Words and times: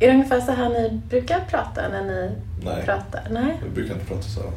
Är 0.00 0.06
det 0.06 0.12
ungefär 0.14 0.40
så 0.40 0.52
här 0.52 0.68
ni 0.68 1.00
brukar 1.08 1.40
prata 1.50 1.88
när 1.88 2.04
ni 2.04 2.30
Nej, 2.64 2.82
pratar? 2.84 3.22
Nej? 3.30 3.60
vi 3.64 3.70
brukar 3.70 3.94
inte 3.94 4.06
prata 4.06 4.22
så. 4.22 4.40
här. 4.40 4.50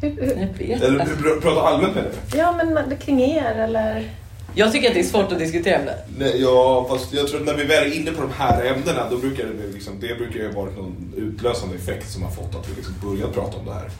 Hur, 0.00 0.10
hur, 0.10 0.70
Eller 0.84 1.04
pr- 1.04 1.40
pratar 1.40 1.66
allmänt 1.66 1.94
med 1.94 2.04
det. 2.04 2.38
ja, 2.38 2.52
men 2.74 2.96
kring 2.96 3.20
er 3.22 3.52
eller? 3.54 4.10
Jag 4.54 4.72
tycker 4.72 4.88
att 4.88 4.94
det 4.94 5.00
är 5.00 5.04
svårt 5.04 5.32
att 5.32 5.38
diskutera 5.38 5.78
det. 5.84 5.98
Nej, 6.18 6.40
ja, 6.42 6.86
fast 6.90 7.12
jag 7.14 7.28
tror 7.28 7.40
att 7.40 7.46
när 7.46 7.54
vi 7.54 7.64
väl 7.64 7.92
är 7.92 7.96
inne 7.96 8.10
på 8.10 8.22
de 8.22 8.30
här 8.38 8.64
ämnena, 8.64 9.10
då 9.10 9.16
brukar 9.16 9.44
det, 9.44 9.72
liksom, 9.74 9.92
det 10.00 10.18
brukar 10.18 10.40
ju 10.40 10.52
ha 10.52 10.60
varit 10.62 10.76
någon 10.76 11.12
utlösande 11.16 11.74
effekt 11.76 12.10
som 12.10 12.22
har 12.22 12.30
fått 12.30 12.54
att 12.54 12.68
vi 12.70 12.74
liksom 12.76 12.94
börjat 13.02 13.34
prata 13.34 13.58
om 13.58 13.66
det 13.66 13.72
här. 13.72 13.90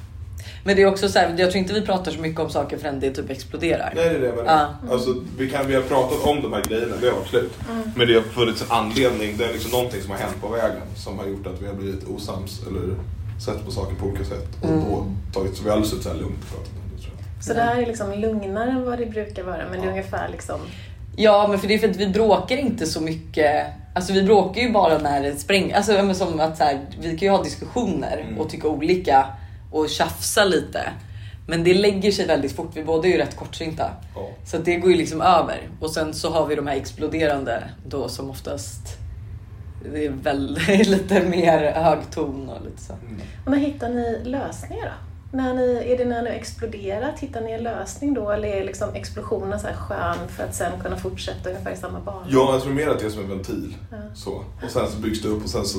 Men 0.66 0.76
det 0.76 0.82
är 0.82 0.86
också 0.86 1.08
så 1.08 1.18
här, 1.18 1.34
jag 1.38 1.50
tror 1.50 1.56
inte 1.56 1.72
vi 1.74 1.80
pratar 1.82 2.12
så 2.12 2.20
mycket 2.20 2.40
om 2.40 2.50
saker 2.50 2.78
förrän 2.78 3.00
det 3.00 3.10
typ 3.10 3.30
exploderar. 3.30 3.92
Nej, 3.96 4.08
det 4.08 4.14
är 4.16 4.20
det 4.20 4.26
jag 4.26 4.36
menar. 4.36 4.74
Ja. 4.86 4.92
Alltså, 4.92 5.14
vi, 5.38 5.50
kan, 5.50 5.66
vi 5.66 5.74
har 5.74 5.82
pratat 5.82 6.26
om 6.26 6.42
de 6.42 6.52
här 6.52 6.62
grejerna, 6.68 6.96
det 7.00 7.06
har 7.06 7.16
varit 7.16 7.28
slut. 7.28 7.52
Men 7.96 8.08
det 8.08 8.14
har 8.14 8.22
funnits 8.22 8.62
en 8.62 8.70
anledning, 8.70 9.36
det 9.36 9.44
är 9.44 9.52
liksom 9.52 9.70
någonting 9.70 10.00
som 10.02 10.10
har 10.10 10.18
hänt 10.18 10.36
på 10.40 10.48
vägen 10.48 10.82
som 10.96 11.18
har 11.18 11.26
gjort 11.26 11.46
att 11.46 11.62
vi 11.62 11.66
har 11.66 11.74
blivit 11.74 12.04
osams 12.08 12.60
eller 12.68 12.94
sett 13.44 13.64
på 13.64 13.70
saker 13.70 13.94
på 13.94 14.06
olika 14.06 14.24
sätt. 14.24 14.48
Och 14.62 14.68
då 14.68 15.06
tagit, 15.32 15.56
så 15.56 15.62
vi 15.62 15.68
har 15.68 15.76
aldrig 15.76 15.90
suttit 15.90 16.04
så 16.04 16.10
här 16.10 16.16
lugnt 16.16 16.38
och 16.42 16.48
pratat 16.48 16.68
om 16.72 16.96
det 16.96 17.02
tror 17.02 17.12
jag. 17.36 17.44
Så 17.44 17.54
det 17.54 17.60
här 17.60 17.82
är 17.82 17.86
liksom 17.86 18.12
lugnare 18.12 18.70
än 18.70 18.84
vad 18.84 18.98
det 18.98 19.06
brukar 19.06 19.42
vara, 19.42 19.62
men 19.70 19.80
det 19.80 19.86
är 19.86 19.90
ungefär 19.90 20.28
liksom... 20.28 20.60
Ja, 21.16 21.46
men 21.50 21.58
för 21.58 21.68
det 21.68 21.74
är 21.74 21.78
för 21.78 21.88
att 21.88 21.96
vi 21.96 22.06
bråkar 22.08 22.56
inte 22.56 22.86
så 22.86 23.00
mycket. 23.00 23.66
Alltså 23.94 24.12
vi 24.12 24.22
bråkar 24.22 24.60
ju 24.62 24.72
bara 24.72 24.98
när 24.98 25.22
det 25.22 25.36
spränger. 25.36 25.76
Alltså 25.76 26.14
som 26.14 26.40
att 26.40 26.56
så 26.58 26.64
här, 26.64 26.80
vi 27.00 27.08
kan 27.08 27.18
ju 27.18 27.30
ha 27.30 27.42
diskussioner 27.42 28.24
Mm. 28.28 28.40
och 28.40 28.50
tycka 28.50 28.68
olika 28.68 29.26
och 29.74 29.88
tjafsa 29.88 30.44
lite. 30.44 30.92
Men 31.46 31.64
det 31.64 31.74
lägger 31.74 32.12
sig 32.12 32.26
väldigt 32.26 32.56
fort. 32.56 32.70
Vi 32.74 32.84
båda 32.84 33.08
är 33.08 33.12
ju 33.12 33.18
rätt 33.18 33.36
kortsynta. 33.36 33.90
Ja. 34.14 34.30
Så 34.46 34.58
det 34.58 34.76
går 34.76 34.90
ju 34.90 34.96
liksom 34.96 35.20
över. 35.20 35.68
Och 35.80 35.90
sen 35.90 36.14
så 36.14 36.30
har 36.30 36.46
vi 36.46 36.54
de 36.54 36.66
här 36.66 36.76
exploderande 36.76 37.64
då 37.86 38.08
som 38.08 38.30
oftast 38.30 38.98
det 39.92 40.06
är 40.06 40.10
väl 40.10 40.58
lite 40.68 41.22
mer 41.22 41.72
hög 41.72 41.98
ton 42.10 42.48
och 42.48 42.64
lite 42.64 42.82
så. 42.82 42.92
Och 43.44 43.50
när 43.50 43.58
hittar 43.58 43.88
ni 43.88 44.20
lösningar 44.24 44.84
då? 44.84 45.36
När 45.36 45.54
ni, 45.54 45.92
är 45.92 45.98
det 45.98 46.04
när 46.04 46.22
ni 46.22 46.28
har 46.28 46.36
exploderat? 46.36 47.20
Hittar 47.20 47.40
ni 47.40 47.52
en 47.52 47.62
lösning 47.62 48.14
då? 48.14 48.30
Eller 48.30 48.48
är 48.48 48.64
liksom 48.64 48.94
explosionen 48.94 49.60
så 49.60 49.66
här 49.66 49.74
skön 49.74 50.28
för 50.28 50.44
att 50.44 50.54
sen 50.54 50.72
kunna 50.82 50.96
fortsätta 50.96 51.48
ungefär 51.48 51.72
i 51.72 51.76
samma 51.76 52.00
bana? 52.00 52.26
Ja, 52.28 52.52
jag 52.52 52.62
tror 52.62 52.72
mer 52.72 52.88
att 52.88 52.98
det 52.98 53.06
är 53.06 53.10
som 53.10 53.22
en 53.22 53.28
ventil. 53.28 53.76
Ja. 53.90 53.96
Så. 54.14 54.44
Och 54.64 54.70
sen 54.70 54.88
så 54.90 54.98
byggs 54.98 55.22
det 55.22 55.28
upp 55.28 55.44
och 55.44 55.50
sen 55.50 55.64
så 55.64 55.78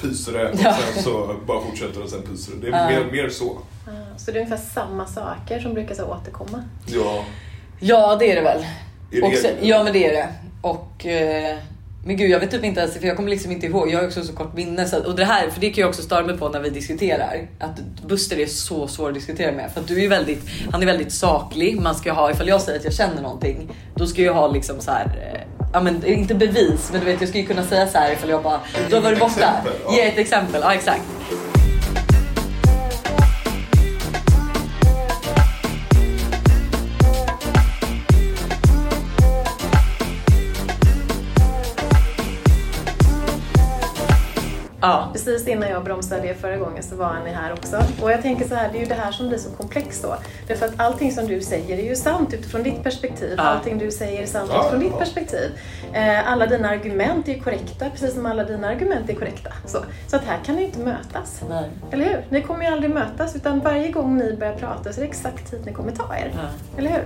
pyser 0.00 0.32
det 0.32 0.48
och 0.50 0.56
Ja. 0.64 0.76
sen 0.94 1.02
så 1.02 1.34
bara 1.46 1.60
fortsätter 1.60 2.02
och 2.02 2.08
sen 2.08 2.22
pyser 2.22 2.52
det. 2.60 2.70
Det 2.70 2.76
är 2.76 2.90
mer, 3.04 3.12
mer 3.12 3.28
så. 3.28 3.58
Ja, 3.86 3.92
Så 4.16 4.30
det 4.30 4.38
är 4.38 4.42
ungefär 4.42 4.64
samma 4.74 5.06
saker 5.06 5.60
som 5.60 5.74
brukar 5.74 5.94
så 5.94 6.04
återkomma? 6.04 6.62
Ja. 6.86 7.24
Ja, 7.80 8.16
det 8.16 8.30
är 8.32 8.34
det 8.36 8.42
väl. 8.42 8.66
Är 9.12 9.30
det 9.30 9.36
sen, 9.36 9.50
det? 9.60 9.66
ja, 9.68 9.84
men 9.84 9.92
det 9.92 10.06
är 10.06 10.12
det. 10.12 10.28
Och 10.60 11.06
eh, 11.06 11.58
men 12.06 12.16
gud, 12.16 12.30
jag 12.30 12.40
vet 12.40 12.50
typ 12.50 12.64
inte 12.64 12.80
ens, 12.80 12.94
för 12.98 13.06
jag 13.06 13.16
kommer 13.16 13.30
liksom 13.30 13.52
inte 13.52 13.66
ihåg. 13.66 13.90
Jag 13.90 13.98
har 13.98 14.06
också 14.06 14.22
så 14.24 14.32
kort 14.32 14.56
minne. 14.56 14.84
Så, 14.88 14.96
att- 14.96 15.06
och 15.06 15.16
det 15.16 15.24
här, 15.24 15.50
för 15.50 15.60
det 15.60 15.70
kan 15.70 15.80
jag 15.82 15.88
också 15.88 16.02
störa 16.02 16.26
mig 16.26 16.38
på 16.38 16.48
när 16.48 16.60
vi 16.60 16.70
diskuterar. 16.70 17.48
Att 17.58 17.80
Buster 18.06 18.38
är 18.40 18.46
så 18.46 18.88
svår 18.88 19.08
att 19.08 19.14
diskutera 19.14 19.52
med. 19.52 19.70
För 19.72 19.80
att 19.80 19.88
du 19.88 20.04
är 20.04 20.08
väldigt, 20.08 20.42
han 20.72 20.82
är 20.82 20.86
väldigt 20.86 21.12
saklig. 21.12 21.80
Man 21.80 21.94
ska 21.94 22.12
ha, 22.12 22.30
ifall 22.30 22.48
jag 22.48 22.60
säger 22.62 22.78
att 22.78 22.84
jag 22.84 22.94
känner 22.94 23.22
någonting, 23.22 23.68
då 23.94 24.06
ska 24.06 24.22
jag 24.22 24.34
ha 24.34 24.52
liksom 24.52 24.80
så 24.80 24.90
här. 24.90 25.44
Ja 25.72 25.80
men 25.80 26.06
inte 26.06 26.34
bevis, 26.34 26.88
men 26.92 27.00
du 27.00 27.06
vet 27.06 27.20
jag 27.20 27.28
skulle 27.28 27.42
ju 27.42 27.48
kunna 27.48 27.64
säga 27.64 27.86
så 27.86 27.98
här 27.98 28.12
ifall 28.12 28.30
jag 28.30 28.42
bara, 28.42 28.60
du 28.88 28.94
har 28.94 29.02
varit 29.02 29.18
borta. 29.18 29.52
Ge 29.90 30.00
ett 30.02 30.18
exempel, 30.18 30.60
ja 30.64 30.74
exakt. 30.74 31.02
Ja. 44.82 45.08
Precis 45.12 45.48
innan 45.48 45.68
jag 45.70 45.84
bromsade 45.84 46.28
er 46.28 46.34
förra 46.34 46.56
gången 46.56 46.82
så 46.82 46.96
var 46.96 47.16
ni 47.24 47.30
här 47.30 47.52
också. 47.52 47.82
Och 48.02 48.12
jag 48.12 48.22
tänker 48.22 48.48
så 48.48 48.54
här, 48.54 48.68
det 48.72 48.78
är 48.78 48.80
ju 48.80 48.86
det 48.86 48.94
här 48.94 49.12
som 49.12 49.28
blir 49.28 49.38
så 49.38 49.50
komplext 49.50 50.02
då. 50.02 50.16
Därför 50.46 50.66
att 50.66 50.80
allting 50.80 51.12
som 51.12 51.26
du 51.26 51.40
säger 51.40 51.78
är 51.78 51.82
ju 51.82 51.96
sant 51.96 52.34
utifrån 52.34 52.62
ditt 52.62 52.82
perspektiv. 52.82 53.34
Ja. 53.36 53.42
Allting 53.42 53.78
du 53.78 53.90
säger 53.90 54.22
är 54.22 54.26
sant 54.26 54.50
Ja, 54.52 54.60
utifrån 54.60 54.80
ditt 54.80 54.98
perspektiv. 54.98 55.50
Eh, 55.92 56.32
alla 56.32 56.46
dina 56.46 56.68
argument 56.68 57.28
är 57.28 57.32
ju 57.32 57.40
korrekta, 57.40 57.90
precis 57.90 58.14
som 58.14 58.26
alla 58.26 58.44
dina 58.44 58.68
argument 58.68 59.10
är 59.10 59.14
korrekta. 59.14 59.50
Så, 59.66 59.78
så 60.06 60.16
att 60.16 60.24
här 60.24 60.38
kan 60.44 60.56
ni 60.56 60.64
inte 60.64 60.78
mötas. 60.78 61.42
Nej. 61.48 61.70
Eller 61.90 62.04
hur? 62.04 62.24
Ni 62.28 62.42
kommer 62.42 62.64
ju 62.64 62.72
aldrig 62.72 62.90
mötas 62.90 63.36
utan 63.36 63.60
varje 63.60 63.90
gång 63.90 64.16
ni 64.16 64.36
börjar 64.36 64.54
prata 64.54 64.92
så 64.92 65.00
är 65.00 65.04
det 65.04 65.08
exakt 65.08 65.50
tid 65.50 65.62
ni 65.66 65.72
kommer 65.72 65.92
ta 65.92 66.16
er. 66.16 66.32
Ja. 66.34 66.78
Eller 66.78 66.90
hur? 66.90 67.04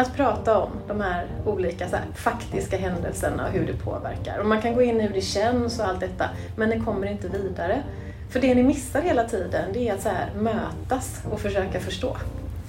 Att 0.00 0.16
prata 0.16 0.58
om 0.58 0.70
de 0.88 1.00
här 1.00 1.26
olika 1.44 1.86
här, 1.86 2.04
faktiska 2.14 2.76
händelserna 2.76 3.46
och 3.46 3.52
hur 3.52 3.66
det 3.66 3.72
påverkar. 3.72 4.38
Och 4.38 4.46
man 4.46 4.62
kan 4.62 4.74
gå 4.74 4.82
in 4.82 5.00
i 5.00 5.02
hur 5.02 5.14
det 5.14 5.20
känns 5.20 5.78
och 5.78 5.86
allt 5.86 6.00
detta, 6.00 6.24
men 6.56 6.68
ni 6.68 6.80
kommer 6.80 7.06
inte 7.06 7.28
vidare. 7.28 7.82
För 8.30 8.40
det 8.40 8.54
ni 8.54 8.62
missar 8.62 9.02
hela 9.02 9.24
tiden, 9.24 9.72
det 9.72 9.88
är 9.88 9.94
att 9.94 10.02
så 10.02 10.08
här, 10.08 10.30
mötas 10.34 11.22
och 11.30 11.40
försöka 11.40 11.80
förstå. 11.80 12.16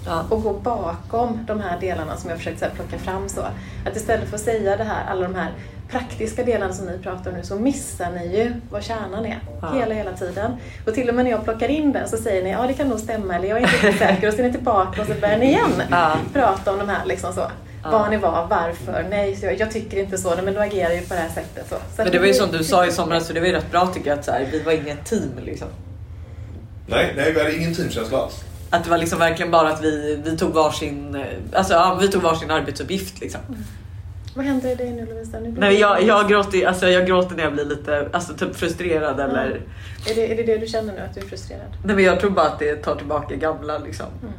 Ja. 0.05 0.25
Och 0.29 0.43
gå 0.43 0.53
bakom 0.53 1.45
de 1.47 1.59
här 1.59 1.79
delarna 1.79 2.17
som 2.17 2.29
jag 2.29 2.39
försökt 2.39 2.59
så 2.59 2.65
här, 2.65 2.71
plocka 2.71 2.97
fram 2.97 3.29
så. 3.29 3.41
Att 3.85 3.95
istället 3.95 4.29
för 4.29 4.35
att 4.35 4.41
säga 4.41 4.77
det 4.77 4.83
här, 4.83 5.05
alla 5.11 5.21
de 5.21 5.35
här 5.35 5.51
praktiska 5.91 6.43
delarna 6.43 6.73
som 6.73 6.85
ni 6.85 6.97
pratar 6.97 7.31
om 7.31 7.37
nu, 7.37 7.43
så 7.43 7.55
missar 7.55 8.11
ni 8.11 8.37
ju 8.37 8.53
vad 8.69 8.83
kärnan 8.83 9.25
är. 9.25 9.39
Ja. 9.61 9.71
Hela, 9.73 9.95
hela 9.95 10.11
tiden. 10.13 10.51
Och 10.87 10.93
till 10.93 11.09
och 11.09 11.15
med 11.15 11.25
när 11.25 11.31
jag 11.31 11.43
plockar 11.43 11.67
in 11.67 11.91
den 11.91 12.09
så 12.09 12.17
säger 12.17 12.43
ni, 12.43 12.51
ja 12.51 12.67
det 12.67 12.73
kan 12.73 12.87
nog 12.87 12.99
stämma, 12.99 13.35
eller 13.35 13.47
jag 13.47 13.57
är 13.61 13.85
inte 13.85 13.97
säker. 14.05 14.27
Och 14.27 14.33
så 14.33 14.39
är 14.39 14.43
ni 14.43 14.51
tillbaka 14.51 15.01
och 15.01 15.07
så 15.07 15.13
börjar 15.13 15.37
ni 15.37 15.45
igen 15.45 15.83
Ja. 15.91 16.15
prata 16.33 16.71
om 16.71 16.77
de 16.79 16.89
här 16.89 17.05
liksom 17.05 17.33
så. 17.33 17.51
Var 17.91 18.09
ni 18.09 18.17
var, 18.17 18.47
varför, 18.49 19.05
nej, 19.09 19.35
så 19.35 19.45
jag, 19.45 19.59
jag 19.59 19.71
tycker 19.71 19.97
inte 19.99 20.17
så, 20.17 20.35
nej, 20.35 20.43
men 20.45 20.53
då 20.53 20.59
agerar 20.61 20.89
jag 20.89 20.99
ju 21.01 21.05
på 21.07 21.13
det 21.13 21.19
här 21.19 21.29
sättet. 21.29 21.65
Så. 21.69 21.75
Så 21.75 22.03
Men 22.03 22.11
det 22.11 22.19
var 22.19 22.25
ju 22.25 22.33
som 22.33 22.51
du 22.51 22.63
sa 22.63 22.85
i 22.85 22.91
somras, 22.91 23.27
så 23.27 23.33
det 23.33 23.39
var 23.39 23.47
ju 23.47 23.53
rätt 23.53 23.71
bra 23.71 23.87
tycker 23.87 24.09
jag 24.09 24.19
att 24.19 24.25
så 24.25 24.31
här, 24.31 24.47
vi 24.51 24.59
var 24.63 24.71
inget 24.71 25.05
team 25.05 25.31
liksom. 25.45 25.67
Nej, 26.87 27.13
nej, 27.17 27.33
vi 27.33 27.39
hade 27.39 27.55
ingen 27.55 27.75
teamkänsla 27.75 28.17
alls. 28.17 28.43
Att 28.69 28.83
det 28.83 28.89
var 28.89 28.97
liksom 28.97 29.19
verkligen 29.19 29.51
bara 29.51 29.69
att 29.69 29.83
vi, 29.83 30.21
vi 30.25 30.37
tog 30.37 30.53
varsin, 30.53 31.15
eh, 31.15 31.21
alltså 31.53 31.73
ja, 31.73 31.97
vi 32.01 32.07
tog 32.07 32.21
varsin 32.21 32.51
arbetsuppgift 32.51 33.21
liksom. 33.21 33.39
Vad 34.35 34.45
händer 34.45 34.71
i 34.71 34.75
dig 34.75 34.91
nu 34.91 35.05
Lovisa? 35.05 35.39
Nu 35.39 35.51
blir 35.51 35.61
Nej, 35.61 35.79
jag, 35.79 36.03
jag, 36.03 36.29
gråter, 36.29 36.67
alltså, 36.67 36.87
jag 36.89 37.07
gråter 37.07 37.35
när 37.35 37.43
jag 37.43 37.53
blir 37.53 37.65
lite 37.65 38.09
alltså, 38.13 38.33
typ 38.33 38.55
frustrerad 38.55 39.19
eller... 39.19 39.61
Är, 40.09 40.15
det, 40.15 40.31
är 40.31 40.35
det 40.35 40.43
det 40.43 40.57
du 40.57 40.67
känner 40.67 40.93
nu, 40.93 40.99
att 40.99 41.13
du 41.13 41.19
är 41.19 41.25
frustrerad? 41.25 41.77
Nej 41.85 41.95
men 41.95 42.05
jag 42.05 42.19
tror 42.19 42.29
bara 42.29 42.47
att 42.47 42.59
det 42.59 42.75
tar 42.75 42.95
tillbaka 42.95 43.35
gamla 43.35 43.77
liksom. 43.77 44.05
Mm. 44.21 44.33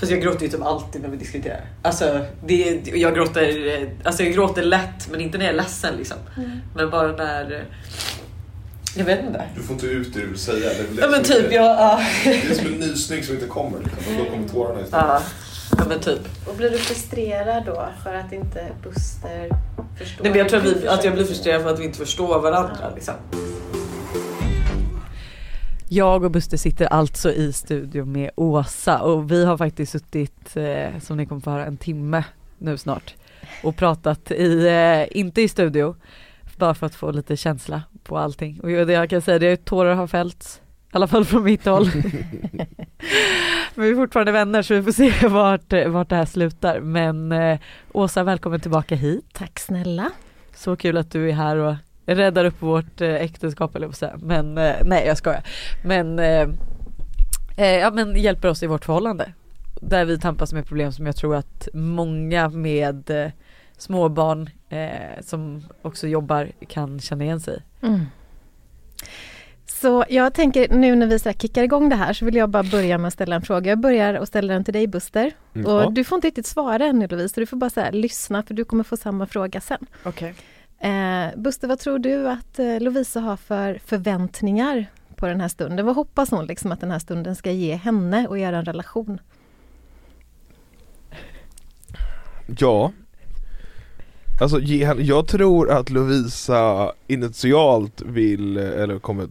Fast 0.00 0.12
jag 0.12 0.20
gråter 0.22 0.42
ju 0.42 0.48
typ 0.48 0.62
alltid 0.62 1.02
när 1.02 1.08
vi 1.08 1.16
diskuterar. 1.16 1.60
Alltså, 1.82 2.20
det, 2.46 2.86
jag, 2.94 3.14
gråter, 3.14 3.88
alltså 4.04 4.22
jag 4.22 4.32
gråter 4.32 4.62
lätt 4.62 5.08
men 5.10 5.20
inte 5.20 5.38
när 5.38 5.44
jag 5.44 5.52
är 5.54 5.56
ledsen 5.56 5.94
liksom. 5.96 6.16
Mm. 6.36 6.50
Men 6.76 6.90
bara 6.90 7.12
när... 7.12 7.64
Jag 8.96 9.04
vet 9.04 9.20
inte. 9.24 9.42
Du 9.56 9.62
får 9.62 9.74
inte 9.74 9.86
ut 9.86 10.14
det 10.14 10.20
du 10.20 10.26
vill 10.26 10.38
säga. 10.38 10.58
Det 10.58 10.66
är 10.66 10.96
det 10.96 11.00
Ja 11.00 11.08
men 11.08 11.20
är 11.20 11.24
typ, 11.24 11.46
grejen. 11.46 11.64
jag... 11.64 11.76
Ja. 11.76 12.00
Det 12.24 12.50
är 12.50 12.54
som 12.54 12.66
en 12.66 12.72
nysning 12.72 13.22
som 13.22 13.34
inte 13.34 13.46
kommer. 13.46 13.78
Liksom. 13.78 14.16
Då 14.18 14.24
kommer 14.24 14.48
tårarna 14.48 14.80
istället. 14.80 15.06
Ja, 15.08 15.22
ja 15.86 15.94
men 15.94 16.00
typ. 16.00 16.48
Och 16.48 16.56
blir 16.56 16.70
du 16.70 16.78
frustrerad 16.78 17.66
då 17.66 17.88
för 18.02 18.14
att 18.14 18.32
inte 18.32 18.68
Buster 18.82 19.50
förstår? 19.98 20.24
Nej, 20.24 20.32
men 20.32 20.38
jag 20.38 20.48
tror 20.48 20.60
att, 20.60 20.66
vi, 20.66 20.88
att 20.88 21.04
jag 21.04 21.14
blir 21.14 21.24
frustrerad 21.24 21.62
för 21.62 21.70
att 21.70 21.80
vi 21.80 21.84
inte 21.84 21.98
förstår 21.98 22.40
varandra. 22.40 22.94
Liksom. 22.94 23.14
Jag 25.88 26.24
och 26.24 26.30
Buster 26.30 26.56
sitter 26.56 26.86
alltså 26.86 27.32
i 27.32 27.52
studio 27.52 28.04
med 28.04 28.30
Åsa 28.36 29.02
och 29.02 29.30
vi 29.30 29.44
har 29.44 29.58
faktiskt 29.58 29.92
suttit, 29.92 30.56
eh, 30.56 30.98
som 31.00 31.16
ni 31.16 31.26
kommer 31.26 31.40
få 31.40 31.50
höra, 31.50 31.66
en 31.66 31.76
timme 31.76 32.24
nu 32.58 32.78
snart 32.78 33.14
och 33.62 33.76
pratat 33.76 34.30
i, 34.30 34.66
eh, 34.66 35.18
inte 35.18 35.42
i 35.42 35.48
studio, 35.48 35.96
bara 36.56 36.74
för 36.74 36.86
att 36.86 36.94
få 36.94 37.10
lite 37.10 37.36
känsla 37.36 37.82
på 38.02 38.18
allting. 38.18 38.60
Och 38.62 38.70
jag 38.70 39.10
kan 39.10 39.22
säga 39.22 39.38
det 39.38 39.64
tårar 39.64 39.94
har 39.94 40.06
fällts, 40.06 40.60
i 40.92 40.96
alla 40.96 41.06
fall 41.06 41.24
från 41.24 41.44
mitt 41.44 41.64
håll. 41.64 41.90
Men 43.74 43.84
vi 43.84 43.90
är 43.90 43.94
fortfarande 43.94 44.32
vänner 44.32 44.62
så 44.62 44.74
vi 44.74 44.82
får 44.82 44.92
se 44.92 45.28
vart, 45.28 45.72
vart 45.86 46.08
det 46.08 46.16
här 46.16 46.24
slutar. 46.24 46.80
Men 46.80 47.32
eh, 47.32 47.58
Åsa, 47.92 48.24
välkommen 48.24 48.60
tillbaka 48.60 48.94
hit. 48.94 49.24
Tack 49.32 49.58
snälla. 49.58 50.10
Så 50.54 50.76
kul 50.76 50.96
att 50.96 51.10
du 51.10 51.28
är 51.28 51.34
här 51.34 51.56
och 51.56 51.74
räddar 52.06 52.44
upp 52.44 52.62
vårt 52.62 53.00
eh, 53.00 53.14
äktenskap 53.14 53.76
eller 53.76 53.92
säga. 53.92 54.16
Men 54.22 54.58
eh, 54.58 54.74
nej 54.84 55.06
jag 55.06 55.18
skojar. 55.18 55.42
Men, 55.84 56.18
eh, 56.18 56.48
eh, 57.56 57.76
ja, 57.78 57.90
men 57.90 58.16
hjälper 58.16 58.48
oss 58.48 58.62
i 58.62 58.66
vårt 58.66 58.84
förhållande. 58.84 59.32
Där 59.80 60.04
vi 60.04 60.18
tampas 60.18 60.52
med 60.52 60.66
problem 60.66 60.92
som 60.92 61.06
jag 61.06 61.16
tror 61.16 61.36
att 61.36 61.68
många 61.72 62.48
med 62.48 63.10
eh, 63.10 63.30
småbarn 63.76 64.50
eh, 64.68 65.22
som 65.22 65.64
också 65.82 66.06
jobbar 66.06 66.52
kan 66.68 67.00
känna 67.00 67.24
igen 67.24 67.40
sig. 67.40 67.62
Mm. 67.82 68.06
Så 69.80 70.04
jag 70.08 70.34
tänker 70.34 70.68
nu 70.68 70.94
när 70.94 71.06
vi 71.06 71.18
så 71.18 71.32
kickar 71.32 71.62
igång 71.62 71.88
det 71.88 71.96
här 71.96 72.12
så 72.12 72.24
vill 72.24 72.34
jag 72.34 72.50
bara 72.50 72.62
börja 72.62 72.98
med 72.98 73.08
att 73.08 73.14
ställa 73.14 73.36
en 73.36 73.42
fråga. 73.42 73.70
Jag 73.70 73.78
börjar 73.80 74.14
och 74.14 74.28
ställer 74.28 74.54
den 74.54 74.64
till 74.64 74.74
dig 74.74 74.86
Buster. 74.86 75.32
Mm, 75.54 75.66
Och 75.66 75.82
ja. 75.82 75.90
du 75.90 76.04
får 76.04 76.16
inte 76.16 76.28
riktigt 76.28 76.46
svara 76.46 76.86
ännu 76.86 77.06
Lovisa, 77.06 77.40
du 77.40 77.46
får 77.46 77.56
bara 77.56 77.70
så 77.70 77.80
här, 77.80 77.92
lyssna 77.92 78.42
för 78.42 78.54
du 78.54 78.64
kommer 78.64 78.84
få 78.84 78.96
samma 78.96 79.26
fråga 79.26 79.60
sen. 79.60 79.86
Okej. 80.04 80.34
Eh, 80.78 81.26
Buster, 81.36 81.68
vad 81.68 81.78
tror 81.78 81.98
du 81.98 82.28
att 82.28 82.58
eh, 82.58 82.80
Lovisa 82.80 83.20
har 83.20 83.36
för 83.36 83.80
förväntningar 83.84 84.86
på 85.16 85.26
den 85.26 85.40
här 85.40 85.48
stunden? 85.48 85.86
Vad 85.86 85.94
hoppas 85.94 86.30
hon 86.30 86.46
liksom 86.46 86.72
att 86.72 86.80
den 86.80 86.90
här 86.90 86.98
stunden 86.98 87.36
ska 87.36 87.50
ge 87.50 87.74
henne 87.74 88.28
och 88.28 88.38
er 88.38 88.52
relation? 88.52 89.18
Ja. 92.58 92.92
Alltså 94.40 94.60
jag 94.98 95.26
tror 95.26 95.70
att 95.70 95.90
Lovisa 95.90 96.92
initialt 97.06 98.02
vill, 98.02 98.56
eller 98.56 98.98
kommer, 98.98 99.28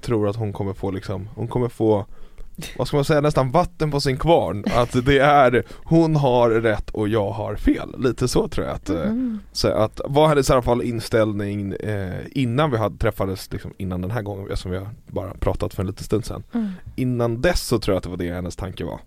tror 0.00 0.28
att 0.28 0.36
hon 0.36 0.52
kommer 0.52 0.72
få 0.72 0.90
liksom, 0.90 1.28
hon 1.34 1.48
kommer 1.48 1.68
få 1.68 2.06
vad 2.76 2.88
ska 2.88 2.96
man 2.96 3.04
säga, 3.04 3.20
nästan 3.20 3.50
vatten 3.50 3.90
på 3.90 4.00
sin 4.00 4.16
kvarn. 4.16 4.64
Att 4.74 5.06
det 5.06 5.18
är, 5.18 5.64
hon 5.84 6.16
har 6.16 6.50
rätt 6.50 6.90
och 6.90 7.08
jag 7.08 7.30
har 7.30 7.56
fel. 7.56 7.94
Lite 7.98 8.28
så 8.28 8.48
tror 8.48 8.66
jag 8.66 8.74
att, 8.74 8.88
mm. 8.88 9.38
så 9.52 9.68
att 9.68 10.00
var 10.04 10.28
hennes 10.28 10.50
i 10.50 10.52
alla 10.52 10.62
fall 10.62 10.82
inställning 10.82 11.72
eh, 11.72 12.20
innan 12.32 12.70
vi 12.70 12.76
hade 12.76 12.98
träffades, 12.98 13.52
liksom, 13.52 13.72
innan 13.76 14.00
den 14.00 14.10
här 14.10 14.22
gången 14.22 14.56
som 14.56 14.70
vi 14.70 14.76
har 14.76 14.88
bara 15.06 15.34
pratat 15.34 15.74
för 15.74 15.82
en 15.82 15.86
liten 15.86 16.04
stund 16.04 16.24
sedan. 16.24 16.42
Mm. 16.52 16.68
Innan 16.96 17.40
dess 17.40 17.60
så 17.60 17.78
tror 17.78 17.94
jag 17.94 17.98
att 17.98 18.04
det 18.04 18.10
var 18.10 18.16
det 18.16 18.32
hennes 18.32 18.56
tanke 18.56 18.84
var. 18.84 19.00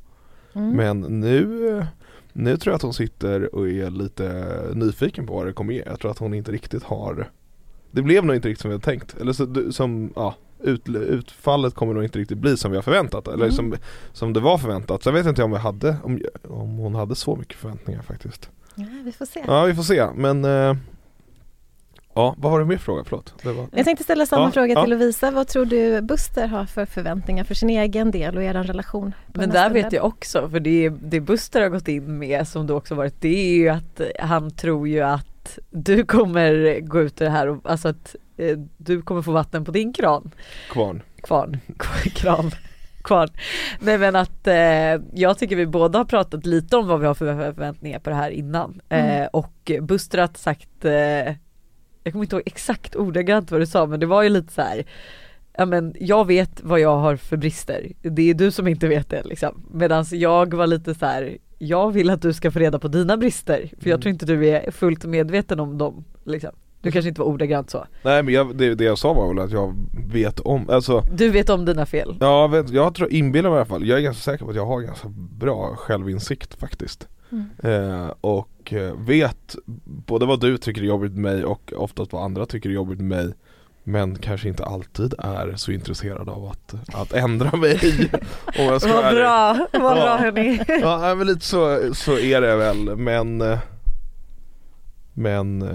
Mm. 0.54 0.76
Men 0.76 1.00
nu 1.00 1.86
nu 2.40 2.58
tror 2.58 2.72
jag 2.72 2.76
att 2.76 2.82
hon 2.82 2.94
sitter 2.94 3.56
och 3.56 3.70
är 3.70 3.90
lite 3.90 4.54
nyfiken 4.74 5.28
på 5.28 5.34
vad 5.34 5.46
det 5.46 5.54
kommer 5.54 5.74
ge. 5.74 5.84
Jag 5.86 6.00
tror 6.00 6.12
att 6.12 6.20
hon 6.20 6.34
inte 6.34 6.52
riktigt 6.52 6.84
har 6.84 7.30
Det 7.92 8.02
blev 8.02 8.26
nog 8.26 8.36
inte 8.36 8.48
riktigt 8.48 8.62
som 8.62 8.70
vi 8.70 8.76
hade 8.76 8.86
tänkt. 8.86 9.16
Eller 9.22 9.34
så, 9.34 9.72
som, 9.72 10.14
ja, 10.16 10.36
ut, 10.64 10.90
utfallet 10.90 11.74
kommer 11.74 11.94
nog 11.94 12.04
inte 12.04 12.20
riktigt 12.20 12.38
bli 12.38 12.58
som 12.58 12.72
vi 12.72 12.78
har 12.78 12.82
förväntat. 12.82 13.28
Eller 13.28 13.46
mm. 13.46 13.52
som, 13.52 13.76
som 14.14 14.34
det 14.34 14.40
var 14.40 14.58
förväntat. 14.58 15.04
Sen 15.04 15.14
vet 15.14 15.26
jag 15.26 15.32
inte 15.32 15.44
om, 15.44 15.52
vi 15.52 15.58
hade, 15.58 15.98
om, 16.04 16.22
om 16.48 16.78
hon 16.78 16.96
hade 16.96 17.16
så 17.16 17.36
mycket 17.36 17.58
förväntningar 17.58 18.02
faktiskt. 18.02 18.50
Ja, 18.76 18.86
vi 19.04 19.12
får 19.12 19.26
se. 19.26 19.44
Ja, 19.48 19.66
vi 19.66 19.76
får 19.76 19.84
se. 19.84 20.08
Men 20.16 20.46
eh, 20.46 20.76
Ja, 22.20 22.36
vad 22.38 22.52
var 22.52 22.60
det 22.60 22.66
mer 22.66 22.78
fråga? 22.78 23.04
Förlåt. 23.04 23.34
Var... 23.44 23.68
Jag 23.72 23.86
tänkte 23.86 24.04
ställa 24.04 24.26
samma 24.26 24.46
ja, 24.46 24.52
fråga 24.52 24.82
till 24.82 24.90
Lovisa. 24.90 25.32
Vad 25.32 25.48
tror 25.48 25.66
du 25.66 26.02
Buster 26.02 26.48
har 26.48 26.66
för 26.66 26.86
förväntningar 26.86 27.44
för 27.44 27.54
sin 27.54 27.70
egen 27.70 28.12
del 28.12 28.38
och 28.38 28.44
er 28.44 28.54
relation? 28.54 29.14
Men 29.28 29.50
där 29.50 29.70
vet 29.70 29.94
jag 29.94 30.06
också, 30.06 30.50
för 30.50 30.60
det, 30.60 30.90
det 30.90 31.20
Buster 31.20 31.62
har 31.62 31.70
gått 31.70 31.88
in 31.88 32.20
med 32.20 32.48
som 32.48 32.68
du 32.68 32.74
också 32.74 32.96
varit, 32.96 33.22
det 33.22 33.52
är 33.52 33.54
ju 33.54 33.70
att 33.70 34.02
han 34.20 34.52
tror 34.52 34.88
ju 34.88 35.02
att 35.02 35.60
du 35.70 36.06
kommer 36.06 36.80
gå 36.80 37.02
ut 37.02 37.22
i 37.22 37.24
det 37.24 37.30
här 37.30 37.48
och 37.48 37.58
alltså 37.64 37.88
att 37.88 38.16
eh, 38.38 38.58
du 38.78 39.02
kommer 39.02 39.22
få 39.22 39.32
vatten 39.32 39.66
på 39.66 39.72
din 39.72 39.94
kran. 39.94 40.32
Kvarn. 40.70 41.04
Kvarn. 41.22 41.60
Kran. 42.16 42.52
Kvarn. 43.04 43.30
Nej 43.80 43.98
men 43.98 44.16
att 44.16 44.48
eh, 44.48 44.56
jag 45.14 45.38
tycker 45.38 45.56
vi 45.56 45.66
båda 45.66 46.00
har 46.00 46.06
pratat 46.06 46.46
lite 46.46 46.78
om 46.78 46.88
vad 46.88 47.00
vi 47.00 47.08
har 47.08 47.14
för 47.14 47.54
förväntningar 47.54 48.00
på 48.00 48.10
det 48.10 48.16
här 48.16 48.32
innan. 48.32 48.82
Mm. 48.90 49.22
Eh, 49.22 49.28
och 49.28 49.72
Buster 49.82 50.18
har 50.18 50.30
sagt 50.36 50.86
eh, 50.86 51.36
jag 52.04 52.14
kommer 52.14 52.26
inte 52.26 52.36
ihåg 52.36 52.44
exakt 52.46 52.96
ordagrant 52.96 53.52
vad 53.52 53.62
du 53.62 53.66
sa 53.66 53.86
men 53.86 54.00
det 54.00 54.06
var 54.06 54.24
ju 54.24 54.30
lite 54.30 54.54
så 54.54 54.62
här, 54.62 54.86
ja 55.58 55.66
men 55.66 55.96
jag 56.00 56.28
vet 56.28 56.62
vad 56.64 56.80
jag 56.80 56.98
har 56.98 57.16
för 57.16 57.38
brister, 57.38 57.92
det 58.02 58.30
är 58.30 58.34
du 58.34 58.52
som 58.52 58.68
inte 58.68 58.88
vet 58.88 59.10
det 59.10 59.24
liksom. 59.24 59.62
Medan 59.72 60.06
jag 60.12 60.54
var 60.54 60.68
lite 60.68 60.96
så 60.96 61.06
här, 61.06 61.38
jag 61.58 61.92
vill 61.92 62.10
att 62.10 62.22
du 62.22 62.34
ska 62.34 62.52
få 62.52 62.60
reda 62.60 62.80
på 62.80 62.88
dina 62.88 63.18
brister 63.18 63.72
för 63.80 63.90
jag 63.90 63.96
mm. 63.96 64.02
tror 64.02 64.12
inte 64.14 64.26
du 64.26 64.50
är 64.50 64.72
fullt 64.72 65.06
medveten 65.06 65.60
om 65.60 65.78
dem 65.78 66.04
liksom. 66.24 66.52
Du 66.82 66.92
kanske 66.92 67.10
inte 67.10 67.22
var 67.22 67.28
ordagrant 67.28 67.70
så? 67.70 67.86
Nej 68.04 68.24
men 68.24 68.34
jag, 68.34 68.58
det, 68.58 68.76
det, 68.76 68.84
jag 68.84 68.98
sa 68.98 69.14
var 69.14 69.28
väl 69.28 69.40
att 69.40 69.52
jag 69.52 69.76
vet 70.08 70.40
om, 70.40 70.70
alltså 70.70 71.04
Du 71.14 71.30
vet 71.30 71.50
om 71.50 71.66
dina 71.66 71.86
fel? 71.86 72.18
Ja, 72.20 72.48
vet, 72.48 72.70
jag 72.70 72.96
tror, 72.96 73.14
inbillar 73.14 73.50
mig 73.50 73.58
i 73.58 73.60
alla 73.60 73.66
fall, 73.66 73.88
jag 73.88 73.98
är 74.00 74.04
ganska 74.04 74.32
säker 74.32 74.46
på 74.46 74.50
att 74.52 74.56
jag 74.56 74.66
har 74.66 74.82
ganska 74.82 75.08
bra 75.40 75.76
självinsikt 75.76 76.60
faktiskt 76.60 77.08
mm. 77.32 77.50
eh, 77.64 78.14
Och 78.22 78.74
eh, 78.74 78.94
vet 78.96 79.56
både 79.86 80.26
vad 80.26 80.42
du 80.42 80.58
tycker 80.58 80.82
är 80.82 80.86
jobbigt 80.86 81.12
med 81.12 81.22
mig 81.22 81.46
och 81.46 81.74
oftast 81.76 82.14
vad 82.14 82.24
andra 82.24 82.46
tycker 82.46 82.70
är 82.70 82.74
jobbigt 82.74 83.00
med 83.00 83.26
mig 83.26 83.34
men 83.84 84.16
kanske 84.16 84.48
inte 84.48 84.66
alltid 84.66 85.14
är 85.18 85.54
så 85.56 85.72
intresserad 85.72 86.30
av 86.30 86.46
att, 86.46 86.96
att 86.96 87.14
ändra 87.14 87.58
mig. 87.58 87.80
Om 88.46 88.66
jag 88.66 88.82
ska 88.82 88.94
Vad 88.94 89.16
bra, 89.16 89.68
vad 89.74 89.96
bra 89.96 90.18
hörni. 90.18 90.60
Ja 90.82 91.16
men 91.16 91.28
lite 91.28 91.46
så, 91.46 91.94
så 91.94 92.18
är 92.18 92.42
det 92.42 92.56
väl 92.56 92.96
men 92.96 93.42
eh, 93.42 93.60
men 95.14 95.70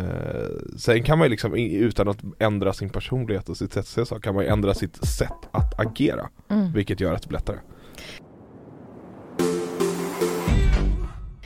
sen 0.77 1.03
kan 1.03 1.19
man 1.19 1.27
ju 1.27 1.31
liksom 1.31 1.55
utan 1.55 2.09
att 2.09 2.19
ändra 2.39 2.73
sin 2.73 2.91
personlighet 2.91 3.49
och 3.49 3.57
sitt 3.57 3.73
sätt 3.73 3.81
att 3.81 3.87
se 3.87 4.07
så 4.07 4.21
kan 4.21 4.35
man 4.35 4.45
ju 4.45 4.51
ändra 4.51 4.75
sitt 4.75 5.07
sätt 5.07 5.49
att 5.51 5.81
agera 5.81 6.29
mm. 6.49 6.73
Vilket 6.73 7.01
gör 7.01 7.13
det 7.13 7.33
lättare 7.33 7.57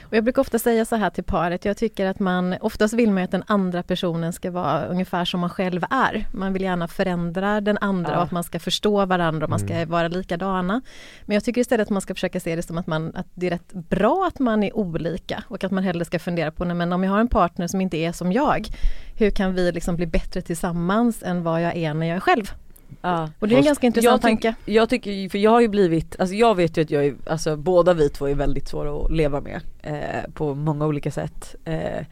Och 0.08 0.16
jag 0.16 0.24
brukar 0.24 0.42
ofta 0.42 0.58
säga 0.58 0.84
så 0.84 0.96
här 0.96 1.10
till 1.10 1.24
paret, 1.24 1.64
jag 1.64 1.76
tycker 1.76 2.06
att 2.06 2.20
man, 2.20 2.54
oftast 2.60 2.94
vill 2.94 3.10
man 3.10 3.24
att 3.24 3.30
den 3.30 3.44
andra 3.46 3.82
personen 3.82 4.32
ska 4.32 4.50
vara 4.50 4.86
ungefär 4.86 5.24
som 5.24 5.40
man 5.40 5.50
själv 5.50 5.84
är. 5.90 6.26
Man 6.32 6.52
vill 6.52 6.62
gärna 6.62 6.88
förändra 6.88 7.60
den 7.60 7.78
andra 7.80 8.12
ja. 8.12 8.16
och 8.16 8.22
att 8.22 8.30
man 8.30 8.44
ska 8.44 8.58
förstå 8.58 9.06
varandra 9.06 9.44
och 9.44 9.50
man 9.50 9.58
ska 9.58 9.74
mm. 9.74 9.88
vara 9.88 10.08
likadana. 10.08 10.80
Men 11.24 11.34
jag 11.34 11.44
tycker 11.44 11.60
istället 11.60 11.86
att 11.86 11.90
man 11.90 12.02
ska 12.02 12.14
försöka 12.14 12.40
se 12.40 12.56
det 12.56 12.62
som 12.62 12.78
att, 12.78 12.86
man, 12.86 13.16
att 13.16 13.26
det 13.34 13.46
är 13.46 13.50
rätt 13.50 13.72
bra 13.72 14.30
att 14.32 14.38
man 14.38 14.62
är 14.62 14.76
olika 14.76 15.44
och 15.48 15.64
att 15.64 15.70
man 15.70 15.84
hellre 15.84 16.04
ska 16.04 16.18
fundera 16.18 16.50
på, 16.50 16.64
nej, 16.64 16.74
men 16.76 16.92
om 16.92 17.04
jag 17.04 17.10
har 17.10 17.20
en 17.20 17.28
partner 17.28 17.66
som 17.66 17.80
inte 17.80 17.96
är 17.96 18.12
som 18.12 18.32
jag, 18.32 18.68
hur 19.16 19.30
kan 19.30 19.54
vi 19.54 19.72
liksom 19.72 19.96
bli 19.96 20.06
bättre 20.06 20.42
tillsammans 20.42 21.22
än 21.22 21.42
vad 21.42 21.62
jag 21.62 21.76
är 21.76 21.94
när 21.94 22.06
jag 22.06 22.16
är 22.16 22.20
själv? 22.20 22.52
Ja. 23.00 23.30
Och 23.38 23.48
det 23.48 23.54
är 23.54 23.58
en 23.58 23.64
ganska 23.64 23.86
intressant 23.86 24.12
jag 24.12 24.20
tanke. 24.20 24.54
Jag 24.64 24.88
tycker, 24.88 25.28
för 25.28 25.38
jag 25.38 25.50
har 25.50 25.60
ju 25.60 25.68
blivit, 25.68 26.16
alltså 26.18 26.34
jag 26.34 26.54
vet 26.54 26.76
ju 26.76 26.82
att 26.82 26.90
jag 26.90 27.06
är, 27.06 27.14
alltså 27.26 27.56
båda 27.56 27.94
vi 27.94 28.08
två 28.08 28.28
är 28.28 28.34
väldigt 28.34 28.68
svåra 28.68 29.04
att 29.04 29.12
leva 29.12 29.40
med 29.40 29.60
eh, 29.82 30.30
på 30.34 30.54
många 30.54 30.86
olika 30.86 31.10
sätt. 31.10 31.56
Eh, 31.64 32.06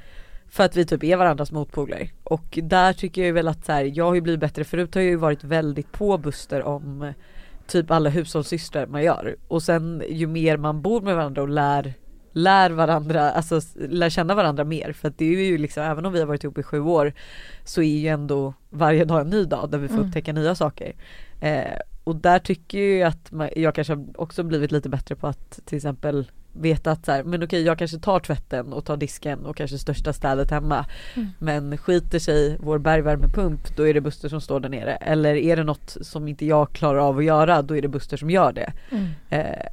för 0.48 0.64
att 0.64 0.76
vi 0.76 0.86
typ 0.86 1.04
är 1.04 1.16
varandras 1.16 1.52
motpoler. 1.52 2.10
Och 2.24 2.58
där 2.62 2.92
tycker 2.92 3.24
jag 3.24 3.32
väl 3.32 3.48
att 3.48 3.66
så 3.66 3.72
här, 3.72 3.92
jag 3.94 4.04
har 4.04 4.14
ju 4.14 4.20
blivit 4.20 4.40
bättre, 4.40 4.64
förut 4.64 4.94
har 4.94 5.02
jag 5.02 5.10
ju 5.10 5.16
varit 5.16 5.44
väldigt 5.44 5.92
på 5.92 6.18
Buster 6.18 6.62
om 6.62 7.12
typ 7.66 7.90
alla 7.90 8.10
hushållssystrar 8.10 8.86
man 8.86 9.02
gör. 9.02 9.36
Och 9.48 9.62
sen 9.62 10.02
ju 10.08 10.26
mer 10.26 10.56
man 10.56 10.82
bor 10.82 11.00
med 11.00 11.16
varandra 11.16 11.42
och 11.42 11.48
lär 11.48 11.94
lär 12.36 12.70
varandra, 12.70 13.30
alltså 13.30 13.60
lär 13.74 14.10
känna 14.10 14.34
varandra 14.34 14.64
mer. 14.64 14.92
För 14.92 15.08
att 15.08 15.18
det 15.18 15.24
är 15.24 15.44
ju 15.44 15.58
liksom, 15.58 15.82
även 15.82 16.06
om 16.06 16.12
vi 16.12 16.20
har 16.20 16.26
varit 16.26 16.44
ihop 16.44 16.58
i 16.58 16.62
sju 16.62 16.80
år 16.80 17.12
så 17.64 17.82
är 17.82 17.98
ju 17.98 18.08
ändå 18.08 18.54
varje 18.70 19.04
dag 19.04 19.20
en 19.20 19.30
ny 19.30 19.44
dag 19.44 19.70
där 19.70 19.78
vi 19.78 19.88
får 19.88 19.94
mm. 19.94 20.06
upptäcka 20.06 20.32
nya 20.32 20.54
saker. 20.54 20.92
Eh, 21.40 21.78
och 22.04 22.16
där 22.16 22.38
tycker 22.38 22.78
jag 22.78 23.08
att 23.08 23.32
man, 23.32 23.48
jag 23.56 23.74
kanske 23.74 24.06
också 24.14 24.42
blivit 24.42 24.72
lite 24.72 24.88
bättre 24.88 25.16
på 25.16 25.26
att 25.26 25.60
till 25.64 25.76
exempel 25.76 26.30
veta 26.52 26.90
att 26.90 27.06
så 27.06 27.12
här, 27.12 27.22
men 27.24 27.42
okej 27.42 27.62
jag 27.62 27.78
kanske 27.78 27.98
tar 27.98 28.20
tvätten 28.20 28.72
och 28.72 28.84
tar 28.84 28.96
disken 28.96 29.46
och 29.46 29.56
kanske 29.56 29.78
största 29.78 30.12
städet 30.12 30.50
hemma. 30.50 30.86
Mm. 31.14 31.28
Men 31.38 31.78
skiter 31.78 32.18
sig 32.18 32.56
vår 32.60 32.78
bergvärmepump 32.78 33.76
då 33.76 33.88
är 33.88 33.94
det 33.94 34.00
Buster 34.00 34.28
som 34.28 34.40
står 34.40 34.60
där 34.60 34.68
nere. 34.68 34.96
Eller 34.96 35.34
är 35.34 35.56
det 35.56 35.64
något 35.64 35.96
som 36.00 36.28
inte 36.28 36.46
jag 36.46 36.72
klarar 36.72 36.98
av 36.98 37.18
att 37.18 37.24
göra 37.24 37.62
då 37.62 37.76
är 37.76 37.82
det 37.82 37.88
Buster 37.88 38.16
som 38.16 38.30
gör 38.30 38.52
det. 38.52 38.72
Mm. 38.90 39.06
Eh, 39.30 39.66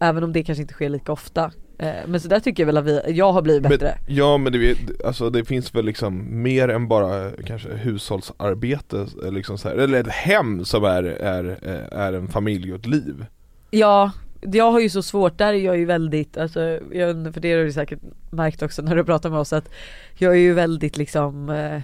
även 0.00 0.24
om 0.24 0.32
det 0.32 0.42
kanske 0.42 0.62
inte 0.62 0.74
sker 0.74 0.88
lika 0.88 1.12
ofta. 1.12 1.52
Eh, 1.80 1.94
men 2.06 2.20
så 2.20 2.28
där 2.28 2.40
tycker 2.40 2.62
jag 2.62 2.66
väl 2.66 2.76
att 2.76 2.84
vi, 2.84 3.00
jag 3.06 3.32
har 3.32 3.42
blivit 3.42 3.62
bättre. 3.62 3.98
men, 4.06 4.16
Ja 4.16 4.38
men 4.38 4.52
det, 4.52 4.76
alltså 5.04 5.30
det 5.30 5.44
finns 5.44 5.74
väl 5.74 5.84
liksom 5.84 6.42
mer 6.42 6.68
än 6.68 6.88
bara 6.88 7.30
kanske 7.46 7.68
hushållsarbete 7.68 9.06
liksom 9.30 9.58
så 9.58 9.68
här, 9.68 9.76
eller 9.76 10.00
ett 10.00 10.08
hem 10.08 10.64
som 10.64 10.84
är, 10.84 11.02
är, 11.02 11.44
är 11.92 12.12
en 12.12 12.28
familj 12.28 12.72
och 12.72 12.78
ett 12.78 12.86
liv. 12.86 13.26
Ja, 13.70 14.10
jag 14.40 14.72
har 14.72 14.80
ju 14.80 14.90
så 14.90 15.02
svårt, 15.02 15.38
där 15.38 15.52
är 15.52 15.58
jag 15.58 15.78
ju 15.78 15.84
väldigt, 15.84 16.36
alltså, 16.36 16.60
jag, 16.92 17.34
för 17.34 17.40
det 17.40 17.52
har 17.52 17.64
du 17.64 17.72
säkert 17.72 18.00
märkt 18.30 18.62
också 18.62 18.82
när 18.82 18.96
du 18.96 19.04
pratar 19.04 19.30
med 19.30 19.38
oss 19.38 19.52
att 19.52 19.70
jag 20.14 20.32
är 20.32 20.40
ju 20.40 20.54
väldigt 20.54 20.96
liksom 20.96 21.50
eh, 21.50 21.76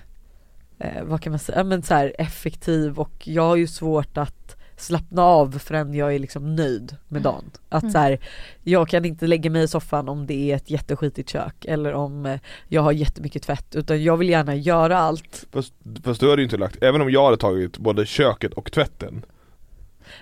eh 0.79 1.05
vad 1.05 1.21
kan 1.21 1.33
man 1.33 1.39
säga, 1.39 1.65
men 1.65 1.83
så 1.83 1.95
här, 1.95 2.13
effektiv 2.19 2.99
och 2.99 3.29
jag 3.29 3.43
har 3.43 3.57
ju 3.57 3.67
svårt 3.67 4.19
att 4.19 4.56
slappna 4.77 5.23
av 5.23 5.59
förrän 5.59 5.95
jag 5.95 6.15
är 6.15 6.19
liksom 6.19 6.57
nöjd 6.57 6.97
med 7.09 7.21
mm. 7.21 7.23
dagen. 7.23 7.51
Att 7.69 7.83
mm. 7.83 7.93
så 7.93 7.99
här, 7.99 8.19
jag 8.63 8.89
kan 8.89 9.05
inte 9.05 9.27
lägga 9.27 9.51
mig 9.51 9.63
i 9.63 9.69
soffan 9.69 10.09
om 10.09 10.27
det 10.27 10.53
är 10.53 10.57
ett 10.57 10.71
jätteskitigt 10.71 11.31
kök 11.31 11.65
eller 11.65 11.93
om 11.93 12.27
eh, 12.27 12.41
jag 12.69 12.83
har 12.83 12.93
jättemycket 12.93 13.43
tvätt 13.43 13.75
utan 13.75 14.05
jag 14.05 14.17
vill 14.17 14.29
gärna 14.29 14.55
göra 14.55 14.99
allt. 14.99 15.47
Fast, 15.53 15.75
fast 16.05 16.21
du 16.21 16.31
hade 16.31 16.43
ju 16.43 16.45
inte 16.45 16.57
lagt, 16.57 16.83
även 16.83 17.01
om 17.01 17.11
jag 17.11 17.25
hade 17.25 17.37
tagit 17.37 17.79
både 17.79 18.07
köket 18.07 18.53
och 18.53 18.73
tvätten 18.73 19.25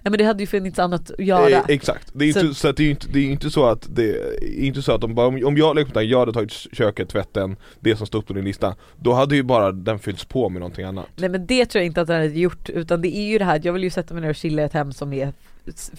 Ja 0.02 0.10
men 0.10 0.18
det 0.18 0.24
hade 0.24 0.42
ju 0.42 0.46
funnits 0.46 0.78
annat 0.78 1.10
att 1.10 1.26
göra. 1.26 1.48
Eh, 1.48 1.62
Exakt, 1.68 2.10
det 2.12 2.28
är, 2.28 2.32
så, 2.32 2.40
inte, 2.40 2.54
så 2.54 2.72
det 2.72 2.82
är 2.82 2.90
inte, 2.90 3.08
det 3.08 3.18
är 3.18 3.24
inte 3.24 3.50
så 3.50 3.66
att 3.66 3.86
det 3.90 4.10
är 4.40 4.64
inte 4.64 4.82
så 4.82 4.92
att 4.92 5.04
om, 5.04 5.18
om 5.18 5.56
jag 5.56 5.76
liksom, 5.76 6.08
jag 6.08 6.18
hade 6.18 6.32
tagit 6.32 6.52
köket, 6.52 7.08
tvätten, 7.08 7.56
det 7.80 7.96
som 7.96 8.06
stod 8.06 8.26
på 8.26 8.32
din 8.32 8.44
lista 8.44 8.76
Då 8.96 9.12
hade 9.12 9.36
ju 9.36 9.42
bara 9.42 9.72
den 9.72 9.98
fyllts 9.98 10.24
på 10.24 10.48
med 10.48 10.60
någonting 10.60 10.84
annat. 10.84 11.06
Nej 11.16 11.28
men 11.28 11.46
det 11.46 11.66
tror 11.66 11.80
jag 11.80 11.86
inte 11.86 12.00
att 12.00 12.06
den 12.06 12.16
hade 12.16 12.38
gjort 12.38 12.70
utan 12.70 13.02
det 13.02 13.16
är 13.16 13.26
ju 13.26 13.38
det 13.38 13.44
här, 13.44 13.60
jag 13.62 13.72
vill 13.72 13.84
ju 13.84 13.90
sätta 13.90 14.14
mig 14.14 14.20
ner 14.22 14.30
och 14.30 14.36
chilla 14.36 14.62
i 14.62 14.64
ett 14.64 14.72
hem 14.72 14.92
som 14.92 15.12
är 15.12 15.32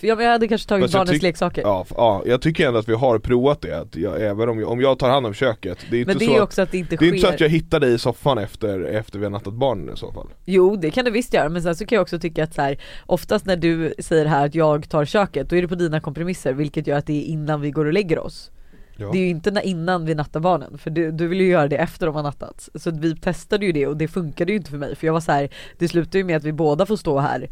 jag 0.02 0.32
hade 0.32 0.48
kanske 0.48 0.70
tagit 0.70 0.92
barnens 0.92 1.22
leksaker 1.22 1.62
ja, 1.62 1.86
ja, 1.90 2.24
jag 2.26 2.42
tycker 2.42 2.68
ändå 2.68 2.80
att 2.80 2.90
vi 2.90 2.94
har 2.94 3.20
provat 3.20 3.62
det, 3.62 3.80
att 3.80 3.96
jag, 3.96 4.22
även 4.22 4.50
om 4.50 4.60
jag, 4.60 4.70
om 4.70 4.82
jag 4.82 5.00
tar 5.00 5.10
hand 5.10 5.26
om 5.26 5.34
köket 5.34 5.78
Det 5.90 5.98
är 5.98 6.00
inte, 6.00 6.10
Men 6.10 6.20
det 6.20 6.26
så, 6.26 6.36
är 6.36 6.42
också 6.42 6.62
att 6.62 6.72
det 6.72 6.78
inte 6.78 6.96
det 6.96 7.06
är 7.06 7.08
inte 7.08 7.20
så 7.20 7.28
att 7.28 7.40
jag 7.40 7.50
hittar 7.50 7.80
dig 7.80 7.94
i 7.94 7.98
soffan 7.98 8.38
efter, 8.38 8.80
efter 8.84 9.20
vi 9.20 9.26
har 9.26 9.32
nattat 9.32 9.54
barnen 9.54 9.94
i 9.94 9.98
så 9.98 10.12
fall 10.12 10.28
Jo 10.46 10.76
det 10.76 10.92
kan 10.92 11.06
du 11.06 11.12
visst 11.12 11.34
göra, 11.34 11.50
men 11.50 11.62
sen 11.62 11.76
så 11.76 11.86
kan 11.86 11.96
jag 11.96 12.02
också 12.02 12.20
tycka 12.20 12.44
att 12.44 12.54
så 12.54 12.62
här, 12.62 12.78
oftast 13.06 13.46
när 13.46 13.58
du 13.58 13.94
säger 14.00 14.26
här 14.26 14.46
att 14.46 14.56
jag 14.56 14.90
tar 14.90 15.06
köket, 15.06 15.50
då 15.50 15.56
är 15.56 15.62
det 15.62 15.68
på 15.68 15.76
dina 15.76 16.00
kompromisser 16.00 16.54
vilket 16.54 16.88
gör 16.88 16.98
att 16.98 17.08
det 17.08 17.14
är 17.14 17.26
innan 17.26 17.62
vi 17.62 17.72
går 17.72 17.86
och 17.86 17.94
lägger 17.94 18.20
oss 18.20 18.52
Ja. 18.98 19.10
Det 19.12 19.18
är 19.18 19.22
ju 19.22 19.30
inte 19.30 19.62
innan 19.64 20.06
vi 20.06 20.16
nattar 20.16 20.40
barnen 20.40 20.78
för 20.78 20.90
du, 20.90 21.12
du 21.12 21.28
vill 21.28 21.42
ju 21.42 21.48
göra 21.48 21.68
det 21.68 21.78
efter 21.78 22.06
de 22.06 22.16
har 22.16 22.24
nattats. 22.24 22.70
Så 22.76 22.92
vi 22.92 23.16
testade 23.16 23.66
ju 23.66 23.72
det 23.72 23.88
och 23.88 23.98
det 23.98 24.08
funkade 24.08 24.52
ju 24.52 24.58
inte 24.58 24.72
för 24.72 24.78
mig 24.78 24.96
för 24.96 25.08
jag 25.08 25.14
var 25.14 25.20
så 25.20 25.32
här, 25.32 25.50
det 25.78 25.88
slutar 25.88 26.20
ju 26.20 26.26
med 26.26 26.38
att 26.38 26.44
vi 26.44 26.54
båda 26.54 26.86
får 26.86 26.96
stå 26.96 27.20
här 27.20 27.50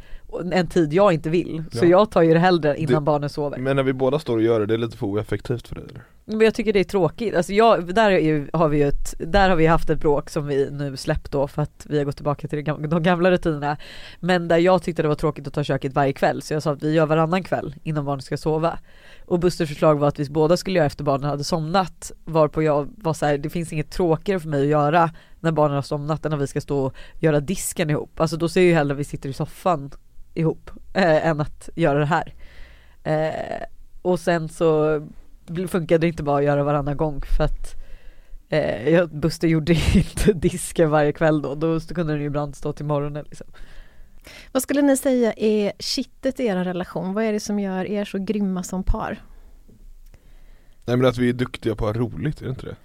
en 0.52 0.68
tid 0.68 0.94
jag 0.94 1.14
inte 1.14 1.30
vill. 1.30 1.64
Så 1.72 1.86
ja. 1.86 1.90
jag 1.90 2.12
tar 2.12 2.22
ju 2.22 2.34
det 2.34 2.40
hellre 2.40 2.78
innan 2.78 2.94
det, 2.94 3.02
barnen 3.02 3.30
sover. 3.30 3.58
Men 3.58 3.76
när 3.76 3.84
vi 3.84 3.94
båda 3.94 4.20
står 4.20 4.38
och 4.38 4.44
gör 4.44 4.60
det, 4.60 4.66
det 4.66 4.74
är 4.74 4.78
lite 4.78 4.98
för 4.98 5.08
oeffektivt 5.08 5.68
för 5.68 5.76
dig 5.76 5.84
eller? 5.90 6.04
Men 6.26 6.42
jag 6.42 6.54
tycker 6.54 6.74
det 6.74 6.80
är 6.80 6.84
tråkigt, 6.84 7.36
alltså 7.36 7.54
jag, 7.54 7.96
där 7.96 8.12
ju, 8.12 8.48
har 8.54 8.70
vi 8.70 8.82
ett, 8.82 9.14
där 9.20 9.50
har 9.50 9.56
vi 9.56 9.66
haft 9.66 9.90
ett 9.90 10.00
bråk 10.00 10.30
som 10.30 10.48
vi 10.48 10.70
nu 10.72 10.98
släppt 10.98 11.32
då 11.32 11.48
för 11.48 11.62
att 11.62 11.86
vi 11.90 11.98
har 11.98 12.06
gått 12.06 12.16
tillbaka 12.16 12.48
till 12.48 12.64
de 12.66 13.04
gamla 13.04 13.32
rutinerna. 13.32 13.78
Men 14.20 14.48
där 14.48 14.58
jag 14.58 14.84
tyckte 14.84 15.02
det 15.02 15.08
var 15.08 15.16
tråkigt 15.16 15.48
att 15.48 15.54
ta 15.54 15.64
köket 15.64 15.94
varje 15.94 16.14
kväll 16.14 16.42
så 16.42 16.54
jag 16.54 16.64
sa 16.64 16.72
att 16.72 16.84
vi 16.84 16.94
gör 16.94 17.06
varannan 17.06 17.44
kväll 17.44 17.76
innan 17.84 18.06
barnen 18.06 18.22
ska 18.22 18.38
sova. 18.38 18.80
Och 19.26 19.40
Busters 19.40 19.70
förslag 19.70 20.00
var 20.00 20.08
att 20.08 20.20
vi 20.20 20.30
båda 20.30 20.58
skulle 20.58 20.78
göra 20.78 20.88
efter 20.88 21.04
barnen 21.04 21.30
hade 21.30 21.44
somnat 21.44 22.12
varpå 22.26 22.64
jag 22.64 22.90
var 22.98 23.14
så 23.14 23.26
här, 23.26 23.38
det 23.38 23.50
finns 23.50 23.74
inget 23.74 23.92
tråkigare 23.92 24.40
för 24.40 24.50
mig 24.50 24.62
att 24.62 24.68
göra 24.68 25.10
när 25.40 25.52
barnen 25.52 25.76
har 25.76 25.82
somnat 25.82 26.26
än 26.26 26.32
när 26.32 26.38
vi 26.38 26.48
ska 26.48 26.62
stå 26.62 26.80
och 26.80 26.96
göra 27.20 27.40
disken 27.40 27.90
ihop. 27.90 28.20
Alltså 28.20 28.38
då 28.38 28.50
ser 28.50 28.62
jag 28.62 28.68
ju 28.68 28.74
hellre 28.74 28.94
att 28.94 29.00
vi 29.00 29.04
sitter 29.04 29.30
i 29.30 29.34
soffan 29.34 29.92
ihop 30.34 30.72
eh, 30.94 31.28
än 31.28 31.42
att 31.42 31.70
göra 31.76 32.00
det 32.00 32.06
här. 32.06 32.34
Eh, 33.04 33.66
och 34.02 34.20
sen 34.20 34.50
så 34.50 35.00
funkade 35.68 35.98
det 35.98 36.08
inte 36.08 36.24
bara 36.24 36.38
att 36.38 36.44
göra 36.44 36.64
varannan 36.64 36.98
gång 36.98 37.22
för 37.38 37.44
att 37.44 37.76
eh, 38.50 39.06
Buster 39.06 39.48
gjorde 39.48 39.74
inte 39.94 40.34
disken 40.34 40.90
varje 40.90 41.12
kväll 41.12 41.42
då, 41.42 41.56
då 41.56 41.80
kunde 41.80 42.14
den 42.14 42.22
ju 42.22 42.28
ibland 42.28 42.56
stå 42.56 42.74
till 42.74 42.86
morgonen 42.86 43.26
liksom. 43.30 43.48
Vad 44.52 44.64
skulle 44.64 44.82
ni 44.82 44.98
säga 44.98 45.34
är 45.38 45.72
kittet 45.80 46.40
i 46.40 46.46
er 46.46 46.56
relation? 46.56 47.14
Vad 47.14 47.24
är 47.24 47.34
det 47.34 47.40
som 47.40 47.60
gör 47.60 47.86
er 47.86 48.06
så 48.06 48.18
grymma 48.18 48.64
som 48.64 48.84
par? 48.84 49.22
Nej 50.86 50.98
men 50.98 51.06
att 51.06 51.18
vi 51.18 51.30
är 51.30 51.34
duktiga 51.34 51.76
på 51.76 51.88
att 51.88 51.96
ha 51.96 52.04
roligt, 52.04 52.42
är 52.42 52.46
det 52.46 52.50
inte 52.50 52.66
det? 52.66 52.76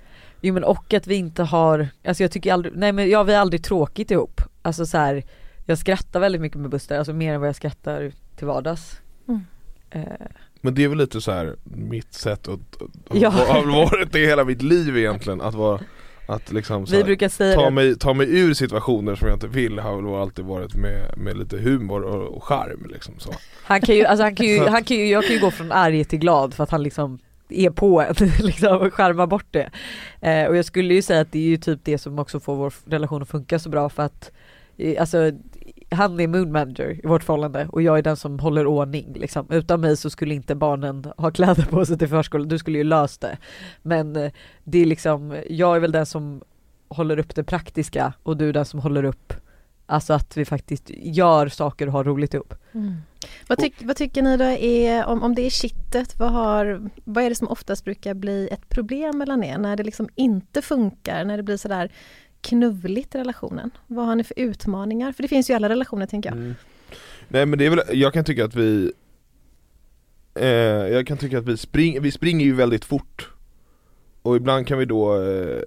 Jo 0.41 0.55
men 0.55 0.65
och 0.65 0.95
att 0.95 1.07
vi 1.07 1.15
inte 1.15 1.43
har, 1.43 1.89
alltså 2.05 2.23
jag 2.23 2.33
tycker 2.33 2.53
aldrig, 2.53 2.77
nej 2.77 2.93
men 2.93 3.11
ja 3.11 3.23
vi 3.23 3.35
har 3.35 3.41
aldrig 3.41 3.65
tråkigt 3.65 4.11
ihop. 4.11 4.41
Alltså 4.63 4.87
så 4.87 4.99
här, 4.99 5.25
jag 5.69 5.79
skrattar 5.79 6.21
väldigt 6.21 6.41
mycket 6.41 6.61
med 6.61 6.71
Buster, 6.71 6.99
alltså 6.99 7.13
mer 7.13 7.35
än 7.35 7.41
vad 7.41 7.49
jag 7.49 7.57
skrattar 7.57 8.13
till 8.37 8.47
vardags. 8.47 9.01
Mm. 9.29 9.41
Eh. 9.91 10.27
Men 10.61 10.75
det 10.75 10.85
är 10.85 10.89
väl 10.89 10.99
lite 10.99 11.21
så 11.21 11.33
här 11.33 11.57
mitt 11.65 12.15
sätt 12.15 12.49
att, 12.49 12.83
ja. 13.13 13.31
har 13.31 13.67
varit 13.67 14.13
det 14.13 14.27
hela 14.27 14.45
mitt 14.45 14.63
liv 14.63 14.97
egentligen, 14.97 15.41
att 15.41 15.55
vara 15.55 15.81
att 16.29 16.53
liksom 16.53 16.85
Vi 16.85 16.97
här, 16.97 17.55
ta, 17.55 17.71
mig, 17.71 17.99
ta 17.99 18.15
mig 18.15 18.41
ur 18.41 18.55
situationer 18.55 19.15
som 19.15 19.29
jag 19.29 19.37
inte 19.37 19.47
vill 19.47 19.79
har 19.79 20.03
väl 20.03 20.15
alltid 20.15 20.45
varit 20.45 20.75
med, 20.75 21.19
med 21.19 21.37
lite 21.37 21.59
humor 21.59 22.03
och, 22.03 22.37
och 22.37 22.45
charm 22.45 22.87
liksom 22.91 23.15
så. 23.19 23.33
Han 23.63 23.81
kan 23.81 23.95
ju, 23.95 24.05
alltså 24.05 24.23
han 24.23 24.35
kan 24.35 24.47
ju, 24.47 24.59
han 24.69 24.85
kan 24.85 24.97
ju, 24.97 25.07
jag 25.07 25.25
kan 25.25 25.35
ju 25.35 25.41
gå 25.41 25.51
från 25.51 25.73
arg 25.73 26.05
till 26.05 26.19
glad 26.19 26.55
för 26.55 26.65
att 26.65 26.71
han 26.71 26.83
liksom 26.83 27.19
är 27.49 27.71
på 27.71 28.01
en 28.01 28.15
liksom 28.39 28.79
och 28.79 28.95
skärmar 28.95 29.27
bort 29.27 29.47
det. 29.51 29.71
Eh, 30.21 30.47
och 30.49 30.57
jag 30.57 30.65
skulle 30.65 30.95
ju 30.95 31.03
säga 31.03 31.21
att 31.21 31.33
det 31.33 31.39
är 31.39 31.49
ju 31.49 31.57
typ 31.57 31.81
det 31.85 31.99
som 31.99 32.19
också 32.19 32.41
får 32.41 32.57
vår 32.57 32.73
relation 32.85 33.23
att 33.23 33.29
funka 33.29 33.59
så 33.59 33.69
bra 33.69 33.89
för 33.89 34.03
att 34.03 34.31
eh, 34.77 35.01
alltså 35.01 35.33
han 35.91 36.21
är 36.21 36.27
moon 36.27 36.53
manager 36.53 37.01
i 37.05 37.07
vårt 37.07 37.25
förhållande 37.25 37.69
och 37.73 37.83
jag 37.83 37.99
är 37.99 38.03
den 38.03 38.17
som 38.17 38.39
håller 38.39 38.67
ordning 38.67 39.13
liksom. 39.15 39.47
Utan 39.51 39.81
mig 39.81 39.97
så 39.97 40.11
skulle 40.11 40.35
inte 40.35 40.55
barnen 40.55 41.13
ha 41.17 41.31
kläder 41.31 41.63
på 41.63 41.87
sig 41.87 41.99
till 41.99 42.09
förskolan, 42.09 42.49
du 42.49 42.59
skulle 42.59 42.79
ju 42.79 42.85
löst 42.85 43.21
det. 43.21 43.39
Men 43.83 44.17
eh, 44.17 44.33
det 44.65 44.79
är 44.79 44.87
liksom, 44.87 45.43
jag 45.51 45.77
är 45.77 45.81
väl 45.81 45.93
den 45.93 46.07
som 46.07 46.43
håller 46.89 47.19
upp 47.19 47.35
det 47.35 47.45
praktiska 47.45 48.13
och 48.23 48.37
du 48.37 48.49
är 48.49 48.53
den 48.53 48.65
som 48.65 48.81
håller 48.81 49.05
upp 49.05 49.33
Alltså 49.91 50.13
att 50.13 50.37
vi 50.37 50.45
faktiskt 50.45 50.91
gör 50.91 51.49
saker 51.49 51.87
och 51.87 51.93
har 51.93 52.05
roligt 52.05 52.35
ihop. 52.35 52.55
Mm. 52.75 52.97
Vad, 53.47 53.59
tyck, 53.59 53.75
vad, 53.81 53.97
tycker 53.97 54.23
ni 54.23 54.37
då 54.37 54.45
är, 54.45 55.07
om, 55.07 55.23
om 55.23 55.35
det 55.35 55.43
är 55.43 55.51
kittet, 55.51 56.19
vad, 56.19 56.33
har, 56.33 56.91
vad 57.05 57.25
är 57.25 57.29
det 57.29 57.35
som 57.35 57.49
oftast 57.49 57.85
brukar 57.85 58.15
bli 58.15 58.49
ett 58.53 58.69
problem 58.69 59.19
mellan 59.19 59.45
er? 59.45 59.59
När 59.59 59.77
det 59.77 59.83
liksom 59.83 60.09
inte 60.15 60.63
funkar, 60.63 61.25
när 61.25 61.37
det 61.37 61.43
blir 61.43 61.57
sådär 61.57 61.93
knuvligt 62.41 63.15
i 63.15 63.19
relationen? 63.19 63.71
Vad 63.87 64.07
har 64.07 64.15
ni 64.15 64.25
för 64.25 64.39
utmaningar? 64.39 65.13
För 65.13 65.23
det 65.23 65.29
finns 65.29 65.51
ju 65.51 65.53
i 65.53 65.57
alla 65.57 65.69
relationer 65.69 66.07
tänker 66.07 66.31
jag. 66.31 66.39
Mm. 66.39 66.55
Nej 67.29 67.47
men 67.47 67.59
det 67.59 67.67
är 67.67 67.71
väl, 67.71 67.81
jag 67.93 68.13
kan 68.13 68.25
tycka 68.25 68.45
att 68.45 68.55
vi 68.55 68.93
eh, 70.35 70.49
Jag 70.93 71.07
kan 71.07 71.17
tycka 71.17 71.39
att 71.39 71.45
vi, 71.45 71.57
spring, 71.57 72.03
vi 72.03 72.11
springer 72.11 72.45
ju 72.45 72.55
väldigt 72.55 72.85
fort 72.85 73.31
Och 74.23 74.37
ibland 74.37 74.67
kan 74.67 74.79
vi 74.79 74.85
då 74.85 75.23
eh, 75.23 75.63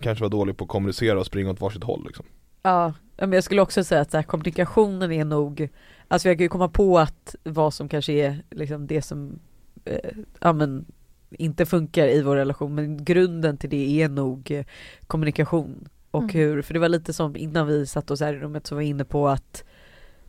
kanske 0.00 0.22
vara 0.22 0.30
dåliga 0.30 0.54
på 0.54 0.64
att 0.64 0.70
kommunicera 0.70 1.20
och 1.20 1.26
springa 1.26 1.50
åt 1.50 1.60
varsitt 1.60 1.84
håll 1.84 2.04
liksom. 2.06 2.26
Ja, 2.62 2.94
men 3.16 3.32
jag 3.32 3.44
skulle 3.44 3.60
också 3.60 3.84
säga 3.84 4.00
att 4.00 4.10
så 4.10 4.16
här, 4.16 4.24
kommunikationen 4.24 5.12
är 5.12 5.24
nog 5.24 5.68
Alltså 6.08 6.28
jag 6.28 6.36
kan 6.36 6.44
ju 6.44 6.48
komma 6.48 6.68
på 6.68 6.98
att 6.98 7.34
vad 7.42 7.74
som 7.74 7.88
kanske 7.88 8.12
är 8.12 8.42
liksom 8.50 8.86
det 8.86 9.02
som 9.02 9.38
eh, 9.84 10.10
ja, 10.40 10.52
men, 10.52 10.84
inte 11.30 11.66
funkar 11.66 12.08
i 12.08 12.22
vår 12.22 12.36
relation 12.36 12.74
men 12.74 13.04
grunden 13.04 13.56
till 13.56 13.70
det 13.70 14.02
är 14.02 14.08
nog 14.08 14.50
eh, 14.50 14.64
kommunikation 15.06 15.88
och 16.16 16.22
mm. 16.22 16.34
hur, 16.34 16.62
för 16.62 16.74
det 16.74 16.80
var 16.80 16.88
lite 16.88 17.12
som 17.12 17.36
innan 17.36 17.66
vi 17.66 17.86
satt 17.86 18.10
oss 18.10 18.20
här 18.20 18.34
i 18.34 18.38
rummet 18.38 18.66
så 18.66 18.74
var 18.74 18.82
jag 18.82 18.88
inne 18.88 19.04
på 19.04 19.28
att 19.28 19.64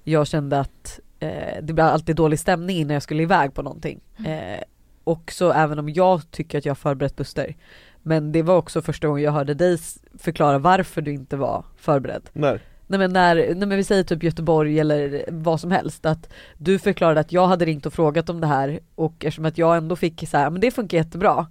jag 0.04 0.28
kände 0.28 0.60
att 0.60 1.00
eh, 1.20 1.64
det 1.64 1.74
blev 1.74 1.86
alltid 1.86 2.16
dålig 2.16 2.40
stämning 2.40 2.78
innan 2.78 2.94
jag 2.94 3.04
skulle 3.04 3.24
iväg 3.24 3.54
på 3.54 3.62
någonting. 3.62 4.00
Mm. 4.18 4.54
Eh, 4.54 4.64
också 5.04 5.52
även 5.52 5.80
om 5.80 5.90
jag 5.90 6.32
tycker 6.32 6.58
att 6.58 6.66
jag 6.66 6.72
har 6.72 6.76
förberett 6.76 7.16
Buster. 7.16 7.56
Men 8.04 8.32
det 8.32 8.42
var 8.42 8.58
också 8.58 8.82
första 8.82 9.08
gången 9.08 9.24
jag 9.24 9.32
hörde 9.32 9.54
dig 9.54 9.78
förklara 10.18 10.60
varför 10.60 11.02
du 11.02 11.14
inte 11.14 11.38
var 11.38 11.66
förberedd. 11.78 12.30
När? 12.34 12.62
Nej 12.88 13.00
men 13.00 13.14
när, 13.14 13.36
nej 13.36 13.56
men 13.56 13.78
vi 13.78 13.84
säger 13.84 14.04
typ 14.04 14.24
Göteborg 14.24 14.80
eller 14.80 15.26
vad 15.28 15.60
som 15.60 15.72
helst 15.72 16.06
att 16.06 16.30
du 16.58 16.80
förklarade 16.80 17.20
att 17.20 17.32
jag 17.32 17.48
hade 17.48 17.66
ringt 17.66 17.86
och 17.86 17.94
frågat 17.94 18.30
om 18.30 18.42
det 18.42 18.48
här 18.48 18.80
och 18.96 19.26
eftersom 19.26 19.46
att 19.46 19.58
jag 19.58 19.78
ändå 19.78 19.96
fick 19.96 20.30
så 20.30 20.38
här, 20.38 20.50
men 20.50 20.62
det 20.62 20.72
funkar 20.72 20.98
jättebra. 20.98 21.48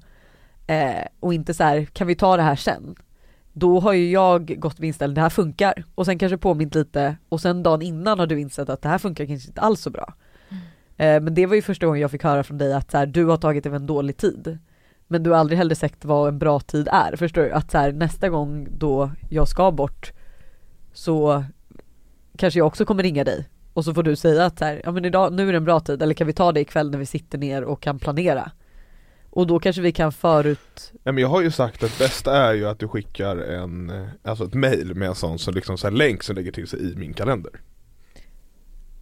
Eh, 0.67 1.05
och 1.21 1.35
inte 1.35 1.55
så 1.55 1.65
här, 1.65 1.85
kan 1.85 2.07
vi 2.07 2.15
ta 2.15 2.37
det 2.37 2.43
här 2.43 2.57
sen? 2.57 2.95
Då 3.59 3.81
har 3.81 3.93
ju 3.93 4.11
jag 4.11 4.61
gått 4.61 4.79
med 4.79 4.87
inställning, 4.87 5.15
det 5.15 5.21
här 5.21 5.31
funkar. 5.31 5.85
Och 5.95 6.07
sen 6.07 6.19
kanske 6.19 6.39
påmint 6.39 6.75
lite 6.75 7.17
och 7.29 7.41
sen 7.41 7.63
dagen 7.63 7.83
innan 7.83 8.19
har 8.19 8.27
du 8.27 8.41
insett 8.41 8.69
att 8.69 8.83
det 8.83 8.89
här 8.89 8.99
funkar 8.99 9.27
kanske 9.27 9.49
inte 9.49 9.61
alls 9.61 9.81
så 9.81 9.91
bra. 9.91 10.15
Mm. 10.49 10.63
Eh, 10.97 11.23
men 11.23 11.35
det 11.35 11.47
var 11.47 11.55
ju 11.55 11.63
första 11.63 11.87
gången 11.87 12.01
jag 12.03 12.11
fick 12.11 12.23
höra 12.23 12.45
från 12.45 12.59
dig 12.59 12.73
att 12.75 12.91
så 12.91 12.99
här, 12.99 13.07
du 13.07 13.25
har 13.25 13.37
tagit 13.37 13.67
en 13.67 13.87
dålig 13.87 14.17
tid. 14.17 14.59
Men 15.07 15.23
du 15.23 15.31
har 15.31 15.39
aldrig 15.39 15.59
heller 15.59 15.75
sagt 15.75 16.05
vad 16.05 16.29
en 16.29 16.39
bra 16.39 16.61
tid 16.61 16.89
är, 16.93 17.17
förstår 17.17 17.43
du? 17.43 17.53
Att 17.53 17.71
så 17.71 17.79
här, 17.79 17.93
nästa 17.93 18.29
gång 18.29 18.69
då 18.71 19.11
jag 19.31 19.49
ska 19.49 19.71
bort 19.71 20.13
så 20.93 21.45
kanske 22.37 22.61
jag 22.61 22.67
också 22.67 22.85
kommer 22.85 23.03
ringa 23.03 23.25
dig 23.25 23.49
och 23.73 23.85
så 23.85 23.95
får 23.95 24.03
du 24.03 24.17
säga 24.17 24.45
att 24.45 24.59
så 24.59 24.65
här, 24.65 24.83
ja 24.85 24.93
men 24.93 25.05
idag, 25.05 25.33
nu 25.33 25.49
är 25.49 25.53
det 25.53 25.59
en 25.59 25.65
bra 25.65 25.81
tid 25.81 26.03
eller 26.03 26.15
kan 26.15 26.27
vi 26.27 26.33
ta 26.33 26.53
det 26.53 26.61
ikväll 26.61 26.91
när 26.91 26.99
vi 26.99 27.07
sitter 27.07 27.39
ner 27.39 27.65
och 27.65 27.83
kan 27.83 27.99
planera. 27.99 28.51
Och 29.37 29.47
då 29.47 29.59
kanske 29.59 29.83
vi 29.83 29.93
kan 29.93 30.13
förut 30.13 30.93
Ja 31.05 31.13
men 31.13 31.23
jag 31.23 31.29
har 31.29 31.43
ju 31.43 31.51
sagt 31.51 31.83
att 31.83 31.99
bästa 31.99 32.37
är 32.37 32.55
ju 32.55 32.69
att 32.69 32.79
du 32.79 32.89
skickar 32.89 33.37
en, 33.37 33.91
eh, 33.91 34.07
alltså 34.23 34.45
ett 34.45 34.55
mail 34.55 34.95
med 34.95 35.09
en 35.09 35.15
sån 35.15 35.39
som 35.39 35.55
liksom 35.55 35.79
så 35.79 35.91
länk 35.91 36.23
som 36.23 36.37
lägger 36.37 36.53
till 36.53 36.67
sig 36.67 36.93
i 36.93 36.97
min 36.97 37.15
kalender 37.15 37.53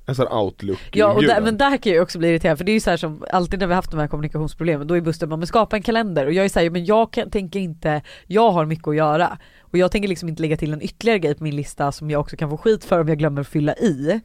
en 0.07 0.15
sån 0.15 0.29
outlook 0.29 0.79
Ja 0.93 1.13
och 1.13 1.23
där, 1.23 1.41
men 1.41 1.59
där 1.59 1.77
kan 1.77 1.93
jag 1.93 2.03
också 2.03 2.19
bli 2.19 2.29
irriterad 2.29 2.59
för 2.59 2.65
det 2.65 2.73
är 2.73 2.75
ju 2.75 2.81
så 2.81 2.99
som 2.99 3.25
alltid 3.31 3.61
när 3.61 3.67
vi 3.67 3.75
haft 3.75 3.91
de 3.91 4.01
här 4.01 4.07
kommunikationsproblemen 4.07 4.87
då 4.87 4.97
är 4.97 5.01
Buster 5.01 5.27
bara 5.27 5.37
men 5.37 5.47
skapa 5.47 5.77
en 5.77 5.83
kalender 5.83 6.27
och 6.27 6.33
jag 6.33 6.45
är 6.45 6.49
såhär 6.49 6.71
men 6.71 6.85
jag 6.85 7.13
kan, 7.13 7.31
tänker 7.31 7.61
inte, 7.61 8.03
jag 8.27 8.51
har 8.51 8.67
mycket 8.67 8.89
att 8.89 8.97
göra 8.97 9.39
och 9.61 9.79
jag 9.79 9.91
tänker 9.91 10.09
liksom 10.09 10.29
inte 10.29 10.43
lägga 10.43 10.57
till 10.57 10.73
en 10.73 10.83
ytterligare 10.83 11.19
grej 11.19 11.35
på 11.35 11.45
min 11.45 11.57
lista 11.57 11.93
som 11.93 12.11
jag 12.11 12.21
också 12.21 12.37
kan 12.37 12.51
få 12.51 12.57
skit 12.57 12.85
för 12.85 13.01
om 13.01 13.09
jag 13.09 13.19
glömmer 13.19 13.43
fylla 13.43 13.75
i. 13.75 14.21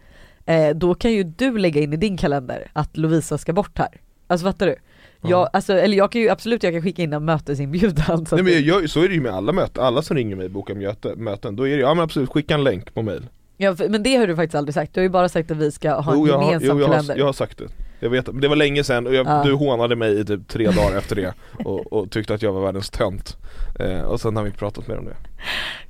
Eh, 0.45 0.69
då 0.75 0.95
kan 0.95 1.11
ju 1.11 1.23
du 1.23 1.57
lägga 1.57 1.81
in 1.81 1.93
i 1.93 1.97
din 1.97 2.17
kalender 2.17 2.71
att 2.73 2.97
Lovisa 2.97 3.37
ska 3.37 3.53
bort 3.53 3.77
här. 3.77 4.01
Alltså 4.27 4.45
fattar 4.45 4.65
du? 4.65 4.75
Jag, 5.21 5.49
alltså, 5.53 5.73
eller 5.73 5.97
jag 5.97 6.11
kan 6.11 6.21
ju 6.21 6.29
absolut 6.29 6.63
jag 6.63 6.73
kan 6.73 6.81
skicka 6.81 7.01
in 7.01 7.13
en 7.13 7.25
mötesinbjudan 7.25 8.25
så 8.25 8.35
Nej 8.35 8.43
men 8.43 8.65
jag, 8.65 8.89
så 8.89 9.03
är 9.03 9.07
det 9.07 9.13
ju 9.13 9.21
med 9.21 9.33
alla 9.33 9.51
möten, 9.51 9.83
alla 9.83 10.01
som 10.01 10.17
ringer 10.17 10.35
mig 10.35 10.45
och 10.45 10.51
bokar 10.51 10.75
möte, 10.75 11.15
möten, 11.15 11.55
då 11.55 11.67
är 11.67 11.75
det 11.75 11.81
ja 11.81 11.93
men 11.93 12.03
absolut 12.03 12.29
skicka 12.29 12.53
en 12.53 12.63
länk 12.63 12.93
på 12.93 13.01
mail. 13.01 13.27
Ja 13.57 13.75
men 13.89 14.03
det 14.03 14.15
har 14.15 14.27
du 14.27 14.35
faktiskt 14.35 14.55
aldrig 14.55 14.73
sagt, 14.73 14.93
du 14.93 14.99
har 14.99 15.03
ju 15.03 15.09
bara 15.09 15.29
sagt 15.29 15.51
att 15.51 15.57
vi 15.57 15.71
ska 15.71 15.99
ha 15.99 16.13
en 16.13 16.19
jo, 16.19 16.27
gemensam 16.27 16.77
jo, 16.77 16.79
jag 16.79 16.91
kalender. 16.91 17.13
har, 17.13 17.19
jag 17.19 17.25
har 17.25 17.33
sagt 17.33 17.57
det. 17.57 17.65
Jag 17.99 18.09
vet, 18.09 18.27
men 18.27 18.41
det 18.41 18.47
var 18.47 18.55
länge 18.55 18.83
sedan 18.83 19.07
och 19.07 19.13
jag, 19.13 19.27
ja. 19.27 19.43
du 19.45 19.53
hånade 19.53 19.95
mig 19.95 20.19
i 20.19 20.25
typ 20.25 20.47
tre 20.47 20.65
dagar 20.65 20.97
efter 20.97 21.15
det 21.15 21.33
och, 21.65 21.93
och, 21.93 22.11
tyckte 22.11 22.33
att 22.33 22.41
jag 22.41 22.53
var 22.53 22.61
världens 22.61 22.89
tönt. 22.89 23.37
Eh, 23.79 24.01
Och 24.01 24.21
sen 24.21 24.35
har 24.35 24.43
vi 24.43 24.47
inte 24.47 24.59
pratat 24.59 24.87
mer 24.87 24.97
om 24.97 25.05
det. 25.05 25.15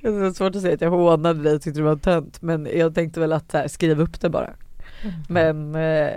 Det 0.00 0.08
är 0.08 0.32
svårt 0.32 0.56
att 0.56 0.62
säga 0.62 0.74
att 0.74 0.80
jag 0.80 0.90
hånade 0.90 1.42
dig 1.42 1.54
och 1.54 1.62
tyckte 1.62 1.80
du 1.80 1.84
var 1.84 1.96
tönt 1.96 2.42
men 2.42 2.68
jag 2.74 2.94
tänkte 2.94 3.20
väl 3.20 3.32
att 3.32 3.52
här, 3.52 3.68
skriv 3.68 4.00
upp 4.00 4.20
det 4.20 4.28
bara. 4.28 4.50
Mm. 5.02 5.14
Men 5.28 5.74
eh, 5.74 6.10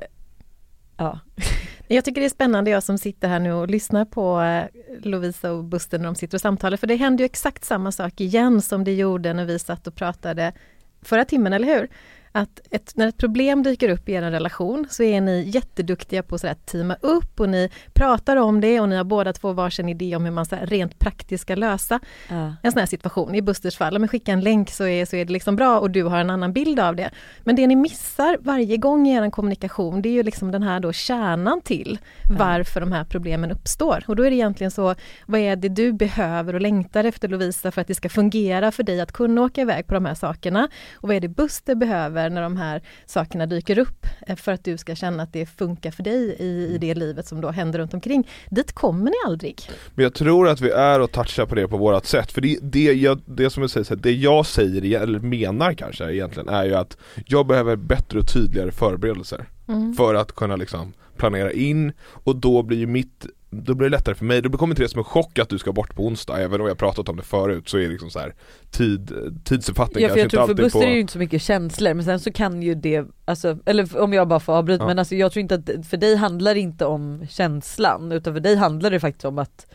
ja 0.98 1.20
jag 1.95 2.05
tycker 2.05 2.21
det 2.21 2.27
är 2.27 2.29
spännande, 2.29 2.71
jag 2.71 2.83
som 2.83 2.97
sitter 2.97 3.27
här 3.27 3.39
nu 3.39 3.53
och 3.53 3.69
lyssnar 3.69 4.05
på 4.05 4.41
eh, 4.41 4.65
Lovisa 5.01 5.51
och 5.51 5.63
Buster 5.63 5.97
när 5.97 6.05
de 6.05 6.15
sitter 6.15 6.38
och 6.38 6.41
samtalar, 6.41 6.77
för 6.77 6.88
det 6.88 6.95
händer 6.95 7.23
ju 7.23 7.25
exakt 7.25 7.65
samma 7.65 7.91
sak 7.91 8.21
igen 8.21 8.62
som 8.62 8.83
det 8.83 8.93
gjorde 8.93 9.33
när 9.33 9.45
vi 9.45 9.59
satt 9.59 9.88
och 9.88 9.95
pratade 9.95 10.53
förra 11.01 11.25
timmen, 11.25 11.53
eller 11.53 11.67
hur? 11.67 11.89
Att 12.35 12.59
ett, 12.71 12.91
när 12.95 13.07
ett 13.07 13.17
problem 13.17 13.63
dyker 13.63 13.89
upp 13.89 14.09
i 14.09 14.13
er 14.13 14.21
relation 14.21 14.87
så 14.89 15.03
är 15.03 15.21
ni 15.21 15.43
jätteduktiga 15.47 16.23
på 16.23 16.35
att 16.35 16.65
teama 16.65 16.95
upp 17.01 17.39
och 17.39 17.49
ni 17.49 17.69
pratar 17.93 18.37
om 18.37 18.61
det 18.61 18.79
och 18.79 18.89
ni 18.89 18.95
har 18.95 19.03
båda 19.03 19.33
två 19.33 19.53
varsin 19.53 19.89
idé 19.89 20.15
om 20.15 20.25
hur 20.25 20.31
man 20.31 20.45
så 20.45 20.55
rent 20.61 20.99
praktiskt 20.99 21.41
ska 21.41 21.55
lösa 21.55 21.99
ja. 22.29 22.55
en 22.63 22.71
sån 22.71 22.79
här 22.79 22.85
situation. 22.85 23.35
I 23.35 23.41
Busters 23.41 23.77
fall, 23.77 23.95
om 23.95 24.07
skicka 24.07 24.31
en 24.31 24.41
länk 24.41 24.69
så 24.69 24.85
är, 24.85 25.05
så 25.05 25.15
är 25.15 25.25
det 25.25 25.33
liksom 25.33 25.55
bra 25.55 25.79
och 25.79 25.91
du 25.91 26.03
har 26.03 26.19
en 26.19 26.29
annan 26.29 26.53
bild 26.53 26.79
av 26.79 26.95
det. 26.95 27.09
Men 27.43 27.55
det 27.55 27.67
ni 27.67 27.75
missar 27.75 28.37
varje 28.41 28.77
gång 28.77 29.07
i 29.07 29.15
er 29.15 29.29
kommunikation 29.29 30.01
det 30.01 30.09
är 30.09 30.13
ju 30.13 30.23
liksom 30.23 30.51
den 30.51 30.63
här 30.63 30.79
då 30.79 30.93
kärnan 30.93 31.61
till 31.61 31.99
varför 32.29 32.79
de 32.79 32.91
här 32.91 33.03
problemen 33.03 33.51
uppstår. 33.51 34.03
Och 34.07 34.15
då 34.15 34.23
är 34.23 34.29
det 34.29 34.35
egentligen 34.35 34.71
så, 34.71 34.95
vad 35.25 35.39
är 35.39 35.55
det 35.55 35.69
du 35.69 35.93
behöver 35.93 36.55
och 36.55 36.61
längtar 36.61 37.03
efter 37.03 37.27
Lovisa 37.27 37.71
för 37.71 37.81
att 37.81 37.87
det 37.87 37.95
ska 37.95 38.09
fungera 38.09 38.71
för 38.71 38.83
dig 38.83 39.01
att 39.01 39.11
kunna 39.11 39.41
åka 39.41 39.61
iväg 39.61 39.87
på 39.87 39.93
de 39.93 40.05
här 40.05 40.15
sakerna? 40.15 40.69
Och 40.93 41.07
vad 41.07 41.15
är 41.15 41.21
det 41.21 41.27
Buster 41.27 41.75
behöver 41.75 42.22
när 42.29 42.41
de 42.41 42.57
här 42.57 42.81
sakerna 43.05 43.45
dyker 43.45 43.77
upp 43.77 44.05
eh, 44.27 44.35
för 44.35 44.51
att 44.51 44.63
du 44.63 44.77
ska 44.77 44.95
känna 44.95 45.23
att 45.23 45.33
det 45.33 45.45
funkar 45.45 45.91
för 45.91 46.03
dig 46.03 46.35
i, 46.39 46.75
i 46.75 46.77
det 46.77 46.95
livet 46.95 47.27
som 47.27 47.41
då 47.41 47.51
händer 47.51 47.79
runt 47.79 47.93
omkring. 47.93 48.29
Dit 48.49 48.71
kommer 48.71 49.11
ni 49.11 49.15
aldrig. 49.25 49.61
Men 49.95 50.03
jag 50.03 50.13
tror 50.13 50.47
att 50.47 50.61
vi 50.61 50.69
är 50.69 50.99
och 50.99 51.11
touchar 51.11 51.45
på 51.45 51.55
det 51.55 51.67
på 51.67 51.77
vårat 51.77 52.05
sätt, 52.05 52.31
för 52.31 52.41
det, 52.41 52.57
det, 52.61 52.93
jag, 52.93 53.21
det 53.25 53.49
som 53.49 53.63
jag 53.63 53.69
säger, 53.69 53.95
det 53.95 54.11
jag 54.11 54.45
säger, 54.45 55.01
eller 55.01 55.19
menar 55.19 55.73
kanske 55.73 56.13
egentligen, 56.13 56.49
är 56.49 56.65
ju 56.65 56.75
att 56.75 56.97
jag 57.25 57.47
behöver 57.47 57.75
bättre 57.75 58.19
och 58.19 58.33
tydligare 58.33 58.71
förberedelser. 58.71 59.45
Mm. 59.67 59.93
För 59.93 60.15
att 60.15 60.31
kunna 60.31 60.55
liksom 60.55 60.93
planera 61.17 61.51
in 61.51 61.91
och 62.01 62.35
då 62.35 62.63
blir 62.63 62.77
ju 62.77 62.87
mitt 62.87 63.25
då 63.53 63.74
blir 63.74 63.89
det 63.89 63.95
lättare 63.98 64.15
för 64.15 64.25
mig, 64.25 64.41
då 64.41 64.57
kommer 64.57 64.72
inte 64.72 64.83
det 64.83 64.89
som 64.89 65.00
en 65.00 65.03
chock 65.03 65.39
att 65.39 65.50
du 65.50 65.57
ska 65.57 65.72
bort 65.72 65.95
på 65.95 66.05
onsdag, 66.05 66.41
även 66.41 66.62
om 66.62 66.67
jag 66.67 66.77
pratat 66.77 67.10
om 67.10 67.17
det 67.17 67.24
förut 67.24 67.69
så 67.69 67.77
är 67.77 67.81
det 67.81 67.88
liksom 67.88 68.10
så 68.10 68.19
här 68.19 68.36
tid, 68.72 69.12
tidsuppfattning 69.43 70.03
ja, 70.03 70.10
för 70.10 70.19
jag 70.19 70.31
tror 70.31 70.48
för 70.48 70.53
Buster 70.53 70.79
på... 70.79 70.86
är 70.86 70.89
ju 70.89 71.00
inte 71.00 71.13
så 71.13 71.19
mycket 71.19 71.41
känslor 71.41 71.93
men 71.93 72.05
sen 72.05 72.19
så 72.19 72.31
kan 72.31 72.63
ju 72.63 72.75
det, 72.75 73.05
alltså, 73.25 73.57
eller 73.65 74.01
om 74.01 74.13
jag 74.13 74.27
bara 74.27 74.39
får 74.39 74.53
avbryta, 74.53 74.83
ja. 74.83 74.88
men 74.88 75.00
alltså 75.00 75.15
jag 75.15 75.31
tror 75.31 75.41
inte 75.41 75.55
att, 75.55 75.88
för 75.88 75.98
dig 75.98 76.15
handlar 76.15 76.53
det 76.53 76.60
inte 76.60 76.86
om 76.86 77.27
känslan 77.29 78.12
utan 78.12 78.33
för 78.33 78.41
dig 78.41 78.55
handlar 78.55 78.91
det 78.91 79.00
faktiskt 79.00 79.25
om 79.25 79.39
att 79.39 79.65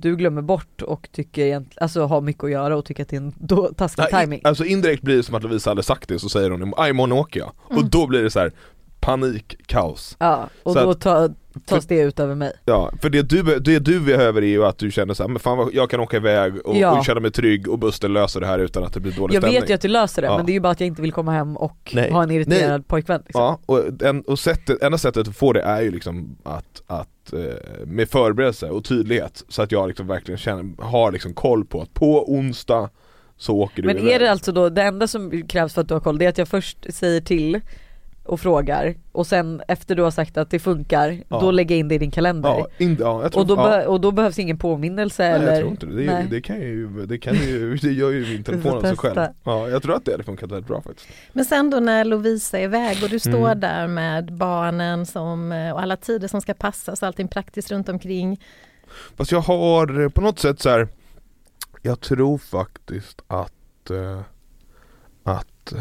du 0.00 0.16
glömmer 0.16 0.42
bort 0.42 0.82
och 0.82 1.08
tycker 1.12 1.64
alltså 1.76 2.06
har 2.06 2.20
mycket 2.20 2.44
att 2.44 2.50
göra 2.50 2.76
och 2.76 2.84
tycker 2.84 3.02
att 3.02 3.08
det 3.08 3.16
är 3.16 3.20
en 3.20 3.32
då, 3.36 3.72
taskig 3.76 4.04
Nej, 4.12 4.22
timing. 4.22 4.40
Alltså 4.44 4.64
indirekt 4.64 5.02
blir 5.02 5.16
det 5.16 5.22
som 5.22 5.34
att 5.34 5.42
Lovisa 5.42 5.70
hade 5.70 5.82
sagt 5.82 6.08
det 6.08 6.18
så 6.18 6.28
säger 6.28 6.50
hon 6.50 6.62
imorgon 6.62 7.12
åker 7.12 7.40
jag. 7.40 7.52
Mm. 7.70 7.82
Och 7.82 7.90
då 7.90 8.06
blir 8.06 8.22
det 8.22 8.30
så 8.30 8.38
här 8.38 8.52
panik, 9.00 9.56
kaos. 9.66 10.16
Ja, 10.18 10.48
och 10.62 10.72
så 10.72 10.80
då 10.80 10.90
att, 10.90 11.00
ta, 11.00 11.28
tas 11.66 11.86
det 11.86 12.00
ut 12.00 12.20
över 12.20 12.34
mig. 12.34 12.52
Ja, 12.64 12.92
för 13.02 13.10
det 13.10 13.22
du, 13.22 13.58
det 13.58 13.78
du 13.78 14.00
behöver 14.00 14.42
är 14.42 14.46
ju 14.46 14.64
att 14.64 14.78
du 14.78 14.90
känner 14.90 15.14
såhär, 15.14 15.28
men 15.28 15.40
fan 15.40 15.58
vad, 15.58 15.74
jag 15.74 15.90
kan 15.90 16.00
åka 16.00 16.16
iväg 16.16 16.66
och, 16.66 16.76
ja. 16.76 16.98
och 16.98 17.04
känna 17.04 17.20
mig 17.20 17.30
trygg 17.30 17.68
och 17.68 17.78
Buster 17.78 18.08
löser 18.08 18.40
det 18.40 18.46
här 18.46 18.58
utan 18.58 18.84
att 18.84 18.92
det 18.92 19.00
blir 19.00 19.12
dålig 19.12 19.34
jag 19.34 19.42
stämning. 19.42 19.54
Jag 19.54 19.60
vet 19.60 19.70
ju 19.70 19.74
att 19.74 19.80
du 19.80 19.88
löser 19.88 20.22
det, 20.22 20.28
ja. 20.28 20.36
men 20.36 20.46
det 20.46 20.52
är 20.52 20.54
ju 20.54 20.60
bara 20.60 20.72
att 20.72 20.80
jag 20.80 20.86
inte 20.86 21.02
vill 21.02 21.12
komma 21.12 21.32
hem 21.32 21.56
och 21.56 21.92
Nej. 21.94 22.10
ha 22.10 22.22
en 22.22 22.30
irriterad 22.30 22.80
Nej. 22.80 22.82
pojkvän 22.82 23.22
liksom. 23.24 23.42
Ja, 23.42 23.60
och, 23.66 24.02
en, 24.02 24.22
och 24.22 24.38
sättet, 24.38 24.82
enda 24.82 24.98
sättet 24.98 25.28
att 25.28 25.36
få 25.36 25.52
det 25.52 25.62
är 25.62 25.80
ju 25.80 25.90
liksom 25.90 26.36
att, 26.42 26.82
att 26.86 27.32
eh, 27.32 27.86
med 27.86 28.08
förberedelse 28.08 28.70
och 28.70 28.84
tydlighet 28.84 29.44
så 29.48 29.62
att 29.62 29.72
jag 29.72 29.88
liksom 29.88 30.06
verkligen 30.06 30.38
känner, 30.38 30.82
har 30.82 31.12
liksom 31.12 31.34
koll 31.34 31.64
på 31.64 31.82
att 31.82 31.94
på 31.94 32.32
onsdag 32.32 32.90
så 33.36 33.56
åker 33.56 33.82
du 33.82 33.86
Men 33.86 33.98
iväg. 33.98 34.12
är 34.12 34.18
det 34.18 34.30
alltså 34.30 34.52
då, 34.52 34.68
det 34.68 34.82
enda 34.82 35.06
som 35.06 35.42
krävs 35.48 35.74
för 35.74 35.80
att 35.80 35.88
du 35.88 35.94
har 35.94 36.00
koll 36.00 36.18
det 36.18 36.24
är 36.24 36.28
att 36.28 36.38
jag 36.38 36.48
först 36.48 36.94
säger 36.94 37.20
till 37.20 37.60
och 38.28 38.40
frågar 38.40 38.94
och 39.12 39.26
sen 39.26 39.62
efter 39.68 39.94
du 39.94 40.02
har 40.02 40.10
sagt 40.10 40.36
att 40.36 40.50
det 40.50 40.58
funkar, 40.58 41.22
ja. 41.28 41.40
då 41.40 41.50
lägger 41.50 41.74
jag 41.74 41.80
in 41.80 41.88
det 41.88 41.94
i 41.94 41.98
din 41.98 42.10
kalender. 42.10 42.48
Ja, 42.48 42.66
in, 42.78 42.96
ja, 43.00 43.28
tror, 43.28 43.40
och, 43.40 43.46
då 43.46 43.54
ja. 43.56 43.88
och 43.88 44.00
då 44.00 44.10
behövs 44.10 44.38
ingen 44.38 44.58
påminnelse 44.58 45.22
Nej, 45.22 45.32
eller? 45.32 45.52
jag 45.52 45.58
tror 45.58 45.70
inte 45.70 45.86
det. 45.86 45.92
Det, 45.92 46.26
det 46.30 46.40
kan 46.40 46.60
ju, 46.60 47.06
det 47.06 47.18
kan 47.18 47.34
ju, 47.34 47.76
det 47.82 47.92
gör 47.92 48.10
ju 48.10 48.26
min 48.26 48.44
telefon 48.44 48.72
av 48.72 48.80
sig 48.80 48.96
själv. 48.96 49.16
Ja, 49.44 49.68
jag 49.68 49.82
tror 49.82 49.96
att 49.96 50.04
det 50.04 50.12
hade 50.12 50.24
funkat 50.24 50.50
väldigt 50.50 50.68
bra 50.68 50.82
faktiskt. 50.82 51.08
Men 51.32 51.44
sen 51.44 51.70
då 51.70 51.80
när 51.80 52.04
Lovisa 52.04 52.58
är 52.58 52.64
iväg 52.64 52.98
och 53.02 53.08
du 53.08 53.18
står 53.18 53.46
mm. 53.46 53.60
där 53.60 53.86
med 53.86 54.32
barnen 54.32 55.06
som, 55.06 55.52
och 55.74 55.82
alla 55.82 55.96
tider 55.96 56.28
som 56.28 56.40
ska 56.40 56.54
passas, 56.54 57.02
allting 57.02 57.28
praktiskt 57.28 57.70
runt 57.70 57.88
omkring. 57.88 58.40
Fast 59.16 59.32
jag 59.32 59.40
har 59.40 60.08
på 60.08 60.20
något 60.20 60.38
sätt 60.38 60.60
så 60.60 60.68
här, 60.68 60.88
jag 61.82 62.00
tror 62.00 62.38
faktiskt 62.38 63.22
att, 63.26 63.90
äh, 63.90 64.20
att 65.22 65.74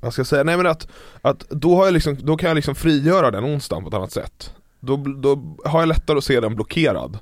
vad 0.00 0.12
ska 0.12 0.20
jag 0.20 0.26
säga, 0.26 0.44
nej 0.44 0.56
men 0.56 0.66
att, 0.66 0.88
att 1.22 1.48
då, 1.48 1.76
har 1.76 1.84
jag 1.84 1.94
liksom, 1.94 2.16
då 2.20 2.36
kan 2.36 2.48
jag 2.48 2.54
liksom 2.54 2.74
frigöra 2.74 3.30
den 3.30 3.44
onsdagen 3.44 3.82
på 3.84 3.88
ett 3.88 3.94
annat 3.94 4.12
sätt. 4.12 4.54
Då, 4.80 4.96
då 4.96 5.56
har 5.64 5.80
jag 5.80 5.88
lättare 5.88 6.18
att 6.18 6.24
se 6.24 6.40
den 6.40 6.54
blockerad. 6.54 7.18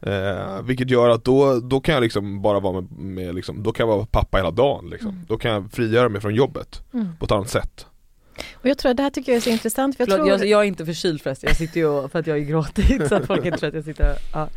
Eh, 0.00 0.62
vilket 0.62 0.90
gör 0.90 1.08
att 1.08 1.24
då, 1.24 1.60
då 1.60 1.80
kan 1.80 1.94
jag 1.94 2.02
liksom 2.02 2.42
bara 2.42 2.60
vara 2.60 2.80
med, 2.80 2.90
med 2.90 3.34
liksom, 3.34 3.62
då 3.62 3.72
kan 3.72 3.88
jag 3.88 3.96
vara 3.96 4.06
pappa 4.06 4.38
hela 4.38 4.50
dagen 4.50 4.90
liksom. 4.90 5.10
Mm. 5.10 5.24
Då 5.28 5.38
kan 5.38 5.50
jag 5.50 5.72
frigöra 5.72 6.08
mig 6.08 6.20
från 6.20 6.34
jobbet 6.34 6.82
mm. 6.94 7.16
på 7.18 7.24
ett 7.24 7.32
annat 7.32 7.50
sätt. 7.50 7.86
Och 8.54 8.68
jag 8.68 8.78
tror 8.78 8.90
att 8.90 8.96
det 8.96 9.02
här 9.02 9.10
tycker 9.10 9.32
jag 9.32 9.36
är 9.36 9.40
så 9.40 9.50
intressant. 9.50 9.96
För 9.96 10.02
jag, 10.02 10.08
Förlåt, 10.08 10.26
tror... 10.26 10.38
jag, 10.38 10.48
jag 10.48 10.60
är 10.60 10.64
inte 10.64 10.86
förkyld 10.86 11.22
förresten, 11.22 11.48
jag 11.48 11.56
sitter 11.56 11.80
ju 11.80 12.08
för 12.08 12.18
att 12.18 12.26
jag 12.26 12.38
är 12.38 12.42
gråtit 12.42 13.08
så 13.08 13.14
att 13.14 13.26
folk 13.26 13.44
inte 13.44 13.58
tror 13.58 13.68
att 13.68 13.74
jag 13.74 13.84
sitter 13.84 14.12
och, 14.12 14.18
ja. 14.32 14.48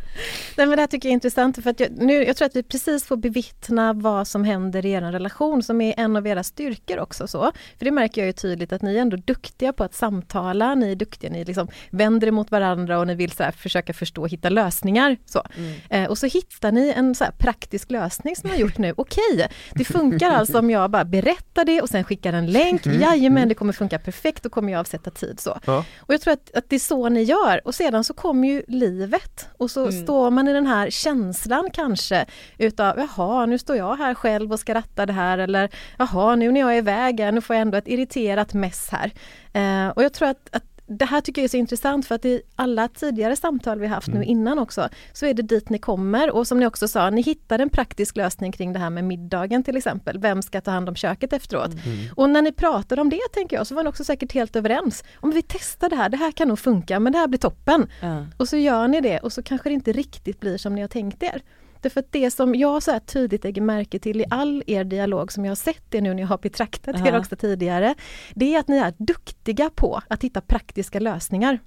Nej 0.56 0.66
men 0.66 0.70
det 0.70 0.82
här 0.82 0.86
tycker 0.86 1.08
jag 1.08 1.12
är 1.12 1.14
intressant 1.14 1.62
för 1.62 1.70
att 1.70 1.80
jag, 1.80 1.90
nu, 1.90 2.24
jag 2.24 2.36
tror 2.36 2.46
att 2.46 2.56
vi 2.56 2.62
precis 2.62 3.04
får 3.04 3.16
bevittna 3.16 3.92
vad 3.92 4.28
som 4.28 4.44
händer 4.44 4.86
i 4.86 4.90
er 4.90 5.00
relation 5.00 5.62
som 5.62 5.80
är 5.80 5.94
en 5.96 6.16
av 6.16 6.26
era 6.26 6.42
styrkor 6.42 6.98
också. 6.98 7.26
Så. 7.26 7.52
För 7.78 7.84
det 7.84 7.90
märker 7.90 8.20
jag 8.20 8.26
ju 8.26 8.32
tydligt 8.32 8.72
att 8.72 8.82
ni 8.82 8.96
är 8.96 9.00
ändå 9.00 9.16
duktiga 9.16 9.72
på 9.72 9.84
att 9.84 9.94
samtala, 9.94 10.74
ni 10.74 10.92
är 10.92 10.96
duktiga, 10.96 11.30
ni 11.30 11.44
liksom 11.44 11.68
vänder 11.90 12.26
er 12.26 12.30
mot 12.30 12.50
varandra 12.50 12.98
och 12.98 13.06
ni 13.06 13.14
vill 13.14 13.30
så 13.30 13.42
här, 13.42 13.52
försöka 13.52 13.92
förstå 13.92 14.22
och 14.22 14.28
hitta 14.28 14.48
lösningar. 14.48 15.16
Så. 15.26 15.42
Mm. 15.56 15.74
Eh, 15.90 16.10
och 16.10 16.18
så 16.18 16.26
hittar 16.26 16.72
ni 16.72 16.92
en 16.96 17.14
så 17.14 17.24
praktisk 17.38 17.90
lösning 17.90 18.36
som 18.36 18.50
ni 18.50 18.56
har 18.56 18.60
gjort 18.60 18.78
nu. 18.78 18.94
Okej, 18.96 19.48
det 19.72 19.84
funkar 19.84 20.30
alltså 20.30 20.58
om 20.58 20.70
jag 20.70 20.90
bara 20.90 21.04
berättar 21.04 21.64
det 21.64 21.82
och 21.82 21.88
sen 21.88 22.04
skickar 22.04 22.32
en 22.32 22.46
länk. 22.46 22.86
Mm. 22.86 23.00
Jajamän, 23.00 23.48
det 23.48 23.54
kommer 23.54 23.67
funka 23.72 23.98
perfekt, 23.98 24.42
då 24.42 24.48
kommer 24.48 24.72
jag 24.72 24.80
avsätta 24.80 25.10
tid 25.10 25.40
så. 25.40 25.58
Ja. 25.66 25.84
Och 25.98 26.14
jag 26.14 26.20
tror 26.20 26.32
att, 26.32 26.54
att 26.54 26.70
det 26.70 26.76
är 26.76 26.80
så 26.80 27.08
ni 27.08 27.22
gör 27.22 27.60
och 27.64 27.74
sedan 27.74 28.04
så 28.04 28.14
kommer 28.14 28.48
ju 28.48 28.62
livet 28.68 29.48
och 29.56 29.70
så 29.70 29.86
mm. 29.86 30.02
står 30.02 30.30
man 30.30 30.48
i 30.48 30.52
den 30.52 30.66
här 30.66 30.90
känslan 30.90 31.70
kanske 31.72 32.26
utav 32.58 32.98
jaha, 32.98 33.46
nu 33.46 33.58
står 33.58 33.76
jag 33.76 33.96
här 33.96 34.14
själv 34.14 34.52
och 34.52 34.60
ska 34.60 34.74
ratta 34.74 35.06
det 35.06 35.12
här 35.12 35.38
eller 35.38 35.70
jaha, 35.98 36.36
nu 36.36 36.52
när 36.52 36.60
jag 36.60 36.74
är 36.74 36.78
iväg, 36.78 37.34
nu 37.34 37.40
får 37.40 37.56
jag 37.56 37.60
ändå 37.60 37.78
ett 37.78 37.88
irriterat 37.88 38.54
mess 38.54 38.88
här. 38.92 39.12
Eh, 39.52 39.88
och 39.88 40.04
jag 40.04 40.12
tror 40.12 40.28
att, 40.28 40.48
att 40.52 40.64
det 40.88 41.04
här 41.04 41.20
tycker 41.20 41.42
jag 41.42 41.44
är 41.44 41.48
så 41.48 41.56
intressant 41.56 42.06
för 42.06 42.14
att 42.14 42.24
i 42.24 42.42
alla 42.56 42.88
tidigare 42.88 43.36
samtal 43.36 43.80
vi 43.80 43.86
haft 43.86 44.08
mm. 44.08 44.20
nu 44.20 44.26
innan 44.26 44.58
också 44.58 44.88
så 45.12 45.26
är 45.26 45.34
det 45.34 45.42
dit 45.42 45.68
ni 45.70 45.78
kommer 45.78 46.30
och 46.30 46.46
som 46.46 46.60
ni 46.60 46.66
också 46.66 46.88
sa, 46.88 47.10
ni 47.10 47.22
hittar 47.22 47.58
en 47.58 47.70
praktisk 47.70 48.16
lösning 48.16 48.52
kring 48.52 48.72
det 48.72 48.78
här 48.78 48.90
med 48.90 49.04
middagen 49.04 49.62
till 49.62 49.76
exempel. 49.76 50.18
Vem 50.18 50.42
ska 50.42 50.60
ta 50.60 50.70
hand 50.70 50.88
om 50.88 50.94
köket 50.94 51.32
efteråt? 51.32 51.70
Mm. 51.72 51.98
Och 52.14 52.30
när 52.30 52.42
ni 52.42 52.52
pratar 52.52 53.00
om 53.00 53.10
det 53.10 53.20
tänker 53.32 53.56
jag 53.56 53.66
så 53.66 53.74
var 53.74 53.82
ni 53.82 53.88
också 53.88 54.04
säkert 54.04 54.32
helt 54.32 54.56
överens. 54.56 55.04
Om 55.16 55.30
vi 55.30 55.42
testar 55.42 55.88
det 55.88 55.96
här, 55.96 56.08
det 56.08 56.16
här 56.16 56.32
kan 56.32 56.48
nog 56.48 56.58
funka 56.58 57.00
men 57.00 57.12
det 57.12 57.18
här 57.18 57.28
blir 57.28 57.38
toppen. 57.38 57.86
Mm. 58.00 58.26
Och 58.36 58.48
så 58.48 58.56
gör 58.56 58.88
ni 58.88 59.00
det 59.00 59.18
och 59.18 59.32
så 59.32 59.42
kanske 59.42 59.68
det 59.68 59.74
inte 59.74 59.92
riktigt 59.92 60.40
blir 60.40 60.58
som 60.58 60.74
ni 60.74 60.80
har 60.80 60.88
tänkt 60.88 61.22
er. 61.22 61.42
Därför 61.80 62.00
att 62.00 62.12
det 62.12 62.30
som 62.30 62.54
jag 62.54 62.82
så 62.82 62.90
här 62.90 62.98
tydligt 62.98 63.44
lägger 63.44 63.62
märke 63.62 63.98
till 63.98 64.20
i 64.20 64.24
all 64.30 64.62
er 64.66 64.84
dialog 64.84 65.32
som 65.32 65.44
jag 65.44 65.50
har 65.50 65.56
sett 65.56 65.84
det 65.88 66.00
nu 66.00 66.14
när 66.14 66.22
jag 66.22 66.28
har 66.28 66.38
betraktat 66.38 66.96
uh 66.96 67.02
-huh. 67.02 67.08
er 67.08 67.18
också 67.18 67.36
tidigare. 67.36 67.94
Det 68.34 68.54
är 68.54 68.60
att 68.60 68.68
ni 68.68 68.76
är 68.76 68.94
duktiga 68.98 69.70
på 69.70 70.00
att 70.08 70.24
hitta 70.24 70.40
praktiska 70.40 71.00
lösningar. 71.00 71.58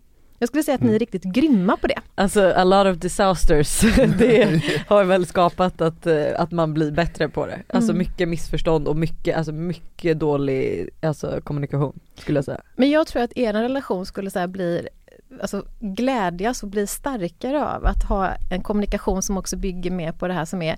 Jag 0.42 0.48
skulle 0.48 0.64
säga 0.64 0.76
att 0.76 0.82
ni 0.82 0.88
är 0.88 0.92
mm. 0.92 1.00
riktigt 1.00 1.24
grymma 1.24 1.78
på 1.78 1.88
det. 1.88 2.00
Alltså 2.16 2.54
a 2.56 2.64
lot 2.64 2.88
of 2.88 2.98
disasters, 2.98 3.82
det 4.20 4.62
har 4.88 5.04
väl 5.04 5.26
skapat 5.26 5.82
att, 5.82 6.08
eh, 6.08 6.26
att 6.38 6.52
man 6.52 6.74
blir 6.74 6.92
bättre 6.92 7.30
på 7.30 7.46
det. 7.46 7.60
Alltså 7.70 7.92
mm. 7.92 7.98
mycket 8.00 8.30
missförstånd 8.30 8.88
och 8.88 8.96
mycket, 8.96 9.38
alltså 9.38 9.52
mycket 9.52 10.20
dålig 10.20 10.90
alltså, 11.02 11.42
kommunikation 11.44 12.00
skulle 12.16 12.38
jag 12.38 12.46
säga. 12.46 12.62
Men 12.76 12.90
jag 12.90 13.08
tror 13.08 13.22
att 13.22 13.38
er 13.38 13.54
relation 13.54 14.06
skulle 14.06 14.32
så 14.32 14.48
bli 14.48 14.88
alltså, 15.42 15.66
glädjas 15.80 16.64
och 16.64 16.70
bli 16.70 16.88
starkare 16.88 17.66
av 17.66 17.86
att 17.86 18.04
ha 18.04 18.34
en 18.52 18.64
kommunikation 18.64 19.22
som 19.22 19.38
också 19.38 19.58
bygger 19.58 19.92
mer 19.92 20.12
på 20.12 20.28
det 20.28 20.34
här 20.34 20.46
som 20.46 20.62
är 20.62 20.78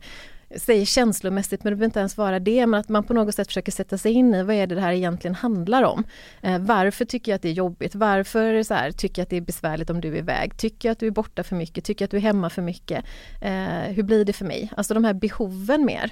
säger 0.56 0.86
känslomässigt 0.86 1.64
men 1.64 1.72
det 1.72 1.76
behöver 1.76 1.86
inte 1.86 2.00
ens 2.00 2.18
vara 2.18 2.40
det 2.40 2.68
men 2.68 2.80
att 2.80 2.90
man 2.90 3.04
på 3.04 3.14
något 3.14 3.36
sätt 3.36 3.48
försöker 3.48 3.72
sätta 3.72 3.98
sig 3.98 4.12
in 4.12 4.34
i 4.34 4.44
vad 4.44 4.56
är 4.56 4.68
det 4.68 4.76
det 4.76 4.82
här 4.82 4.92
egentligen 4.92 5.36
handlar 5.36 5.84
om. 5.84 6.04
Eh, 6.42 6.60
varför 6.60 7.06
tycker 7.06 7.32
jag 7.32 7.36
att 7.36 7.42
det 7.42 7.50
är 7.50 7.54
jobbigt? 7.54 7.96
Varför 7.96 8.64
så 8.64 8.74
här, 8.74 8.92
tycker 8.92 9.22
jag 9.22 9.24
att 9.24 9.30
det 9.30 9.38
är 9.38 9.42
besvärligt 9.42 9.90
om 9.90 10.02
du 10.02 10.14
är 10.14 10.18
iväg? 10.18 10.58
Tycker 10.58 10.90
jag 10.90 10.92
att 10.92 11.00
du 11.00 11.08
är 11.08 11.12
borta 11.12 11.44
för 11.44 11.56
mycket? 11.56 11.86
Tycker 11.86 12.04
jag 12.04 12.08
att 12.08 12.12
du 12.12 12.18
är 12.18 12.22
hemma 12.22 12.50
för 12.50 12.62
mycket? 12.62 13.06
Eh, 13.42 13.94
hur 13.96 14.04
blir 14.04 14.26
det 14.26 14.34
för 14.34 14.46
mig? 14.46 14.72
Alltså 14.78 14.94
de 14.94 15.04
här 15.04 15.14
behoven 15.14 15.86
mer 15.86 16.12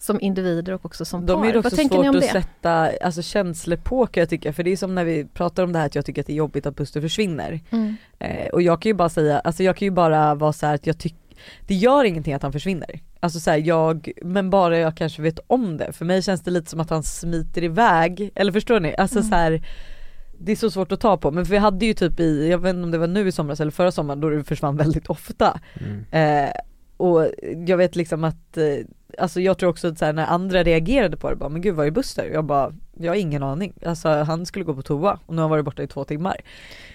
som 0.00 0.20
individer 0.20 0.72
och 0.72 0.84
också 0.84 1.04
som 1.04 1.26
de 1.26 1.36
par. 1.36 1.42
De 1.42 1.48
är 1.48 1.56
också 1.56 1.76
Vad 1.76 2.04
svårt 2.04 2.16
att 2.16 2.24
sätta 2.24 2.90
alltså, 3.00 3.22
känslor 3.22 3.76
på 3.76 4.06
kan 4.06 4.20
jag 4.20 4.28
tycka 4.28 4.52
för 4.52 4.62
det 4.62 4.72
är 4.72 4.76
som 4.76 4.94
när 4.94 5.04
vi 5.04 5.24
pratar 5.24 5.64
om 5.64 5.72
det 5.72 5.78
här 5.78 5.86
att 5.86 5.94
jag 5.94 6.04
tycker 6.04 6.20
att 6.20 6.26
det 6.26 6.32
är 6.32 6.36
jobbigt 6.36 6.66
att 6.66 6.76
Buster 6.76 7.00
försvinner. 7.00 7.60
Mm. 7.70 7.96
Eh, 8.18 8.48
och 8.48 8.62
jag 8.62 8.82
kan 8.82 8.90
ju 8.90 8.94
bara 8.94 9.08
säga, 9.08 9.40
alltså 9.40 9.62
jag 9.62 9.76
kan 9.76 9.86
ju 9.86 9.92
bara 9.92 10.34
vara 10.34 10.52
så 10.52 10.66
att 10.66 10.86
jag 10.86 10.98
tycker 10.98 11.18
det 11.66 11.74
gör 11.74 12.04
ingenting 12.04 12.34
att 12.34 12.42
han 12.42 12.52
försvinner. 12.52 13.00
Alltså 13.20 13.40
så 13.40 13.50
här, 13.50 13.58
jag, 13.58 14.10
men 14.22 14.50
bara 14.50 14.78
jag 14.78 14.96
kanske 14.96 15.22
vet 15.22 15.40
om 15.46 15.76
det. 15.76 15.92
För 15.92 16.04
mig 16.04 16.22
känns 16.22 16.40
det 16.40 16.50
lite 16.50 16.70
som 16.70 16.80
att 16.80 16.90
han 16.90 17.02
smiter 17.02 17.64
iväg, 17.64 18.30
eller 18.34 18.52
förstår 18.52 18.80
ni? 18.80 18.94
Alltså 18.96 19.18
mm. 19.18 19.30
så 19.30 19.36
här, 19.36 19.62
det 20.38 20.52
är 20.52 20.56
så 20.56 20.70
svårt 20.70 20.92
att 20.92 21.00
ta 21.00 21.16
på 21.16 21.30
men 21.30 21.44
vi 21.44 21.56
hade 21.56 21.86
ju 21.86 21.94
typ 21.94 22.20
i, 22.20 22.48
jag 22.50 22.58
vet 22.58 22.74
inte 22.74 22.84
om 22.84 22.90
det 22.90 22.98
var 22.98 23.06
nu 23.06 23.28
i 23.28 23.32
somras 23.32 23.60
eller 23.60 23.70
förra 23.70 23.92
sommaren 23.92 24.20
då 24.20 24.30
det 24.30 24.44
försvann 24.44 24.76
väldigt 24.76 25.06
ofta. 25.06 25.60
Mm. 25.80 26.04
Eh, 26.10 26.52
och 26.96 27.28
jag 27.66 27.76
vet 27.76 27.96
liksom 27.96 28.24
att 28.24 28.56
eh, 28.56 28.64
alltså 29.18 29.40
jag 29.40 29.58
tror 29.58 29.70
också 29.70 29.88
att 29.88 29.98
så 29.98 30.04
här, 30.04 30.12
när 30.12 30.26
andra 30.26 30.62
reagerade 30.62 31.16
på 31.16 31.30
det 31.30 31.36
bara, 31.36 31.48
men 31.48 31.62
gud 31.62 31.74
var 31.74 31.84
är 31.84 31.90
Buster? 31.90 32.30
Jag 32.32 32.44
bara, 32.44 32.72
jag 33.00 33.10
har 33.10 33.16
ingen 33.16 33.42
aning. 33.42 33.72
Alltså 33.86 34.08
han 34.08 34.46
skulle 34.46 34.64
gå 34.64 34.74
på 34.74 34.82
toa 34.82 35.18
och 35.26 35.34
nu 35.34 35.36
har 35.36 35.42
han 35.42 35.50
varit 35.50 35.64
borta 35.64 35.82
i 35.82 35.86
två 35.86 36.04
timmar. 36.04 36.36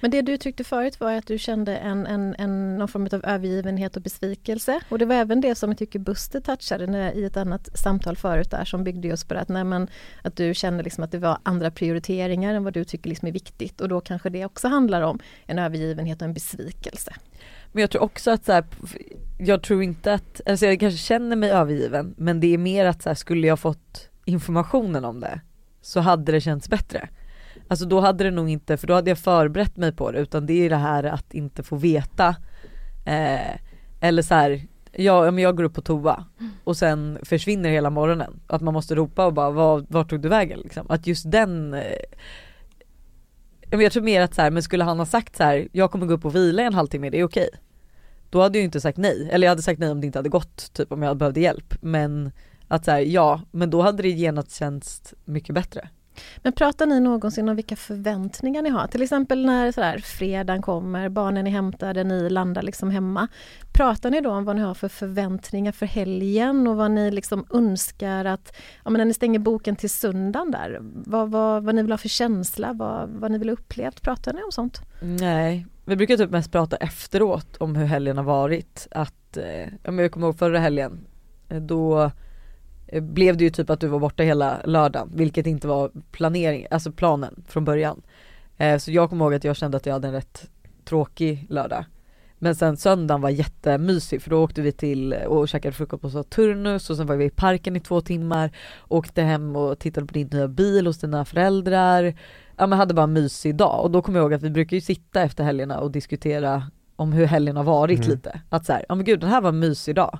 Men 0.01 0.11
det 0.11 0.21
du 0.21 0.37
tyckte 0.37 0.63
förut 0.63 0.99
var 0.99 1.13
att 1.13 1.27
du 1.27 1.37
kände 1.37 1.77
en, 1.77 2.05
en, 2.05 2.35
en, 2.37 2.77
någon 2.77 2.87
form 2.87 3.07
av 3.11 3.25
övergivenhet 3.25 3.95
och 3.95 4.01
besvikelse. 4.01 4.79
Och 4.89 4.99
det 4.99 5.05
var 5.05 5.15
även 5.15 5.41
det 5.41 5.55
som 5.55 5.69
jag 5.69 5.77
tycker 5.77 5.99
Buster 5.99 6.41
touchade 6.41 6.87
när, 6.87 7.11
i 7.11 7.25
ett 7.25 7.37
annat 7.37 7.77
samtal 7.77 8.17
förut 8.17 8.51
där 8.51 8.65
som 8.65 8.83
byggde 8.83 9.07
just 9.07 9.27
på 9.27 9.33
det 9.33 9.39
att, 9.39 9.49
nej, 9.49 9.63
men, 9.63 9.87
att 10.21 10.35
du 10.35 10.53
kände 10.53 10.83
liksom 10.83 11.03
att 11.03 11.11
det 11.11 11.19
var 11.19 11.37
andra 11.43 11.71
prioriteringar 11.71 12.53
än 12.53 12.63
vad 12.63 12.73
du 12.73 12.83
tycker 12.83 13.09
liksom 13.09 13.27
är 13.27 13.31
viktigt. 13.31 13.81
Och 13.81 13.89
då 13.89 14.01
kanske 14.01 14.29
det 14.29 14.45
också 14.45 14.67
handlar 14.67 15.01
om 15.01 15.19
en 15.45 15.59
övergivenhet 15.59 16.21
och 16.21 16.27
en 16.27 16.33
besvikelse. 16.33 17.13
Men 17.75 17.81
jag 17.81 17.91
tror 17.91 18.03
också 18.03 18.31
att 18.31 18.45
så 18.45 18.51
här, 18.51 18.65
jag 19.37 19.63
tror 19.63 19.83
inte 19.83 20.13
att, 20.13 20.41
alltså 20.45 20.65
jag 20.65 20.79
kanske 20.79 20.97
känner 20.97 21.35
mig 21.35 21.51
övergiven 21.51 22.13
men 22.17 22.39
det 22.39 22.53
är 22.53 22.57
mer 22.57 22.85
att 22.85 23.01
så 23.01 23.09
här, 23.09 23.15
skulle 23.15 23.47
jag 23.47 23.59
fått 23.59 24.09
informationen 24.25 25.05
om 25.05 25.19
det 25.19 25.41
så 25.81 25.99
hade 25.99 26.31
det 26.31 26.41
känts 26.41 26.69
bättre. 26.69 27.09
Alltså 27.67 27.85
då 27.85 27.99
hade 27.99 28.23
det 28.23 28.31
nog 28.31 28.49
inte, 28.49 28.77
för 28.77 28.87
då 28.87 28.93
hade 28.93 29.11
jag 29.11 29.17
förberett 29.17 29.77
mig 29.77 29.91
på 29.91 30.11
det 30.11 30.19
utan 30.19 30.45
det 30.45 30.65
är 30.65 30.69
det 30.69 30.75
här 30.75 31.03
att 31.03 31.33
inte 31.33 31.63
få 31.63 31.75
veta 31.75 32.35
eh, 33.05 33.55
eller 33.99 34.21
så 34.21 34.33
här, 34.33 34.61
ja 34.91 35.31
men 35.31 35.43
jag 35.43 35.57
går 35.57 35.63
upp 35.63 35.75
på 35.75 35.81
toa 35.81 36.25
och 36.63 36.77
sen 36.77 37.19
försvinner 37.23 37.69
hela 37.69 37.89
morgonen. 37.89 38.39
Att 38.47 38.61
man 38.61 38.73
måste 38.73 38.95
ropa 38.95 39.25
och 39.25 39.33
bara 39.33 39.51
var, 39.51 39.85
var 39.89 40.03
tog 40.03 40.21
du 40.21 40.29
vägen 40.29 40.59
liksom? 40.59 40.85
Att 40.89 41.07
just 41.07 41.31
den 41.31 41.73
eh, 41.73 41.81
jag 43.69 43.91
tror 43.91 44.03
mer 44.03 44.21
att 44.21 44.33
så 44.33 44.41
här, 44.41 44.51
men 44.51 44.63
skulle 44.63 44.83
han 44.83 44.99
ha 44.99 45.05
sagt 45.05 45.35
så 45.35 45.43
här, 45.43 45.67
jag 45.71 45.91
kommer 45.91 46.05
gå 46.05 46.13
upp 46.13 46.25
och 46.25 46.35
vila 46.35 46.63
en 46.63 46.73
halvtimme, 46.73 47.09
det 47.09 47.19
är 47.19 47.23
okej. 47.23 47.49
Då 48.29 48.41
hade 48.41 48.57
jag 48.57 48.61
ju 48.61 48.65
inte 48.65 48.81
sagt 48.81 48.97
nej, 48.97 49.29
eller 49.31 49.47
jag 49.47 49.51
hade 49.51 49.61
sagt 49.61 49.79
nej 49.79 49.89
om 49.89 50.01
det 50.01 50.07
inte 50.07 50.19
hade 50.19 50.29
gått, 50.29 50.73
typ 50.73 50.91
om 50.91 51.01
jag 51.01 51.17
behövde 51.17 51.39
hjälp. 51.39 51.73
Men 51.81 52.31
att 52.67 52.85
så 52.85 52.91
här, 52.91 52.99
ja, 52.99 53.41
men 53.51 53.69
då 53.69 53.81
hade 53.81 54.03
det 54.03 54.09
genast 54.09 54.55
känts 54.55 55.13
mycket 55.25 55.55
bättre. 55.55 55.89
Men 56.37 56.53
pratar 56.53 56.85
ni 56.85 56.99
någonsin 56.99 57.49
om 57.49 57.55
vilka 57.55 57.75
förväntningar 57.75 58.61
ni 58.61 58.69
har? 58.69 58.87
Till 58.87 59.01
exempel 59.01 59.45
när 59.45 59.71
sådär, 59.71 59.97
fredagen 59.97 60.61
kommer, 60.61 61.09
barnen 61.09 61.47
är 61.47 61.51
hämtade, 61.51 62.03
ni 62.03 62.29
landar 62.29 62.61
liksom 62.61 62.89
hemma. 62.89 63.27
Pratar 63.73 64.11
ni 64.11 64.21
då 64.21 64.31
om 64.31 64.45
vad 64.45 64.55
ni 64.55 64.61
har 64.61 64.73
för 64.73 64.87
förväntningar 64.87 65.71
för 65.71 65.85
helgen 65.85 66.67
och 66.67 66.75
vad 66.75 66.91
ni 66.91 67.11
liksom 67.11 67.45
önskar 67.53 68.25
att, 68.25 68.55
ja, 68.83 68.89
men 68.89 68.99
när 68.99 69.05
ni 69.05 69.13
stänger 69.13 69.39
boken 69.39 69.75
till 69.75 69.89
söndagen 69.89 70.51
där, 70.51 70.79
vad, 70.81 71.31
vad, 71.31 71.63
vad 71.63 71.75
ni 71.75 71.81
vill 71.81 71.91
ha 71.91 71.97
för 71.97 72.09
känsla, 72.09 72.73
vad, 72.73 73.09
vad 73.09 73.31
ni 73.31 73.37
vill 73.37 73.49
ha 73.49 73.53
upplevt? 73.53 74.01
Pratar 74.01 74.33
ni 74.33 74.43
om 74.43 74.51
sånt? 74.51 74.81
Nej, 75.01 75.65
vi 75.85 75.95
brukar 75.95 76.17
typ 76.17 76.31
mest 76.31 76.51
prata 76.51 76.75
efteråt 76.75 77.57
om 77.57 77.75
hur 77.75 77.85
helgen 77.85 78.17
har 78.17 78.23
varit. 78.23 78.87
Att, 78.91 79.37
eh, 79.37 79.69
jag 79.83 80.11
kommer 80.11 80.25
ihåg 80.25 80.37
förra 80.37 80.59
helgen, 80.59 80.99
eh, 81.49 81.61
då 81.61 81.95
Eh, 81.95 82.11
blev 82.91 83.37
det 83.37 83.43
ju 83.43 83.49
typ 83.49 83.69
att 83.69 83.79
du 83.79 83.87
var 83.87 83.99
borta 83.99 84.23
hela 84.23 84.61
lördagen, 84.65 85.11
vilket 85.13 85.47
inte 85.47 85.67
var 85.67 85.91
planering, 86.11 86.67
alltså 86.71 86.91
planen 86.91 87.43
från 87.47 87.65
början. 87.65 88.01
Eh, 88.57 88.77
så 88.77 88.91
jag 88.91 89.09
kommer 89.09 89.25
ihåg 89.25 89.33
att 89.33 89.43
jag 89.43 89.55
kände 89.55 89.77
att 89.77 89.85
jag 89.85 89.93
hade 89.93 90.07
en 90.07 90.13
rätt 90.13 90.49
tråkig 90.85 91.45
lördag. 91.49 91.85
Men 92.39 92.55
sen 92.55 92.77
söndagen 92.77 93.21
var 93.21 93.29
jättemysig 93.29 94.21
för 94.21 94.29
då 94.29 94.43
åkte 94.43 94.61
vi 94.61 94.71
till 94.71 95.13
och 95.13 95.47
käkade 95.47 95.73
frukost 95.73 96.01
på 96.01 96.09
Saturnus 96.09 96.89
och 96.89 96.97
sen 96.97 97.07
var 97.07 97.15
vi 97.15 97.25
i 97.25 97.29
parken 97.29 97.75
i 97.75 97.79
två 97.79 98.01
timmar, 98.01 98.51
åkte 98.87 99.21
hem 99.21 99.55
och 99.55 99.79
tittade 99.79 100.07
på 100.07 100.13
din 100.13 100.27
nya 100.31 100.47
bil 100.47 100.87
hos 100.87 100.97
dina 100.97 101.25
föräldrar. 101.25 102.15
Ja 102.57 102.67
men 102.67 102.79
hade 102.79 102.93
bara 102.93 103.03
en 103.03 103.13
mysig 103.13 103.55
dag 103.55 103.83
och 103.83 103.91
då 103.91 104.01
kommer 104.01 104.19
jag 104.19 104.23
ihåg 104.23 104.33
att 104.33 104.43
vi 104.43 104.49
brukar 104.49 104.77
ju 104.77 104.81
sitta 104.81 105.21
efter 105.21 105.43
helgerna 105.43 105.79
och 105.79 105.91
diskutera 105.91 106.63
om 106.95 107.13
hur 107.13 107.25
helgen 107.25 107.57
har 107.57 107.63
varit 107.63 107.99
mm. 107.99 108.09
lite. 108.09 108.41
Att 108.49 108.65
så 108.65 108.73
här, 108.73 108.85
ja 108.89 108.95
men 108.95 109.05
gud 109.05 109.19
den 109.19 109.29
här 109.29 109.41
var 109.41 109.49
en 109.49 109.59
mysig 109.59 109.95
dag. 109.95 110.19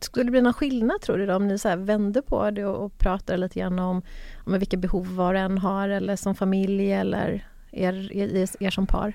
Skulle 0.00 0.24
det 0.24 0.30
bli 0.30 0.42
någon 0.42 0.52
skillnad 0.52 1.00
tror 1.00 1.18
du 1.18 1.26
då, 1.26 1.34
om 1.34 1.48
ni 1.48 1.58
så 1.58 1.76
vänder 1.76 2.22
på 2.22 2.50
det 2.50 2.64
och, 2.64 2.84
och 2.84 2.98
pratar 2.98 3.36
lite 3.36 3.58
grann 3.60 3.78
om, 3.78 4.02
om 4.44 4.58
vilka 4.58 4.76
behov 4.76 5.16
var 5.16 5.34
och 5.34 5.40
en 5.40 5.58
har 5.58 5.88
eller 5.88 6.16
som 6.16 6.34
familj 6.34 6.92
eller 6.92 7.46
er, 7.70 8.16
er, 8.16 8.48
er 8.60 8.70
som 8.70 8.86
par? 8.86 9.12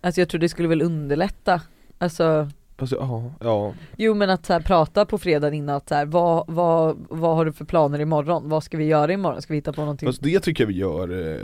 Alltså 0.00 0.20
jag 0.20 0.28
tror 0.28 0.40
det 0.40 0.48
skulle 0.48 0.68
väl 0.68 0.82
underlätta. 0.82 1.62
Alltså 1.98 2.48
Alltså, 2.80 2.96
ja, 2.96 3.32
ja. 3.40 3.74
Jo 3.96 4.14
men 4.14 4.30
att 4.30 4.46
så 4.46 4.52
här, 4.52 4.60
prata 4.60 5.06
på 5.06 5.18
fredag 5.18 5.54
innan 5.54 5.76
att 5.76 5.88
så 5.88 5.94
här, 5.94 6.06
vad, 6.06 6.44
vad, 6.48 6.96
vad 7.10 7.36
har 7.36 7.44
du 7.44 7.52
för 7.52 7.64
planer 7.64 8.00
imorgon? 8.00 8.48
Vad 8.48 8.64
ska 8.64 8.76
vi 8.76 8.84
göra 8.84 9.12
imorgon? 9.12 9.42
Ska 9.42 9.52
vi 9.52 9.58
hitta 9.58 9.72
på 9.72 9.80
någonting? 9.80 10.06
Alltså 10.06 10.22
det 10.22 10.40
tycker 10.40 10.64
jag 10.64 10.68
vi 10.68 10.74
gör 10.74 11.32
eh, 11.32 11.40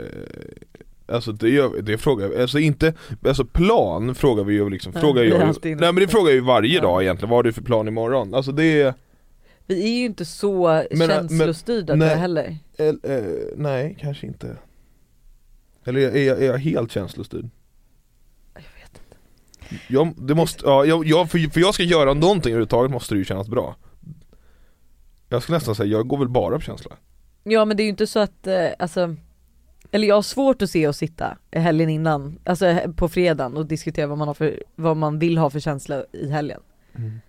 Alltså 1.07 1.31
det, 1.31 1.81
det 1.81 1.97
frågar 1.97 2.41
alltså 2.41 2.59
inte, 2.59 2.93
alltså 3.25 3.45
plan 3.45 4.15
frågar 4.15 4.43
vi 4.43 4.53
ju 4.53 4.69
liksom, 4.69 4.93
frågar 4.93 5.23
jag 5.23 5.55
ju, 5.63 5.75
nej 5.75 5.93
men 5.93 5.95
det 5.95 6.07
frågar 6.07 6.27
jag 6.27 6.35
ju 6.35 6.41
varje 6.41 6.75
ja. 6.75 6.81
dag 6.81 7.03
egentligen, 7.03 7.29
vad 7.29 7.37
har 7.37 7.43
du 7.43 7.53
för 7.53 7.61
plan 7.61 7.87
imorgon? 7.87 8.33
Alltså 8.33 8.51
det 8.51 8.93
Vi 9.65 9.83
är 9.83 9.99
ju 9.99 10.05
inte 10.05 10.25
så 10.25 10.83
men, 10.91 11.07
känslostyrda 11.07 11.95
men, 11.95 12.07
nej, 12.07 12.17
heller. 12.17 12.57
Äh, 12.77 12.87
äh, 12.87 13.23
Nej, 13.55 13.97
kanske 13.99 14.27
inte. 14.27 14.57
Eller 15.85 16.01
är 16.01 16.23
jag, 16.27 16.41
är 16.41 16.45
jag 16.45 16.57
helt 16.57 16.91
känslostyrd? 16.91 17.49
Jag 18.53 18.61
vet 18.61 19.01
inte. 19.03 19.83
Jag, 19.93 20.13
det 20.17 20.35
måste, 20.35 20.65
ja, 20.65 20.85
jag, 20.85 21.05
jag, 21.05 21.31
för, 21.31 21.51
för 21.53 21.59
jag 21.59 21.73
ska 21.73 21.83
göra 21.83 22.13
någonting 22.13 22.51
överhuvudtaget 22.51 22.91
måste 22.91 23.15
det 23.15 23.19
ju 23.19 23.25
kännas 23.25 23.47
bra. 23.47 23.75
Jag 25.29 25.43
skulle 25.43 25.57
nästan 25.57 25.75
säga, 25.75 25.89
jag 25.89 26.07
går 26.07 26.17
väl 26.17 26.29
bara 26.29 26.55
på 26.55 26.61
känsla. 26.61 26.91
Ja 27.43 27.65
men 27.65 27.77
det 27.77 27.83
är 27.83 27.85
ju 27.85 27.89
inte 27.89 28.07
så 28.07 28.19
att, 28.19 28.47
eh, 28.47 28.67
alltså 28.79 29.15
eller 29.95 30.07
jag 30.07 30.15
har 30.15 30.21
svårt 30.21 30.61
att 30.61 30.69
se 30.69 30.87
oss 30.87 30.97
sitta 30.97 31.37
helgen 31.51 31.89
innan, 31.89 32.39
alltså 32.43 32.79
på 32.95 33.09
fredagen 33.09 33.57
och 33.57 33.65
diskutera 33.65 34.07
vad 34.07 34.17
man, 34.17 34.27
har 34.27 34.35
för, 34.35 34.63
vad 34.75 34.97
man 34.97 35.19
vill 35.19 35.37
ha 35.37 35.49
för 35.49 35.59
känsla 35.59 36.03
i 36.11 36.29
helgen. 36.29 36.61
Mm. 36.95 37.19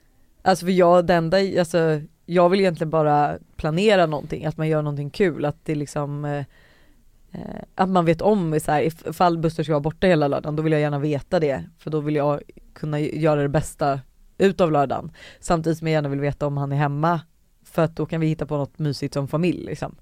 Alltså 0.42 0.66
för 0.66 0.72
jag, 0.72 1.06
det 1.06 1.14
enda, 1.14 1.36
alltså 1.58 2.00
jag 2.24 2.48
vill 2.48 2.60
egentligen 2.60 2.90
bara 2.90 3.38
planera 3.56 4.06
någonting, 4.06 4.44
att 4.44 4.56
man 4.56 4.68
gör 4.68 4.82
någonting 4.82 5.10
kul, 5.10 5.44
att 5.44 5.56
det 5.64 5.74
liksom 5.74 6.24
eh, 6.24 6.44
eh 7.32 7.62
att 7.74 7.88
man 7.88 8.04
vet 8.04 8.22
om, 8.22 8.60
så 8.60 8.72
här, 8.72 8.82
ifall 8.82 9.38
Buster 9.38 9.62
ska 9.62 9.72
vara 9.72 9.80
borta 9.80 10.06
hela 10.06 10.28
lördagen, 10.28 10.56
då 10.56 10.62
vill 10.62 10.72
jag 10.72 10.80
gärna 10.80 10.98
veta 10.98 11.40
det, 11.40 11.64
för 11.78 11.90
då 11.90 12.00
vill 12.00 12.16
jag 12.16 12.42
kunna 12.72 13.00
göra 13.00 13.42
det 13.42 13.48
bästa 13.48 14.00
utav 14.38 14.72
lördagen. 14.72 15.12
Samtidigt 15.40 15.78
som 15.78 15.86
jag 15.86 15.92
gärna 15.92 16.08
vill 16.08 16.20
veta 16.20 16.46
om 16.46 16.56
han 16.56 16.72
är 16.72 16.76
hemma, 16.76 17.20
för 17.64 17.82
att 17.82 17.96
då 17.96 18.06
kan 18.06 18.20
vi 18.20 18.26
hitta 18.26 18.46
på 18.46 18.56
något 18.56 18.78
mysigt 18.78 19.14
som 19.14 19.28
familj 19.28 19.64
liksom. 19.64 19.96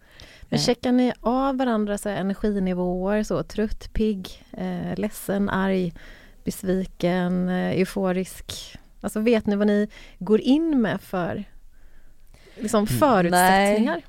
Men 0.49 0.59
checkar 0.59 0.93
ni 0.93 1.13
av 1.21 1.57
varandras 1.57 2.07
energinivåer, 2.07 3.23
så 3.23 3.43
trött, 3.43 3.93
pigg, 3.93 4.45
eh, 4.53 4.97
ledsen, 4.97 5.49
arg, 5.49 5.93
besviken, 6.45 7.49
eh, 7.49 7.71
euforisk? 7.71 8.77
Alltså 9.01 9.21
vet 9.21 9.47
ni 9.47 9.57
vad 9.57 9.67
ni 9.67 9.89
går 10.19 10.41
in 10.41 10.83
med 10.83 11.01
för 11.01 11.45
liksom 12.57 12.79
mm. 12.79 12.87
förutsättningar? 12.87 13.95
Nej. 13.95 14.05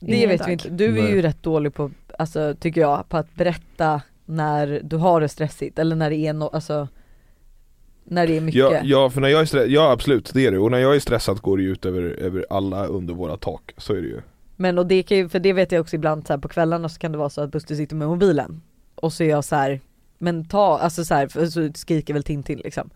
Det 0.00 0.26
vet 0.26 0.38
dag. 0.38 0.46
vi 0.46 0.52
inte. 0.52 0.68
Du 0.68 0.98
är 0.98 1.08
ju 1.08 1.22
rätt 1.22 1.42
dålig 1.42 1.74
på, 1.74 1.90
alltså 2.18 2.54
tycker 2.60 2.80
jag, 2.80 3.08
på 3.08 3.16
att 3.16 3.34
berätta 3.34 4.02
när 4.24 4.80
du 4.84 4.96
har 4.96 5.20
det 5.20 5.28
stressigt 5.28 5.78
eller 5.78 5.96
när 5.96 6.10
det 6.10 6.16
är 6.16 6.32
något, 6.32 6.54
alltså 6.54 6.88
när 8.04 8.26
det 8.26 8.36
är 8.36 8.40
mycket? 8.40 8.58
Ja, 8.58 8.80
ja 8.84 9.10
för 9.10 9.20
när 9.20 9.28
jag 9.28 9.40
är 9.40 9.44
stressad, 9.44 9.70
ja 9.70 9.90
absolut 9.90 10.30
det 10.34 10.46
är 10.46 10.52
det 10.52 10.58
och 10.58 10.70
när 10.70 10.78
jag 10.78 10.96
är 10.96 11.00
stressad 11.00 11.40
går 11.40 11.56
det 11.56 11.62
ju 11.62 11.72
ut 11.72 11.86
över, 11.86 12.02
över 12.02 12.46
alla 12.50 12.86
under 12.86 13.14
våra 13.14 13.36
tak, 13.36 13.72
så 13.76 13.92
är 13.92 14.02
det 14.02 14.08
ju 14.08 14.20
men 14.56 14.78
och 14.78 14.86
det 14.86 15.02
kan 15.02 15.16
ju, 15.16 15.28
för 15.28 15.38
det 15.38 15.52
vet 15.52 15.72
jag 15.72 15.80
också 15.80 15.96
ibland 15.96 16.26
så 16.26 16.32
här, 16.32 16.40
på 16.40 16.48
kvällarna 16.48 16.88
så 16.88 16.98
kan 16.98 17.12
det 17.12 17.18
vara 17.18 17.30
så 17.30 17.40
att 17.40 17.50
Buster 17.50 17.74
sitter 17.74 17.96
med 17.96 18.08
mobilen 18.08 18.62
och 18.94 19.12
så 19.12 19.22
är 19.22 19.28
jag 19.28 19.44
så 19.44 19.56
här, 19.56 19.80
men 20.18 20.44
ta, 20.44 20.78
alltså 20.78 21.04
så 21.04 21.14
här, 21.14 21.48
så 21.48 21.72
skriker 21.74 22.14
väl 22.14 22.22
Tintin 22.22 22.58
liksom. 22.58 22.90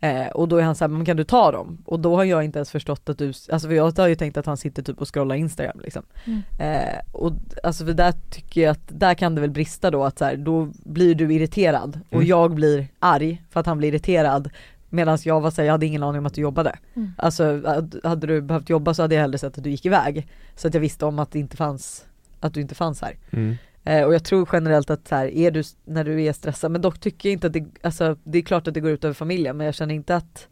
Eh, 0.00 0.26
och 0.26 0.48
då 0.48 0.56
är 0.56 0.62
han 0.62 0.74
såhär, 0.74 0.88
men 0.88 1.04
kan 1.04 1.16
du 1.16 1.24
ta 1.24 1.52
dem? 1.52 1.78
Och 1.84 2.00
då 2.00 2.16
har 2.16 2.24
jag 2.24 2.44
inte 2.44 2.58
ens 2.58 2.70
förstått 2.70 3.08
att 3.08 3.18
du, 3.18 3.26
alltså 3.28 3.68
för 3.68 3.72
jag 3.72 3.92
har 3.98 4.08
ju 4.08 4.14
tänkt 4.14 4.36
att 4.36 4.46
han 4.46 4.56
sitter 4.56 4.82
typ 4.82 5.00
och 5.00 5.14
scrollar 5.14 5.34
instagram 5.34 5.80
liksom. 5.82 6.02
Mm. 6.24 6.42
Eh, 6.58 6.98
och 7.12 7.32
alltså 7.62 7.84
för 7.84 7.92
där 7.92 8.14
tycker 8.30 8.60
jag 8.60 8.70
att, 8.70 8.88
där 8.88 9.14
kan 9.14 9.34
det 9.34 9.40
väl 9.40 9.50
brista 9.50 9.90
då 9.90 10.04
att 10.04 10.18
så 10.18 10.24
här, 10.24 10.36
då 10.36 10.68
blir 10.72 11.14
du 11.14 11.34
irriterad 11.34 12.00
och 12.08 12.14
mm. 12.14 12.26
jag 12.26 12.54
blir 12.54 12.86
arg 12.98 13.42
för 13.50 13.60
att 13.60 13.66
han 13.66 13.78
blir 13.78 13.88
irriterad 13.88 14.50
Medan 14.90 15.18
jag 15.24 15.40
var 15.40 15.50
såhär, 15.50 15.66
jag 15.66 15.74
hade 15.74 15.86
ingen 15.86 16.02
aning 16.02 16.18
om 16.18 16.26
att 16.26 16.34
du 16.34 16.40
jobbade. 16.40 16.78
Mm. 16.94 17.12
Alltså 17.18 17.62
hade 18.04 18.26
du 18.26 18.40
behövt 18.40 18.70
jobba 18.70 18.94
så 18.94 19.02
hade 19.02 19.14
jag 19.14 19.22
hellre 19.22 19.38
sett 19.38 19.58
att 19.58 19.64
du 19.64 19.70
gick 19.70 19.86
iväg. 19.86 20.28
Så 20.56 20.68
att 20.68 20.74
jag 20.74 20.80
visste 20.80 21.06
om 21.06 21.18
att 21.18 21.30
det 21.30 21.38
inte 21.38 21.56
fanns, 21.56 22.06
att 22.40 22.54
du 22.54 22.60
inte 22.60 22.74
fanns 22.74 23.02
här. 23.02 23.16
Mm. 23.30 23.56
Eh, 23.84 24.04
och 24.04 24.14
jag 24.14 24.24
tror 24.24 24.48
generellt 24.52 24.90
att 24.90 25.08
så 25.08 25.14
här, 25.14 25.26
är 25.26 25.50
du, 25.50 25.62
när 25.84 26.04
du 26.04 26.22
är 26.22 26.32
stressad, 26.32 26.70
men 26.70 26.80
dock 26.80 27.00
tycker 27.00 27.28
jag 27.28 27.32
inte 27.32 27.46
att 27.46 27.52
det, 27.52 27.66
alltså 27.82 28.16
det 28.24 28.38
är 28.38 28.42
klart 28.42 28.68
att 28.68 28.74
det 28.74 28.80
går 28.80 28.90
ut 28.90 29.04
över 29.04 29.14
familjen 29.14 29.56
men 29.56 29.66
jag 29.66 29.74
känner 29.74 29.94
inte 29.94 30.16
att 30.16 30.48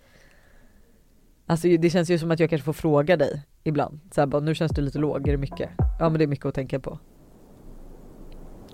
Alltså 1.46 1.68
det 1.68 1.90
känns 1.90 2.11
ju 2.11 2.18
som 2.18 2.31
att 2.31 2.40
jag 2.40 2.51
kanske 2.51 2.64
får 2.64 2.72
fråga 2.72 3.16
dig 3.16 3.42
ibland, 3.64 4.01
så 4.14 4.20
här, 4.20 4.27
bara, 4.27 4.42
nu 4.42 4.55
känns 4.55 4.72
du 4.72 4.83
lite 4.83 4.99
låg, 4.99 5.29
är 5.29 5.33
det 5.33 5.38
mycket? 5.38 5.70
Ja 5.99 6.09
men 6.09 6.18
det 6.18 6.25
är 6.25 6.27
mycket 6.29 6.46
att 6.46 6.55
tänka 6.55 6.81
på. 6.81 6.99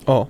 Ja, 0.07 0.29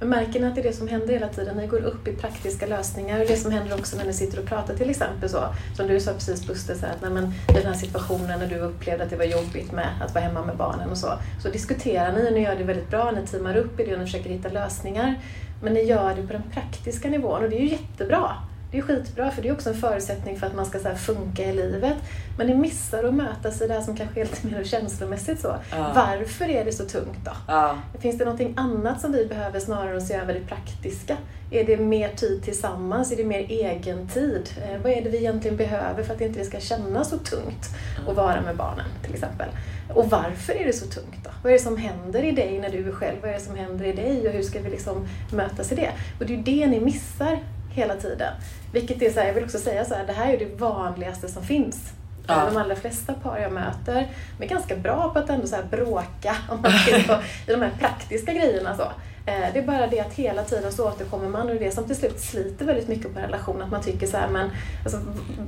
men 0.00 0.08
märker 0.08 0.40
ni 0.40 0.46
att 0.46 0.54
det 0.54 0.60
är 0.60 0.62
det 0.62 0.72
som 0.72 0.88
händer 0.88 1.12
hela 1.12 1.28
tiden? 1.28 1.56
Ni 1.56 1.66
går 1.66 1.84
upp 1.84 2.08
i 2.08 2.12
praktiska 2.12 2.66
lösningar. 2.66 3.20
Och 3.20 3.26
det 3.26 3.36
som 3.36 3.52
händer 3.52 3.78
också 3.78 3.96
när 3.96 4.04
ni 4.04 4.12
sitter 4.12 4.38
och 4.38 4.46
pratar 4.46 4.74
till 4.74 4.90
exempel 4.90 5.28
så, 5.28 5.44
som 5.76 5.86
du 5.86 6.00
sa 6.00 6.12
precis 6.12 6.46
Buster, 6.46 6.74
så 6.74 6.86
att 6.86 7.02
nej, 7.02 7.10
men, 7.10 7.24
i 7.26 7.52
den 7.52 7.66
här 7.66 7.74
situationen 7.74 8.38
när 8.38 8.46
du 8.46 8.58
upplevde 8.58 9.04
att 9.04 9.10
det 9.10 9.16
var 9.16 9.24
jobbigt 9.24 9.72
med 9.72 9.88
att 10.00 10.14
vara 10.14 10.24
hemma 10.24 10.44
med 10.44 10.56
barnen 10.56 10.90
och 10.90 10.98
så, 10.98 11.12
så 11.42 11.50
diskuterar 11.50 12.12
ni 12.12 12.28
och 12.28 12.32
ni 12.32 12.40
gör 12.40 12.56
det 12.56 12.64
väldigt 12.64 12.90
bra. 12.90 13.10
Ni 13.10 13.26
teamar 13.26 13.56
upp 13.56 13.80
i 13.80 13.84
det 13.84 13.92
och 13.92 13.98
ni 13.98 14.04
försöker 14.04 14.30
hitta 14.30 14.48
lösningar. 14.48 15.14
Men 15.62 15.74
ni 15.74 15.82
gör 15.82 16.14
det 16.14 16.26
på 16.26 16.32
den 16.32 16.42
praktiska 16.52 17.08
nivån 17.08 17.44
och 17.44 17.50
det 17.50 17.56
är 17.56 17.60
ju 17.60 17.68
jättebra. 17.68 18.36
Det 18.70 18.78
är 18.78 18.82
skitbra 18.82 19.30
för 19.30 19.42
det 19.42 19.48
är 19.48 19.52
också 19.52 19.70
en 19.70 19.76
förutsättning 19.76 20.38
för 20.38 20.46
att 20.46 20.54
man 20.54 20.66
ska 20.66 20.78
så 20.78 20.94
funka 20.94 21.44
i 21.44 21.52
livet. 21.52 21.96
Men 22.38 22.46
ni 22.46 22.54
missar 22.54 23.04
att 23.04 23.14
mötas 23.14 23.62
i 23.62 23.66
det 23.66 23.74
här 23.74 23.80
som 23.80 23.96
kanske 23.96 24.20
är 24.20 24.24
lite 24.24 24.46
mer 24.46 24.64
känslomässigt 24.64 25.40
så. 25.40 25.56
Ja. 25.70 25.92
Varför 25.94 26.48
är 26.48 26.64
det 26.64 26.72
så 26.72 26.84
tungt 26.84 27.24
då? 27.24 27.30
Ja. 27.46 27.78
Finns 27.98 28.18
det 28.18 28.24
någonting 28.24 28.54
annat 28.56 29.00
som 29.00 29.12
vi 29.12 29.26
behöver 29.26 29.60
snarare 29.60 29.96
att 29.96 30.06
se 30.06 30.14
över 30.14 30.34
det 30.34 30.40
praktiska? 30.40 31.16
Är 31.50 31.64
det 31.64 31.76
mer 31.76 32.08
tid 32.08 32.42
tillsammans? 32.42 33.12
Är 33.12 33.16
det 33.16 33.24
mer 33.24 33.46
egen 33.48 34.08
tid? 34.08 34.50
Eh, 34.62 34.82
vad 34.82 34.92
är 34.92 35.02
det 35.02 35.10
vi 35.10 35.18
egentligen 35.18 35.56
behöver 35.56 36.02
för 36.02 36.12
att 36.12 36.18
det 36.18 36.24
inte 36.24 36.44
ska 36.44 36.60
kännas 36.60 37.08
så 37.10 37.18
tungt 37.18 37.70
att 38.08 38.16
vara 38.16 38.40
med 38.40 38.56
barnen 38.56 38.86
till 39.02 39.14
exempel? 39.14 39.48
Och 39.94 40.10
varför 40.10 40.52
är 40.52 40.64
det 40.64 40.72
så 40.72 40.86
tungt 40.86 41.24
då? 41.24 41.30
Vad 41.42 41.52
är 41.52 41.56
det 41.56 41.62
som 41.62 41.76
händer 41.76 42.24
i 42.24 42.32
dig 42.32 42.58
när 42.60 42.70
du 42.70 42.88
är 42.88 42.92
själv? 42.92 43.16
Vad 43.20 43.30
är 43.30 43.34
det 43.34 43.40
som 43.40 43.56
händer 43.56 43.84
i 43.84 43.92
dig 43.92 44.28
och 44.28 44.32
hur 44.32 44.42
ska 44.42 44.60
vi 44.60 44.70
liksom 44.70 45.08
mötas 45.32 45.72
i 45.72 45.74
det? 45.74 45.90
Och 46.20 46.26
det 46.26 46.32
är 46.32 46.36
ju 46.36 46.42
det 46.42 46.66
ni 46.66 46.80
missar 46.80 47.38
hela 47.78 47.94
tiden. 47.96 48.32
Vilket 48.72 49.02
är 49.02 49.10
så 49.10 49.20
här, 49.20 49.26
jag 49.26 49.34
vill 49.34 49.44
också 49.44 49.58
säga 49.58 49.84
så 49.84 49.94
här, 49.94 50.06
det 50.06 50.12
här 50.12 50.32
är 50.32 50.38
det 50.38 50.56
vanligaste 50.58 51.28
som 51.28 51.42
finns. 51.42 51.92
Ja. 52.26 52.44
De 52.50 52.56
allra 52.56 52.76
flesta 52.76 53.14
par 53.14 53.38
jag 53.38 53.52
möter 53.52 54.06
de 54.38 54.44
är 54.44 54.48
ganska 54.48 54.76
bra 54.76 55.10
på 55.12 55.18
att 55.18 55.30
ändå 55.30 55.46
så 55.46 55.56
bråka 55.70 56.36
om 56.48 56.62
man 56.62 56.72
på, 57.06 57.12
i 57.46 57.54
de 57.54 57.62
här 57.62 57.70
praktiska 57.78 58.32
grejerna. 58.32 58.76
Så. 58.76 58.82
Eh, 59.30 59.52
Det 59.52 59.58
är 59.58 59.66
bara 59.66 59.86
det 59.86 60.00
att 60.00 60.12
hela 60.14 60.42
tiden 60.42 60.72
så 60.72 60.88
återkommer 60.88 61.28
man 61.28 61.40
och 61.42 61.46
det 61.48 61.54
är 61.60 61.64
det 61.64 61.70
som 61.70 61.84
till 61.84 61.96
slut 61.96 62.20
sliter 62.20 62.64
väldigt 62.64 62.88
mycket 62.88 63.12
på 63.14 63.18
en 63.18 63.24
relation. 63.24 63.62
Att 63.62 63.70
man 63.70 63.82
tycker 63.82 64.06
så 64.06 64.16
här, 64.16 64.28
men 64.28 64.50
alltså, 64.84 65.00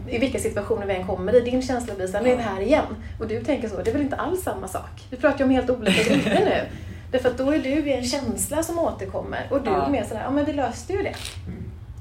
i 0.08 0.18
vilka 0.18 0.38
situationer 0.38 0.86
vi 0.86 0.94
än 0.94 1.06
kommer 1.06 1.36
i, 1.36 1.40
din 1.40 1.62
känsla 1.62 1.94
blir 1.94 2.06
så 2.06 2.16
här, 2.16 2.24
nu 2.24 2.30
är 2.32 2.36
vi 2.36 2.42
här 2.42 2.60
igen. 2.60 2.84
Och 3.20 3.28
du 3.28 3.40
tänker 3.44 3.68
så, 3.68 3.76
det 3.82 3.90
är 3.90 3.92
väl 3.92 4.02
inte 4.02 4.16
alls 4.16 4.42
samma 4.42 4.68
sak? 4.68 5.06
Vi 5.10 5.16
pratar 5.16 5.38
ju 5.38 5.44
om 5.44 5.50
helt 5.50 5.70
olika 5.70 6.02
grejer 6.02 6.40
nu. 6.44 6.76
Därför 7.10 7.28
att 7.28 7.38
då 7.38 7.50
är 7.54 7.58
du 7.58 7.68
i 7.70 7.92
en 7.92 8.04
känsla 8.04 8.62
som 8.62 8.78
återkommer 8.78 9.46
och 9.50 9.62
du 9.62 9.70
Ja. 9.70 9.86
är 9.86 9.90
mer 9.90 10.04
sådär, 10.04 10.20
ja 10.24 10.30
men 10.30 10.44
vi 10.44 10.52
löste 10.52 10.92
ju 10.92 11.02
det. 11.02 11.14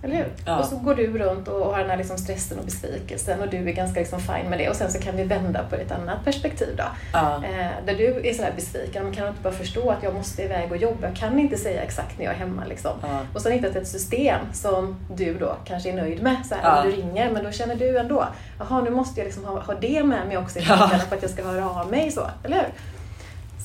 Eller 0.03 0.15
hur? 0.15 0.27
Ja. 0.45 0.59
Och 0.59 0.65
så 0.65 0.75
går 0.75 0.95
du 0.95 1.17
runt 1.17 1.47
och 1.47 1.65
har 1.65 1.79
den 1.79 1.89
här 1.89 1.97
liksom 1.97 2.17
stressen 2.17 2.59
och 2.59 2.65
besvikelsen 2.65 3.41
och 3.41 3.47
du 3.49 3.57
är 3.57 3.71
ganska 3.73 3.99
liksom 3.99 4.19
fine 4.19 4.49
med 4.49 4.59
det 4.59 4.69
och 4.69 4.75
sen 4.75 4.91
så 4.91 4.99
kan 4.99 5.15
vi 5.17 5.23
vända 5.23 5.63
på 5.69 5.75
ett 5.75 5.91
annat 5.91 6.25
perspektiv 6.25 6.75
då. 6.77 6.83
Ja. 7.13 7.35
Eh, 7.35 7.85
där 7.85 7.95
du 7.95 8.27
är 8.29 8.33
sådär 8.33 8.53
besviken, 8.55 9.03
men 9.03 9.13
kan 9.13 9.27
inte 9.27 9.41
bara 9.41 9.53
förstå 9.53 9.89
att 9.89 10.03
jag 10.03 10.13
måste 10.13 10.43
iväg 10.43 10.71
och 10.71 10.77
jobba? 10.77 11.07
Jag 11.07 11.15
kan 11.15 11.39
inte 11.39 11.57
säga 11.57 11.81
exakt 11.81 12.17
när 12.17 12.25
jag 12.25 12.33
är 12.33 12.38
hemma 12.38 12.63
liksom. 12.69 12.91
Ja. 13.01 13.19
Och 13.33 13.41
du 13.43 13.51
hittat 13.51 13.75
ett 13.75 13.88
system 13.88 14.39
som 14.53 14.95
du 15.15 15.33
då 15.33 15.55
kanske 15.65 15.89
är 15.89 15.93
nöjd 15.93 16.23
med. 16.23 16.45
Så 16.45 16.55
här. 16.55 16.83
Du 16.85 16.91
ringer, 16.91 17.31
men 17.31 17.43
då 17.43 17.51
känner 17.51 17.75
du 17.75 17.97
ändå, 17.97 18.27
jaha 18.59 18.81
nu 18.81 18.89
måste 18.89 19.19
jag 19.19 19.25
liksom 19.25 19.45
ha, 19.45 19.59
ha 19.59 19.73
det 19.73 20.03
med 20.03 20.27
mig 20.27 20.38
också 20.38 20.59
i 20.59 20.65
Ja. 20.69 20.88
för 21.09 21.15
att 21.15 21.21
jag 21.21 21.31
ska 21.31 21.43
höra 21.43 21.69
av 21.69 21.91
mig 21.91 22.12
så, 22.12 22.21
eller 22.43 22.55
hur? 22.55 22.65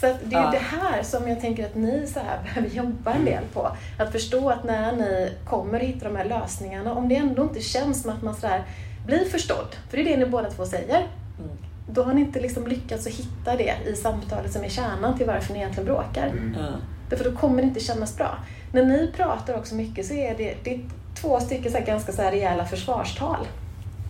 Så 0.05 0.11
att 0.11 0.31
det 0.31 0.37
är 0.37 0.41
Ja. 0.43 0.51
det 0.51 0.59
här 0.79 1.03
som 1.03 1.29
jag 1.29 1.41
tänker 1.41 1.65
att 1.67 1.75
ni 1.75 2.07
så 2.07 2.21
här 2.21 2.39
behöver 2.45 2.69
jobba 2.69 3.13
en 3.13 3.25
del 3.25 3.45
på. 3.53 3.71
Att 3.99 4.13
förstå 4.13 4.51
att 4.51 4.65
när 4.65 4.93
ni 4.97 5.33
kommer 5.45 5.81
att 5.81 5.87
hitta 5.87 6.09
de 6.09 6.17
här 6.17 6.25
lösningarna, 6.25 6.95
om 6.95 7.09
det 7.09 7.17
ändå 7.17 7.43
inte 7.43 7.61
känns 7.61 8.03
som 8.03 8.11
att 8.11 8.23
man 8.23 8.35
så 8.35 8.47
här 8.47 8.63
blir 9.07 9.25
förstådd, 9.25 9.77
för 9.91 9.97
det 9.97 10.03
är 10.03 10.05
det 10.05 10.25
ni 10.25 10.27
båda 10.31 10.51
två 10.51 10.65
säger, 10.67 11.07
Mm. 11.39 11.51
då 11.89 12.03
har 12.03 12.15
ni 12.15 12.21
inte 12.21 12.41
liksom 12.41 12.67
lyckats 12.67 13.07
att 13.07 13.13
hitta 13.13 13.57
det 13.57 13.75
i 13.87 13.97
samtalet 13.97 14.53
som 14.53 14.65
är 14.65 14.69
kärnan 14.69 15.17
till 15.17 15.27
varför 15.27 15.53
ni 15.53 15.59
egentligen 15.59 15.85
bråkar. 15.87 16.33
Ja. 16.59 16.67
Därför 17.11 17.25
då 17.31 17.37
kommer 17.37 17.57
det 17.63 17.69
inte 17.69 17.81
kännas 17.81 18.17
bra. 18.17 18.39
När 18.73 18.85
ni 18.85 19.13
pratar 19.17 19.55
också 19.59 19.75
mycket 19.75 20.07
så 20.07 20.15
är 20.15 20.35
det, 20.39 20.55
det 20.65 20.75
är 20.75 20.81
två 21.21 21.41
stycken 21.41 21.73
så 21.73 21.79
här 21.79 21.87
ganska 21.87 22.13
så 22.13 22.23
här 22.23 22.31
rejäla 22.31 22.65
försvarstal 22.65 23.47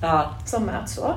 Ja. 0.02 0.30
som 0.46 0.62
möts 0.66 0.94
så. 0.94 1.14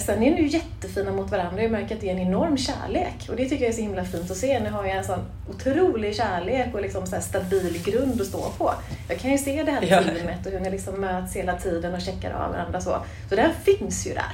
Sen 0.00 0.22
är 0.22 0.30
ni 0.30 0.40
ju 0.42 0.48
jättefina 0.48 1.12
mot 1.12 1.30
varandra. 1.30 1.62
Jag 1.62 1.70
märker 1.70 1.94
att 1.94 2.00
det 2.00 2.08
är 2.08 2.12
en 2.14 2.18
enorm 2.18 2.56
kärlek. 2.56 3.14
Och 3.28 3.36
det 3.36 3.44
tycker 3.48 3.64
jag 3.64 3.70
är 3.70 3.76
så 3.76 3.82
himla 3.82 4.04
fint 4.04 4.30
att 4.30 4.36
se. 4.36 4.60
Ni 4.60 4.68
har 4.68 4.84
ju 4.84 4.90
en 4.90 5.04
sån 5.04 5.18
otrolig 5.50 6.16
kärlek 6.16 6.74
och 6.74 6.82
liksom 6.82 7.06
så 7.06 7.20
stabil 7.20 7.82
grund 7.84 8.20
att 8.20 8.26
stå 8.26 8.50
på. 8.58 8.74
Jag 9.08 9.18
kan 9.18 9.30
ju 9.30 9.38
se 9.38 9.62
det 9.62 9.70
här 9.70 9.82
Ja. 9.82 10.02
teamet 10.02 10.46
och 10.46 10.52
hur 10.52 10.60
ni 10.60 10.70
liksom 10.70 11.00
möts 11.00 11.36
hela 11.36 11.56
tiden 11.58 11.94
och 11.94 12.00
checkar 12.00 12.30
av 12.32 12.52
varandra 12.52 12.80
så. 12.80 12.96
Så 13.28 13.36
den 13.36 13.50
finns 13.64 14.06
ju 14.06 14.14
där. 14.14 14.32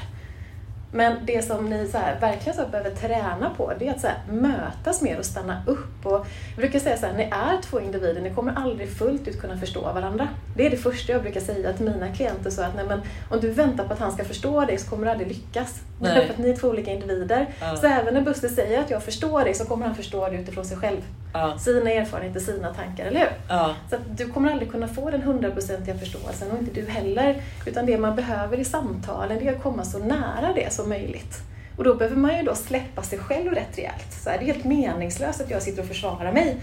Men 0.93 1.17
det 1.25 1.45
som 1.45 1.71
ni 1.71 1.89
så 1.89 1.99
här, 1.99 2.21
verkligen 2.21 2.59
så 2.59 2.67
behöver 2.67 2.91
träna 2.91 3.51
på, 3.57 3.73
det 3.79 3.89
är 3.89 3.91
att 3.91 4.01
så 4.01 4.07
här, 4.07 4.19
mötas 4.33 5.03
mer 5.03 5.19
och 5.19 5.25
stanna 5.25 5.63
upp. 5.67 6.07
Och 6.07 6.27
jag 6.55 6.57
brukar 6.57 6.79
säga 6.79 6.97
så 6.97 7.07
här, 7.07 7.13
ni 7.13 7.23
är 7.23 7.63
två 7.63 7.81
individer, 7.81 8.21
ni 8.21 8.35
kommer 8.35 8.53
aldrig 8.57 8.97
fullt 8.97 9.29
ut 9.29 9.41
kunna 9.41 9.57
förstå 9.57 9.81
varandra. 9.81 10.29
Det 10.57 10.67
är 10.67 10.71
det 10.71 10.77
första 10.77 11.13
jag 11.13 11.23
brukar 11.23 11.41
säga 11.41 11.73
till 11.73 11.87
mina 11.87 12.15
klienter, 12.15 12.51
så 12.51 12.63
att 12.63 12.77
nej, 12.77 12.85
men, 12.89 13.01
om 13.31 13.41
du 13.41 13.51
väntar 13.51 13.85
på 13.87 13.93
att 13.93 13.99
han 13.99 14.13
ska 14.13 14.25
förstå 14.25 14.65
dig 14.65 14.79
så 14.79 14.91
kommer 14.91 15.05
du 15.05 15.11
aldrig 15.11 15.29
lyckas. 15.29 15.81
Nej. 16.01 16.15
Därför 16.15 16.33
att 16.33 16.39
ni 16.39 16.51
är 16.51 16.57
två 16.57 16.69
olika 16.69 16.91
individer. 16.91 17.47
Ja. 17.61 17.77
Så 17.77 17.87
även 17.87 18.15
när 18.15 18.21
Buster 18.21 18.49
säger 18.49 18.81
att 18.81 18.91
jag 18.91 19.03
förstår 19.03 19.45
dig 19.45 19.55
så 19.55 19.65
kommer 19.65 19.87
han 19.87 19.95
förstå 19.95 20.29
det 20.29 20.37
utifrån 20.37 20.65
sig 20.65 20.77
själv. 20.77 21.01
Ja. 21.33 21.59
Sina 21.59 21.91
erfarenheter, 21.91 22.41
sina 22.41 22.75
tankar, 22.75 23.07
eller 23.07 23.21
hur? 23.21 23.29
Ja. 23.49 23.75
Så 23.91 23.97
att 23.97 24.03
du 24.17 24.29
kommer 24.29 24.53
aldrig 24.53 24.71
kunna 24.71 24.89
få 24.89 25.11
den 25.11 25.23
hundraprocentiga 25.23 25.99
förståelsen 25.99 26.51
och 26.51 26.59
inte 26.59 26.81
du 26.81 26.87
heller. 26.87 27.43
Utan 27.67 27.87
det 27.87 27.99
man 27.99 28.17
behöver 28.17 28.61
i 28.61 28.65
samtalen 28.65 29.39
det 29.39 29.49
är 29.49 29.57
att 29.57 29.63
komma 29.63 29.85
så 29.85 29.99
nära 29.99 30.53
det 30.55 30.73
som 30.81 30.89
möjligt. 30.89 31.43
Och 31.77 31.85
då 31.85 31.95
behöver 31.95 32.17
man 32.17 32.37
ju 32.37 32.43
då 32.43 32.55
släppa 32.55 33.03
sig 33.03 33.19
själv 33.19 33.53
rätt 33.53 33.79
rejält. 33.79 34.13
Så 34.25 34.31
här, 34.31 34.39
det 34.39 34.45
är 34.45 34.47
helt 34.47 34.65
meningslöst 34.65 35.41
att 35.41 35.51
jag 35.51 35.63
sitter 35.63 35.83
och 35.83 35.89
försvarar 35.89 36.33
mig. 36.33 36.57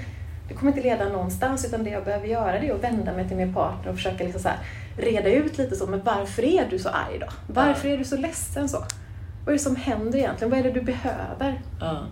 Det 0.48 0.54
kommer 0.54 0.72
inte 0.72 0.84
leda 0.84 1.10
någonstans 1.10 1.66
utan 1.66 1.84
det 1.84 1.90
jag 1.90 2.06
behöver 2.06 2.28
göra 2.28 2.60
det 2.60 2.68
är 2.68 2.76
att 2.76 2.84
vända 2.84 3.14
mig 3.14 3.28
till 3.28 3.38
min 3.38 3.54
partner 3.54 3.90
och 3.90 3.96
försöka 3.96 4.24
liksom 4.24 4.42
så 4.42 4.50
här, 4.50 4.58
reda 4.98 5.30
ut 5.30 5.58
lite 5.58 5.76
så, 5.76 5.88
men 5.88 6.02
varför 6.04 6.46
är 6.46 6.68
du 6.70 6.80
så 6.80 6.90
arg 6.90 7.20
då? 7.20 7.28
Varför 7.48 7.90
är 7.90 7.98
du 7.98 8.04
så 8.04 8.18
ledsen 8.18 8.70
så? 8.70 8.78
Vad 9.46 9.54
är 9.54 9.58
det 9.58 9.64
som 9.64 9.76
händer 9.76 10.20
egentligen? 10.20 10.52
Vad 10.52 10.60
är 10.60 10.64
det 10.64 10.72
du 10.72 10.82
behöver? 10.82 11.62
Ja. 11.80 12.04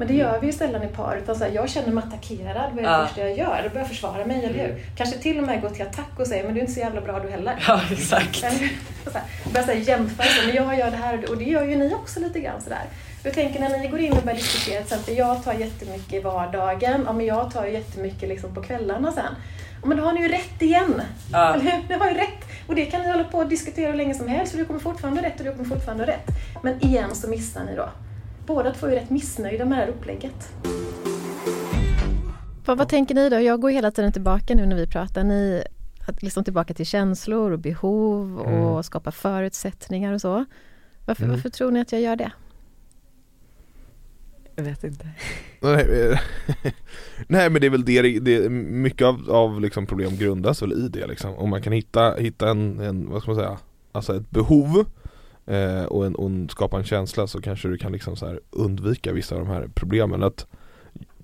Men 0.00 0.08
det 0.08 0.14
gör 0.14 0.40
vi 0.40 0.46
ju 0.46 0.52
sällan 0.52 0.82
i 0.82 0.86
par. 0.86 1.16
Utan 1.22 1.36
så 1.36 1.44
här, 1.44 1.50
jag 1.50 1.70
känner 1.70 1.92
mig 1.92 2.04
attackerad. 2.06 2.70
Vad 2.70 2.78
är 2.78 2.82
det 2.82 2.88
Ja. 2.90 3.06
första 3.06 3.20
jag 3.20 3.38
gör? 3.38 3.60
Jag 3.62 3.72
börjar 3.72 3.86
försvara 3.86 4.26
mig, 4.26 4.44
eller 4.44 4.58
hur? 4.58 4.84
Kanske 4.96 5.18
till 5.18 5.38
och 5.38 5.44
med 5.46 5.60
gå 5.62 5.70
till 5.70 5.82
attack 5.86 6.10
och 6.18 6.26
säga, 6.26 6.44
men 6.44 6.54
du 6.54 6.58
är 6.58 6.62
inte 6.62 6.72
så 6.72 6.80
jävla 6.80 7.00
bra 7.00 7.18
du 7.20 7.28
heller. 7.30 7.64
Ja, 7.68 7.80
exakt. 7.92 8.44
Börja 9.54 9.74
jämföra, 9.74 10.26
så, 10.26 10.46
men 10.46 10.54
jag 10.56 10.78
gör 10.78 10.90
det 10.90 10.96
här 10.96 11.30
och 11.30 11.36
det- 11.38 11.44
gör 11.44 11.64
ju 11.64 11.76
ni 11.76 11.94
också 11.94 12.20
lite 12.20 12.40
grann 12.40 12.60
sådär. 12.60 12.82
Jag 13.24 13.34
tänker 13.34 13.60
när 13.60 13.78
ni 13.78 13.88
går 13.88 14.00
in 14.00 14.12
och 14.12 14.22
börjar 14.22 14.36
diskutera, 14.36 14.82
till 14.82 14.92
exempel 14.92 15.16
jag 15.16 15.44
tar 15.44 15.52
jättemycket 15.52 16.12
i 16.12 16.20
vardagen, 16.20 17.02
ja 17.06 17.12
men 17.12 17.26
jag 17.26 17.52
tar 17.52 17.64
ju 17.66 17.72
jättemycket 17.72 18.28
liksom 18.28 18.54
på 18.54 18.62
kvällarna 18.62 19.12
sen. 19.12 19.24
Ja, 19.82 19.88
men 19.88 19.96
då 19.98 20.04
har 20.04 20.12
ni 20.12 20.20
ju 20.20 20.28
rätt 20.28 20.62
igen. 20.62 21.02
Ja. 21.32 21.54
Eller 21.54 21.64
hur? 21.70 21.88
Ni 21.88 21.94
har 21.94 22.08
ju 22.08 22.14
rätt. 22.14 22.44
Och 22.66 22.74
det 22.74 22.84
kan 22.86 23.00
ni 23.02 23.10
hålla 23.10 23.24
på 23.24 23.38
och 23.38 23.46
diskutera 23.48 23.90
hur 23.90 23.96
länge 23.96 24.14
som 24.14 24.28
helst, 24.28 24.52
för 24.52 24.58
du 24.58 24.64
kommer 24.64 24.80
fortfarande 24.80 25.22
rätt 25.22 25.38
och 25.38 25.44
du 25.44 25.52
kommer 25.52 25.64
fortfarande 25.64 26.06
rätt. 26.06 26.26
Men 26.62 26.84
igen 26.84 27.14
så 27.14 27.28
missar 27.28 27.64
ni 27.64 27.76
då. 27.76 27.88
Båda 28.54 28.72
två 28.74 28.86
är 28.86 28.90
rätt 28.90 29.10
missnöjda 29.10 29.64
med 29.64 29.78
det 29.78 29.82
här 29.82 29.88
upplägget. 29.90 30.52
Vad, 32.66 32.78
vad 32.78 32.88
tänker 32.88 33.14
ni 33.14 33.28
då? 33.28 33.40
Jag 33.40 33.60
går 33.60 33.70
hela 33.70 33.90
tiden 33.90 34.12
tillbaka 34.12 34.54
nu 34.54 34.66
när 34.66 34.76
vi 34.76 34.86
pratar. 34.86 35.24
Ni 35.24 35.62
att 36.06 36.22
liksom 36.22 36.44
tillbaka 36.44 36.74
till 36.74 36.86
känslor 36.86 37.50
och 37.52 37.58
behov 37.58 38.38
och 38.38 38.84
skapa 38.84 39.10
förutsättningar 39.12 40.12
och 40.12 40.20
så. 40.20 40.44
Varför, 41.04 41.22
Mm. 41.24 41.36
varför 41.36 41.48
tror 41.48 41.70
ni 41.70 41.80
att 41.80 41.92
jag 41.92 42.00
gör 42.00 42.16
det? 42.16 42.32
Jag 44.56 44.64
vet 44.64 44.84
inte. 44.84 45.08
Nej, 45.60 45.86
nej 47.26 47.50
men 47.50 47.60
det 47.60 47.66
är 47.66 47.70
väl 47.70 47.84
det, 47.84 48.18
det 48.20 48.50
mycket 48.50 49.06
av, 49.06 49.30
av 49.30 49.60
liksom 49.60 49.86
problem 49.86 50.16
grundas 50.16 50.62
väl 50.62 50.72
i 50.72 50.88
det 50.88 51.06
liksom. 51.06 51.34
Om 51.34 51.50
man 51.50 51.62
kan 51.62 51.72
hitta, 51.72 52.14
hitta 52.14 52.50
en, 52.50 52.80
en, 52.80 53.10
vad 53.10 53.22
ska 53.22 53.30
man 53.30 53.40
säga, 53.40 53.58
alltså 53.92 54.16
ett 54.16 54.30
behov 54.30 54.84
eh, 55.50 55.84
och, 55.84 56.06
en, 56.06 56.14
och 56.14 56.50
skapa 56.50 56.78
en 56.78 56.84
känsla 56.84 57.26
så 57.26 57.40
kanske 57.40 57.68
du 57.68 57.78
kan 57.78 57.92
liksom 57.92 58.16
så 58.16 58.26
här 58.26 58.40
undvika 58.50 59.12
vissa 59.12 59.34
av 59.34 59.40
de 59.40 59.48
här 59.50 59.68
problemen. 59.74 60.22
Att, 60.22 60.46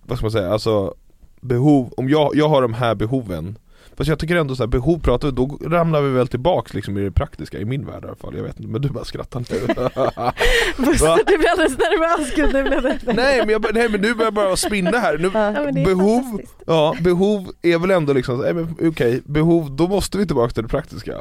vad 0.03 0.19
ska 0.19 0.25
man 0.25 0.33
säga, 0.33 0.53
alltså 0.53 0.95
behov, 1.41 1.95
om 1.97 2.09
jag, 2.09 2.37
jag 2.37 2.49
har 2.49 2.62
de 2.62 2.75
här 2.75 2.95
behoven 2.95 3.59
Fast 3.97 4.09
jag 4.09 4.19
tycker 4.19 4.37
ändå 4.37 4.57
så 4.57 4.62
här, 4.62 4.69
behov 4.69 4.99
pratar 4.99 5.31
då 5.31 5.59
ramlar 5.62 6.03
vi 6.03 6.11
väl 6.11 6.29
tillbaks 6.29 6.75
liksom 6.75 6.99
i 6.99 7.01
det 7.01 7.11
praktiska 7.11 7.59
i 7.59 7.65
min 7.65 7.87
värld 7.87 8.05
i 8.05 8.07
alla 8.07 8.17
fall, 8.17 8.37
jag 8.37 8.43
vet 8.43 8.61
inte, 8.61 8.71
men 8.71 8.83
du 8.83 8.89
bara 8.89 9.05
skrattar 9.05 9.41
nu. 9.41 9.75
Va? 11.01 11.19
du 11.27 11.39
blir 11.39 11.51
alldeles 11.51 11.79
nervös 11.79 12.35
gud 12.37 12.55
nu 12.55 12.62
blev 12.62 12.83
det 12.83 13.12
Nej 13.12 13.39
men, 13.39 13.49
jag, 13.49 13.67
nej 13.75 13.89
men 13.89 14.01
nu 14.01 14.15
börjar 14.15 14.27
jag 14.27 14.35
bara 14.35 14.57
spinna 14.57 14.99
här, 14.99 15.19
nu, 15.19 15.31
Ja, 15.35 15.85
behov, 15.85 16.41
ja, 16.67 16.97
behov 17.01 17.53
är 17.62 17.79
väl 17.79 17.91
ändå 17.91 18.12
liksom, 18.12 18.67
okej, 18.83 19.23
behov, 19.25 19.77
då 19.77 19.89
måste 19.89 20.19
vi 20.19 20.27
tillbaka 20.27 20.55
till 20.55 20.62
det 20.62 20.69
praktiska 20.69 21.15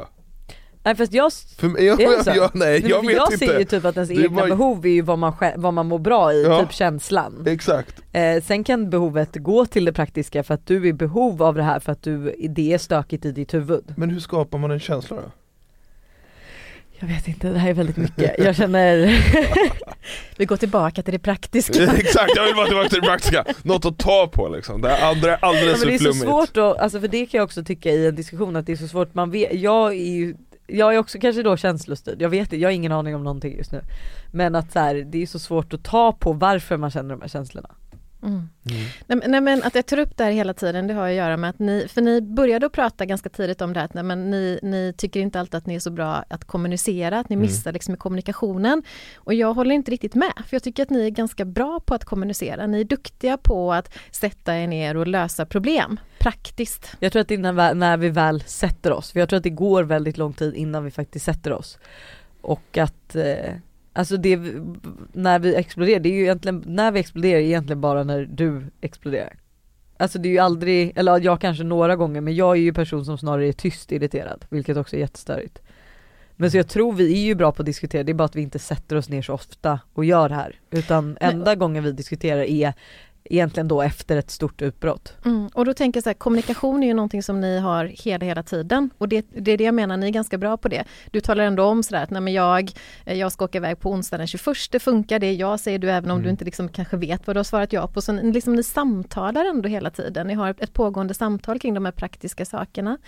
Nej 0.86 0.96
fast 0.96 1.12
jag, 1.12 1.32
För 1.32 1.66
jag, 1.66 1.78
Är 2.00 2.06
det 2.08 2.12
jag, 2.14 2.24
så? 2.24 2.30
jag, 2.30 2.50
nej 2.54 2.80
Nej, 2.80 2.90
jag 2.90 3.00
för 3.00 3.06
vet 3.06 3.16
jag 3.16 3.32
inte 3.32 3.46
ser 3.46 3.58
ju 3.58 3.64
typ 3.64 3.84
att 3.84 3.94
ens 3.96 4.08
Det 4.08 4.14
egna 4.14 4.36
bara- 4.36 4.46
behov 4.48 4.86
är 4.86 4.90
ju 4.90 5.02
vad 5.02 5.18
man, 5.18 5.32
vad 5.56 5.74
man 5.74 5.86
mår 5.86 5.98
bra 5.98 6.32
i, 6.32 6.42
Ja. 6.42 6.60
typ 6.60 6.72
känslan. 6.72 7.44
Exakt, 7.46 8.00
Eh, 8.12 8.42
sen 8.42 8.64
kan 8.64 8.90
behovet 8.90 9.36
gå 9.36 9.66
till 9.66 9.84
det 9.84 9.92
praktiska 9.92 10.42
för 10.42 10.54
att 10.54 10.66
du 10.66 10.76
är 10.76 10.86
i 10.86 10.92
behov 10.92 11.42
av 11.42 11.54
det 11.54 11.62
här 11.62 11.80
för 11.80 11.92
att 11.92 12.02
du, 12.02 12.34
det 12.48 12.72
är 12.72 12.78
stökigt 12.78 13.24
i 13.24 13.32
ditt 13.32 13.54
huvud. 13.54 13.84
men 13.96 14.10
hur 14.10 14.20
skapar 14.20 14.58
man 14.58 14.70
en 14.70 14.80
känsla 14.80 15.16
då? 15.16 15.22
Jag 16.98 17.08
vet 17.08 17.28
inte, 17.28 17.48
det 17.48 17.58
här 17.58 17.70
är 17.70 17.74
väldigt 17.74 17.96
mycket. 17.96 18.34
Jag 18.38 18.56
känner, 18.56 18.96
Vi 20.36 20.44
går 20.44 20.56
tillbaka 20.56 21.02
till 21.02 21.12
det 21.12 21.18
praktiska. 21.18 21.82
Exakt, 21.96 22.32
jag 22.36 22.44
vill 22.44 22.54
bara 22.54 22.66
tillbaka 22.66 22.88
till 22.88 23.00
det 23.00 23.06
praktiska, 23.06 23.44
något 23.62 23.84
att 23.84 23.98
ta 23.98 24.30
på 24.32 24.48
liksom, 24.48 24.82
det 24.82 25.04
andra 25.06 25.32
är 25.32 25.38
ja, 25.42 25.48
alldeles 25.48 25.78
men 25.78 25.88
det 25.88 25.94
är 25.94 25.98
så 25.98 26.02
flummigt 26.04 26.22
svårt 26.24 26.56
att, 26.56 26.78
alltså 26.78 27.00
för 27.00 27.08
det 27.08 27.26
kan 27.26 27.38
jag 27.38 27.44
också 27.44 27.64
tycka 27.64 27.90
i 27.90 28.06
en 28.06 28.14
diskussion 28.14 28.56
att 28.56 28.66
det 28.66 28.72
är 28.72 28.76
så 28.76 28.88
svårt, 28.88 29.14
man 29.14 29.30
vet, 29.30 29.54
jag 29.54 29.90
är 29.92 30.14
ju 30.14 30.34
jag 30.66 30.94
är 30.94 30.98
också 30.98 31.18
kanske 31.18 31.42
då 31.42 31.56
känslostyrd, 31.56 32.22
jag 32.22 32.28
vet 32.28 32.50
det, 32.50 32.56
jag 32.56 32.68
har 32.68 32.72
ingen 32.72 32.92
aning 32.92 33.14
om 33.14 33.24
någonting 33.24 33.56
just 33.56 33.72
nu. 33.72 33.80
Men 34.30 34.54
att 34.54 34.72
så 34.72 34.78
här, 34.78 34.94
det 34.94 35.22
är 35.22 35.26
så 35.26 35.38
svårt 35.38 35.72
att 35.72 35.84
ta 35.84 36.12
på 36.12 36.32
varför 36.32 36.76
man 36.76 36.90
känner 36.90 37.10
de 37.10 37.20
här 37.20 37.28
känslorna. 37.28 37.70
Mm. 38.22 38.48
Nej, 39.06 39.20
nej, 39.26 39.40
men 39.40 39.62
att 39.62 39.74
jag 39.74 39.86
tar 39.86 39.98
upp 39.98 40.16
det 40.16 40.24
här 40.24 40.30
hela 40.30 40.54
tiden 40.54 40.86
det 40.86 40.94
har 40.94 41.08
att 41.08 41.14
göra 41.14 41.36
med 41.36 41.50
att 41.50 41.58
ni, 41.58 41.86
för 41.88 42.02
ni 42.02 42.20
började 42.20 42.66
att 42.66 42.72
prata 42.72 43.04
ganska 43.04 43.28
tidigt 43.28 43.62
om 43.62 43.72
det 43.72 43.80
här, 43.80 43.84
att 43.84 43.94
nej, 43.94 44.04
men 44.04 44.30
ni, 44.30 44.58
ni 44.62 44.92
tycker 44.96 45.20
inte 45.20 45.40
alltid 45.40 45.54
att 45.54 45.66
ni 45.66 45.74
är 45.74 45.80
så 45.80 45.90
bra 45.90 46.24
att 46.28 46.44
kommunicera, 46.44 47.18
att 47.18 47.28
ni 47.28 47.34
Mm. 47.34 47.46
missar 47.46 47.72
liksom 47.72 47.94
i 47.94 47.96
kommunikationen. 47.96 48.82
Och 49.16 49.34
jag 49.34 49.54
håller 49.54 49.74
inte 49.74 49.90
riktigt 49.90 50.14
med, 50.14 50.32
för 50.36 50.54
jag 50.54 50.62
tycker 50.62 50.82
att 50.82 50.90
ni 50.90 51.06
är 51.06 51.10
ganska 51.10 51.44
bra 51.44 51.80
på 51.80 51.94
att 51.94 52.04
kommunicera. 52.04 52.66
Ni 52.66 52.80
är 52.80 52.84
duktiga 52.84 53.36
på 53.36 53.72
att 53.72 53.94
sätta 54.10 54.56
er 54.56 54.66
ner 54.66 54.96
och 54.96 55.06
lösa 55.06 55.46
problem, 55.46 56.00
praktiskt. 56.26 56.96
Jag 57.00 57.12
tror 57.12 57.20
att 57.20 57.28
det 57.28 57.34
är 57.34 57.74
när, 57.74 57.96
vi 57.96 58.08
väl 58.08 58.40
sätter 58.40 58.92
oss, 58.92 59.12
för 59.12 59.20
jag 59.20 59.28
tror 59.28 59.36
att 59.36 59.42
det 59.42 59.50
går 59.50 59.84
väldigt 59.84 60.18
lång 60.18 60.32
tid 60.32 60.54
innan 60.54 60.84
vi 60.84 60.90
faktiskt 60.90 61.24
sätter 61.24 61.52
oss. 61.52 61.78
Och 62.40 62.78
att, 62.78 63.16
eh, 63.16 63.54
alltså 63.92 64.16
det, 64.16 64.36
när 65.12 65.38
vi 65.38 65.54
exploderar, 65.54 66.00
det 66.00 66.08
är 66.08 66.12
ju 66.12 66.22
egentligen, 66.22 66.64
när 66.66 66.92
vi 66.92 67.00
exploderar 67.00 67.38
är 67.38 67.42
egentligen 67.42 67.80
bara 67.80 68.04
när 68.04 68.24
du 68.24 68.62
exploderar. 68.80 69.36
Alltså 69.96 70.18
det 70.18 70.28
är 70.28 70.30
ju 70.30 70.38
aldrig, 70.38 70.92
eller 70.96 71.12
ja, 71.12 71.18
jag 71.18 71.40
kanske 71.40 71.64
några 71.64 71.96
gånger, 71.96 72.20
men 72.20 72.34
jag 72.34 72.56
är 72.56 72.60
ju 72.60 72.72
person 72.72 73.04
som 73.04 73.18
snarare 73.18 73.48
är 73.48 73.52
tyst 73.52 73.92
irriterad, 73.92 74.44
vilket 74.48 74.76
också 74.76 74.96
är 74.96 75.00
jättestörigt. 75.00 75.62
Men 76.36 76.50
så 76.50 76.56
jag 76.56 76.68
tror 76.68 76.92
vi 76.92 77.12
är 77.12 77.26
ju 77.26 77.34
bra 77.34 77.52
på 77.52 77.62
att 77.62 77.66
diskutera, 77.66 78.02
det 78.02 78.12
är 78.12 78.14
bara 78.14 78.24
att 78.24 78.36
vi 78.36 78.42
inte 78.42 78.58
sätter 78.58 78.96
oss 78.96 79.08
ner 79.08 79.22
så 79.22 79.32
ofta 79.32 79.80
och 79.94 80.04
gör 80.04 80.28
det 80.28 80.34
här. 80.34 80.60
Utan 80.70 81.18
enda 81.20 81.54
gången 81.54 81.84
vi 81.84 81.92
diskuterar 81.92 82.42
är 82.42 82.74
egentligen 83.30 83.68
då 83.68 83.82
efter 83.82 84.16
ett 84.16 84.30
stort 84.30 84.62
utbrott. 84.62 85.14
Mm. 85.24 85.48
Och 85.54 85.64
då 85.64 85.74
tänker 85.74 85.96
jag 85.98 86.02
så 86.02 86.08
här, 86.08 86.14
kommunikation 86.14 86.82
är 86.82 86.86
ju 86.86 86.94
någonting 86.94 87.22
som 87.22 87.40
ni 87.40 87.58
har 87.58 87.84
hela, 87.84 88.24
hela 88.24 88.42
tiden. 88.42 88.90
Och 88.98 89.08
det, 89.08 89.26
det 89.30 89.52
är 89.52 89.58
det 89.58 89.64
jag 89.64 89.74
menar, 89.74 89.96
ni 89.96 90.06
är 90.06 90.10
ganska 90.10 90.38
bra 90.38 90.56
på 90.56 90.68
det. 90.68 90.84
Du 91.10 91.20
talar 91.20 91.44
ändå 91.44 91.64
om 91.64 91.82
sådär 91.82 92.02
att 92.02 92.10
nej 92.10 92.20
men 92.20 92.32
jag, 92.32 92.72
eh, 93.04 93.18
jag 93.18 93.32
ska 93.32 93.44
åka 93.44 93.58
iväg 93.58 93.80
på 93.80 93.90
onsdag 93.90 94.18
den 94.18 94.26
21, 94.26 94.82
funkar 94.82 95.18
det? 95.18 95.32
Ja 95.32 95.58
säger 95.58 95.78
du 95.78 95.90
även 95.90 96.10
om 96.10 96.22
du 96.22 96.30
inte 96.30 96.44
liksom 96.44 96.68
kanske 96.68 96.96
vet 96.96 97.26
vad 97.26 97.36
du 97.36 97.38
har 97.38 97.44
svarat 97.44 97.72
ja 97.72 97.86
på. 97.86 98.02
Så 98.02 98.12
ni, 98.12 98.32
liksom, 98.32 98.54
ni 98.54 98.62
samtalar 98.62 99.44
ändå 99.44 99.68
hela 99.68 99.90
tiden. 99.90 100.26
Ni 100.26 100.34
har 100.34 100.54
ett 100.58 100.72
pågående 100.72 101.14
samtal 101.14 101.58
kring 101.58 101.74
de 101.74 101.84
här 101.84 101.92
praktiska 101.92 102.44
sakerna. 102.44 102.98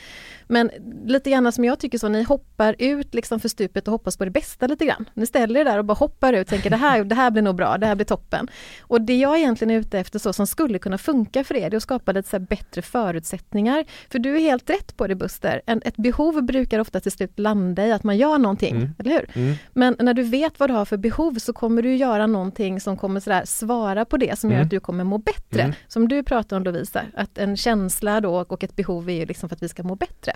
Men 0.47 0.71
lite 1.05 1.31
grann 1.31 1.53
som 1.53 1.65
jag 1.65 1.79
tycker 1.79 1.99
så, 1.99 2.09
ni 2.09 2.23
hoppar 2.23 2.77
ut 2.79 3.15
liksom 3.15 3.41
för 3.41 3.49
stupet 3.49 3.89
och 3.89 3.93
hoppas 3.93 4.17
på 4.17 4.25
det 4.25 4.31
bästa 4.31 4.67
lite 4.67 4.87
grann. 4.87 5.11
Ni 5.15 5.27
ställer 5.27 5.61
er 5.61 5.65
där 5.65 5.79
och 5.79 5.85
bara 5.85 5.95
hoppar 5.95 6.33
ut 6.33 6.41
och 6.41 6.47
tänker 6.47 6.71
det 6.71 6.77
här, 6.77 7.05
det 7.05 7.15
här 7.15 7.31
blir 7.31 7.43
nog 7.43 7.57
bra, 7.57 7.79
det 7.79 7.87
här 7.87 7.95
blir 7.95 8.07
toppen. 8.07 8.51
Och 8.81 9.01
det 9.01 9.17
jag 9.17 9.39
egentligen 9.39 9.71
är 9.71 9.79
ute 9.81 9.99
efter 9.99 10.08
så 10.18 10.33
som 10.33 10.47
skulle 10.47 10.79
kunna 10.79 10.99
funka 10.99 11.44
för 11.44 11.57
er, 11.57 11.71
det 11.71 11.75
är 11.75 11.77
att 11.77 11.83
skapa 11.83 12.12
lite 12.12 12.29
så 12.29 12.38
bättre 12.38 12.83
förutsättningar. 12.83 13.85
För 14.11 14.18
du 14.18 14.37
är 14.37 14.40
helt 14.40 14.71
rätt 14.71 14.97
på 14.97 15.07
det 15.07 15.14
Buster, 15.14 15.62
en, 15.66 15.83
ett 15.85 15.97
behov 15.97 16.42
brukar 16.42 16.79
ofta 16.79 17.01
till 17.01 17.12
slut 17.12 17.38
landa 17.38 17.87
i 17.87 17.92
att 17.92 18.05
man 18.05 18.16
gör 18.16 18.38
någonting, 18.38 18.77
Mm. 18.77 18.90
eller 18.99 19.11
hur? 19.11 19.31
Mm. 19.42 19.55
Men 19.73 19.97
när 20.01 20.14
du 20.14 20.23
vet 20.23 20.61
vad 20.61 20.71
du 20.71 20.75
har 20.75 20.85
för 20.85 20.97
behov 20.97 21.35
så 21.35 21.53
kommer 21.53 21.83
du 21.83 21.97
göra 21.97 22.27
någonting 22.27 22.81
som 22.81 22.97
kommer 22.97 23.21
sådär 23.21 23.42
svara 23.44 24.05
på 24.05 24.16
det 24.16 24.38
som 24.38 24.51
gör 24.51 24.57
Mm. 24.57 24.64
att 24.64 24.71
du 24.71 24.81
kommer 24.81 25.05
må 25.05 25.18
bättre. 25.18 25.62
Mm. 25.62 25.75
Som 25.88 26.09
du 26.09 26.23
pratar 26.23 26.57
om 26.57 26.64
Lovisa, 26.64 27.03
att 27.16 27.38
en 27.38 27.57
känsla 27.57 28.21
då 28.21 28.35
och 28.49 28.64
ett 28.64 28.77
behov 28.77 29.11
är 29.11 29.14
ju 29.14 29.27
liksom 29.27 29.49
för 29.49 29.57
att 29.57 29.62
vi 29.62 29.68
ska 29.68 29.83
må 29.83 29.94
bättre. 29.94 30.33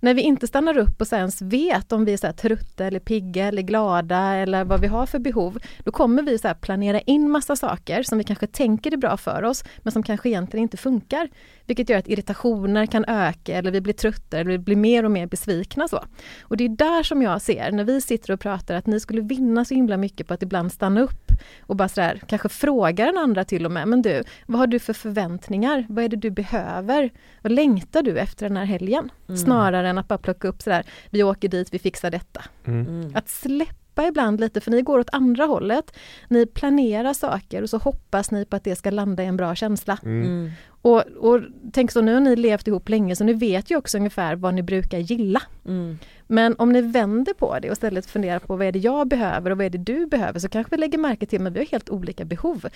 När 0.00 0.14
vi 0.14 0.22
inte 0.22 0.46
stannar 0.46 0.78
upp 0.78 1.00
och 1.00 1.12
ens 1.12 1.42
vet 1.42 1.92
om 1.92 2.04
vi 2.04 2.12
är 2.12 2.16
så 2.16 2.32
trötta 2.32 2.84
eller 2.86 3.00
pigga 3.00 3.46
eller 3.46 3.62
glada 3.62 4.18
eller 4.34 4.64
vad 4.64 4.80
vi 4.80 4.86
har 4.86 5.06
för 5.06 5.18
behov, 5.18 5.58
då 5.84 5.92
kommer 5.92 6.22
vi 6.22 6.38
så 6.38 6.54
planera 6.60 7.00
in 7.00 7.30
massa 7.30 7.56
saker 7.56 8.02
som 8.02 8.18
vi 8.18 8.24
kanske 8.24 8.46
tänker 8.46 8.92
är 8.92 8.96
bra 9.02 9.16
för 9.16 9.42
oss, 9.42 9.64
men 9.82 9.92
som 9.92 10.02
kanske 10.02 10.28
egentligen 10.28 10.62
inte 10.62 10.76
funkar. 10.76 11.28
Vilket 11.66 11.88
gör 11.88 11.98
att 11.98 12.08
irritationer 12.08 12.86
kan 12.86 13.04
öka 13.04 13.58
eller 13.58 13.70
vi 13.70 13.80
blir 13.80 13.94
trötta 13.94 14.38
eller 14.38 14.50
vi 14.50 14.58
blir 14.58 14.76
mer 14.76 15.04
och 15.04 15.10
mer 15.10 15.26
besvikna. 15.26 15.88
Så. 15.88 16.04
Och 16.42 16.56
det 16.56 16.64
är 16.64 16.68
där 16.68 17.02
som 17.02 17.22
jag 17.22 17.42
ser, 17.42 17.72
när 17.72 17.84
vi 17.84 18.00
sitter 18.00 18.32
och 18.32 18.40
pratar, 18.40 18.74
att 18.74 18.86
ni 18.86 19.00
skulle 19.00 19.20
vinna 19.20 19.64
så 19.64 19.74
himla 19.74 19.96
mycket 19.96 20.28
på 20.28 20.34
att 20.34 20.42
ibland 20.42 20.72
stanna 20.72 21.00
upp 21.00 21.32
och 21.60 21.76
bara 21.76 21.88
sådär, 21.88 22.20
kanske 22.26 22.48
fråga 22.48 23.06
den 23.06 23.18
andra 23.18 23.44
till 23.44 23.66
och 23.66 23.72
med, 23.72 23.88
men 23.88 24.02
du, 24.02 24.22
vad 24.46 24.58
har 24.58 24.66
du 24.66 24.78
för 24.78 24.92
förväntningar? 24.92 25.86
Vad 25.88 26.04
är 26.04 26.08
det 26.08 26.16
du 26.16 26.30
behöver? 26.30 27.10
Vad 27.42 27.52
längtar 27.52 28.02
du 28.02 28.18
efter 28.18 28.48
den 28.48 28.56
här 28.56 28.64
helgen? 28.64 29.10
Snarare 29.44 29.88
än 29.88 29.98
att 29.98 30.08
bara 30.08 30.18
plocka 30.18 30.48
upp 30.48 30.62
sådär, 30.62 30.84
vi 31.10 31.22
åker 31.22 31.48
dit, 31.48 31.74
vi 31.74 31.78
fixar 31.78 32.10
detta. 32.10 32.42
Mm. 32.66 33.12
Att 33.14 33.28
släppa 33.28 33.81
ibland 34.00 34.40
lite, 34.40 34.60
för 34.60 34.70
ni 34.70 34.82
går 34.82 34.98
åt 34.98 35.10
andra 35.12 35.44
hållet. 35.44 35.96
Ni 36.28 36.46
planerar 36.46 37.12
saker 37.12 37.62
och 37.62 37.70
så 37.70 37.78
hoppas 37.78 38.30
ni 38.30 38.44
på 38.44 38.56
att 38.56 38.64
det 38.64 38.76
ska 38.76 38.90
landa 38.90 39.22
i 39.22 39.26
en 39.26 39.36
bra 39.36 39.54
känsla. 39.54 39.98
Mm. 40.02 40.50
Och, 40.82 41.00
och 41.00 41.40
tänk 41.72 41.90
så 41.90 42.00
nu 42.00 42.14
har 42.14 42.20
ni 42.20 42.36
levt 42.36 42.68
ihop 42.68 42.88
länge 42.88 43.16
så 43.16 43.24
ni 43.24 43.32
vet 43.32 43.70
ju 43.70 43.76
också 43.76 43.98
ungefär 43.98 44.36
vad 44.36 44.54
ni 44.54 44.62
brukar 44.62 44.98
gilla. 44.98 45.42
Mm. 45.66 45.98
Men 46.26 46.54
om 46.58 46.72
ni 46.72 46.80
vänder 46.80 47.34
på 47.34 47.58
det 47.58 47.68
och 47.68 47.72
istället 47.72 48.06
funderar 48.06 48.38
på 48.38 48.56
vad 48.56 48.66
är 48.66 48.72
det 48.72 48.78
jag 48.78 49.08
behöver 49.08 49.50
och 49.50 49.56
vad 49.56 49.66
är 49.66 49.70
det 49.70 49.78
du 49.78 50.06
behöver 50.06 50.40
så 50.40 50.48
kanske 50.48 50.70
vi 50.70 50.80
lägger 50.80 50.98
märke 50.98 51.26
till 51.26 51.46
att 51.46 51.52
vi 51.52 51.58
har 51.58 51.66
helt 51.66 51.90
olika 51.90 52.24
behov. 52.24 52.66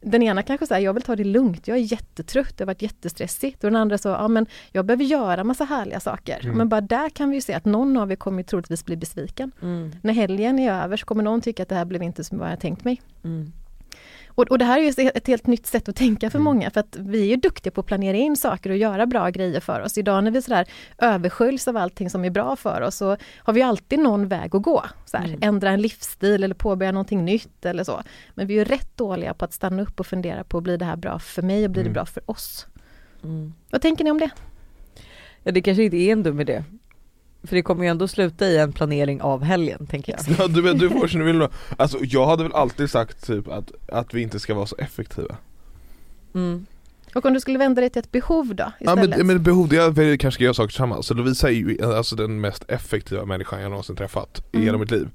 Den 0.00 0.22
ena 0.22 0.42
kanske 0.42 0.66
säger 0.66 0.84
jag 0.84 0.94
vill 0.94 1.02
ta 1.02 1.16
det 1.16 1.24
lugnt, 1.24 1.68
jag 1.68 1.76
är 1.76 1.92
jättetrött, 1.92 2.58
det 2.58 2.64
har 2.64 2.66
varit 2.66 2.82
jättestressigt. 2.82 3.64
Och 3.64 3.70
den 3.70 3.80
andra 3.80 3.98
så, 3.98 4.08
ja 4.08 4.28
men 4.28 4.46
jag 4.72 4.84
behöver 4.84 5.04
göra 5.04 5.44
massa 5.44 5.64
härliga 5.64 6.00
saker. 6.00 6.40
Mm. 6.44 6.58
Men 6.58 6.68
bara 6.68 6.80
där 6.80 7.08
kan 7.08 7.30
vi 7.30 7.36
ju 7.36 7.40
se 7.40 7.54
att 7.54 7.64
någon 7.64 7.96
av 7.96 8.12
er 8.12 8.16
kommer 8.16 8.42
troligtvis 8.42 8.84
bli 8.84 8.96
besviken. 8.96 9.52
Mm. 9.62 9.92
När 10.02 10.12
helgen 10.12 10.58
är 10.58 10.84
över 10.84 10.96
så 10.96 11.06
kommer 11.06 11.22
någon 11.22 11.40
tycka 11.40 11.62
att 11.62 11.68
det 11.68 11.74
här 11.74 11.84
blev 11.84 12.02
inte 12.02 12.24
som 12.24 12.40
jag 12.40 12.60
tänkt 12.60 12.84
mig. 12.84 13.02
Mm. 13.24 13.52
Och, 14.34 14.50
och 14.50 14.58
det 14.58 14.64
här 14.64 14.78
är 14.78 14.82
ju 15.02 15.10
ett 15.14 15.26
helt 15.26 15.46
nytt 15.46 15.66
sätt 15.66 15.88
att 15.88 15.96
tänka 15.96 16.30
för 16.30 16.38
Mm. 16.38 16.44
många 16.44 16.70
för 16.70 16.80
att 16.80 16.96
vi 16.96 17.32
är 17.32 17.36
duktiga 17.36 17.70
på 17.70 17.80
att 17.80 17.86
planera 17.86 18.16
in 18.16 18.36
saker 18.36 18.70
och 18.70 18.76
göra 18.76 19.06
bra 19.06 19.30
grejer 19.30 19.60
för 19.60 19.80
oss. 19.80 19.98
Idag 19.98 20.24
när 20.24 20.30
vi 20.30 20.42
sådär 20.42 20.66
översköljs 20.98 21.68
av 21.68 21.76
allting 21.76 22.10
som 22.10 22.24
är 22.24 22.30
bra 22.30 22.56
för 22.56 22.80
oss 22.80 22.96
så 22.96 23.16
har 23.38 23.52
vi 23.52 23.62
alltid 23.62 23.98
någon 23.98 24.28
väg 24.28 24.56
att 24.56 24.62
gå. 24.62 24.84
Så 25.04 25.16
här, 25.16 25.24
Mm. 25.28 25.38
Ändra 25.42 25.70
en 25.70 25.82
livsstil 25.82 26.44
eller 26.44 26.54
påbörja 26.54 26.92
någonting 26.92 27.24
nytt 27.24 27.64
eller 27.64 27.84
så. 27.84 28.02
Men 28.34 28.46
vi 28.46 28.58
är 28.58 28.64
rätt 28.64 28.96
dåliga 28.96 29.34
på 29.34 29.44
att 29.44 29.52
stanna 29.52 29.82
upp 29.82 30.00
och 30.00 30.06
fundera 30.06 30.44
på, 30.44 30.60
blir 30.60 30.78
det 30.78 30.84
här 30.84 30.96
bra 30.96 31.18
för 31.18 31.42
mig 31.42 31.64
och 31.64 31.70
blir 31.70 31.82
det 31.82 31.88
Mm. 31.88 31.94
bra 31.94 32.06
för 32.06 32.30
oss? 32.30 32.66
Mm. 33.24 33.54
Vad 33.70 33.82
tänker 33.82 34.04
ni 34.04 34.10
om 34.10 34.18
det? 34.18 34.30
Ja 35.42 35.52
det 35.52 35.62
kanske 35.62 35.82
inte 35.84 35.96
är 35.96 36.12
en 36.12 36.22
dum 36.22 36.40
idé. 36.40 36.64
För 37.44 37.56
det 37.56 37.62
kommer 37.62 37.84
ju 37.84 37.90
ändå 37.90 38.08
sluta 38.08 38.46
i 38.46 38.58
en 38.58 38.72
planering 38.72 39.22
av 39.22 39.42
helgen 39.42 39.86
tänker 39.86 40.12
jag. 40.12 40.36
Ja, 40.38 40.46
du, 40.48 40.72
du 40.74 40.90
får 40.90 41.06
som 41.08 41.20
du 41.20 41.26
vill. 41.26 41.48
Alltså 41.76 41.98
jag 42.02 42.26
hade 42.26 42.42
väl 42.42 42.52
alltid 42.52 42.90
sagt 42.90 43.26
typ 43.26 43.48
att, 43.48 43.72
att 43.92 44.14
vi 44.14 44.22
inte 44.22 44.40
ska 44.40 44.54
vara 44.54 44.66
så 44.66 44.76
effektiva 44.78 45.36
Mm. 46.34 46.66
Och 47.14 47.26
om 47.26 47.32
du 47.34 47.40
skulle 47.40 47.58
vända 47.58 47.80
dig 47.80 47.90
till 47.90 48.00
ett 48.00 48.12
behov 48.12 48.54
då 48.54 48.72
Ja 48.78 48.92
istället? 48.92 49.16
men, 49.18 49.26
men 49.26 49.42
behov, 49.42 49.68
det 49.68 49.76
är 49.76 49.88
att 49.88 49.98
vi 49.98 50.18
kanske 50.18 50.36
ska 50.36 50.44
göra 50.44 50.54
saker 50.54 50.68
tillsammans. 50.68 51.06
Så 51.06 51.14
Lovisa 51.14 51.48
är 51.48 51.52
ju 51.52 51.94
alltså 51.94 52.16
den 52.16 52.40
mest 52.40 52.64
effektiva 52.68 53.24
människan 53.24 53.60
jag 53.62 53.70
någonsin 53.70 53.96
träffat 53.96 54.42
i 54.52 54.56
Mm. 54.56 54.66
hela 54.66 54.78
mitt 54.78 54.90
liv 54.90 55.08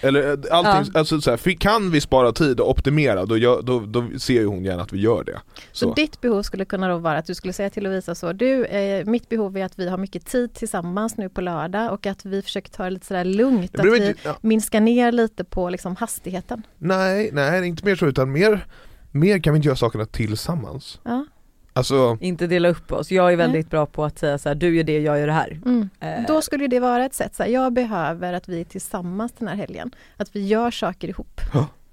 Eller 0.00 0.22
eh, 0.26 0.32
allting, 0.50 0.92
Ja. 0.94 0.98
alltså 1.00 1.20
så 1.20 1.30
här, 1.30 1.54
kan 1.58 1.90
vi 1.90 2.00
spara 2.00 2.32
tid 2.32 2.60
och 2.60 2.70
optimera 2.70 3.24
då, 3.26 3.36
gör, 3.36 3.62
då, 3.62 3.80
då 3.80 4.04
ser 4.18 4.34
ju 4.34 4.46
hon 4.46 4.64
gärna 4.64 4.82
att 4.82 4.92
vi 4.92 5.00
gör 5.00 5.24
det 5.24 5.40
Så 5.72 5.88
Så, 5.88 5.94
ditt 5.94 6.20
behov 6.20 6.42
skulle 6.42 6.64
kunna 6.64 6.88
då 6.88 6.98
vara 6.98 7.18
att 7.18 7.26
du 7.26 7.34
skulle 7.34 7.52
säga 7.52 7.70
till 7.70 7.82
Lovisa 7.82 8.14
så, 8.14 8.32
du, 8.32 8.64
eh, 8.64 9.04
mitt 9.06 9.28
behov 9.28 9.56
är 9.56 9.64
att 9.64 9.78
vi 9.78 9.88
har 9.88 9.98
mycket 9.98 10.26
tid 10.26 10.54
tillsammans 10.54 11.16
nu 11.16 11.28
på 11.28 11.40
lördag 11.40 11.92
och 11.92 12.06
att 12.06 12.24
vi 12.24 12.42
försöker 12.42 12.70
ta 12.70 12.84
det 12.84 12.90
lite 12.90 13.06
sådär 13.06 13.24
lugnt, 13.24 13.78
att 13.78 13.84
vi 13.86 14.14
ja, 14.24 14.36
minskar 14.40 14.80
ner 14.80 15.12
lite 15.12 15.44
på 15.44 15.70
liksom 15.70 15.96
hastigheten. 15.96 16.62
Nej, 16.78 17.30
nej 17.32 17.66
inte 17.68 17.84
mer 17.84 17.96
så 17.96 18.06
utan 18.06 18.32
mer, 18.32 18.66
mer 19.10 19.38
kan 19.38 19.52
vi 19.52 19.56
inte 19.56 19.66
göra 19.66 19.76
sakerna 19.76 20.06
tillsammans 20.06 21.00
Ja. 21.04 21.26
Alltså, 21.76 22.18
Inte 22.20 22.46
dela 22.46 22.68
upp 22.68 22.92
oss. 22.92 23.10
Jag 23.10 23.32
är 23.32 23.36
väldigt 23.36 23.70
bra 23.70 23.86
på 23.86 24.04
att 24.04 24.18
säga 24.18 24.38
så 24.38 24.48
här, 24.48 24.54
du 24.56 24.76
gör 24.76 24.84
det, 24.84 25.00
jag 25.00 25.18
gör 25.18 25.26
det 25.26 25.32
här. 25.32 25.60
Mm. 25.66 25.88
Eh, 26.00 26.26
Då 26.28 26.42
skulle 26.42 26.66
det 26.66 26.80
vara 26.80 27.04
ett 27.04 27.14
sätt, 27.14 27.34
så 27.34 27.42
här, 27.42 27.50
jag 27.50 27.72
behöver 27.72 28.32
att 28.32 28.48
vi 28.48 28.60
är 28.60 28.64
tillsammans 28.64 29.32
den 29.38 29.48
här 29.48 29.56
helgen, 29.56 29.90
att 30.16 30.36
vi 30.36 30.46
gör 30.46 30.70
saker 30.70 31.08
ihop. 31.08 31.40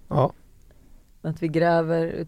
ja 0.09 0.33
Att 1.21 1.43
vi 1.43 1.47
gräver, 1.47 2.25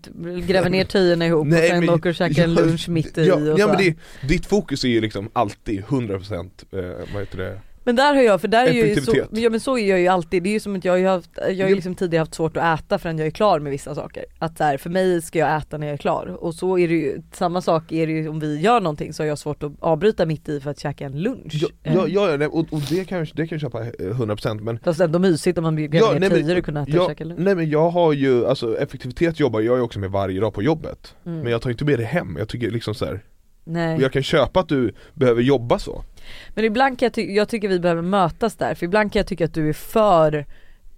gräver 0.48 0.70
ner 0.70 0.86
tygerna 0.86 1.26
ihop 1.26 1.48
Nej, 1.48 1.62
och 1.64 1.68
sen 1.70 1.86
men- 1.86 1.96
åker 1.96 2.10
och 2.10 2.16
käkar 2.16 2.44
en 2.44 2.54
ja, 2.56 2.62
lunch 2.62 2.90
mitt 2.90 3.18
i 3.18 3.26
ja, 3.28 3.36
och 3.36 3.60
ja 3.60 3.66
så. 3.66 3.68
men 3.68 3.78
det, 3.78 3.96
ditt 4.28 4.46
fokus 4.46 4.84
är 4.84 4.88
ju 4.88 5.02
liksom 5.02 5.30
alltid 5.34 5.84
100% 5.84 6.50
eh, 6.72 6.80
vad 7.14 7.22
heter 7.24 7.38
det? 7.38 7.60
Men 7.86 7.96
där 7.96 8.16
har 8.16 8.22
jag, 8.22 8.42
för 8.42 8.48
där 8.48 8.66
är 8.68 8.72
ju 8.72 8.96
så, 8.96 9.16
ja 9.32 9.50
men 9.50 9.60
så 9.60 9.78
är 9.78 9.90
jag 9.90 10.00
ju 10.00 10.08
alltid, 10.08 10.44
det 10.44 10.50
är 10.50 10.52
ju 10.54 10.60
som 10.60 10.76
att 10.76 10.86
jag 10.86 10.94
har 10.94 11.04
haft, 11.04 11.30
jag 11.36 11.66
har 11.66 11.70
ju 11.70 11.76
liksom 11.76 11.96
tidigare 11.96 12.22
haft 12.22 12.34
svårt 12.34 12.58
att 12.58 12.80
äta 12.80 13.00
förrän 13.00 13.18
jag 13.18 13.28
är 13.28 13.32
klar 13.32 13.60
med 13.60 13.72
vissa 13.72 13.96
saker. 13.96 14.26
Att 14.40 14.58
så 14.58 14.64
här, 14.64 14.78
för 14.78 14.90
mig 14.90 15.22
ska 15.22 15.40
jag 15.40 15.58
äta 15.58 15.78
när 15.78 15.88
jag 15.88 15.94
är 15.94 15.98
klar 15.98 16.38
och 16.40 16.56
så 16.56 16.78
är 16.78 16.88
det 16.88 16.94
ju, 16.94 17.22
samma 17.34 17.62
sak 17.62 17.92
är 17.92 18.08
det 18.08 18.14
ju 18.14 18.28
om 18.30 18.40
vi 18.40 18.60
gör 18.62 18.82
någonting 18.82 19.14
så 19.14 19.24
har 19.24 19.28
jag 19.28 19.38
svårt 19.40 19.64
att 19.64 19.72
avbryta 19.80 20.26
mitt 20.26 20.50
i 20.50 20.60
för 20.60 20.72
att 20.72 20.80
käka 20.80 21.06
en 21.06 21.20
lunch. 21.22 21.54
Ja, 21.62 21.68
Eh, 21.84 21.94
ja, 21.96 22.08
ja 22.08 22.38
nej, 22.38 22.48
och, 22.48 22.74
och 22.74 22.82
det, 22.90 23.06
kan, 23.06 23.18
jag- 23.18 23.28
det 23.34 23.48
kan 23.48 23.56
jag 23.56 23.62
köpa 23.62 23.82
eh, 23.82 23.90
100% 23.90 24.62
men 24.62 24.80
Fast 24.80 25.00
ändå 25.02 25.20
mysigt 25.20 25.58
om 25.58 25.64
man 25.64 25.76
gräver 25.76 25.98
Ja, 26.14 26.20
ner 26.20 26.30
tio 26.30 26.58
och 26.60 26.66
kunna 26.66 26.82
äta 26.82 26.92
och 26.92 26.98
ja, 27.04 27.08
käka 27.10 27.24
lunch. 27.24 27.40
nej 27.40 27.56
men 27.56 27.70
jag 27.70 27.90
har 27.90 28.14
ju, 28.14 28.46
alltså 28.48 28.78
effektivitet 28.78 29.40
jobbar 29.40 29.62
jag 29.62 29.78
ju 29.78 29.82
också 29.82 30.00
med 30.00 30.12
varje 30.12 30.40
dag 30.40 30.54
på 30.54 30.64
jobbet 30.64 31.16
Mm. 31.26 31.40
Men 31.40 31.52
jag 31.52 31.62
tar 31.62 31.70
inte 31.70 31.86
med 31.86 32.00
det 32.00 32.06
hem, 32.06 32.36
jag 32.40 32.48
tycker 32.50 32.72
liksom 32.72 32.96
så 32.96 33.06
här. 33.06 33.24
Nej. 33.64 33.96
och 33.96 34.02
jag 34.02 34.12
kan 34.12 34.24
köpa 34.24 34.60
att 34.60 34.70
du 34.70 34.94
behöver 35.14 35.42
jobba 35.42 35.80
så 35.80 36.04
Men 36.50 36.66
ibland 36.66 37.00
kan 37.00 37.06
jag, 37.06 37.14
ty- 37.14 37.34
jag 37.36 37.50
tycker 37.50 37.68
vi 37.68 37.80
behöver 37.80 38.02
mötas 38.02 38.56
där, 38.56 38.76
för 38.76 38.86
ibland 38.86 39.14
kan 39.14 39.20
jag 39.20 39.28
tycka 39.28 39.46
att 39.46 39.54
du 39.54 39.70
är 39.70 39.74
för 39.74 40.46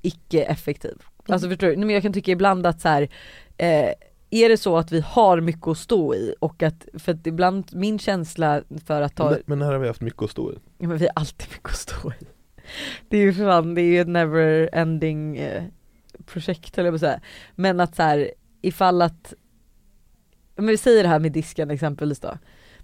icke-effektiv. 0.02 0.98
Alltså 1.28 1.50
förstår 1.50 1.68
du? 1.68 1.78
Men 1.78 1.90
jag 1.90 2.02
kan 2.04 2.14
tycka 2.14 2.32
ibland 2.32 2.66
att 2.68 2.82
så 2.82 2.88
här, 2.90 3.02
eh, 3.58 3.94
är 4.30 4.50
det 4.50 4.58
så 4.58 4.78
att 4.78 4.92
vi 4.92 5.00
har 5.00 5.42
mycket 5.42 5.68
att 5.68 5.78
stå 5.78 6.16
i 6.16 6.36
och 6.40 6.64
att, 6.64 6.88
för 6.94 7.14
att 7.14 7.28
ibland 7.28 7.76
min 7.76 8.00
känsla 8.00 8.62
för 8.86 9.02
att 9.02 9.16
ta, 9.16 9.30
men, 9.30 9.42
men 9.46 9.62
här 9.62 9.72
har 9.72 9.80
vi 9.80 9.88
haft 9.88 10.02
mycket 10.02 10.22
att 10.22 10.32
stå 10.32 10.52
i 10.52 10.56
ja 10.78 10.88
men 10.88 10.98
vi 10.98 11.06
har 11.06 11.14
alltid 11.16 11.48
mycket 11.52 11.70
att 11.70 11.78
stå 11.78 12.12
i. 12.12 12.26
Det 13.10 13.18
är 13.18 13.22
ju 13.22 13.34
fan, 13.34 13.76
det 13.76 13.82
är 13.82 13.86
ju 13.86 14.02
ett 14.02 14.08
never 14.08 14.70
ending 14.74 15.38
eh, 15.38 15.64
projekt 16.26 16.76
höll 16.76 16.86
jag 16.86 16.94
på 16.94 17.00
säga. 17.00 17.20
Men 17.56 17.80
att 17.80 17.96
så 17.96 18.04
här, 18.04 18.32
ifall 18.62 19.02
att 19.02 19.34
men 20.56 20.68
vi 20.68 20.78
säger 20.78 21.04
det 21.04 21.10
här 21.10 21.20
med 21.20 21.32
disken 21.32 21.72
exempelvis 21.72 22.20
då. 22.20 22.38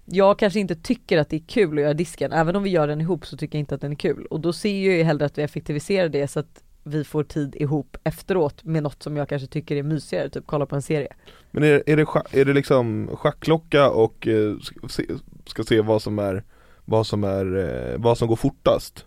Jag 0.06 0.40
kanske 0.40 0.60
inte 0.60 0.76
tycker 0.76 1.18
att 1.18 1.30
det 1.30 1.36
är 1.36 1.44
kul 1.48 1.78
att 1.78 1.84
göra 1.84 1.94
disken, 1.94 2.32
även 2.32 2.56
om 2.56 2.64
vi 2.64 2.70
gör 2.70 2.88
den 2.88 3.02
ihop 3.02 3.26
så 3.26 3.38
tycker 3.38 3.58
jag 3.58 3.62
inte 3.62 3.76
att 3.76 3.82
den 3.82 3.92
är 3.92 3.96
kul. 3.96 4.26
Och 4.26 4.40
då 4.40 4.54
ser 4.54 4.86
jag 4.86 4.98
ju 4.98 5.04
hellre 5.04 5.26
att 5.26 5.38
vi 5.38 5.42
effektiviserar 5.42 6.10
det 6.10 6.28
så 6.28 6.40
att 6.40 6.64
vi 6.84 7.04
får 7.04 7.24
tid 7.24 7.56
ihop 7.56 7.98
efteråt 8.04 8.64
med 8.64 8.84
något 8.84 9.04
som 9.04 9.18
jag 9.18 9.30
kanske 9.30 9.48
tycker 9.48 9.76
är 9.76 9.84
mysigare, 9.84 10.30
typ 10.30 10.44
kolla 10.46 10.66
på 10.66 10.76
en 10.76 10.82
serie. 10.82 11.14
Men 11.52 11.64
är, 11.64 11.84
är, 11.86 11.98
det, 11.98 12.42
är 12.42 12.46
det 12.46 12.54
liksom 12.54 13.10
schackklocka 13.14 13.90
och 13.90 14.28
eh, 14.28 14.58
ska, 14.60 14.88
se, 14.88 15.06
ska 15.46 15.64
se 15.64 15.82
vad 15.82 16.02
som 16.02 16.20
är 16.20 16.44
vad 16.86 17.08
som 17.08 17.24
är, 17.24 17.58
eh, 17.58 17.98
vad 17.98 18.18
som 18.18 18.28
går 18.28 18.36
fortast? 18.36 19.06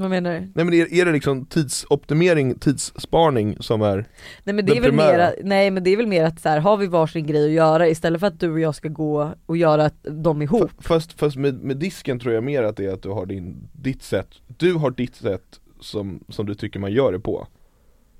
Vad 0.00 0.10
menar 0.10 0.34
du? 0.34 0.40
Nej 0.40 0.64
men 0.64 0.74
är, 0.74 0.94
är 0.94 1.04
det 1.04 1.12
liksom 1.12 1.46
tidsoptimering, 1.46 2.54
tidssparning 2.58 3.56
som 3.60 3.82
är 3.82 4.04
Nej 4.44 4.54
men 4.54 4.66
det 4.66 4.76
är 4.76 4.80
väl 4.80 4.90
primära. 4.90 5.16
mer, 5.16 5.34
nej 5.44 5.70
men 5.70 5.84
det 5.84 5.90
är 5.90 5.96
väl 5.96 6.06
mer 6.06 6.24
att 6.24 6.40
så 6.40 6.48
här, 6.48 6.60
har 6.60 6.76
vi 6.76 6.86
varsin 6.86 7.26
grej 7.26 7.44
att 7.44 7.50
göra 7.50 7.88
istället 7.88 8.20
för 8.20 8.26
att 8.26 8.40
du 8.40 8.50
och 8.50 8.60
jag 8.60 8.74
ska 8.74 8.88
gå 8.88 9.34
och 9.46 9.56
göra 9.56 9.90
dem 10.02 10.42
ihop. 10.42 10.70
F- 10.70 10.76
Fast, 10.86 11.12
fast 11.20 11.36
med, 11.36 11.54
med 11.54 11.76
disken 11.76 12.18
tror 12.20 12.34
jag 12.34 12.44
mer 12.44 12.62
att 12.62 12.76
det 12.76 12.84
är 12.84 12.92
att 12.92 13.02
du 13.02 13.08
har 13.08 13.26
din, 13.26 13.68
ditt 13.72 14.02
sätt, 14.02 14.28
du 14.58 14.74
har 14.74 14.90
ditt 14.90 15.14
sätt 15.14 15.60
som, 15.80 16.24
som 16.28 16.46
du 16.46 16.54
tycker 16.54 16.80
man 16.80 16.92
gör 16.92 17.12
det 17.12 17.20
på 17.20 17.46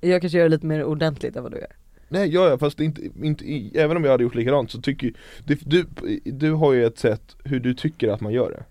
Jag 0.01 0.21
kanske 0.21 0.37
gör 0.37 0.45
det 0.45 0.49
lite 0.49 0.65
mer 0.65 0.83
ordentligt 0.83 1.35
än 1.35 1.43
vad 1.43 1.51
du 1.51 1.57
gör. 1.57 1.71
Nej 2.09 2.29
ja, 2.29 2.49
ja 2.49 2.57
fast 2.57 2.79
inte, 2.79 3.01
inte, 3.23 3.45
även 3.79 3.97
om 3.97 4.03
jag 4.03 4.11
hade 4.11 4.23
gjort 4.23 4.35
likadant 4.35 4.71
så 4.71 4.81
tycker 4.81 5.13
du, 5.45 5.57
du, 5.65 5.85
du 6.25 6.51
har 6.51 6.73
ju 6.73 6.85
ett 6.85 6.97
sätt 6.99 7.35
hur 7.43 7.59
du 7.59 7.73
tycker 7.73 8.07
att 8.09 8.21
man 8.21 8.33
gör 8.33 8.51
det 8.51 8.63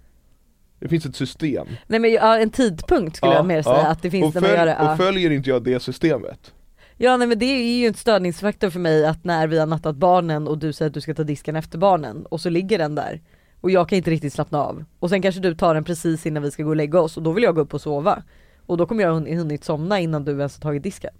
Det 0.80 0.88
finns 0.88 1.06
ett 1.06 1.16
system 1.16 1.66
Nej 1.86 2.00
men 2.00 2.12
ja, 2.12 2.38
en 2.38 2.50
tidpunkt 2.50 3.16
skulle 3.16 3.32
jag 3.34 3.46
mer 3.46 3.62
säga 3.62 3.86
att 3.86 4.02
det 4.02 4.10
finns 4.10 4.36
och, 4.36 4.42
när 4.42 4.48
man 4.48 4.50
följ- 4.50 4.58
gör 4.58 4.66
det. 4.66 4.76
Ja. 4.80 4.90
och 4.92 4.96
följer 4.98 5.30
inte 5.30 5.50
jag 5.50 5.62
det 5.64 5.80
systemet 5.80 6.52
Ja 6.96 7.16
nej 7.16 7.26
men 7.28 7.38
det 7.38 7.44
är 7.46 7.78
ju 7.80 7.86
en 7.86 7.94
störningsfaktor 7.94 8.70
för 8.70 8.80
mig 8.80 9.06
att 9.06 9.24
när 9.24 9.46
vi 9.46 9.58
har 9.58 9.66
nattat 9.66 9.96
barnen 9.96 10.48
och 10.48 10.58
du 10.58 10.72
säger 10.72 10.86
att 10.88 10.94
du 10.94 11.00
ska 11.00 11.14
ta 11.14 11.24
disken 11.24 11.56
efter 11.56 11.78
barnen 11.78 12.26
och 12.26 12.40
så 12.40 12.50
ligger 12.50 12.78
den 12.78 12.94
där 12.94 13.20
och 13.60 13.70
jag 13.70 13.88
kan 13.88 13.96
inte 13.98 14.10
riktigt 14.10 14.32
slappna 14.32 14.58
av 14.64 14.84
och 14.98 15.10
sen 15.10 15.22
kanske 15.22 15.40
du 15.40 15.54
tar 15.54 15.74
den 15.74 15.84
precis 15.84 16.26
innan 16.26 16.42
vi 16.42 16.50
ska 16.50 16.62
gå 16.62 16.68
och 16.68 16.76
lägga 16.76 17.00
oss 17.00 17.16
och 17.16 17.22
då 17.22 17.32
vill 17.32 17.44
jag 17.44 17.54
gå 17.54 17.60
upp 17.60 17.74
och 17.74 17.80
sova 17.80 18.22
och 18.66 18.76
då 18.76 18.86
kommer 18.86 19.02
jag 19.02 19.12
hun- 19.14 19.36
hunnit 19.38 19.64
somna 19.64 20.00
innan 20.00 20.24
du 20.24 20.30
ens 20.32 20.54
har 20.56 20.60
tagit 20.60 20.82
disken. 20.82 21.14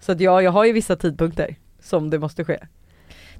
Så 0.00 0.12
att 0.12 0.20
ja, 0.20 0.42
jag 0.42 0.50
har 0.50 0.64
ju 0.64 0.72
vissa 0.72 0.96
tidpunkter 0.96 1.56
som 1.82 2.10
det 2.10 2.18
måste 2.18 2.44
ske. 2.44 2.58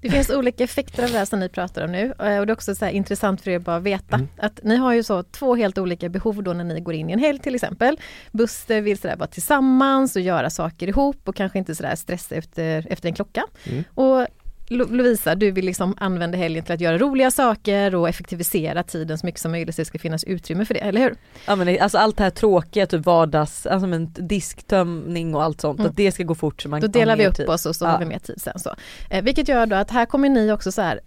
Det 0.03 0.11
finns 0.11 0.30
olika 0.30 0.64
effekter 0.64 1.05
av 1.05 1.11
det 1.11 1.18
här 1.18 1.24
som 1.24 1.40
ni 1.40 1.48
pratar 1.48 1.84
om 1.84 1.92
nu 1.92 2.05
eh, 2.05 2.38
och 2.38 2.46
det 2.46 2.51
är 2.51 2.53
också 2.53 2.74
så 2.74 2.86
intressant 2.88 3.40
för 3.40 3.51
er 3.51 3.57
att 3.57 3.62
bara 3.62 3.78
veta 3.78 4.16
Mm. 4.16 4.28
att 4.38 4.61
ni 4.62 4.76
har 4.76 4.92
ju 4.92 5.03
så 5.03 5.22
två 5.22 5.55
helt 5.55 5.78
olika 5.78 6.09
behov 6.09 6.42
då 6.42 6.53
när 6.53 6.64
ni 6.64 6.80
går 6.80 6.94
in 6.94 7.11
i 7.11 7.12
en 7.12 7.18
helg 7.18 7.38
till 7.38 7.55
exempel. 7.55 7.96
Buster 8.32 8.80
vill 8.80 8.98
sådär 8.98 9.16
vara 9.16 9.26
tillsammans 9.28 10.16
och 10.16 10.22
göra 10.22 10.51
saker 10.51 10.86
ihop 10.88 11.28
och 11.28 11.36
kanske 11.36 11.59
inte 11.59 11.74
sådär 11.74 11.94
stressa 11.96 12.34
efter, 12.34 12.86
efter 12.92 13.09
en 13.09 13.14
klocka. 13.14 13.44
Mm. 13.64 13.84
Och 13.94 14.26
Lovisa, 14.72 15.34
du 15.34 15.50
vill 15.50 15.64
liksom 15.64 15.94
använda 15.98 16.38
helgen 16.38 16.64
till 16.64 16.74
att 16.74 16.80
göra 16.80 16.98
roliga 16.98 17.30
saker 17.30 17.94
och 17.94 18.08
effektivisera 18.08 18.82
tiden 18.82 19.18
så 19.18 19.26
mycket 19.26 19.40
som 19.40 19.50
möjligt 19.50 19.74
så 19.74 19.80
det 19.80 19.86
ska 19.86 19.98
finnas 19.98 20.24
utrymme 20.24 20.64
för 20.64 20.74
det, 20.74 20.80
eller 20.80 21.00
hur? 21.00 21.14
Ja 21.46 21.56
men 21.56 21.80
alltså 21.80 21.98
allt 21.98 22.16
det 22.16 22.22
här 22.22 22.30
tråkiga, 22.30 22.86
typ 22.86 23.06
vardags, 23.06 23.66
alltså 23.66 23.86
men 23.86 24.12
disktömning 24.12 25.34
och 25.34 25.42
allt 25.42 25.60
sånt, 25.60 25.78
Mm. 25.78 25.90
att 25.90 25.96
det 25.96 26.12
ska 26.12 26.22
gå 26.22 26.34
fort 26.34 26.62
så 26.62 26.68
man 26.68 26.80
Då 26.80 26.86
delar 26.86 27.16
vi 27.16 27.26
upp 27.26 27.34
tid. 27.36 27.48
oss 27.48 27.66
och 27.66 27.76
så 27.76 27.84
Ja. 27.84 27.88
har 27.88 27.98
vi 27.98 28.04
mer 28.04 28.18
tid 28.18 28.40
sen. 28.42 28.58
Så. 28.58 28.74
Eh, 29.10 29.24
vilket 29.24 29.48
gör 29.48 29.66
då 29.66 29.76
att 29.76 29.90
här 29.90 30.06
kommer 30.06 30.28
ni 30.28 30.52
också 30.52 30.72
så 30.72 30.82
här 30.82 31.00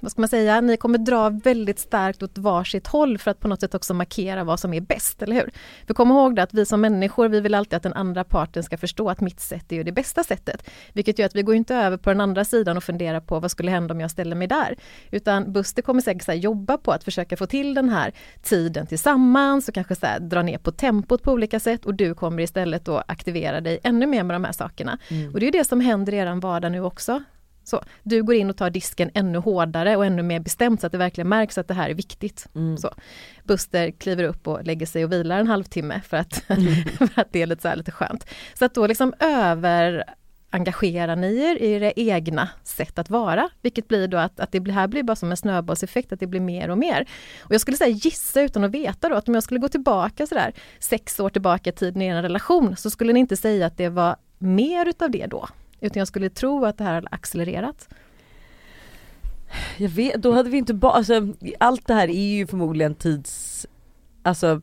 vad 0.00 0.12
ska 0.12 0.20
man 0.20 0.28
säga, 0.28 0.60
ni 0.60 0.76
kommer 0.76 0.98
dra 0.98 1.28
väldigt 1.28 1.78
starkt 1.78 2.22
åt 2.22 2.38
varsitt 2.38 2.86
håll 2.86 3.18
för 3.18 3.30
att 3.30 3.40
på 3.40 3.48
något 3.48 3.60
sätt 3.60 3.74
också 3.74 3.94
markera 3.94 4.44
vad 4.44 4.60
som 4.60 4.74
är 4.74 4.80
bäst, 4.80 5.22
eller 5.22 5.36
hur? 5.36 5.50
För 5.86 5.94
kom 5.94 6.10
ihåg 6.10 6.36
det 6.36 6.42
att 6.42 6.54
vi 6.54 6.66
som 6.66 6.80
människor, 6.80 7.28
vi 7.28 7.40
vill 7.40 7.54
alltid 7.54 7.76
att 7.76 7.82
den 7.82 7.92
andra 7.92 8.24
parten 8.24 8.62
ska 8.62 8.78
förstå 8.78 9.10
att 9.10 9.20
mitt 9.20 9.40
sätt 9.40 9.72
är 9.72 9.76
ju 9.76 9.82
det 9.82 9.92
bästa 9.92 10.24
sättet. 10.24 10.70
Vilket 10.92 11.18
gör 11.18 11.26
att 11.26 11.34
vi 11.34 11.42
går 11.42 11.54
inte 11.54 11.74
över 11.74 11.96
på 11.96 12.10
den 12.10 12.20
andra 12.20 12.44
sidan 12.44 12.76
och 12.76 12.84
funderar 12.84 13.20
på 13.20 13.40
vad 13.40 13.50
skulle 13.50 13.70
hända 13.70 13.94
om 13.94 14.00
jag 14.00 14.10
ställer 14.10 14.36
mig 14.36 14.48
där. 14.48 14.76
Utan 15.10 15.52
Buster 15.52 15.82
kommer 15.82 16.00
säkert 16.00 16.28
här, 16.28 16.34
jobba 16.34 16.78
på 16.78 16.92
att 16.92 17.04
försöka 17.04 17.36
få 17.36 17.46
till 17.46 17.74
den 17.74 17.88
här 17.88 18.12
tiden 18.42 18.86
tillsammans 18.86 19.68
och 19.68 19.74
kanske 19.74 19.94
så 19.94 20.06
här, 20.06 20.20
dra 20.20 20.42
ner 20.42 20.58
på 20.58 20.70
tempot 20.70 21.22
på 21.22 21.32
olika 21.32 21.60
sätt 21.60 21.86
och 21.86 21.94
du 21.94 22.14
kommer 22.14 22.42
istället 22.42 22.84
då 22.84 23.02
aktivera 23.08 23.60
dig 23.60 23.78
ännu 23.82 24.06
mer 24.06 24.22
med 24.22 24.34
de 24.34 24.44
här 24.44 24.52
sakerna. 24.52 24.98
Mm. 25.08 25.32
Och 25.32 25.40
det 25.40 25.48
är 25.48 25.52
det 25.52 25.64
som 25.64 25.80
händer 25.80 26.14
i 26.14 26.16
er 26.16 26.40
vardag 26.40 26.72
nu 26.72 26.80
också. 26.80 27.22
Så, 27.66 27.82
du 28.02 28.22
går 28.22 28.34
in 28.34 28.50
och 28.50 28.56
tar 28.56 28.70
disken 28.70 29.10
ännu 29.14 29.38
hårdare 29.38 29.96
och 29.96 30.06
ännu 30.06 30.22
mer 30.22 30.40
bestämt 30.40 30.80
så 30.80 30.86
att 30.86 30.92
det 30.92 30.98
verkligen 30.98 31.28
märks 31.28 31.58
att 31.58 31.68
det 31.68 31.74
här 31.74 31.90
är 31.90 31.94
viktigt. 31.94 32.46
Mm. 32.54 32.76
Så. 32.76 32.94
Buster 33.44 33.90
kliver 33.90 34.24
upp 34.24 34.48
och 34.48 34.64
lägger 34.64 34.86
sig 34.86 35.04
och 35.04 35.12
vilar 35.12 35.38
en 35.40 35.46
halvtimme 35.46 36.00
för 36.08 36.16
att, 36.16 36.34
för 36.98 37.20
att 37.20 37.32
det 37.32 37.42
är 37.42 37.46
lite, 37.46 37.62
så 37.62 37.68
här, 37.68 37.76
lite 37.76 37.92
skönt. 37.92 38.26
Så 38.54 38.64
att 38.64 38.74
då 38.74 38.86
liksom 38.86 39.14
över 39.20 40.04
engagerar 40.50 41.16
ni 41.16 41.38
er 41.38 41.56
i 41.56 41.72
era 41.72 41.92
egna 41.96 42.48
sätt 42.64 42.98
att 42.98 43.10
vara, 43.10 43.48
vilket 43.62 43.88
blir 43.88 44.08
då 44.08 44.16
att, 44.16 44.40
att 44.40 44.52
det 44.52 44.72
här 44.72 44.86
blir 44.86 45.02
bara 45.02 45.16
som 45.16 45.30
en 45.30 45.36
snöbollseffekt, 45.36 46.12
att 46.12 46.20
det 46.20 46.26
blir 46.26 46.40
mer 46.40 46.70
och 46.70 46.78
mer. 46.78 47.08
Och 47.40 47.54
jag 47.54 47.60
skulle 47.60 47.76
säga 47.76 47.96
gissa 47.96 48.42
utan 48.42 48.64
att 48.64 48.70
veta 48.70 49.08
då, 49.08 49.16
att 49.16 49.28
om 49.28 49.34
jag 49.34 49.42
skulle 49.42 49.60
gå 49.60 49.68
tillbaka 49.68 50.26
sådär 50.26 50.52
sex 50.78 51.20
år 51.20 51.30
tillbaka 51.30 51.70
i 51.70 51.72
tiden 51.72 52.02
i 52.02 52.06
en 52.06 52.22
relation, 52.22 52.76
så 52.76 52.90
skulle 52.90 53.12
ni 53.12 53.20
inte 53.20 53.36
säga 53.36 53.66
att 53.66 53.76
det 53.76 53.88
var 53.88 54.16
mer 54.38 54.86
utav 54.86 55.10
det 55.10 55.26
då, 55.26 55.48
utan 55.80 56.00
jag 56.00 56.08
skulle 56.08 56.30
tro 56.30 56.64
att 56.64 56.78
det 56.78 56.84
här 56.84 56.92
har 56.94 57.04
accelererat. 57.10 57.88
Jag 59.76 59.88
vet, 59.88 60.14
då 60.22 60.32
hade 60.32 60.50
vi 60.50 60.58
inte 60.58 60.74
bara, 60.74 60.92
alltså 60.92 61.28
allt 61.60 61.86
det 61.86 61.94
här 61.94 62.08
är 62.08 62.36
ju 62.36 62.46
förmodligen 62.46 62.94
tids, 62.94 63.66
alltså 64.22 64.60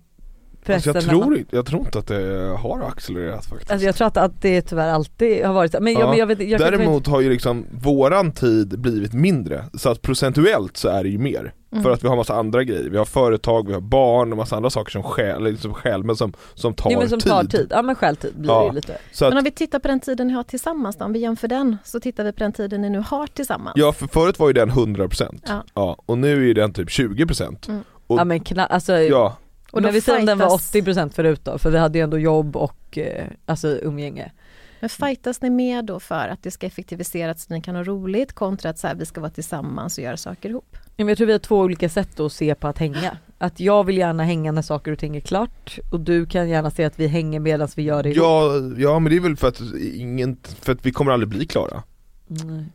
alltså 0.68 0.89
jag, 0.93 1.03
tror, 1.03 1.38
inte- 1.38 1.55
jag 1.55 1.66
tror 1.66 1.82
inte 1.86 1.99
att 1.99 2.07
det 2.07 2.55
har 2.59 2.82
accelererat 2.82 3.45
faktiskt 3.45 3.72
Alltså 3.72 3.86
jag 3.86 3.95
tror 3.95 4.07
att, 4.07 4.18
att 4.18 4.41
det 4.41 4.61
tyvärr 4.61 4.89
alltid 4.89 5.45
har 5.45 5.53
varit 5.53 5.76
men 5.82 5.93
jag, 5.93 6.01
Ja. 6.01 6.09
men 6.09 6.18
jag 6.18 6.28
vet 6.28 6.47
jag 6.49 6.59
Däremot 6.59 7.07
har 7.07 7.22
ju 7.22 7.30
liksom 7.30 7.66
våran 7.84 8.32
tid 8.32 8.80
blivit 8.80 9.14
mindre, 9.14 9.66
så 9.74 9.89
att 9.89 10.01
procentuellt 10.01 10.78
så 10.78 10.88
är 10.89 11.03
det 11.03 11.09
ju 11.09 11.18
mer 11.18 11.53
Mm. 11.74 11.84
För 11.84 11.91
att 11.91 12.03
vi 12.03 12.07
har 12.07 12.15
massa 12.15 12.34
andra 12.34 12.63
grejer, 12.63 12.89
vi 12.89 12.97
har 12.97 13.05
företag, 13.05 13.67
vi 13.67 13.74
har 13.74 13.82
barn 13.82 14.32
och 14.32 14.38
massa 14.38 14.55
andra 14.55 14.69
saker 14.69 14.91
som 14.91 15.03
skäl, 15.03 15.43
liksom 15.43 15.74
skäl 15.74 16.03
men 16.03 16.15
som, 16.15 16.34
som 16.53 16.74
tar 16.74 16.91
jo, 16.91 16.99
men 16.99 17.09
som 17.09 17.19
tid. 17.19 17.32
tar 17.32 17.43
tid, 17.43 17.67
ja 17.69 17.82
men 17.82 17.95
självtid 17.95 18.34
blir 18.36 18.51
Ja. 18.51 18.59
det 18.61 18.65
ju 18.67 18.71
lite 18.74 18.97
Så 19.11 19.26
Men 19.26 19.34
att, 19.34 19.38
om 19.39 19.43
vi 19.43 19.51
tittar 19.51 19.80
på 19.80 19.88
den 19.88 19.99
tiden 19.99 20.28
ni 20.28 20.34
har 20.34 20.43
tillsammans 20.43 20.95
då, 20.95 21.05
om 21.05 21.13
vi 21.13 21.19
jämför 21.19 21.47
den, 21.47 21.78
så 21.84 21.99
tittar 21.99 22.24
vi 22.24 22.32
på 22.32 22.39
den 22.39 22.53
tiden 22.53 22.82
ni 22.82 22.89
nu 22.89 23.03
har 23.07 23.28
tillsammans. 23.28 23.74
ja 23.78 23.91
för 23.93 24.07
förut 24.07 24.39
var 24.39 24.47
ju 24.47 24.53
den 24.53 24.71
100% 24.71 25.39
Ja. 25.47 25.63
ja, 25.74 25.97
och 26.05 26.17
nu 26.17 26.49
är 26.49 26.53
den 26.53 26.74
typ 26.74 26.89
20% 26.89 27.67
Mm. 27.69 27.84
Och- 28.07 28.19
Ja 28.19 28.24
men 28.24 28.39
kna, 28.39 28.65
alltså, 28.65 28.97
Ja, 28.97 29.38
Och 29.71 29.82
då 29.82 29.86
men 29.86 29.93
vi 29.93 30.01
säger 30.01 30.26
den 30.26 30.38
var 30.38 30.45
fightas- 30.49 30.71
80% 30.71 31.09
förut 31.13 31.41
då, 31.43 31.57
för 31.57 31.71
vi 31.71 31.78
hade 31.78 31.97
ju 31.97 32.03
ändå 32.03 32.17
jobb 32.19 32.55
och 32.55 32.97
eh, 32.97 33.26
alltså 33.45 33.67
umgänge 33.67 34.32
Men 34.80 34.89
fightas 34.89 35.41
ni 35.41 35.49
med 35.49 35.86
då 35.86 35.99
för 35.99 36.28
att 36.28 36.43
det 36.43 36.51
ska 36.51 36.67
effektiviseras 36.67 37.41
så 37.41 37.45
att 37.45 37.49
ni 37.49 37.61
kan 37.61 37.76
ha 37.76 37.84
roligt 37.84 38.34
kontra 38.34 38.69
att 38.69 38.80
så 38.80 38.88
här, 38.88 38.95
vi 38.95 39.05
ska 39.05 39.21
vara 39.21 39.32
tillsammans 39.32 39.97
och 39.97 40.03
göra 40.03 40.17
saker 40.17 40.49
ihop? 40.49 40.78
Jag 40.95 41.17
tror 41.17 41.27
vi 41.27 41.33
har 41.33 41.39
två 41.39 41.59
olika 41.59 41.89
sätt 41.89 42.19
att 42.19 42.33
se 42.33 42.55
på 42.55 42.67
att 42.67 42.77
hänga. 42.77 43.17
Att 43.37 43.59
jag 43.59 43.83
vill 43.83 43.97
gärna 43.97 44.23
hänga 44.23 44.51
när 44.51 44.61
saker 44.61 44.91
och 44.91 44.99
ting 44.99 45.15
är 45.15 45.19
klart 45.19 45.79
och 45.91 45.99
du 45.99 46.25
kan 46.25 46.49
gärna 46.49 46.71
se 46.71 46.83
att 46.83 46.99
vi 46.99 47.07
hänger 47.07 47.39
medan 47.39 47.67
vi 47.75 47.83
gör 47.83 48.03
det 48.03 48.09
ihop. 48.09 48.17
ja, 48.17 48.53
ja 48.77 48.99
men 48.99 49.09
det 49.11 49.15
är 49.15 49.19
väl 49.19 49.35
för 49.35 49.47
att, 49.47 49.61
ingen, 49.93 50.37
för 50.61 50.71
att 50.71 50.85
vi 50.85 50.91
kommer 50.91 51.11
aldrig 51.11 51.29
bli 51.29 51.45
klara 51.45 51.83
Mm. 52.29 52.65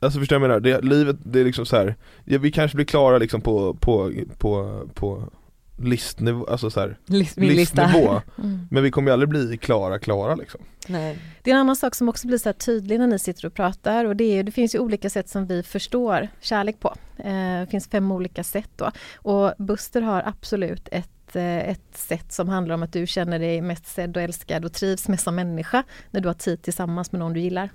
Alltså 0.00 0.18
förstår 0.18 0.36
du 0.36 0.40
vad 0.40 0.50
jag 0.50 0.62
menar? 0.62 0.80
Det, 0.80 0.88
livet, 0.88 1.16
det 1.24 1.40
är 1.40 1.44
liksom 1.44 1.66
så 1.66 1.76
här. 1.76 1.96
Ja, 2.24 2.38
vi 2.38 2.52
kanske 2.52 2.76
blir 2.76 2.86
klara 2.86 3.18
liksom 3.18 3.40
på, 3.40 3.74
på, 3.74 4.12
på, 4.38 4.82
på 4.94 5.28
listnivå, 5.78 6.46
alltså 6.46 6.70
så 6.70 6.80
här, 6.80 6.98
List, 7.06 7.36
min 7.36 7.48
lista. 7.48 7.86
listnivå 7.86 8.20
Mm. 8.38 8.68
Men 8.70 8.82
vi 8.82 8.90
kommer 8.90 9.10
ju 9.10 9.12
aldrig 9.12 9.28
bli 9.28 9.58
klara, 9.58 9.98
klara 9.98 10.34
liksom 10.34 10.60
Nej. 10.88 11.18
Det 11.42 11.50
är 11.50 11.54
en 11.54 11.60
annan 11.60 11.76
sak 11.76 11.94
som 11.94 12.08
också 12.08 12.26
blir 12.26 12.38
så 12.38 12.48
här 12.48 12.54
tydlig 12.54 12.98
när 12.98 13.06
ni 13.06 13.18
sitter 13.18 13.46
och 13.46 13.54
pratar 13.54 14.04
och 14.04 14.16
det, 14.16 14.24
är, 14.24 14.42
det 14.42 14.52
finns 14.52 14.74
ju 14.74 14.78
olika 14.78 15.10
sätt 15.10 15.28
som 15.28 15.46
vi 15.46 15.62
förstår 15.62 16.28
kärlek 16.40 16.80
på. 16.80 16.94
Eh, 17.18 17.60
det 17.60 17.66
finns 17.70 17.88
fem 17.88 18.12
olika 18.12 18.44
sätt 18.44 18.70
då. 18.76 18.90
Och 19.16 19.52
Buster 19.58 20.02
har 20.02 20.22
absolut 20.26 20.88
ett 20.92 21.36
eh, 21.36 21.70
ett 21.70 21.96
sätt 21.96 22.32
som 22.32 22.48
handlar 22.48 22.74
om 22.74 22.82
att 22.82 22.92
du 22.92 23.06
känner 23.06 23.38
dig 23.38 23.60
mest 23.60 23.86
sedd 23.86 24.16
och 24.16 24.22
älskad 24.22 24.64
och 24.64 24.72
trivs 24.72 25.08
med 25.08 25.20
som 25.20 25.34
människa 25.34 25.84
när 26.10 26.20
du 26.20 26.28
har 26.28 26.34
tid 26.34 26.62
tillsammans 26.62 27.12
med 27.12 27.18
någon 27.18 27.32
du 27.32 27.40
gillar. 27.40 27.70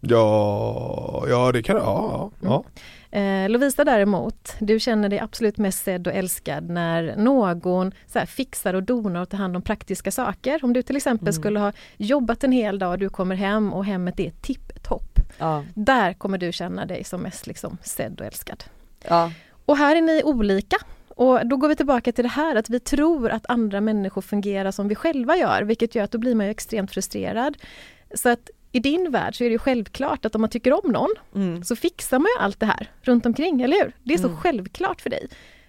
Ja, 0.00 1.24
ja 1.28 1.52
det 1.52 1.62
kan 1.62 1.76
ja, 1.76 2.30
ja, 2.40 2.48
ja. 2.48 2.64
Eh, 3.16 3.48
Lovisa 3.48 3.84
däremot, 3.84 4.54
du 4.58 4.80
känner 4.80 5.08
dig 5.08 5.18
absolut 5.18 5.58
mest 5.58 5.84
sedd 5.84 6.06
och 6.06 6.12
älskad 6.12 6.70
när 6.70 7.16
någon 7.16 7.92
så 8.06 8.18
här, 8.18 8.26
fixar 8.26 8.74
och 8.74 8.82
donar 8.82 9.20
och 9.22 9.28
tar 9.28 9.38
hand 9.38 9.56
om 9.56 9.62
praktiska 9.62 10.10
saker. 10.10 10.64
Om 10.64 10.72
du 10.72 10.82
till 10.82 10.96
exempel 10.96 11.28
Mm. 11.28 11.32
skulle 11.32 11.60
ha 11.60 11.72
jobbat 11.96 12.44
en 12.44 12.52
hel 12.52 12.78
dag 12.78 12.90
och 12.90 12.98
du 12.98 13.08
kommer 13.08 13.34
hem 13.36 13.72
och 13.72 13.84
hemmet 13.84 14.20
är 14.20 14.30
tipptopp. 14.40 15.20
Ja. 15.38 15.64
Där 15.74 16.12
kommer 16.12 16.38
du 16.38 16.52
känna 16.52 16.86
dig 16.86 17.04
som 17.04 17.20
mest 17.22 17.46
liksom, 17.46 17.78
sedd 17.82 18.20
och 18.20 18.26
älskad. 18.26 18.64
Ja. 19.08 19.32
Och 19.66 19.76
här 19.76 19.96
är 19.96 20.02
ni 20.02 20.22
olika. 20.24 20.76
Och 21.08 21.46
då 21.46 21.56
går 21.56 21.68
vi 21.68 21.76
tillbaka 21.76 22.12
till 22.12 22.24
det 22.24 22.30
här 22.30 22.56
att 22.56 22.70
vi 22.70 22.80
tror 22.80 23.30
att 23.30 23.46
andra 23.48 23.80
människor 23.80 24.22
fungerar 24.22 24.70
som 24.70 24.88
vi 24.88 24.94
själva 24.94 25.36
gör, 25.36 25.62
vilket 25.62 25.94
gör 25.94 26.04
att 26.04 26.10
då 26.12 26.18
blir 26.18 26.34
man 26.34 26.46
ju 26.46 26.50
extremt 26.50 26.90
frustrerad. 26.90 27.56
Så 28.14 28.28
att 28.28 28.50
i 28.76 28.80
din 28.80 29.10
värld 29.10 29.36
så 29.36 29.44
är 29.44 29.48
det 29.48 29.52
ju 29.52 29.58
självklart 29.58 30.24
att 30.24 30.34
om 30.34 30.40
man 30.40 30.50
tycker 30.50 30.84
om 30.86 30.92
någon 30.92 31.10
Mm. 31.34 31.64
så 31.64 31.76
fixar 31.76 32.18
man 32.18 32.26
ju 32.38 32.44
allt 32.44 32.60
det 32.60 32.66
här 32.66 32.90
runt 33.02 33.26
omkring, 33.26 33.62
eller 33.62 33.76
hur? 33.84 33.92
Det 34.04 34.14
är 34.14 34.18
så 34.18 34.26
Mm. 34.28 34.36
självklart 34.36 35.00
för 35.00 35.10
dig. 35.10 35.28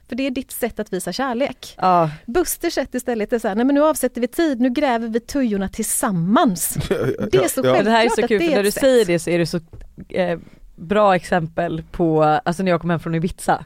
För 0.09 0.15
det 0.15 0.27
är 0.27 0.31
ditt 0.31 0.51
sätt 0.51 0.79
att 0.79 0.93
visa 0.93 1.11
kärlek. 1.13 1.75
Ja, 1.77 2.09
Busters 2.25 2.73
sätt 2.73 2.95
istället 2.95 3.33
är 3.33 3.39
så 3.39 3.47
här, 3.47 3.55
nej 3.55 3.65
men 3.65 3.75
nu 3.75 3.83
avsätter 3.83 4.21
vi 4.21 4.27
tid, 4.27 4.61
nu 4.61 4.69
gräver 4.69 5.07
vi 5.07 5.19
tujorna 5.19 5.69
tillsammans. 5.69 6.73
Det 7.31 7.37
är 7.37 7.47
så 7.47 7.61
Men 7.61 7.85
det 7.85 7.91
här 7.91 8.05
är 8.05 8.09
Självklart 8.09 8.15
så 8.15 8.21
att 8.23 8.27
kul 8.27 8.39
det 8.39 8.45
är 8.45 8.49
för 8.49 8.55
när 8.55 8.63
du 8.63 8.71
sätt. 8.71 8.81
säger 8.81 9.05
det 9.05 9.19
så 9.19 9.29
är 9.29 9.39
det 9.39 9.45
så 9.45 9.59
eh, 10.09 10.39
bra 10.75 11.15
exempel 11.15 11.83
på, 11.91 12.23
alltså 12.23 12.63
när 12.63 12.71
jag 12.71 12.81
kom 12.81 12.89
hem 12.89 12.99
från 12.99 13.15
Ibiza. 13.15 13.65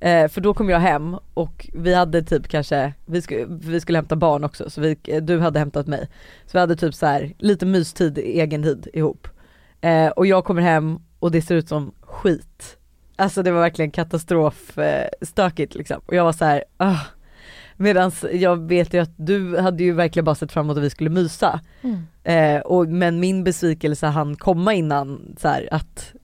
Eh, 0.00 0.28
för 0.28 0.40
då 0.40 0.54
kom 0.54 0.68
jag 0.68 0.80
hem 0.80 1.16
och 1.34 1.68
vi 1.72 1.94
hade 1.94 2.22
typ 2.22 2.48
kanske, 2.48 2.92
vi, 3.06 3.22
skulle 3.22 3.46
vi 3.48 3.80
skulle 3.80 3.98
hämta 3.98 4.16
barn 4.16 4.44
också 4.44 4.70
så 4.70 4.80
vi, 4.80 4.96
eh, 5.04 5.22
du 5.22 5.38
hade 5.38 5.58
hämtat 5.58 5.86
mig. 5.86 6.08
Så 6.46 6.50
vi 6.52 6.58
hade 6.58 6.76
typ 6.76 6.94
så 6.94 7.06
här 7.06 7.32
lite 7.38 7.66
mystid, 7.66 8.18
egen 8.18 8.62
tid 8.62 8.88
ihop. 8.92 9.28
Eh, 9.80 10.08
och 10.08 10.26
jag 10.26 10.44
kommer 10.44 10.62
hem 10.62 10.98
och 11.18 11.30
det 11.30 11.42
ser 11.42 11.54
ut 11.54 11.68
som 11.68 11.92
skit. 12.00 12.76
Alltså 13.16 13.42
det 13.42 13.50
var 13.50 13.60
verkligen 13.60 13.90
katastrof 13.90 14.78
eh, 14.78 15.08
liksom. 15.56 16.00
Och 16.06 16.14
jag 16.14 16.24
var 16.24 16.32
så 16.32 16.44
här, 16.44 16.64
ah. 16.76 17.00
Medan 17.76 18.12
jag 18.32 18.68
vet 18.68 18.94
ju 18.94 18.98
att 18.98 19.12
du 19.16 19.58
hade 19.58 19.84
ju 19.84 19.92
verkligen 19.92 20.24
bara 20.24 20.34
sett 20.34 20.52
fram 20.52 20.66
emot 20.66 20.76
att 20.76 20.84
vi 20.84 20.90
skulle 20.90 21.10
mysa. 21.10 21.60
Mm. 21.82 22.06
Eh, 22.24 22.62
och, 22.62 22.88
men 22.88 23.20
min 23.20 23.44
besvikelse 23.44 24.06
hann 24.06 24.36
komma 24.36 24.74
innan 24.74 25.36
så 25.38 25.48
här, 25.48 25.68
att 25.70 26.14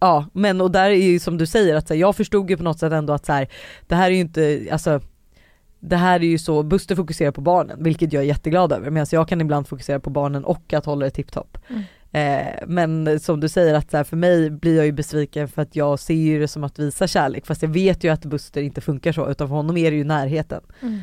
Ja 0.00 0.26
men 0.32 0.60
och 0.60 0.70
där 0.70 0.90
är 0.90 0.94
ju 0.94 1.18
som 1.18 1.38
du 1.38 1.46
säger 1.46 1.74
att 1.74 1.88
här, 1.88 1.96
jag 1.96 2.16
förstod 2.16 2.50
ju 2.50 2.56
på 2.56 2.62
något 2.62 2.78
sätt 2.78 2.92
ändå 2.92 3.12
att 3.12 3.26
så 3.26 3.32
här, 3.32 3.48
det 3.86 3.94
här 3.94 4.06
är 4.06 4.14
ju 4.14 4.20
inte, 4.20 4.66
alltså 4.72 5.00
det 5.80 5.96
här 5.96 6.20
är 6.20 6.26
ju 6.26 6.38
så, 6.38 6.62
Buster 6.62 6.96
fokuserar 6.96 7.30
på 7.30 7.40
barnen 7.40 7.82
vilket 7.82 8.12
jag 8.12 8.22
är 8.22 8.26
jätteglad 8.26 8.72
över 8.72 8.90
medan 8.90 9.06
jag 9.10 9.28
kan 9.28 9.40
ibland 9.40 9.68
fokusera 9.68 10.00
på 10.00 10.10
barnen 10.10 10.44
och 10.44 10.72
att 10.72 10.84
hålla 10.84 11.04
det 11.04 11.10
tipptopp. 11.10 11.58
Mm. 11.68 11.82
Eh, 12.12 12.46
men 12.66 13.20
som 13.20 13.40
du 13.40 13.48
säger 13.48 13.74
att 13.74 13.90
så 13.90 13.96
här, 13.96 14.04
för 14.04 14.16
mig 14.16 14.50
blir 14.50 14.76
jag 14.76 14.86
ju 14.86 14.92
besviken 14.92 15.48
för 15.48 15.62
att 15.62 15.76
jag 15.76 15.98
ser 15.98 16.14
ju 16.14 16.40
det 16.40 16.48
som 16.48 16.64
att 16.64 16.78
visa 16.78 17.06
kärlek 17.06 17.46
fast 17.46 17.62
jag 17.62 17.68
vet 17.68 18.04
ju 18.04 18.08
att 18.08 18.24
Buster 18.24 18.62
inte 18.62 18.80
funkar 18.80 19.12
så 19.12 19.30
utan 19.30 19.48
för 19.48 19.54
honom 19.54 19.76
är 19.76 19.90
det 19.90 19.96
ju 19.96 20.04
närheten. 20.04 20.60
Mm. 20.82 21.00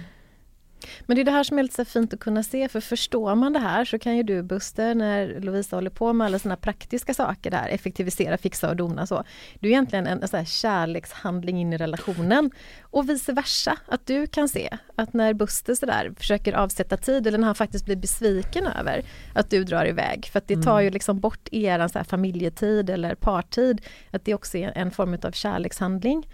Men 1.05 1.15
det 1.15 1.21
är 1.21 1.25
det 1.25 1.31
här 1.31 1.43
som 1.43 1.59
är 1.59 1.63
lite 1.63 1.75
så 1.75 1.85
fint 1.85 2.13
att 2.13 2.19
kunna 2.19 2.43
se 2.43 2.69
för 2.69 2.81
förstår 2.81 3.35
man 3.35 3.53
det 3.53 3.59
här 3.59 3.85
så 3.85 3.99
kan 3.99 4.17
ju 4.17 4.23
du 4.23 4.43
Buster 4.43 4.95
när 4.95 5.39
Lovisa 5.39 5.77
håller 5.77 5.89
på 5.89 6.13
med 6.13 6.25
alla 6.25 6.39
såna 6.39 6.55
praktiska 6.55 7.13
saker 7.13 7.51
där, 7.51 7.67
effektivisera, 7.67 8.37
fixa 8.37 8.69
och 8.69 8.75
dona 8.75 9.07
så. 9.07 9.23
Det 9.59 9.67
är 9.67 9.71
egentligen 9.71 10.07
en, 10.07 10.21
en 10.21 10.27
så 10.27 10.37
här 10.37 10.45
kärlekshandling 10.45 11.61
in 11.61 11.73
i 11.73 11.77
relationen 11.77 12.51
och 12.81 13.09
vice 13.09 13.33
versa. 13.33 13.77
Att 13.87 14.05
du 14.05 14.27
kan 14.27 14.49
se 14.49 14.77
att 14.95 15.13
när 15.13 15.33
Buster 15.33 15.75
sådär 15.75 16.13
försöker 16.17 16.53
avsätta 16.53 16.97
tid 16.97 17.27
eller 17.27 17.37
när 17.37 17.45
han 17.45 17.55
faktiskt 17.55 17.85
blir 17.85 17.95
besviken 17.95 18.67
över 18.67 19.03
att 19.33 19.49
du 19.49 19.63
drar 19.63 19.85
iväg 19.85 20.29
för 20.31 20.39
att 20.39 20.47
det 20.47 20.63
tar 20.63 20.79
ju 20.79 20.89
liksom 20.89 21.19
bort 21.19 21.47
eran 21.51 21.89
så 21.89 22.03
familjetid 22.03 22.89
eller 22.89 23.15
partid. 23.15 23.81
Att 24.11 24.25
det 24.25 24.33
också 24.33 24.57
är 24.57 24.71
en 24.75 24.91
form 24.91 25.17
av 25.23 25.31
kärlekshandling. 25.31 26.27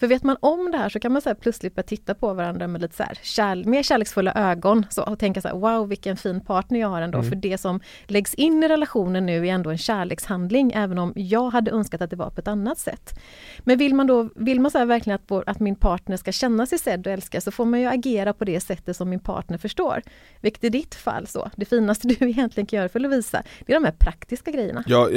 För 0.00 0.06
vet 0.06 0.22
man 0.22 0.36
om 0.40 0.70
det 0.70 0.78
här 0.78 0.88
så 0.88 1.00
kan 1.00 1.12
man 1.12 1.22
så 1.22 1.34
plötsligt 1.34 1.74
börja 1.74 1.86
titta 1.86 2.14
på 2.14 2.34
varandra 2.34 2.66
med 2.66 2.80
lite 2.80 2.96
så 2.96 3.02
här 3.02 3.18
kärl, 3.22 3.64
mer 3.64 3.82
kärleksfulla 3.94 4.32
ögon 4.34 4.86
så, 4.90 5.02
och 5.02 5.18
tänka 5.18 5.40
så 5.40 5.48
här, 5.48 5.54
wow 5.54 5.88
vilken 5.88 6.16
fin 6.16 6.40
partner 6.40 6.80
jag 6.80 6.88
har 6.88 7.02
ändå. 7.02 7.22
För 7.22 7.36
det 7.36 7.58
som 7.58 7.80
läggs 8.06 8.34
in 8.34 8.62
i 8.62 8.68
relationen 8.68 9.26
nu 9.26 9.48
är 9.48 9.52
ändå 9.52 9.70
en 9.70 9.78
kärlekshandling 9.78 10.72
även 10.74 10.98
om 10.98 11.12
jag 11.16 11.50
hade 11.50 11.70
önskat 11.70 12.02
att 12.02 12.10
det 12.10 12.16
var 12.16 12.30
på 12.30 12.40
ett 12.40 12.48
annat 12.48 12.78
sätt. 12.78 13.20
Men 13.60 13.78
vill 13.78 13.94
man 13.94 14.06
då, 14.06 14.28
vill 14.36 14.60
man 14.60 14.70
så 14.70 14.78
här 14.78 14.86
verkligen 14.86 15.14
att, 15.14 15.22
vår, 15.26 15.44
att 15.46 15.60
min 15.60 15.76
partner 15.76 16.16
ska 16.16 16.32
känna 16.32 16.66
sig 16.66 16.78
sedd 16.78 17.06
och 17.06 17.12
älskad 17.12 17.42
så 17.42 17.50
får 17.50 17.64
man 17.64 17.80
ju 17.80 17.86
agera 17.86 18.32
på 18.32 18.44
det 18.44 18.60
sättet 18.60 18.96
som 18.96 19.08
min 19.10 19.20
partner 19.20 19.58
förstår. 19.58 20.02
Vilket 20.40 20.64
i 20.64 20.68
ditt 20.68 20.94
fall 20.94 21.26
så, 21.26 21.50
det 21.56 21.64
finaste 21.64 22.08
du 22.08 22.14
egentligen 22.28 22.66
kan 22.66 22.76
göra 22.76 22.88
för 22.88 23.00
Lovisa, 23.00 23.42
det 23.66 23.72
är 23.72 23.80
de 23.80 23.84
här 23.84 23.94
praktiska 23.98 24.50
grejerna. 24.50 24.84
Ja, 24.86 25.08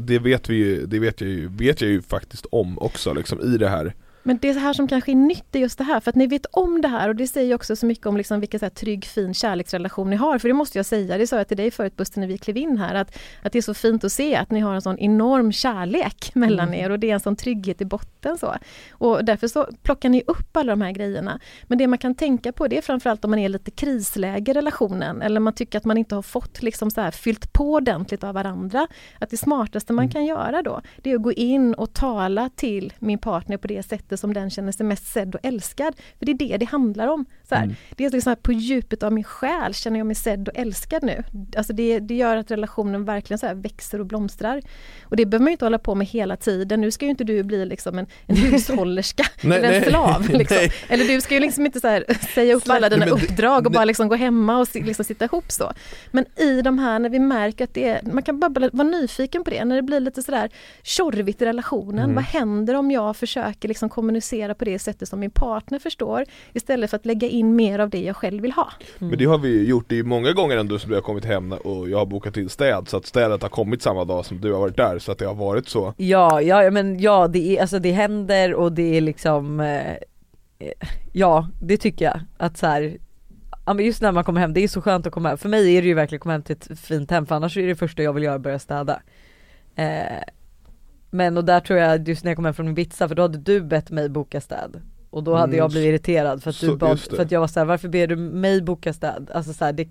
det 0.00 0.18
vet 0.18 0.48
vi 0.48 0.54
ju, 0.54 0.86
det 0.86 0.98
vet 0.98 1.20
jag 1.20 1.30
ju, 1.30 1.48
vet 1.48 1.80
jag 1.80 1.90
ju 1.90 2.02
faktiskt 2.02 2.46
om 2.50 2.78
också 2.78 3.12
liksom 3.12 3.40
i 3.40 3.56
det 3.58 3.68
här 3.68 3.94
Men 4.22 4.38
det 4.38 4.52
här 4.52 4.72
som 4.72 4.88
kanske 4.88 5.12
är 5.12 5.16
nytt 5.16 5.54
är 5.54 5.58
just 5.58 5.78
det 5.78 5.84
här, 5.84 6.00
för 6.00 6.10
att 6.10 6.14
ni 6.14 6.26
vet 6.26 6.46
om 6.46 6.80
det 6.80 6.88
här 6.88 7.08
och 7.08 7.16
det 7.16 7.26
säger 7.26 7.54
också 7.54 7.76
så 7.76 7.86
mycket 7.86 8.06
om 8.06 8.16
liksom 8.16 8.40
vilken 8.40 8.60
så 8.60 8.64
här 8.66 8.70
trygg, 8.70 9.04
fin 9.04 9.34
kärleksrelation 9.34 10.10
ni 10.10 10.16
har. 10.16 10.38
För 10.38 10.48
det 10.48 10.54
måste 10.54 10.78
jag 10.78 10.86
säga, 10.86 11.18
det 11.18 11.26
sa 11.26 11.36
jag 11.36 11.48
till 11.48 11.56
dig 11.56 11.70
förut 11.70 11.96
Buster 11.96 12.20
när 12.20 12.26
vi 12.26 12.38
klev 12.38 12.56
in 12.56 12.78
här, 12.78 12.94
att, 12.94 13.18
att 13.42 13.52
det 13.52 13.58
är 13.58 13.62
så 13.62 13.74
fint 13.74 14.04
att 14.04 14.12
se 14.12 14.36
att 14.36 14.50
ni 14.50 14.60
har 14.60 14.74
en 14.74 14.82
sån 14.82 14.98
enorm 14.98 15.52
kärlek 15.52 16.30
mellan 16.34 16.74
er 16.74 16.90
och 16.90 16.98
det 16.98 17.10
är 17.10 17.14
en 17.14 17.20
sån 17.20 17.36
trygghet 17.36 17.80
i 17.80 17.84
botten. 17.84 18.38
Så. 18.38 18.54
Och 18.90 19.24
därför 19.24 19.48
så 19.48 19.68
plockar 19.82 20.08
ni 20.08 20.22
upp 20.26 20.56
alla 20.56 20.72
de 20.72 20.80
här 20.80 20.92
grejerna. 20.92 21.40
Men 21.62 21.78
det 21.78 21.86
man 21.86 21.98
kan 21.98 22.14
tänka 22.14 22.52
på 22.52 22.68
det 22.68 22.78
är 22.78 22.82
framförallt 22.82 23.24
om 23.24 23.30
man 23.30 23.38
är 23.38 23.48
lite 23.48 23.70
krisläge 23.70 24.50
i 24.50 24.54
relationen 24.54 25.22
eller 25.22 25.40
man 25.40 25.52
tycker 25.52 25.78
att 25.78 25.84
man 25.84 25.98
inte 25.98 26.14
har 26.14 26.22
fått 26.22 26.62
liksom 26.62 26.90
så 26.90 27.00
här 27.00 27.10
fyllt 27.10 27.52
på 27.52 27.72
ordentligt 27.72 28.24
av 28.24 28.34
varandra. 28.34 28.86
Att 29.18 29.30
det 29.30 29.36
smartaste 29.36 29.92
man 29.92 30.08
kan 30.08 30.26
göra 30.26 30.62
då, 30.62 30.80
det 31.02 31.10
är 31.10 31.16
att 31.16 31.22
gå 31.22 31.32
in 31.32 31.74
och 31.74 31.92
tala 31.92 32.50
till 32.56 32.92
min 32.98 33.18
partner 33.18 33.56
på 33.56 33.66
det 33.66 33.82
sättet 33.82 34.11
som 34.16 34.32
den 34.34 34.50
känner 34.50 34.72
sig 34.72 34.86
mest 34.86 35.12
sedd 35.12 35.34
och 35.34 35.40
älskad. 35.42 35.94
För 36.18 36.26
det 36.26 36.32
är 36.32 36.36
det 36.36 36.56
det 36.56 36.64
handlar 36.64 37.06
om. 37.06 37.24
Så 37.52 37.58
här. 37.58 37.76
Det 37.96 38.04
är 38.04 38.10
liksom 38.10 38.36
på 38.42 38.52
djupet 38.52 39.02
av 39.02 39.12
min 39.12 39.24
själ 39.24 39.74
känner 39.74 39.98
jag 39.98 40.06
mig 40.06 40.16
sedd 40.16 40.48
och 40.48 40.56
älskad 40.56 41.02
nu. 41.02 41.22
Alltså 41.56 41.72
det, 41.72 41.98
det 41.98 42.14
gör 42.14 42.36
att 42.36 42.50
relationen 42.50 43.04
verkligen 43.04 43.38
så 43.38 43.54
växer 43.54 44.00
och 44.00 44.06
blomstrar. 44.06 44.62
Och 45.02 45.16
det 45.16 45.26
behöver 45.26 45.42
man 45.44 45.50
ju 45.50 45.52
inte 45.52 45.64
hålla 45.64 45.78
på 45.78 45.94
med 45.94 46.06
hela 46.06 46.36
tiden. 46.36 46.80
Nu 46.80 46.90
ska 46.90 47.04
ju 47.04 47.10
inte 47.10 47.24
du 47.24 47.42
bli 47.42 47.64
liksom 47.66 47.98
en, 47.98 48.06
en 48.26 48.36
hushållerska 48.36 49.24
Nej, 49.42 49.58
eller 49.58 49.72
en 49.72 49.80
nej, 49.80 49.90
slav. 49.90 50.28
Liksom. 50.32 50.56
nej. 50.56 50.72
Eller 50.88 51.04
du 51.04 51.20
ska 51.20 51.34
ju 51.34 51.40
liksom 51.40 51.66
inte 51.66 51.80
så 51.80 51.88
här, 51.88 52.04
säga 52.34 52.54
upp 52.54 52.62
alla 52.68 52.88
dina 52.88 53.04
Nej, 53.04 53.08
men 53.14 53.18
det- 53.18 53.32
uppdrag 53.32 53.66
och 53.66 53.72
bara 53.72 53.84
liksom 53.84 54.08
gå 54.08 54.14
hemma 54.14 54.58
och 54.58 54.68
liksom 54.74 55.04
sitta 55.04 55.24
ihop 55.24 55.50
så. 55.52 55.72
Men 56.10 56.24
i 56.36 56.62
de 56.62 56.78
här 56.78 56.98
när 56.98 57.08
vi 57.08 57.18
märker 57.18 57.64
att 57.64 57.74
det 57.74 57.88
är, 57.88 58.00
man 58.02 58.22
kan 58.22 58.40
bara 58.40 58.70
vara 58.72 58.88
nyfiken 58.88 59.44
på 59.44 59.50
det, 59.50 59.64
när 59.64 59.76
det 59.76 59.82
blir 59.82 60.00
lite 60.00 60.22
sådär 60.22 60.50
tjorvigt 60.82 61.42
i 61.42 61.44
relationen. 61.44 62.04
Mm. 62.04 62.14
Vad 62.14 62.24
händer 62.24 62.74
om 62.74 62.90
jag 62.90 63.16
försöker 63.16 63.68
liksom 63.68 63.88
kommunicera 63.88 64.54
på 64.54 64.64
det 64.64 64.78
sättet 64.78 65.08
som 65.08 65.20
min 65.20 65.30
partner 65.30 65.78
förstår 65.78 66.24
istället 66.52 66.90
för 66.90 66.96
att 66.96 67.06
lägga 67.06 67.28
in 67.28 67.41
mer 67.42 67.78
av 67.78 67.90
det 67.90 68.00
jag 68.00 68.16
själv 68.16 68.42
vill 68.42 68.52
ha. 68.52 68.72
Men 68.98 69.18
det 69.18 69.24
har 69.24 69.38
vi 69.38 69.48
ju 69.48 69.64
gjort, 69.64 69.84
det 69.88 69.98
är 69.98 70.02
många 70.02 70.32
gånger 70.32 70.56
ändå 70.56 70.78
som 70.78 70.90
du 70.90 70.94
har 70.96 71.02
kommit 71.02 71.24
hem 71.24 71.52
och 71.52 71.88
jag 71.88 71.98
har 71.98 72.06
bokat 72.06 72.36
in 72.36 72.48
städ 72.48 72.88
så 72.88 72.96
att 72.96 73.06
städet 73.06 73.42
har 73.42 73.48
kommit 73.48 73.82
samma 73.82 74.04
dag 74.04 74.26
som 74.26 74.40
du 74.40 74.52
har 74.52 74.60
varit 74.60 74.76
där 74.76 74.98
så 74.98 75.12
att 75.12 75.18
det 75.18 75.26
har 75.26 75.34
varit 75.34 75.68
så 75.68 75.94
Ja, 75.96 76.42
ja 76.42 76.70
men 76.70 77.00
ja 77.00 77.28
det, 77.28 77.56
är, 77.56 77.60
alltså 77.60 77.78
det 77.78 77.92
händer 77.92 78.54
och 78.54 78.72
det 78.72 78.96
är 78.96 79.00
liksom 79.00 79.60
eh, 79.60 79.90
eh, 80.58 80.72
Ja 81.12 81.48
det 81.60 81.76
tycker 81.76 82.04
jag 82.04 82.20
att 82.36 82.56
så 82.56 82.66
här, 82.66 82.98
ja, 83.66 83.74
men 83.74 83.84
just 83.84 84.02
när 84.02 84.12
man 84.12 84.24
kommer 84.24 84.40
hem, 84.40 84.52
det 84.52 84.60
är 84.60 84.68
så 84.68 84.82
skönt 84.82 85.06
att 85.06 85.12
komma 85.12 85.28
hem. 85.28 85.38
För 85.38 85.48
mig 85.48 85.76
är 85.76 85.82
det 85.82 85.88
ju 85.88 85.94
verkligen 85.94 86.18
att 86.18 86.22
komma 86.22 86.32
hem 86.32 86.42
till 86.42 86.56
ett 86.56 86.78
fint 86.78 87.10
hem 87.10 87.26
för 87.26 87.34
annars 87.34 87.56
är 87.56 87.66
det 87.66 87.76
första 87.76 88.02
jag 88.02 88.12
vill 88.12 88.22
göra 88.22 88.34
att 88.34 88.40
börja 88.40 88.58
städa. 88.58 89.02
Eh, 89.74 90.22
men 91.10 91.36
och 91.36 91.44
där 91.44 91.60
tror 91.60 91.78
jag 91.78 92.08
just 92.08 92.24
när 92.24 92.30
jag 92.30 92.36
kom 92.36 92.44
hem 92.44 92.54
från 92.54 92.68
Ibiza 92.68 93.08
för 93.08 93.14
då 93.14 93.22
hade 93.22 93.38
du 93.38 93.60
bett 93.60 93.90
mig 93.90 94.08
boka 94.08 94.40
städ. 94.40 94.80
Och 95.12 95.22
då 95.24 95.34
hade 95.34 95.44
Mm, 95.52 95.58
jag 95.58 95.70
blivit 95.70 95.88
irriterad 95.88 96.42
för 96.42 96.50
att, 96.50 96.56
så- 96.56 96.66
du 96.66 96.76
bad, 96.76 97.00
för 97.00 97.22
att 97.22 97.30
jag 97.30 97.40
var 97.40 97.46
såhär, 97.46 97.66
varför 97.66 97.88
ber 97.88 98.06
du 98.06 98.16
mig 98.16 98.62
boka 98.62 98.92
städ? 98.92 99.30
Alltså 99.34 99.52
så 99.52 99.64
här, 99.64 99.72
det 99.72 99.88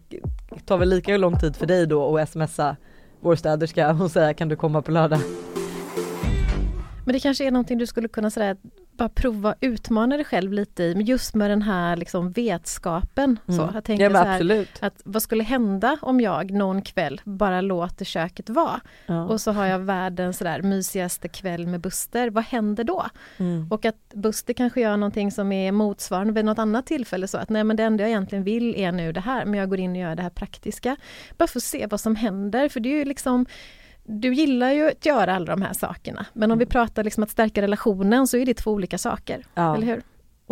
tar 0.66 0.78
väl 0.78 0.90
lika 0.90 1.18
lång 1.18 1.40
tid 1.40 1.56
för 1.56 1.66
dig 1.66 1.88
då 1.88 2.18
att 2.18 2.30
smsa 2.30 2.76
vår 3.20 3.36
städerska 3.36 3.92
och 3.92 4.12
säga 4.12 4.34
kan 4.34 4.50
du 4.50 4.56
komma 4.56 4.82
på 4.82 4.92
lördag? 4.92 5.20
Men 7.06 7.14
det 7.14 7.20
kanske 7.20 7.48
är 7.48 7.52
någonting 7.52 7.78
du 7.78 7.88
skulle 7.88 8.08
kunna 8.08 8.30
säga, 8.30 8.56
bara 9.02 9.10
prova 9.10 9.56
utmana 9.62 10.16
dig 10.16 10.26
själv 10.26 10.54
lite 10.54 10.84
i, 10.84 10.96
men 10.96 11.06
just 11.06 11.36
med 11.36 11.50
den 11.50 11.62
här 11.62 11.96
liksom 11.96 12.32
vetskapen. 12.32 13.40
Så, 13.48 13.70
jag 13.74 13.84
tänker 13.84 14.06
Mm. 14.06 14.16
ja 14.16 14.24
så 14.24 14.28
här, 14.28 14.36
absolut. 14.36 14.70
att 14.80 15.02
vad 15.04 15.22
skulle 15.24 15.44
hända 15.44 15.98
om 16.02 16.22
jag 16.22 16.52
någon 16.52 16.82
kväll 16.82 17.22
bara 17.24 17.62
låter 17.62 18.06
köket 18.06 18.50
vara? 18.50 18.82
Ja. 19.06 19.24
Och 19.26 19.42
så 19.42 19.52
har 19.52 19.66
jag 19.66 19.80
världens 19.80 20.38
sådär 20.38 20.62
mysigaste 20.62 21.28
kväll 21.28 21.68
med 21.68 21.82
Buster. 21.82 22.30
Vad 22.30 22.44
händer 22.44 22.84
då? 22.84 23.06
Mm. 23.38 23.68
Och 23.72 23.86
att 23.86 24.14
Buster 24.14 24.54
kanske 24.54 24.82
gör 24.82 24.98
någonting 24.98 25.32
som 25.32 25.52
är 25.52 25.72
motsvarande 25.72 26.34
vid 26.34 26.46
något 26.46 26.60
annat 26.60 26.86
tillfälle. 26.86 27.28
Så 27.28 27.38
att 27.38 27.50
nej 27.50 27.64
men 27.64 27.78
det 27.78 27.84
enda 27.84 28.04
jag 28.04 28.10
egentligen 28.10 28.44
vill 28.44 28.76
är 28.76 28.92
nu 28.92 29.12
det 29.12 29.20
här, 29.20 29.46
men 29.46 29.60
jag 29.60 29.70
går 29.70 29.80
in 29.80 29.92
och 29.92 29.98
gör 29.98 30.16
det 30.16 30.24
här 30.24 30.30
praktiska. 30.30 30.96
Bara 31.38 31.48
för 31.48 31.60
att 31.60 31.64
se 31.64 31.88
vad 31.88 32.00
som 32.00 32.16
händer, 32.16 32.70
för 32.70 32.80
det 32.80 32.90
är 32.90 32.98
ju 32.98 33.06
liksom 33.06 33.46
du 34.12 34.34
gillar 34.34 34.72
ju 34.72 34.88
att 34.88 35.06
göra 35.06 35.36
alla 35.36 35.46
de 35.56 35.62
här 35.62 35.74
sakerna, 35.74 36.26
men 36.34 36.52
om 36.52 36.58
vi 36.60 36.66
pratar 36.66 37.04
liksom 37.04 37.24
att 37.24 37.30
stärka 37.30 37.62
relationen 37.62 38.28
så 38.28 38.38
är 38.38 38.46
det 38.46 38.54
två 38.54 38.72
olika 38.72 38.98
saker, 38.98 39.46
Ja. 39.54 39.76
eller 39.76 39.88
hur? 39.88 40.02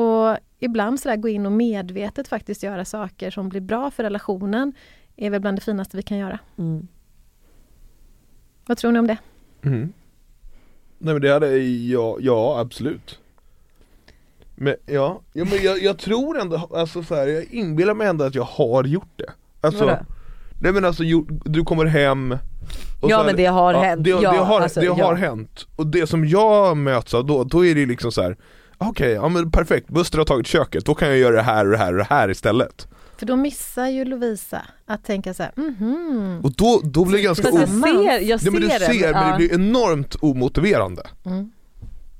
Och 0.03 0.37
ibland 0.59 0.99
sådär 0.99 1.15
gå 1.15 1.27
in 1.29 1.45
och 1.45 1.51
medvetet 1.51 2.27
faktiskt 2.27 2.63
göra 2.63 2.85
saker 2.85 3.31
som 3.31 3.49
blir 3.49 3.61
bra 3.61 3.91
för 3.91 4.03
relationen 4.03 4.73
är 5.15 5.29
väl 5.29 5.41
bland 5.41 5.57
det 5.57 5.61
finaste 5.61 5.97
vi 5.97 6.03
kan 6.03 6.17
göra. 6.17 6.39
Mm. 6.57 6.87
Vad 8.65 8.77
tror 8.77 8.91
ni 8.91 8.99
om 8.99 9.07
det? 9.07 9.17
Mm. 9.61 9.93
Nej 10.97 11.13
men 11.13 11.21
det 11.21 11.29
hade, 11.33 11.57
ja, 11.57 12.17
ja 12.19 12.59
absolut 12.59 13.19
Men 14.55 14.75
ja, 14.85 15.21
ja 15.33 15.45
men 15.45 15.63
jag, 15.63 15.81
jag 15.83 15.97
tror 15.97 16.39
ändå, 16.39 16.69
alltså 16.73 17.03
så 17.03 17.15
här, 17.15 17.27
jag 17.27 17.43
inbillar 17.43 17.93
mig 17.93 18.07
ändå 18.07 18.25
att 18.25 18.35
jag 18.35 18.43
har 18.43 18.83
gjort 18.83 19.11
det 19.15 19.31
Alltså, 19.61 19.85
Vadå? 19.85 19.97
Nej 20.61 20.71
men 20.73 20.85
alltså 20.85 21.03
du 21.45 21.63
kommer 21.63 21.85
hem 21.85 22.37
och 22.99 23.11
Ja, 23.11 23.23
men 23.23 23.35
det 23.35 23.45
har 23.45 23.73
hänt. 23.73 24.03
Det, 24.03 24.09
Ja, 24.09 24.31
det, 24.31 24.37
har, 24.37 24.61
alltså, 24.61 24.79
det 24.79 24.85
ja. 24.85 24.93
har 24.93 25.15
hänt, 25.15 25.65
och 25.75 25.87
det 25.87 26.07
som 26.07 26.25
jag 26.27 26.77
möts 26.77 27.13
av 27.13 27.25
då, 27.25 27.43
då 27.43 27.65
är 27.65 27.75
det 27.75 27.85
liksom 27.85 28.11
så 28.11 28.21
här. 28.21 28.37
Okej, 28.77 29.11
ja 29.11 29.29
men 29.29 29.51
perfekt, 29.51 29.87
Buster 29.87 30.17
har 30.17 30.25
tagit 30.25 30.47
köket, 30.47 30.85
då 30.85 30.95
kan 30.95 31.07
jag 31.07 31.17
göra 31.17 31.35
det 31.35 31.41
här 31.41 31.65
och 31.65 31.71
det 31.71 31.77
här 31.77 31.91
och 31.91 31.97
det 31.97 32.07
här 32.09 32.29
istället 32.29 32.87
För 33.17 33.25
då 33.25 33.35
missar 33.35 33.87
ju 33.87 34.05
Lovisa 34.05 34.61
att 34.85 35.05
tänka 35.05 35.33
så 35.33 35.43
här, 35.43 35.51
mhm. 35.55 36.39
Och 36.43 36.51
då, 36.55 36.81
då 36.83 37.05
blir 37.05 37.17
det 37.17 37.23
ganska 37.23 37.43
Fast 37.43 37.57
jag 37.57 37.69
ser, 37.69 38.19
jag 38.19 38.43
Nej 38.43 38.51
men 38.51 38.61
du 38.61 38.69
ser 38.69 38.79
ser, 38.79 39.07
det. 39.07 39.13
men 39.13 39.23
ja. 39.23 39.31
det 39.31 39.37
blir 39.37 39.53
enormt 39.53 40.15
omotiverande 40.21 41.01
Mm. 41.25 41.51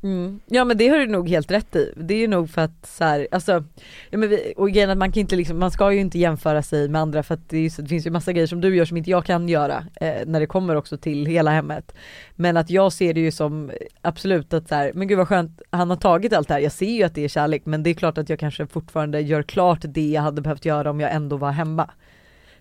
Mm. 0.03 0.39
Ja 0.45 0.65
men 0.65 0.77
det 0.77 0.87
har 0.87 0.97
du 0.97 1.07
nog 1.07 1.29
helt 1.29 1.51
rätt 1.51 1.75
i. 1.75 1.93
Det 1.95 2.13
är 2.13 2.17
ju 2.17 2.27
nog 2.27 2.49
för 2.49 2.61
att 2.61 2.85
så 2.85 3.03
här, 3.03 3.27
alltså, 3.31 3.63
ja, 4.09 4.17
men 4.17 4.29
vi, 4.29 4.53
och 4.57 4.71
grejen 4.71 4.89
att 4.89 4.97
man 4.97 5.11
kan 5.11 5.21
inte 5.21 5.35
liksom, 5.35 5.59
man 5.59 5.71
ska 5.71 5.91
ju 5.91 5.99
inte 5.99 6.19
jämföra 6.19 6.63
sig 6.63 6.87
med 6.89 7.01
andra 7.01 7.23
för 7.23 7.33
att 7.33 7.49
det, 7.49 7.57
är, 7.57 7.81
det 7.81 7.87
finns 7.87 8.05
ju 8.05 8.11
massa 8.11 8.33
grejer 8.33 8.47
som 8.47 8.61
du 8.61 8.75
gör 8.75 8.85
som 8.85 8.97
inte 8.97 9.09
jag 9.09 9.25
kan 9.25 9.49
göra 9.49 9.85
eh, 10.01 10.13
när 10.25 10.39
det 10.39 10.45
kommer 10.45 10.75
också 10.75 10.97
till 10.97 11.25
hela 11.25 11.51
hemmet. 11.51 11.95
Men 12.35 12.57
att 12.57 12.69
jag 12.69 12.93
ser 12.93 13.13
det 13.13 13.19
ju 13.19 13.31
som 13.31 13.71
absolut 14.01 14.53
att 14.53 14.67
så 14.69 14.75
här, 14.75 14.91
men 14.93 15.07
gud 15.07 15.17
vad 15.17 15.27
skönt 15.27 15.61
han 15.69 15.89
har 15.89 15.97
tagit 15.97 16.33
allt 16.33 16.47
det 16.47 16.53
här. 16.53 16.61
Jag 16.61 16.71
ser 16.71 16.91
ju 16.91 17.03
att 17.03 17.15
det 17.15 17.23
är 17.23 17.27
kärlek 17.27 17.65
men 17.65 17.83
det 17.83 17.89
är 17.89 17.93
klart 17.93 18.17
att 18.17 18.29
jag 18.29 18.39
kanske 18.39 18.67
fortfarande 18.67 19.19
gör 19.21 19.43
klart 19.43 19.79
det 19.83 20.09
jag 20.09 20.21
hade 20.21 20.41
behövt 20.41 20.65
göra 20.65 20.89
om 20.89 20.99
jag 20.99 21.13
ändå 21.13 21.37
var 21.37 21.51
hemma. 21.51 21.89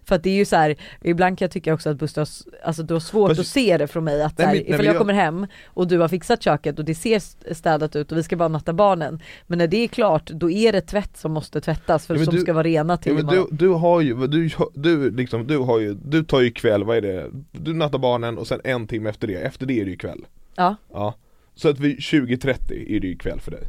För 0.09 0.15
att 0.15 0.23
det 0.23 0.31
är 0.31 0.35
ju 0.35 0.45
så 0.45 0.57
här, 0.57 0.77
ibland 1.03 1.39
kan 1.39 1.45
jag 1.47 1.51
tycka 1.53 1.75
också 1.75 1.91
att 1.91 1.97
Buster 1.99 2.27
alltså 2.65 2.83
du 2.83 2.95
har 2.95 3.01
svårt 3.01 3.29
Fast- 3.31 3.41
att 3.41 3.47
se 3.47 3.77
det 3.79 3.87
från 3.87 4.05
mig 4.05 4.23
att 4.23 4.39
Nej, 4.39 4.47
här, 4.47 4.55
nej, 4.55 4.63
ifall 4.63 4.77
men 4.77 4.87
jag 4.87 4.95
jag- 4.95 5.01
kommer 5.01 5.13
hem 5.15 5.47
och 5.67 5.89
du 5.89 5.99
har 5.99 6.09
fixat 6.09 6.43
köket 6.43 6.79
och 6.79 6.85
det 6.85 6.95
ser 6.95 7.17
st- 7.17 7.55
städat 7.55 7.97
ut 7.97 8.13
och 8.13 8.19
vi 8.19 8.23
ska 8.23 8.37
bara 8.37 8.49
natta 8.49 8.73
barnen. 8.73 9.23
Men 9.47 9.59
när 9.59 9.67
det 9.67 9.77
är 9.77 9.89
klart 9.89 10.31
då 10.31 10.51
är 10.51 10.73
det 10.73 10.81
tvätt 10.81 11.17
som 11.17 11.33
måste 11.33 11.61
tvättas 11.61 12.07
för 12.07 12.17
Ja, 12.17 12.25
som 12.25 12.35
du- 12.35 12.41
ska 12.41 12.53
vara 12.53 12.63
rena 12.65 12.97
till 12.97 13.17
Ja, 13.17 13.31
du, 13.31 13.47
du 13.51 13.69
har 13.69 14.01
ju, 14.01 14.27
du, 14.27 14.51
du, 14.75 15.11
liksom, 15.11 15.47
du 15.47 15.59
har 15.59 15.79
ju, 15.79 15.95
du 16.05 16.25
tar 16.25 16.41
ju 16.41 16.51
kväll, 16.51 16.85
vad 16.85 16.97
är 16.97 17.03
det? 17.03 17.27
Du 17.53 17.75
nattar 17.75 17.99
barnen 17.99 18.39
och 18.39 18.47
sen 18.47 18.61
en 18.65 18.87
timme 18.87 19.11
efter 19.11 19.27
det, 19.27 19.35
efter 19.35 19.67
det 19.67 19.81
är 19.81 19.85
det 19.85 19.91
ju 19.91 19.97
kväll 19.97 20.21
Ja. 20.57 20.77
Ja 20.93 21.15
Så 21.55 21.69
att 21.69 21.79
vid 21.81 21.99
20.30 21.99 22.97
är 22.97 23.01
det 23.01 23.07
ju 23.07 23.17
kväll 23.17 23.41
för 23.41 23.51
dig 23.51 23.63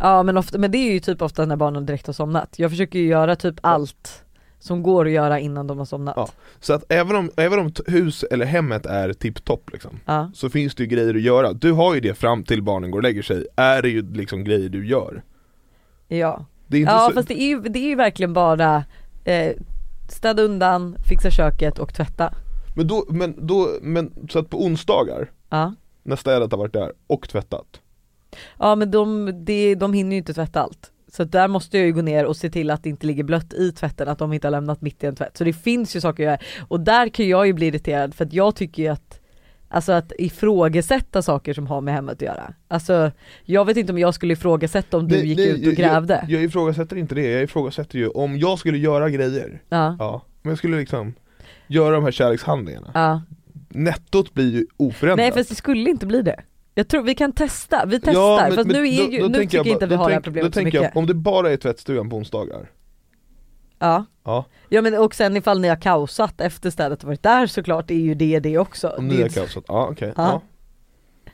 ja 0.00 0.22
men, 0.22 0.36
ofta, 0.36 0.58
men 0.58 0.70
det 0.70 0.78
är 0.78 0.92
ju 0.92 1.00
typ 1.00 1.22
ofta 1.22 1.46
när 1.46 1.56
barnen 1.56 1.86
direkt 1.86 2.06
har 2.06 2.14
somnat. 2.14 2.54
Jag 2.58 2.70
försöker 2.70 2.98
ju 2.98 3.06
göra 3.06 3.36
typ 3.36 3.54
allt 3.60 4.23
som 4.64 4.82
går 4.82 5.06
att 5.06 5.12
göra 5.12 5.40
innan 5.40 5.66
de 5.66 5.78
har 5.78 5.84
somnat. 5.84 6.14
Ja. 6.16 6.28
Så 6.60 6.72
att 6.72 6.84
även 6.92 7.16
om, 7.16 7.30
även 7.36 7.58
om 7.58 7.72
hus 7.86 8.22
eller 8.22 8.46
hemmet 8.46 8.86
är 8.86 9.12
tipptopp 9.12 9.70
liksom 9.72 10.00
Ja. 10.04 10.30
Så 10.34 10.50
finns 10.50 10.74
det 10.74 10.82
ju 10.82 10.88
grejer 10.88 11.14
att 11.14 11.20
göra, 11.20 11.52
du 11.52 11.72
har 11.72 11.94
ju 11.94 12.00
det 12.00 12.14
fram 12.14 12.44
till 12.44 12.62
barnen 12.62 12.90
går 12.90 12.98
och 12.98 13.02
lägger 13.02 13.22
sig, 13.22 13.46
är 13.56 13.82
det 13.82 13.88
ju 13.88 14.12
liksom 14.12 14.44
grejer 14.44 14.68
du 14.68 14.86
gör 14.86 15.22
Ja, 16.08 16.44
Det 16.66 16.76
är 16.76 16.80
inte 16.80 16.92
ja 16.92 17.06
så, 17.08 17.14
fast 17.14 17.28
det 17.28 17.40
är 17.42 17.46
ju, 17.48 17.60
det 17.60 17.78
är 17.78 17.88
ju 17.88 17.94
verkligen 17.94 18.32
bara 18.32 18.84
eh, 19.24 19.52
städa 20.08 20.42
undan, 20.42 20.96
fixa 21.08 21.30
köket 21.30 21.78
och 21.78 21.94
tvätta. 21.94 22.34
men 22.76 22.86
då, 22.86 23.04
men 23.08 23.46
då, 23.46 23.68
men 23.82 24.12
så 24.30 24.38
att 24.38 24.50
på 24.50 24.64
onsdagar 24.64 25.30
Ja. 25.50 25.74
när 26.02 26.16
städat 26.16 26.50
har 26.50 26.58
varit 26.58 26.72
där 26.72 26.92
och 27.06 27.28
tvättat 27.28 27.80
Ja 28.58 28.74
men 28.74 28.90
de, 28.90 29.32
de, 29.44 29.74
de 29.74 29.92
hinner 29.92 30.10
ju 30.12 30.18
inte 30.18 30.34
tvätta 30.34 30.62
allt. 30.62 30.90
Så 31.16 31.24
där 31.24 31.48
måste 31.48 31.78
jag 31.78 31.86
ju 31.86 31.92
gå 31.92 32.02
ner 32.02 32.24
och 32.24 32.36
se 32.36 32.50
till 32.50 32.70
att 32.70 32.82
det 32.82 32.88
inte 32.88 33.06
ligger 33.06 33.24
blött 33.24 33.54
i 33.54 33.72
tvätten, 33.72 34.08
att 34.08 34.18
de 34.18 34.32
inte 34.32 34.46
har 34.46 34.50
lämnat 34.50 34.80
mitt 34.80 35.04
i 35.04 35.06
en 35.06 35.16
tvätt. 35.16 35.36
Så 35.36 35.44
det 35.44 35.52
finns 35.52 35.96
ju 35.96 36.00
saker 36.00 36.22
att 36.22 36.26
göra. 36.26 36.38
Och 36.68 36.80
där 36.80 37.08
kan 37.08 37.28
jag 37.28 37.46
ju 37.46 37.52
bli 37.52 37.66
irriterad 37.66 38.14
för 38.14 38.24
att 38.24 38.32
jag 38.32 38.56
tycker 38.56 38.82
ju 38.82 38.88
att 38.88 39.20
Alltså 39.68 39.92
att 39.92 40.12
ifrågasätta 40.18 41.22
saker 41.22 41.54
som 41.54 41.66
har 41.66 41.80
med 41.80 41.94
hemmet 41.94 42.12
att 42.12 42.22
göra. 42.22 42.54
Alltså 42.68 43.10
jag 43.44 43.64
vet 43.64 43.76
inte 43.76 43.92
om 43.92 43.98
jag 43.98 44.14
skulle 44.14 44.32
ifrågasätta 44.32 44.96
om 44.96 45.08
du 45.08 45.16
Nej, 45.16 45.26
gick 45.26 45.38
nej, 45.38 45.48
ut 45.48 45.66
och 45.66 45.72
grävde. 45.72 46.14
Jag, 46.14 46.30
jag 46.30 46.44
ifrågasätter 46.44 46.96
inte 46.96 47.14
det, 47.14 47.30
jag 47.30 47.42
ifrågasätter 47.42 47.98
ju 47.98 48.08
om 48.08 48.38
jag 48.38 48.58
skulle 48.58 48.78
göra 48.78 49.10
grejer 49.10 49.62
ja. 49.68 49.96
Ja, 49.98 50.22
men 50.42 50.50
jag 50.50 50.58
skulle 50.58 50.76
liksom 50.76 51.14
göra 51.66 51.94
de 51.94 52.04
här 52.04 52.10
kärlekshandlingarna 52.10 52.90
ja. 52.94 53.22
Nettot 53.68 54.34
blir 54.34 54.52
ju 54.52 54.66
oförändrat 54.76 55.16
Nej 55.16 55.32
fast 55.32 55.48
det 55.48 55.54
skulle 55.54 55.90
inte 55.90 56.06
bli 56.06 56.22
det. 56.22 56.40
Jag 56.74 56.88
tror 56.88 57.02
vi 57.02 57.14
kan 57.14 57.32
testa, 57.32 57.86
vi 57.86 57.96
testar. 58.00 58.12
Ja, 58.12 58.38
men- 58.48 58.54
fast 58.56 58.66
men 58.68 58.76
nu, 58.76 58.88
är 58.88 59.10
ju, 59.10 59.20
då 59.20 59.28
nu 59.28 59.38
tycker 59.38 59.56
jag 59.58 59.66
inte 59.66 59.84
att 59.84 59.90
vi 59.90 59.94
har 59.94 60.08
det 60.08 60.14
här 60.14 60.20
tänk- 60.20 60.24
problemet 60.24 60.54
så 60.54 60.62
mycket. 60.62 60.82
jag, 60.82 60.96
om 60.96 61.06
det 61.06 61.14
bara 61.14 61.52
är 61.52 61.56
tvättstugan 61.56 62.10
på 62.10 62.16
onsdagar 62.16 62.70
Ja. 63.78 64.04
Ja, 64.24 64.44
ja 64.68 64.82
men 64.82 64.94
och 64.94 65.14
sen 65.14 65.36
ifall 65.36 65.60
ni 65.60 65.68
har 65.68 65.76
kaosat 65.76 66.40
efter 66.40 66.70
städet 66.70 67.02
har 67.02 67.06
varit 67.06 67.22
där 67.22 67.46
såklart 67.46 67.90
är 67.90 67.94
ju 67.94 68.14
det 68.14 68.40
det 68.40 68.58
också. 68.58 68.88
om 68.88 69.08
ni 69.08 69.22
har 69.22 69.28
kaosat, 69.28 69.64
ja 69.68 69.88
okej, 69.90 70.12
Ja. 70.16 70.42
ja. 71.24 71.30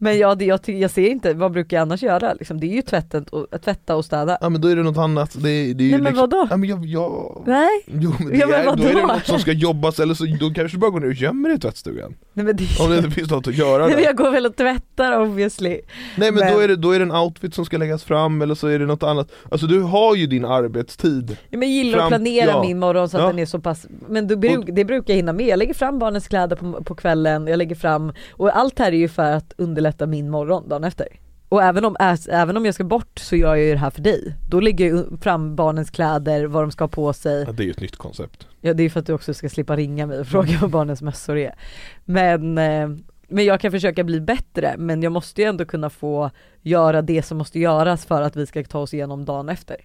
Men 0.00 0.18
ja, 0.18 0.34
det, 0.34 0.44
jag, 0.44 0.60
jag 0.68 0.90
ser 0.90 1.08
inte, 1.10 1.34
vad 1.34 1.52
brukar 1.52 1.76
jag 1.76 1.82
annars 1.82 2.02
göra? 2.02 2.32
Liksom, 2.34 2.60
det 2.60 2.66
är 2.66 2.74
ju 2.74 2.82
tvätten, 2.82 3.24
och, 3.24 3.46
tvätta 3.64 3.96
och 3.96 4.04
städa. 4.04 4.38
ja 4.40 4.48
men 4.48 4.60
då 4.60 4.68
är 4.68 4.76
det 4.76 4.82
något 4.82 4.96
annat, 4.96 5.32
det, 5.34 5.40
det 5.42 5.48
är 5.48 5.62
ju 5.62 5.74
Nej 5.74 5.90
men 5.90 6.02
liksom, 6.04 6.16
vadå? 6.30 6.46
Ja 6.50 6.56
men 6.56 6.68
jag, 6.68 6.84
jag 6.86 7.42
Nej, 7.46 7.68
Jo 7.86 8.14
men, 8.18 8.28
det 8.28 8.36
Ja, 8.36 8.46
men 8.46 8.60
är, 8.60 8.64
då 8.64 8.82
är 8.82 8.88
det 8.88 8.94
vadå? 8.94 9.06
något 9.06 9.26
som 9.26 9.38
ska 9.38 9.52
jobbas 9.52 10.00
eller 10.00 10.14
så, 10.14 10.24
då 10.40 10.50
kanske 10.50 10.76
du 10.76 10.80
bara 10.80 10.90
går 10.90 11.00
ner 11.00 11.06
och 11.06 11.12
gömmer 11.14 11.48
dig 11.48 11.58
i 11.58 11.60
tvättstugan 11.60 12.14
nej 12.32 12.46
men, 12.46 12.56
det, 12.56 12.64
Om 12.80 12.90
det 12.90 12.96
inte 12.98 13.10
finns 13.10 13.30
något 13.30 13.46
att 13.48 13.54
göra 13.56 13.78
nej, 13.78 13.88
men 13.88 13.96
där 13.96 14.04
jag 14.04 14.16
går 14.16 14.30
väl 14.30 14.46
och 14.46 14.56
tvättar 14.56 15.20
obviously. 15.20 15.68
Nej 15.68 15.80
men, 16.16 16.34
men- 16.34 16.52
Då, 16.54 16.60
är 16.60 16.68
det, 16.68 16.76
då 16.76 16.90
är 16.90 16.98
det 16.98 17.04
en 17.04 17.12
outfit 17.12 17.54
som 17.54 17.64
ska 17.64 17.76
läggas 17.78 18.04
fram 18.04 18.42
eller 18.42 18.54
så 18.54 18.66
är 18.66 18.78
det 18.78 18.86
något 18.86 19.02
annat 19.02 19.32
Alltså 19.50 19.66
du 19.66 19.80
har 19.80 20.14
ju 20.14 20.26
din 20.26 20.44
arbetstid 20.44 21.36
Ja, 21.50 21.58
men 21.58 21.68
jag 21.74 21.84
gillar 21.84 21.98
Fram- 21.98 22.04
att 22.06 22.10
planera 22.10 22.46
ja. 22.50 22.62
min 22.62 22.78
morgon 22.78 23.08
så 23.08 23.16
att 23.16 23.22
Ja. 23.22 23.28
den 23.28 23.38
är 23.38 23.46
så 23.46 23.58
pass, 23.60 23.86
men 24.08 24.26
bruk, 24.26 24.68
det 24.72 24.84
brukar 24.84 25.12
jag 25.12 25.16
hinna 25.16 25.32
med. 25.32 25.46
Jag 25.46 25.58
lägger 25.58 25.74
fram 25.74 25.98
barnens 25.98 26.28
kläder 26.28 26.56
på, 26.56 26.84
på 26.84 26.94
kvällen, 26.94 27.46
jag 27.46 27.56
lägger 27.58 27.74
fram, 27.76 28.12
och 28.32 28.56
allt 28.58 28.78
här 28.78 28.92
är 28.92 28.96
ju 28.96 29.08
för 29.08 29.32
att 29.32 29.52
underlätta 29.56 29.87
min 30.06 30.30
morgon 30.30 30.68
dagen 30.68 30.84
efter. 30.84 31.08
Och 31.48 31.62
även 31.62 31.84
om, 31.84 31.96
även 32.30 32.56
om 32.56 32.64
jag 32.64 32.74
ska 32.74 32.84
bort 32.84 33.18
så 33.18 33.36
gör 33.36 33.54
jag 33.54 33.64
ju 33.64 33.72
det 33.72 33.78
här 33.78 33.90
för 33.90 34.02
dig. 34.02 34.34
Då 34.48 34.60
lägger 34.60 34.88
jag 34.88 35.20
fram 35.20 35.56
barnens 35.56 35.90
kläder, 35.90 36.44
vad 36.44 36.62
de 36.62 36.70
ska 36.70 36.84
ha 36.84 36.88
på 36.88 37.12
sig. 37.12 37.44
ja, 37.46 37.52
Det 37.52 37.62
är 37.62 37.64
ju 37.64 37.70
ett 37.70 37.80
nytt 37.80 37.96
koncept 37.96 38.48
Ja 38.60 38.74
det 38.74 38.82
är 38.82 38.90
för 38.90 39.00
att 39.00 39.06
du 39.06 39.12
också 39.12 39.34
ska 39.34 39.48
slippa 39.48 39.76
ringa 39.76 40.06
mig 40.06 40.18
och 40.20 40.26
fråga 40.26 40.58
vad 40.60 40.70
barnens 40.70 41.02
mössor 41.02 41.36
är. 41.38 41.54
Men, 42.04 42.58
eh, 42.58 42.88
men 43.28 43.44
jag 43.44 43.60
kan 43.60 43.70
försöka 43.70 44.04
bli 44.04 44.20
bättre 44.20 44.74
men 44.78 45.02
jag 45.02 45.12
måste 45.12 45.42
ju 45.42 45.48
ändå 45.48 45.64
kunna 45.64 45.90
få 45.90 46.30
göra 46.62 47.02
det 47.02 47.22
som 47.22 47.38
måste 47.38 47.58
göras 47.58 48.06
för 48.06 48.22
att 48.22 48.36
vi 48.36 48.46
ska 48.46 48.64
ta 48.64 48.78
oss 48.78 48.94
igenom 48.94 49.24
dagen 49.24 49.48
efter. 49.48 49.76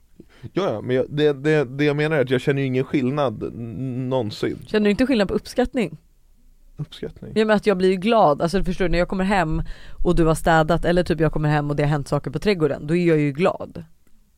Ja, 0.42 0.74
ja 0.74 0.82
men 0.82 0.96
jag, 0.96 1.06
det, 1.10 1.34
det, 1.34 1.66
det 1.66 1.84
jag 1.84 1.96
menar 1.96 2.18
är 2.18 2.22
att 2.22 2.30
jag 2.30 2.42
känner 2.42 2.62
ju 2.62 2.68
ingen 2.68 2.84
skillnad 2.84 3.54
någonsin 4.10 4.58
Känner 4.68 4.84
du 4.84 4.92
inte 4.92 5.06
skillnad 5.06 5.28
på 5.28 5.34
uppskattning? 5.34 5.98
Uppskattning 6.88 7.32
Ja 7.36 7.46
men 7.46 7.56
att 7.56 7.68
jag 7.68 7.78
blir 7.78 7.96
glad, 7.96 8.42
alltså 8.42 8.64
förstår 8.64 8.86
du 8.86 8.92
när 8.92 9.00
jag 9.00 9.08
kommer 9.08 9.24
hem 9.24 9.64
och 10.04 10.16
du 10.16 10.26
har 10.26 10.36
städat 10.36 10.86
eller 10.86 11.04
typ 11.04 11.20
jag 11.20 11.32
kommer 11.32 11.50
hem 11.50 11.70
och 11.70 11.76
det 11.76 11.84
har 11.84 11.90
hänt 11.90 12.08
saker 12.08 12.32
på 12.32 12.40
trädgården, 12.40 12.88
då 12.88 12.96
är 12.96 13.08
jag 13.08 13.20
ju 13.20 13.32
glad. 13.32 13.84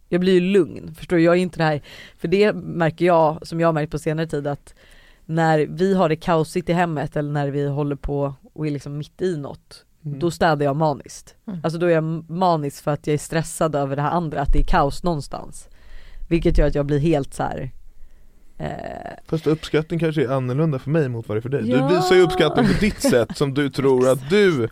Jag 0.10 0.22
blir 0.22 0.34
ju 0.34 0.40
lugn, 0.40 0.96
förstår 0.96 1.16
du? 1.16 1.24
Jag 1.24 1.36
är 1.36 1.40
inte 1.40 1.58
det 1.58 1.64
här, 1.64 1.82
för 2.18 2.28
det 2.28 2.54
märker 2.56 3.06
jag, 3.06 3.48
som 3.48 3.60
jag 3.60 3.68
har 3.68 3.74
märkt 3.74 3.92
på 3.92 4.00
senare 4.00 4.28
tid 4.28 4.48
att 4.48 4.76
när 5.26 5.60
vi 5.60 5.94
har 5.94 6.10
det 6.10 6.16
kaosigt 6.16 6.70
i 6.70 6.74
hemmet 6.74 7.16
eller 7.16 7.32
när 7.32 7.48
vi 7.48 7.68
håller 7.68 7.96
på 7.96 8.34
och 8.54 8.68
är 8.68 8.72
liksom 8.72 8.98
mitt 8.98 9.22
i 9.22 9.38
något, 9.38 9.86
Mm. 10.06 10.20
då 10.20 10.32
städar 10.32 10.66
jag 10.66 10.76
maniskt. 10.76 11.36
Mm. 11.48 11.60
Alltså 11.64 11.80
då 11.80 11.86
är 11.86 11.92
jag 11.92 12.30
manisk 12.30 12.84
för 12.84 12.92
att 12.92 13.08
jag 13.08 13.14
är 13.14 13.18
stressad 13.18 13.76
över 13.76 13.96
det 13.96 14.02
här 14.02 14.12
andra, 14.12 14.42
att 14.42 14.54
det 14.54 14.60
är 14.60 14.64
kaos 14.64 15.04
någonstans. 15.04 15.70
Vilket 16.30 16.58
gör 16.58 16.68
att 16.68 16.76
jag 16.76 16.86
blir 16.86 17.00
helt 17.00 17.34
så 17.34 17.44
här. 17.44 17.72
Eh, 18.58 18.68
Fast 19.28 19.48
uppskattning 19.48 20.00
kanske 20.00 20.24
är 20.24 20.28
annorlunda 20.30 20.80
för 20.80 20.90
mig 20.90 21.10
mot 21.10 21.28
vad 21.28 21.38
det 21.38 21.40
är 21.40 21.42
för 21.42 21.50
dig 21.50 21.70
Ja. 21.70 21.88
Du 21.88 21.96
visar 21.96 22.16
ju 22.16 22.22
uppskattning 22.22 22.66
på 22.68 22.74
ditt 22.80 23.02
sätt 23.02 23.38
som 23.38 23.54
du 23.54 23.70
tror 23.70 24.10
att 24.10 24.30
du 24.30 24.68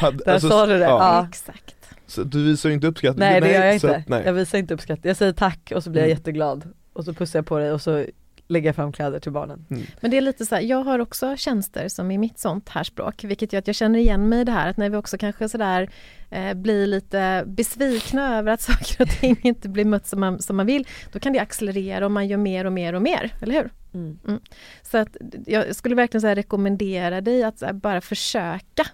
hade, 0.00 0.24
Där 0.24 0.38
sa 0.38 0.66
du 0.66 0.78
det. 0.78 0.84
Ja. 0.84 1.26
Exakt. 1.28 1.74
Så 2.06 2.22
du 2.22 2.44
visar 2.44 2.68
ju 2.68 2.74
inte 2.74 2.86
uppskattning 2.86 3.20
nej 3.28 3.40
det 3.40 3.52
gör 3.52 3.64
jag 3.64 3.74
inte. 3.74 3.96
att- 3.96 4.08
nej. 4.08 4.22
Jag 4.26 4.32
visar 4.32 4.58
inte 4.58 4.74
uppskattning. 4.74 5.08
Jag 5.10 5.16
säger 5.16 5.32
tack 5.32 5.72
och 5.74 5.84
så 5.84 5.90
blir 5.90 6.02
jag 6.02 6.08
Mm. 6.10 6.18
jätteglad. 6.18 6.68
Och 6.92 7.04
så 7.04 7.12
pussar 7.14 7.38
jag 7.38 7.46
på 7.46 7.58
dig 7.58 7.72
och 7.72 7.80
så 7.82 8.06
lägger 8.46 8.68
jag 8.68 8.76
fram 8.76 8.92
kläder 8.92 9.20
till 9.20 9.32
barnen. 9.32 9.66
Men 10.00 10.10
det 10.10 10.16
är 10.16 10.20
lite 10.20 10.46
så 10.46 10.54
här, 10.54 10.62
jag 10.62 10.84
har 10.84 10.98
också 10.98 11.36
tjänster 11.36 11.88
som 11.88 12.10
är 12.10 12.18
mitt 12.18 12.38
sånt 12.38 12.68
här 12.68 12.84
språk, 12.84 13.24
vilket 13.24 13.52
gör 13.52 13.58
att 13.58 13.66
jag 13.66 13.76
känner 13.76 13.98
igen 13.98 14.28
mig 14.28 14.40
i 14.40 14.44
det 14.44 14.52
här 14.52 14.70
att 14.70 14.76
när 14.76 14.90
vi 14.90 14.96
också 14.96 15.18
kanske 15.18 15.48
sådär 15.48 15.90
eh, 16.30 16.54
blir 16.54 16.86
lite 16.86 17.44
besvikna 17.46 18.38
över 18.38 18.52
att 18.52 18.60
saker 18.60 19.02
och 19.02 19.08
ting 19.08 19.36
inte 19.42 19.68
blir 19.68 19.84
mött 19.84 20.06
som 20.06 20.20
man, 20.20 20.42
som 20.42 20.56
man 20.56 20.66
vill, 20.66 20.88
då 21.12 21.18
kan 21.18 21.32
det 21.32 21.38
accelerera 21.38 22.04
och 22.04 22.12
man 22.12 22.28
gör 22.28 22.38
mer 22.38 22.64
och 22.64 22.72
mer 22.72 22.92
och 22.92 23.02
mer, 23.02 23.34
eller 23.40 23.54
hur? 23.54 23.70
Mm. 23.94 24.40
Så 24.82 24.98
att 24.98 25.16
jag 25.46 25.76
skulle 25.76 25.94
verkligen 25.94 26.20
så 26.20 26.26
här 26.26 26.34
rekommendera 26.34 27.20
dig 27.20 27.42
att 27.42 27.58
så 27.58 27.66
här 27.66 27.72
bara 27.72 28.00
försöka. 28.00 28.86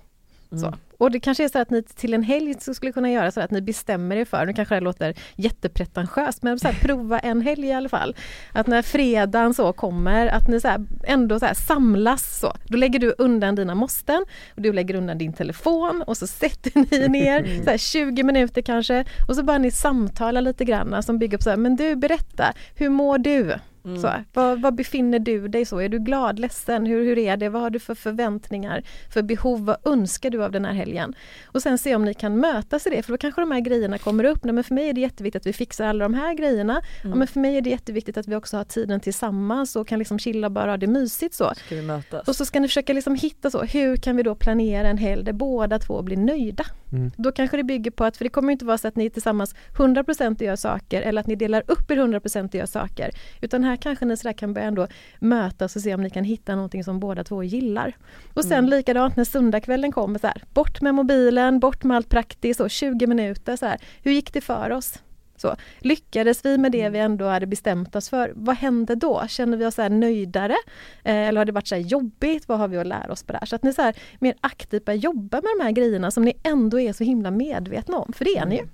Så. 0.51 0.74
Och 1.01 1.11
det 1.11 1.20
kanske 1.20 1.44
är 1.44 1.48
så 1.48 1.59
att 1.59 1.70
ni 1.70 1.82
till 1.82 2.14
en 2.14 2.22
helg 2.22 2.55
skulle 2.61 2.92
kunna 2.92 3.11
göra 3.11 3.30
så 3.30 3.40
att 3.40 3.51
ni 3.51 3.61
bestämmer 3.61 4.16
er 4.16 4.24
för, 4.24 4.46
nu 4.46 4.53
kanske 4.53 4.74
det 4.74 4.80
låter 4.80 5.14
jättepretentiöst, 5.36 6.42
men 6.42 6.59
så 6.59 6.68
här, 6.68 6.74
prova 6.74 7.18
en 7.18 7.40
helg 7.40 7.66
i 7.66 7.72
alla 7.72 7.88
fall. 7.88 8.16
Att 8.53 8.66
när 8.66 8.82
fredagen 8.82 9.55
så 9.55 9.72
kommer, 9.72 10.26
att 10.26 10.48
ni 10.48 10.61
så 10.61 10.68
här, 10.68 10.80
ändå 11.05 11.40
så 11.40 11.46
här, 11.46 11.55
samlas 11.55 12.40
så. 12.40 12.53
Då 12.64 12.76
lägger 12.76 12.98
du 12.98 13.14
undan 13.18 13.55
dina 13.55 13.74
måsten, 13.74 14.24
och 14.55 14.62
du 14.62 14.72
lägger 14.72 14.94
undan 14.94 15.18
din 15.18 15.32
telefon 15.32 16.03
och 16.07 16.16
så 16.16 16.26
sätter 16.26 16.72
ni 16.74 17.09
ner 17.20 17.64
så 17.64 17.70
här, 17.70 17.78
20 17.78 18.22
minuter 18.22 18.62
kanske 18.62 19.05
och 19.28 19.36
så 19.36 19.42
bara 19.42 19.59
ni 19.59 19.70
samtala 19.70 20.40
lite 20.40 20.64
grann 20.64 21.03
som 21.03 21.18
bygger 21.18 21.38
upp 21.38 21.42
så 21.42 21.51
här, 21.51 21.57
men 21.57 21.76
du 21.76 21.96
berätta, 21.96 22.53
hur 22.74 22.88
mår 22.88 23.18
du? 23.18 23.55
Mm. 23.85 23.99
Så, 24.01 24.11
var, 24.33 24.57
var 24.57 24.70
befinner 24.70 25.18
du 25.18 25.49
dig 25.49 25.64
så? 25.64 25.78
Är 25.81 25.89
du 25.89 25.99
glad, 25.99 26.39
ledsen? 26.39 26.87
Hur, 26.87 27.05
hur 27.05 27.18
är 27.18 27.37
det? 27.37 27.49
Vad 27.49 27.62
har 27.62 27.70
du 27.70 27.78
för 27.78 27.95
förväntningar, 27.95 28.83
för 29.12 29.22
behov? 29.22 29.64
Vad 29.64 29.76
önskar 29.85 30.31
du 30.31 30.45
av 30.45 30.53
den 30.53 30.64
här 30.64 30.72
helgen? 30.72 31.14
Och 31.47 31.62
sen 31.62 31.78
se 31.78 31.95
om 31.97 32.05
ni 32.05 32.14
kan 32.14 32.37
mötas 32.37 32.87
i 32.87 32.91
det, 32.91 33.03
för 33.03 33.12
då 33.12 33.18
kanske 33.18 33.41
de 33.41 33.51
här 33.51 33.61
grejerna 33.61 33.99
kommer 33.99 34.24
upp. 34.24 34.45
Nej, 34.45 34.55
men 34.55 34.64
för 34.64 34.74
mig 34.74 34.89
är 34.89 34.93
det 34.93 35.01
jätteviktigt 35.01 35.41
att 35.43 35.47
vi 35.47 35.53
fixar 35.53 35.87
alla 35.87 36.05
de 36.05 36.14
här 36.14 36.35
grejerna. 36.35 36.81
Ja, 37.03 37.07
Mm. 37.07 37.18
men 37.18 37.28
för 37.28 37.41
mig 37.41 37.57
är 37.57 37.61
det 37.61 37.70
jätteviktigt 37.70 38.16
att 38.16 38.28
vi 38.28 38.35
också 38.35 38.57
har 38.57 38.64
tiden 38.64 39.01
tillsammans 39.01 39.76
och 39.76 39.89
kan 39.89 39.99
liksom 39.99 40.18
chilla 40.18 40.47
och 40.47 40.53
bara 40.53 40.70
ha 40.70 40.76
det 40.76 40.87
mysigt 40.87 41.35
så. 41.35 41.53
Ska 41.57 41.74
vi 41.74 41.83
mötas? 41.83 42.28
Och 42.28 42.37
så 42.37 42.45
ska 42.45 42.61
ni 42.61 42.68
försöka 42.68 42.93
liksom 42.93 43.14
hitta 43.14 43.51
så, 43.51 43.62
hur 43.62 43.97
kan 43.97 44.16
vi 44.16 44.22
då 44.22 44.35
planera 44.35 44.89
en 44.89 44.99
helg 44.99 45.24
där 45.24 45.33
båda 45.33 45.78
två 45.78 46.03
blir 46.03 46.16
nöjda? 46.16 46.64
Mm. 46.93 47.11
Då 47.16 47.33
kanske 47.33 47.57
det 47.57 47.62
bygger 47.64 47.91
på 47.91 48.05
att, 48.05 48.16
för 48.16 48.24
det 48.24 48.28
kommer 48.28 48.53
inte 48.53 48.64
vara 48.64 48.78
så 48.78 48.89
att 48.89 48.97
ni 48.97 49.11
tillsammans 49.11 49.55
100% 49.76 50.35
och 50.37 50.43
gör 50.43 50.57
saker 50.57 51.03
eller 51.03 51.20
att 51.20 51.26
ni 51.26 51.35
delar 51.35 51.62
upp 51.66 51.91
er 51.91 51.97
100% 51.97 52.49
och 52.49 52.55
gör 52.55 52.66
saker. 52.66 53.11
Utan 53.41 53.64
här 53.70 53.76
kanske 53.76 54.04
ni 54.04 54.16
sådär 54.16 54.32
kan 54.32 54.54
börja 54.54 54.66
ändå 54.66 54.86
mötas 55.18 55.76
och 55.76 55.82
se 55.82 55.94
om 55.94 56.02
ni 56.02 56.10
kan 56.10 56.24
hitta 56.24 56.54
någonting 56.54 56.84
som 56.84 57.00
båda 57.00 57.24
två 57.24 57.42
gillar. 57.42 57.96
Och 58.34 58.44
sen 58.44 58.58
Mm. 58.58 58.70
likadant 58.70 59.16
när 59.16 59.24
söndagskvällen 59.24 59.92
kommer, 59.92 60.18
så 60.18 60.26
här, 60.26 60.42
bort 60.54 60.80
med 60.80 60.94
mobilen, 60.94 61.60
bort 61.60 61.84
med 61.84 61.96
allt 61.96 62.08
praktiskt, 62.08 62.60
och 62.60 62.70
20 62.70 63.06
minuter. 63.06 63.56
Så 63.56 63.66
här, 63.66 63.78
hur 64.02 64.12
gick 64.12 64.32
det 64.32 64.40
för 64.40 64.70
oss? 64.70 64.98
Så, 65.36 65.56
lyckades 65.78 66.44
vi 66.44 66.58
med 66.58 66.72
det 66.72 66.88
vi 66.88 66.98
ändå 66.98 67.24
hade 67.24 67.46
bestämt 67.46 67.96
oss 67.96 68.10
för? 68.10 68.32
Vad 68.34 68.56
hände 68.56 68.94
då? 68.94 69.24
Känner 69.28 69.56
vi 69.56 69.66
oss 69.66 69.74
så 69.74 69.88
nöjdare? 69.88 70.56
Eh, 71.04 71.14
eller 71.14 71.40
har 71.40 71.44
det 71.44 71.52
varit 71.52 71.66
så 71.68 71.74
här 71.74 71.82
jobbigt? 71.82 72.48
Vad 72.48 72.58
har 72.58 72.68
vi 72.68 72.76
att 72.78 72.86
lära 72.86 73.12
oss 73.12 73.22
på 73.22 73.32
det 73.32 73.38
här? 73.38 73.46
Så 73.46 73.56
att 73.56 73.62
ni 73.62 73.72
så 73.72 73.82
här, 73.82 73.94
mer 74.18 74.34
aktivt 74.40 74.84
börjar 74.84 74.98
jobba 74.98 75.36
med 75.36 75.50
de 75.58 75.64
här 75.64 75.70
grejerna 75.70 76.10
som 76.10 76.24
ni 76.24 76.32
ändå 76.42 76.80
är 76.80 76.92
så 76.92 77.04
himla 77.04 77.30
medvetna 77.30 77.96
om, 77.98 78.12
för 78.12 78.24
det 78.24 78.36
är 78.36 78.46
ni 78.46 78.56
ju. 78.56 78.66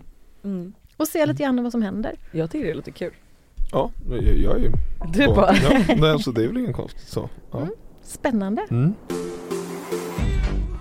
Mm. 0.44 0.72
Och 0.96 1.08
se 1.08 1.26
lite 1.26 1.42
grann 1.42 1.62
vad 1.62 1.72
som 1.72 1.82
händer. 1.82 2.14
Jag 2.32 2.50
tycker 2.50 2.66
det 2.66 2.74
låter 2.74 2.92
kul. 2.92 3.12
Ja, 3.72 3.90
jag, 4.10 4.54
är 4.56 4.58
ju 4.58 4.72
Du 5.12 5.22
är 5.22 5.26
på- 5.26 5.34
bara... 5.34 5.54
Ja, 5.56 5.94
nej, 5.96 6.10
alltså 6.10 6.32
det 6.32 6.44
är 6.44 6.48
väl 6.48 6.56
ingen 6.56 6.72
konstigt 6.72 7.08
så. 7.08 7.28
Ja. 7.52 7.58
Mm. 7.58 7.70
Spännande. 8.02 8.62
Mm. 8.70 8.94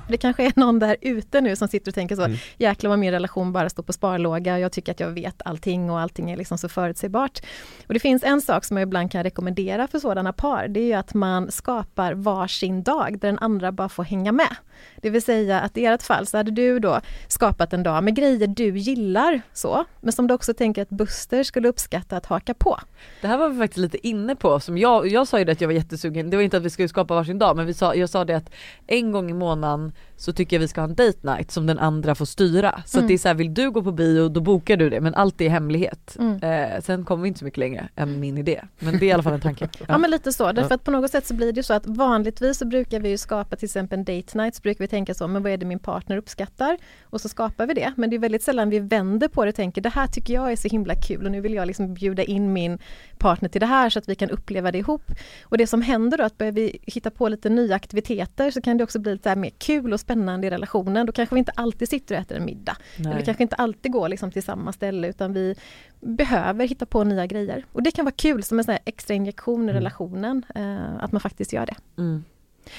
Det 0.10 0.18
kanske 0.18 0.46
är 0.46 0.54
någon 0.56 0.80
där 0.80 0.96
ute 1.02 1.42
nu 1.42 1.56
som 1.56 1.68
sitter 1.68 1.92
och 1.92 1.96
tänker 1.96 2.16
så, 2.16 2.24
Mm. 2.24 2.38
jäklar 2.58 2.90
vad 2.90 3.00
min 3.00 3.12
relation 3.12 3.54
bara 3.54 3.70
står 3.70 3.84
på 3.84 3.94
sparlåga, 3.94 4.60
jag 4.60 4.72
tycker 4.72 4.92
att 4.92 5.00
jag 5.00 5.10
vet 5.12 5.42
allting 5.46 5.90
och 5.92 6.00
allting 6.00 6.32
är 6.32 6.38
liksom 6.38 6.58
så 6.58 6.70
förutsägbart. 6.70 7.40
Och 7.88 7.94
det 7.94 8.00
finns 8.00 8.24
en 8.24 8.42
sak 8.42 8.66
som 8.66 8.78
jag 8.78 8.88
ibland 8.88 9.12
kan 9.12 9.24
rekommendera 9.24 9.88
för 9.88 10.00
sådana 10.00 10.34
par, 10.34 10.68
det 10.68 10.80
är 10.80 10.86
ju 10.86 10.94
att 10.94 11.14
man 11.14 11.52
skapar 11.52 12.14
varsin 12.14 12.84
dag 12.84 13.12
där 13.20 13.28
den 13.28 13.40
andra 13.40 13.72
bara 13.72 13.90
får 13.90 14.04
hänga 14.04 14.32
med. 14.32 14.56
Det 15.02 15.10
vill 15.10 15.22
säga 15.22 15.60
att 15.62 15.78
i 15.78 15.86
ert 15.86 16.04
fall 16.04 16.26
så 16.26 16.38
hade 16.38 16.52
du 16.52 16.80
då 16.80 17.00
skapat 17.28 17.74
en 17.74 17.84
dag 17.84 18.04
med 18.04 18.16
grejer 18.16 18.48
du 18.48 18.78
gillar 18.78 19.42
så, 19.54 19.86
men 20.02 20.12
som 20.14 20.28
du 20.28 20.34
också 20.34 20.54
tänker 20.54 20.82
att 20.82 20.90
Buster 20.90 21.44
skulle 21.44 21.68
uppskatta 21.68 22.18
att 22.18 22.26
haka 22.26 22.54
på. 22.54 22.80
Det 23.22 23.28
här 23.28 23.38
var 23.38 23.50
vi 23.50 23.58
faktiskt 23.58 23.78
lite 23.78 24.08
inne 24.08 24.36
på, 24.36 24.60
som 24.60 24.78
jag, 24.78 25.08
jag 25.08 25.28
sa 25.28 25.40
ju 25.40 25.46
det 25.46 25.52
att 25.52 25.62
jag 25.62 25.68
var 25.68 25.74
jättesugen, 25.74 26.30
det 26.30 26.38
var 26.38 26.44
inte 26.44 26.58
att 26.58 26.64
vi 26.64 26.70
skulle 26.70 26.88
skapa 26.88 27.16
varsin 27.16 27.40
dag 27.40 27.56
men 27.56 27.66
vi 27.66 27.74
sa, 27.74 27.96
jag 27.96 28.10
sa 28.10 28.26
det 28.26 28.34
att 28.38 28.50
en 28.88 29.12
gång 29.12 29.30
i 29.30 29.34
månaden 29.34 29.92
så 30.18 30.34
tycker 30.34 30.56
jag 30.56 30.62
vi 30.62 30.68
ska 30.68 30.82
ha 30.82 30.88
en 30.88 30.96
date 30.96 31.18
night 31.22 31.52
som 31.52 31.68
den 31.68 31.80
andra 31.80 32.16
får 32.16 32.26
styra. 32.26 32.84
Så 32.86 32.98
Mm. 32.98 33.08
det 33.08 33.14
är 33.14 33.18
så 33.18 33.28
här, 33.28 33.36
vill 33.36 33.54
du 33.54 33.72
gå 33.72 33.84
på 33.84 33.92
bio 33.92 34.30
då 34.30 34.42
bokar 34.42 34.78
du 34.78 34.90
det 34.90 35.02
men 35.02 35.16
allt 35.16 35.42
är 35.42 35.50
hemlighet. 35.50 36.16
Mm. 36.20 36.44
Eh, 36.44 36.82
sen 36.82 37.06
kommer 37.06 37.22
vi 37.24 37.28
inte 37.28 37.40
så 37.40 37.46
mycket 37.46 37.58
längre 37.58 37.90
än 37.96 38.20
min 38.20 38.38
idé. 38.38 38.62
Men 38.80 39.00
det 39.00 39.06
är 39.06 39.08
i 39.08 39.12
alla 39.12 39.24
fall 39.24 39.34
en 39.34 39.42
tanke. 39.42 39.70
Ja 39.88 39.98
men 39.98 40.12
lite 40.12 40.34
så, 40.34 40.52
därför 40.52 40.76
att 40.76 40.84
på 40.84 40.92
något 40.92 41.12
sätt 41.12 41.28
så 41.28 41.34
blir 41.34 41.54
det 41.54 41.60
ju 41.60 41.64
så 41.64 41.74
att 41.74 41.86
vanligtvis 41.86 42.58
så 42.58 42.66
brukar 42.66 43.00
vi 43.00 43.10
ju 43.10 43.18
skapa 43.18 43.56
till 43.56 43.66
exempel 43.66 44.00
en 44.00 44.06
date 44.06 44.38
night, 44.38 44.56
brukar 44.66 44.84
vi 44.84 44.88
tänka 44.88 45.14
så, 45.14 45.28
men 45.28 45.44
vad 45.44 45.52
är 45.52 45.58
det 45.58 45.66
min 45.66 45.80
partner 45.80 46.18
uppskattar? 46.18 46.78
Och 47.04 47.22
så 47.22 47.30
skapar 47.30 47.66
vi 47.68 47.74
det, 47.74 47.94
men 47.98 48.10
det 48.10 48.16
är 48.16 48.20
väldigt 48.20 48.44
sällan 48.44 48.70
vi 48.70 48.80
vänder 48.80 49.28
på 49.28 49.46
det 49.46 49.50
och 49.50 49.56
tänker 49.56 49.82
det 49.82 49.90
här 49.90 50.08
tycker 50.08 50.34
jag 50.34 50.52
är 50.52 50.56
så 50.56 50.68
himla 50.68 50.96
kul 50.96 51.26
och 51.26 51.32
nu 51.32 51.42
vill 51.42 51.54
jag 51.54 51.68
liksom 51.68 51.94
bjuda 51.94 52.24
in 52.24 52.54
min 52.54 52.80
partner 53.18 53.50
till 53.50 53.62
det 53.62 53.66
här 53.68 53.90
så 53.90 54.00
att 54.00 54.10
vi 54.10 54.16
kan 54.16 54.30
uppleva 54.30 54.72
det 54.72 54.78
ihop. 54.78 55.12
Och 55.44 55.58
det 55.58 55.68
som 55.68 55.82
händer 55.82 56.18
då, 56.18 56.24
att 56.24 56.38
börjar 56.38 56.52
vi 56.52 56.80
hitta 56.82 57.12
på 57.12 57.30
lite 57.30 57.50
nya 57.50 57.76
aktiviteter 57.76 58.52
så 58.52 58.62
kan 58.62 58.78
det 58.78 58.84
också 58.84 59.00
bli 59.00 59.12
lite 59.12 59.36
mer 59.36 59.50
kul 59.58 59.94
och 59.94 60.00
spännande 60.00 60.48
i 60.48 60.50
relationen. 60.50 61.06
Då 61.06 61.12
kanske 61.12 61.36
vi 61.36 61.40
inte 61.40 61.52
alltid 61.56 61.90
sitter 61.90 62.16
och 62.16 62.22
äter 62.22 62.38
en 62.38 62.46
middag. 62.46 62.78
Eller 63.00 63.18
vi 63.18 63.24
kanske 63.26 63.44
inte 63.44 63.56
alltid 63.56 63.92
går 63.92 64.10
liksom 64.10 64.32
till 64.32 64.44
samma 64.44 64.74
ställe 64.74 65.08
utan 65.08 65.34
vi 65.34 65.56
behöver 66.00 66.68
hitta 66.68 66.86
på 66.86 67.04
nya 67.04 67.26
grejer. 67.26 67.66
Och 67.72 67.84
det 67.84 67.92
kan 67.92 68.06
vara 68.06 68.16
kul 68.18 68.44
som 68.44 68.58
en 68.60 68.64
sån 68.66 68.72
här 68.72 68.82
extra 68.86 69.14
injektion 69.14 69.60
i 69.60 69.64
Mm. 69.64 69.74
relationen, 69.76 70.46
eh, 70.56 71.04
att 71.04 71.12
man 71.12 71.22
faktiskt 71.22 71.54
gör 71.54 71.66
det. 71.66 71.76
Mm. 71.98 72.24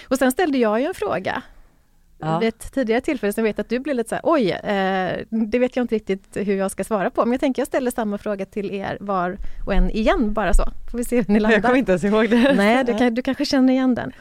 Och 0.08 0.18
sen 0.18 0.32
ställde 0.32 0.58
jag 0.58 0.80
ju 0.80 0.86
en 0.86 0.94
fråga 0.94 1.42
Ja. 2.18 2.38
vid 2.38 2.48
ett 2.48 2.72
tidigare 2.72 3.00
tillfälle, 3.00 3.32
som 3.32 3.44
jag 3.44 3.52
vet 3.52 3.58
att 3.58 3.68
du 3.68 3.78
blev 3.78 3.96
lite 3.96 4.08
så 4.08 4.14
här, 4.14 4.22
oj, 4.24 4.50
eh, 4.50 5.26
det 5.30 5.58
vet 5.58 5.76
jag 5.76 5.84
inte 5.84 5.94
riktigt 5.94 6.36
hur 6.36 6.56
jag 6.56 6.70
ska 6.70 6.84
svara 6.84 7.10
på. 7.10 7.24
Men 7.24 7.32
jag 7.32 7.40
tänker 7.40 7.60
jag 7.62 7.66
ställer 7.66 7.90
samma 7.90 8.18
fråga 8.18 8.46
till 8.46 8.70
er 8.70 8.98
var 9.00 9.38
och 9.66 9.74
en 9.74 9.90
igen, 9.90 10.32
bara 10.32 10.54
så. 10.54 10.64
Får 10.90 10.98
vi 10.98 11.04
se 11.04 11.16
hur 11.16 11.24
ni 11.28 11.34
Jag 11.34 11.42
kommer 11.42 11.52
landar. 11.62 11.74
inte 11.76 11.92
ens 11.92 12.04
ihåg 12.04 12.30
det. 12.30 12.54
Nej, 12.56 12.84
du, 12.84 12.98
kan, 12.98 13.14
du 13.14 13.22
kanske 13.22 13.44
känner 13.44 13.72
igen 13.72 13.94
den. 13.94 14.12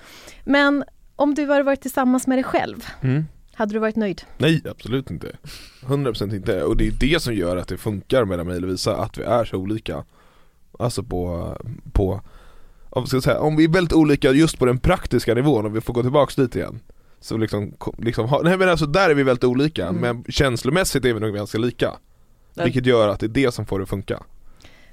Men 0.44 0.84
om 1.16 1.34
du 1.34 1.46
hade 1.52 1.64
varit 1.64 1.82
tillsammans 1.82 2.28
med 2.28 2.38
dig 2.38 2.44
själv, 2.44 2.86
Mm. 3.02 3.26
hade 3.54 3.74
du 3.74 3.80
varit 3.80 3.96
nöjd? 3.96 4.22
Nej 4.38 4.62
absolut 4.72 5.12
inte 5.12 5.32
100% 5.82 6.36
inte 6.36 6.64
och 6.64 6.78
det 6.78 6.88
är 6.88 6.92
det 6.92 7.22
som 7.22 7.34
gör 7.34 7.58
att 7.58 7.68
det 7.68 7.78
funkar 7.78 8.26
mellan 8.26 8.48
mig 8.48 8.56
och 8.56 8.62
Lovisa 8.62 8.96
att 8.98 9.18
vi 9.18 9.24
är 9.24 9.46
så 9.46 9.58
olika 9.58 10.04
Alltså 10.80 11.04
på, 11.04 11.56
på 11.94 12.22
om, 12.90 13.08
ska 13.08 13.22
säga, 13.22 13.40
om 13.40 13.56
vi 13.56 13.64
är 13.64 13.70
väldigt 13.70 13.94
olika 13.94 14.32
just 14.32 14.60
på 14.60 14.66
den 14.66 14.78
praktiska 14.80 15.34
nivån, 15.34 15.66
om 15.66 15.74
vi 15.74 15.82
får 15.82 15.94
gå 15.94 16.02
tillbaks 16.02 16.36
dit 16.36 16.56
igen 16.56 16.80
Så 17.26 17.38
liksom, 17.38 17.74
liksom 17.98 18.28
ha, 18.30 18.42
nej 18.42 18.58
men 18.58 18.70
alltså 18.70 18.86
där 18.86 19.10
är 19.10 19.14
vi 19.16 19.24
väldigt 19.24 19.44
olika 19.44 19.88
Mm. 19.88 20.02
men 20.02 20.24
känslomässigt 20.30 21.06
är 21.06 21.14
vi 21.14 21.20
nog 21.20 21.36
ganska 21.36 21.58
lika. 21.58 21.94
Vilket 22.64 22.86
gör 22.86 23.08
att 23.08 23.20
det 23.20 23.26
är 23.26 23.28
det 23.28 23.54
som 23.54 23.66
får 23.66 23.80
det 23.80 23.84
att 23.84 23.90
funka. 23.90 24.24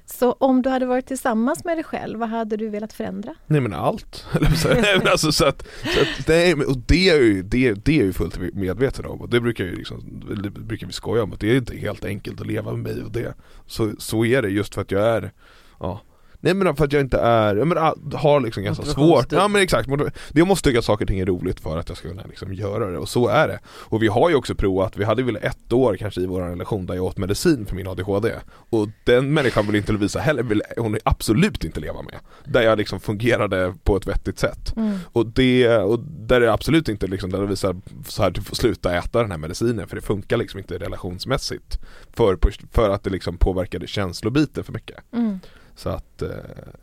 Så 0.07 0.33
om 0.33 0.63
du 0.63 0.71
hade 0.71 0.87
varit 0.87 1.07
tillsammans 1.07 1.65
med 1.65 1.77
dig 1.77 1.85
själv, 1.85 2.19
vad 2.19 2.29
hade 2.29 2.57
du 2.57 2.69
velat 2.69 2.93
förändra? 2.93 3.35
Nej 3.47 3.61
men 3.61 3.73
allt, 3.73 4.27
nej, 4.65 4.99
men 4.99 5.09
alltså, 5.09 5.33
så 5.33 5.45
att, 5.45 5.67
så 5.95 6.01
att 6.01 6.29
nej, 6.29 6.55
och 6.55 6.77
det 6.87 7.09
är 7.09 7.21
ju, 7.21 7.43
det, 7.43 7.73
det 7.73 8.01
är 8.01 8.05
ju 8.05 8.13
fullt 8.13 8.39
medveten 8.55 9.07
om 9.07 9.21
och 9.21 9.29
det 9.29 9.41
brukar 9.41 9.65
ju 9.65 9.77
liksom, 9.77 10.23
det 10.43 10.51
brukar 10.51 10.87
vi 10.87 10.93
skoja 10.93 11.23
om 11.23 11.33
att 11.33 11.41
det 11.41 11.51
är 11.51 11.57
inte 11.57 11.77
helt 11.77 12.05
enkelt 12.05 12.41
att 12.41 12.47
leva 12.47 12.71
med 12.71 12.81
mig 12.81 13.05
och 13.05 13.13
det. 13.13 13.35
Så, 13.67 13.93
så 13.99 14.25
är 14.25 14.43
det 14.43 14.49
just 14.49 14.75
för 14.75 14.81
att 14.81 14.91
jag 14.91 15.03
är, 15.03 15.33
ja 15.81 16.01
Nej 16.45 16.55
men 16.55 16.77
för 16.77 16.85
att 16.85 16.93
jag 16.93 17.01
inte 17.03 17.19
är, 17.19 17.57
jag 17.57 17.69
menar, 17.69 18.17
har 18.17 18.41
liksom 18.41 18.63
ganska 18.63 18.85
svårt, 18.85 19.33
ja 19.33 19.49
men 19.49 19.63
exakt, 19.63 19.89
jag 20.33 20.47
måste 20.47 20.69
tycka 20.69 20.79
att 20.79 20.85
saker 20.85 21.05
och 21.05 21.09
ting 21.09 21.21
är 21.21 21.27
roligt 21.27 21.61
för 21.61 21.79
att 21.79 21.89
jag 21.89 21.99
ska 21.99 22.09
kunna 22.09 22.23
liksom 22.27 22.55
göra 22.55 22.91
det 22.91 22.99
och 22.99 23.09
så 23.09 23.29
är 23.29 23.49
det. 23.49 23.59
Och 23.67 24.03
vi 24.03 24.09
har 24.09 24.29
ju 24.31 24.35
också 24.35 24.55
provat, 24.55 24.97
vi 24.97 25.05
hade 25.05 25.23
väl 25.23 25.39
ett 25.43 25.73
år 25.73 25.97
kanske 25.97 26.21
i 26.21 26.27
vår 26.27 26.41
relation 26.41 26.87
där 26.87 26.95
jag 26.95 27.05
åt 27.05 27.17
medicin 27.17 27.67
för 27.67 27.77
min 27.77 27.89
ADHD 27.89 28.33
Och 28.49 28.89
den 29.05 29.35
människan 29.35 29.67
vill 29.67 29.77
inte 29.77 29.93
Lovisa 29.93 30.21
heller, 30.21 30.43
vill 30.43 30.63
hon 30.77 30.99
absolut 31.05 31.65
inte 31.65 31.81
leva 31.81 32.03
med. 32.03 32.15
Där 32.45 32.63
jag 32.63 32.79
liksom 32.79 33.01
fungerade 33.01 33.75
på 33.85 33.97
ett 33.97 34.07
vettigt 34.07 34.39
sätt. 34.39 34.75
Och 35.13 35.27
det, 35.27 35.77
och 35.77 35.99
där 35.99 36.37
är 36.37 36.41
det 36.41 36.53
absolut 36.53 36.89
inte 36.89 37.07
liksom 37.07 37.31
där 37.31 37.41
det 37.41 37.47
visar 37.47 37.77
så 38.09 38.23
här 38.23 38.31
du 38.31 38.43
får 38.43 38.57
sluta 38.57 38.97
äta 38.97 39.23
den 39.23 39.31
här 39.31 39.39
medicinen 39.39 39.89
för 39.89 39.97
det 39.97 40.03
funkar 40.03 40.37
liksom 40.37 40.59
inte 40.59 40.79
relationsmässigt. 40.79 41.79
För, 42.13 42.39
för 42.73 42.91
att 42.91 43.05
det 43.05 43.11
liksom 43.11 43.37
påverkade 43.37 43.87
känslobiten 43.87 44.65
för 44.65 44.73
mycket. 44.73 44.97
Mm. 45.13 45.41
Så 45.77 45.89
att, 45.89 46.23
eh, 46.23 46.29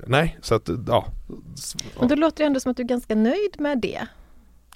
nej, 0.08 0.38
så 0.42 0.56
att 0.56 0.70
ja 0.88 1.06
Men 2.00 2.08
då 2.08 2.16
låter 2.16 2.38
det 2.38 2.48
ändå 2.48 2.60
som 2.60 2.72
att 2.72 2.78
du 2.78 2.84
är 2.84 2.88
ganska 2.88 3.16
nöjd 3.16 3.56
med 3.60 3.80
det. 3.80 4.08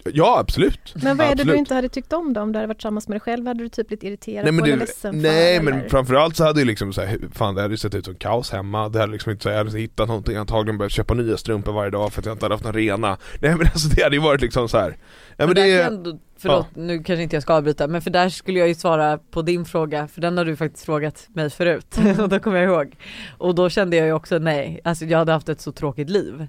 Ja 0.06 0.40
absolut 0.40 0.94
Men 1.04 1.18
vad 1.18 1.26
är 1.28 1.30
det 1.30 1.34
Absolut. 1.34 1.54
du 1.54 1.60
inte 1.60 1.74
hade 1.76 1.90
tyckt 1.90 2.14
om 2.14 2.34
då? 2.34 2.42
Om 2.42 2.52
du 2.52 2.58
hade 2.58 2.68
varit 2.68 2.78
tillsammans 2.78 3.08
med 3.08 3.16
dig 3.16 3.20
själv, 3.20 3.48
hade 3.48 3.64
du 3.64 3.70
typ 3.70 3.88
blivit 3.88 4.04
irriterad 4.04 4.44
Nej 4.44 4.52
men, 4.52 4.60
på 4.60 4.66
eller 4.66 4.78
det, 4.78 4.86
ledsen 4.86 5.22
nej 5.22 5.58
för? 5.58 5.64
men 5.64 5.74
eller? 5.74 5.90
framförallt 5.90 6.36
så 6.36 6.44
hade 6.44 6.60
det 6.62 6.66
liksom 6.66 6.94
så 6.94 7.02
här, 7.02 7.20
fan 7.32 7.56
det 7.56 7.62
hade 7.62 7.74
ju 7.74 7.78
sett 7.78 7.96
ut 7.96 8.06
som 8.06 8.16
kaos 8.16 8.52
hemma 8.52 8.90
Det 8.90 9.00
hade 9.00 9.12
liksom 9.12 9.32
inte 9.32 9.44
så 9.44 9.50
jag 9.50 9.58
hade 9.58 9.80
hittat 9.80 10.08
någonting, 10.08 10.36
antagligen 10.36 10.78
behövt 10.78 10.94
köpa 10.94 11.14
nya 11.14 11.38
strumpor 11.38 11.74
varje 11.74 11.92
dag 11.92 12.14
för 12.14 12.22
att 12.22 12.26
jag 12.26 12.34
inte 12.34 12.46
hade 12.46 12.56
haft 12.56 12.64
några 12.64 12.78
rena 12.78 13.18
Nej 13.42 13.56
men 13.56 13.68
alltså 13.68 13.88
det 13.88 14.04
hade 14.04 14.16
ju 14.16 14.22
varit 14.22 14.42
liksom 14.42 14.70
så 14.70 14.78
här. 14.78 14.98
Ja 15.38 15.46
men 15.46 15.48
Men 15.48 15.56
det 15.56 15.82
ändå, 15.82 16.20
förlåt 16.38 16.68
nu 16.76 17.04
kanske 17.04 17.24
inte 17.24 17.36
jag 17.36 17.44
ska 17.44 17.54
avbryta 17.54 17.88
men 17.88 18.02
för 18.02 18.10
där 18.10 18.30
skulle 18.30 18.60
jag 18.60 18.68
ju 18.68 18.76
svara 18.76 19.18
på 19.18 19.42
din 19.42 19.66
fråga 19.66 20.08
för 20.08 20.22
den 20.22 20.38
har 20.38 20.46
du 20.46 20.56
faktiskt 20.56 20.86
frågat 20.86 21.28
mig 21.34 21.50
förut 21.50 21.98
och 22.20 22.30
då 22.30 22.40
kommer 22.40 22.60
jag 22.60 22.66
ihåg. 22.66 22.96
Och 23.38 23.56
då 23.56 23.70
kände 23.70 23.98
jag 23.98 24.06
ju 24.06 24.14
också 24.14 24.38
nej, 24.40 24.82
alltså 24.84 25.06
jag 25.06 25.18
hade 25.18 25.32
haft 25.32 25.50
ett 25.50 25.62
så 25.62 25.72
tråkigt 25.72 26.10
liv. 26.10 26.48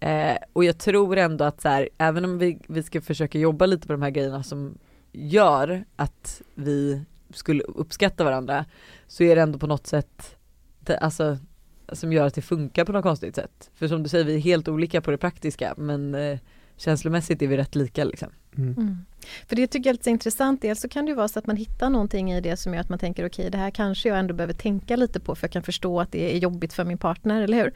Eh, 0.00 0.36
och 0.52 0.64
jag 0.64 0.78
tror 0.78 1.16
ändå 1.16 1.44
att 1.44 1.60
så 1.60 1.68
här, 1.68 1.88
även 1.98 2.24
om 2.24 2.38
vi, 2.38 2.58
vi 2.68 2.82
ska 2.82 3.00
försöka 3.00 3.38
jobba 3.38 3.66
lite 3.66 3.86
på 3.86 3.92
de 3.92 4.02
här 4.02 4.10
grejerna 4.10 4.42
som 4.42 4.78
gör 5.12 5.84
att 5.96 6.42
vi 6.54 7.04
skulle 7.32 7.62
uppskatta 7.62 8.24
varandra 8.24 8.64
så 9.06 9.22
är 9.22 9.36
det 9.36 9.42
ändå 9.42 9.58
på 9.58 9.66
något 9.66 9.86
sätt 9.86 10.36
det, 10.80 10.98
alltså, 10.98 11.38
som 11.92 12.12
gör 12.12 12.26
att 12.26 12.34
det 12.34 12.42
funkar 12.42 12.84
på 12.84 12.92
något 12.92 13.02
konstigt 13.02 13.34
sätt. 13.34 13.70
För 13.74 13.88
som 13.88 14.02
du 14.02 14.08
säger, 14.08 14.24
vi 14.24 14.34
är 14.34 14.38
helt 14.38 14.68
olika 14.68 15.00
på 15.00 15.10
det 15.10 15.18
praktiska 15.18 15.74
men 15.76 16.14
eh, 16.14 16.38
känslomässigt 16.76 17.42
är 17.42 17.46
vi 17.46 17.56
rätt 17.56 17.74
lika 17.74 18.04
liksom. 18.04 18.28
Mm. 18.58 19.04
För 19.48 19.56
det 19.56 19.66
tycker 19.66 19.88
jag 19.88 19.92
är 19.92 19.98
lite 19.98 20.10
intressant. 20.10 20.62
Dels 20.62 20.80
så 20.80 20.88
kan 20.88 21.04
det 21.04 21.08
ju 21.08 21.14
vara 21.14 21.28
så 21.28 21.38
att 21.38 21.46
man 21.46 21.56
hittar 21.56 21.90
någonting 21.90 22.32
i 22.32 22.40
det 22.40 22.56
som 22.56 22.74
gör 22.74 22.80
att 22.80 22.88
man 22.88 22.98
tänker 22.98 23.26
okej 23.26 23.50
det 23.50 23.58
här 23.58 23.70
kanske 23.70 24.08
jag 24.08 24.18
ändå 24.18 24.34
behöver 24.34 24.54
tänka 24.54 24.96
lite 24.96 25.20
på 25.20 25.34
för 25.34 25.44
jag 25.46 25.52
kan 25.52 25.62
förstå 25.62 26.00
att 26.00 26.12
det 26.12 26.34
är 26.34 26.38
jobbigt 26.38 26.72
för 26.72 26.84
min 26.84 26.98
partner, 26.98 27.42
eller 27.42 27.56
hur? 27.56 27.72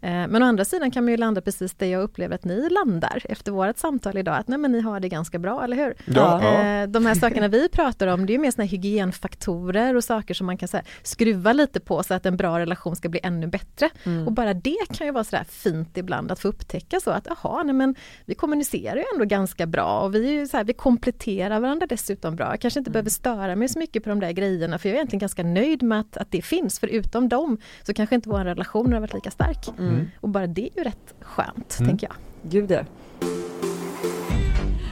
Eh, 0.00 0.10
Men 0.28 0.42
å 0.42 0.46
andra 0.46 0.64
sidan 0.64 0.90
kan 0.90 1.04
man 1.04 1.10
ju 1.10 1.16
landa 1.16 1.40
precis 1.40 1.74
där 1.74 1.86
jag 1.86 2.02
upplever 2.02 2.34
att 2.34 2.44
ni 2.44 2.68
landar 2.70 3.22
efter 3.24 3.52
vårt 3.52 3.78
samtal 3.78 4.18
idag. 4.18 4.36
Att 4.36 4.48
nej 4.48 4.58
men 4.58 4.72
ni 4.72 4.80
har 4.80 5.00
det 5.00 5.08
ganska 5.08 5.38
bra, 5.38 5.64
eller 5.64 5.76
hur? 5.76 5.94
ja, 6.04 6.40
ja. 6.42 6.62
Eh, 6.82 6.88
De 6.88 7.06
här 7.06 7.14
sakerna 7.14 7.48
vi 7.48 7.68
pratar 7.68 8.06
om 8.06 8.26
det 8.26 8.32
är 8.32 8.34
ju 8.34 8.40
mer 8.40 8.50
såna 8.50 8.64
hygienfaktorer 8.64 9.96
och 9.96 10.04
saker 10.04 10.34
som 10.34 10.46
man 10.46 10.56
kan 10.56 10.68
så 10.68 10.76
här, 10.76 10.86
skruva 11.02 11.52
lite 11.52 11.80
på 11.80 12.02
så 12.02 12.14
att 12.14 12.26
en 12.26 12.36
bra 12.36 12.58
relation 12.58 12.96
ska 12.96 13.08
bli 13.08 13.20
ännu 13.22 13.46
bättre. 13.46 13.90
Mm. 14.04 14.26
Och 14.26 14.32
bara 14.32 14.54
det 14.54 14.86
kan 14.92 15.06
ju 15.06 15.12
vara 15.12 15.24
sådär 15.24 15.44
fint 15.48 15.96
ibland 15.98 16.32
att 16.32 16.40
få 16.40 16.48
upptäcka 16.48 17.00
så 17.00 17.10
att 17.10 17.26
jaha, 17.42 17.62
nej 17.62 17.74
men 17.74 17.94
vi 18.24 18.34
kommunicerar 18.34 18.96
ju 18.96 19.04
ändå 19.14 19.24
ganska 19.24 19.66
bra 19.66 20.09
och 20.10 20.14
vi, 20.14 20.28
är 20.28 20.32
ju 20.32 20.46
så 20.46 20.56
här, 20.56 20.64
vi 20.64 20.72
kompletterar 20.72 21.60
varandra 21.60 21.86
dessutom 21.86 22.36
bra. 22.36 22.50
Jag 22.50 22.60
kanske 22.60 22.80
inte 22.80 22.90
behöver 22.90 23.10
störa 23.10 23.56
mig 23.56 23.68
så 23.68 23.78
mycket 23.78 24.04
på 24.04 24.08
de 24.08 24.20
där 24.20 24.32
grejerna 24.32 24.78
för 24.78 24.88
jag 24.88 24.94
är 24.94 24.96
egentligen 24.96 25.20
ganska 25.20 25.42
nöjd 25.42 25.82
med 25.82 26.00
att, 26.00 26.16
att 26.16 26.30
det 26.30 26.42
finns. 26.42 26.80
För 26.80 26.86
utom 26.86 27.28
dem 27.28 27.58
så 27.82 27.94
kanske 27.94 28.14
inte 28.14 28.28
vår 28.28 28.44
relation 28.44 28.92
har 28.92 29.00
varit 29.00 29.14
lika 29.14 29.30
stark. 29.30 29.68
Mm. 29.78 30.10
Och 30.20 30.28
bara 30.28 30.46
det 30.46 30.62
är 30.62 30.78
ju 30.78 30.84
rätt 30.84 31.14
skönt, 31.20 31.76
Mm. 31.80 31.88
tänker 31.88 32.06
jag. 32.06 32.16
Gud 32.50 32.70
ja. 32.70 32.84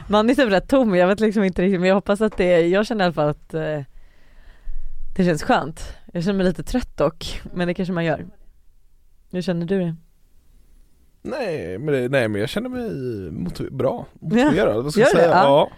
Man 0.09 0.29
är 0.29 0.35
typ 0.35 0.51
rätt 0.51 0.67
tom, 0.69 0.95
jag 0.95 1.07
vet 1.07 1.19
liksom 1.19 1.43
inte 1.43 1.61
riktigt 1.61 1.79
men 1.79 1.87
jag 1.89 1.95
hoppas 1.95 2.21
att 2.21 2.37
det, 2.37 2.67
jag 2.67 2.87
känner 2.87 3.03
i 3.03 3.05
alla 3.05 3.13
fall 3.13 3.29
att 3.29 3.53
eh, 3.53 3.81
det 5.15 5.25
känns 5.25 5.43
skönt. 5.43 5.93
Jag 6.13 6.23
känner 6.23 6.37
mig 6.37 6.45
lite 6.45 6.63
trött 6.63 6.97
dock, 6.97 7.41
men 7.53 7.67
det 7.67 7.73
kanske 7.73 7.93
man 7.93 8.05
gör. 8.05 8.25
Hur 9.31 9.41
känner 9.41 9.65
du 9.65 9.79
det? 9.79 9.95
Nej 11.21 11.77
men, 11.77 11.93
det, 11.93 12.09
nej 12.09 12.27
men 12.27 12.41
jag 12.41 12.49
känner 12.49 12.69
mig 12.69 12.91
motiv- 13.31 13.71
bra, 13.73 14.05
motiverad, 14.19 14.83
vad 14.83 14.91
ska 14.91 15.01
jag 15.01 15.09
det? 15.09 15.15
säga? 15.15 15.29
Ja. 15.29 15.43
Ja. 15.43 15.69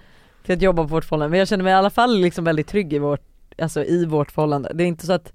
Till 0.45 0.55
att 0.55 0.61
jobba 0.61 0.81
på 0.83 0.87
vårt 0.87 1.03
förhållande, 1.05 1.29
men 1.29 1.39
jag 1.39 1.47
känner 1.47 1.63
mig 1.63 1.71
i 1.71 1.75
alla 1.75 1.89
fall 1.89 2.17
liksom 2.17 2.43
väldigt 2.45 2.67
trygg 2.67 2.93
i 2.93 2.99
vårt, 2.99 3.21
alltså 3.61 3.83
i 3.83 4.05
vårt 4.05 4.31
förhållande. 4.31 4.71
Det 4.73 4.83
är 4.83 4.87
inte 4.87 5.05
så 5.05 5.13
att 5.13 5.33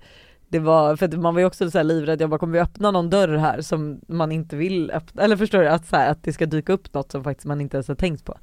det 0.49 0.59
var, 0.59 0.97
för 0.97 1.09
man 1.17 1.35
var 1.35 1.41
ju 1.41 1.47
också 1.47 1.71
så 1.71 1.79
här 1.79 1.85
livrädd, 1.85 2.21
jag 2.21 2.31
bara 2.31 2.39
kommer 2.39 2.53
vi 2.53 2.59
öppna 2.61 2.91
någon 2.91 3.11
dörr 3.11 3.37
här 3.37 3.61
som 3.61 4.01
man 4.09 4.33
inte 4.33 4.57
vill 4.57 4.91
öppna, 4.91 5.23
eller 5.23 5.37
förstår 5.37 5.59
du? 5.59 5.69
Att, 5.69 5.87
så 5.87 5.97
här, 5.97 6.11
att 6.11 6.23
det 6.23 6.33
ska 6.33 6.47
dyka 6.47 6.73
upp 6.73 6.95
något 6.95 7.13
som 7.13 7.25
faktiskt 7.25 7.47
man 7.47 7.61
inte 7.61 7.77
ens 7.77 7.89
har 7.89 7.95
tänkt 7.95 8.25
på. 8.25 8.39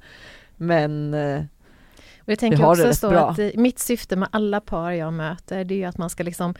Men 0.56 1.14
eh, 1.14 1.40
Och 2.20 2.28
jag 2.32 2.38
tänker 2.38 2.56
Vi 2.58 2.62
har 2.62 2.70
också 2.72 2.94
så 2.94 3.08
bra. 3.10 3.28
att 3.30 3.38
eh, 3.38 3.48
mitt 3.54 3.78
syfte 3.78 4.16
med 4.16 4.28
alla 4.32 4.60
par 4.60 4.90
jag 4.92 5.12
möter 5.12 5.64
det 5.64 5.74
är 5.74 5.76
ju 5.76 5.84
att 5.84 5.98
man 5.98 6.10
ska 6.10 6.22
liksom 6.22 6.54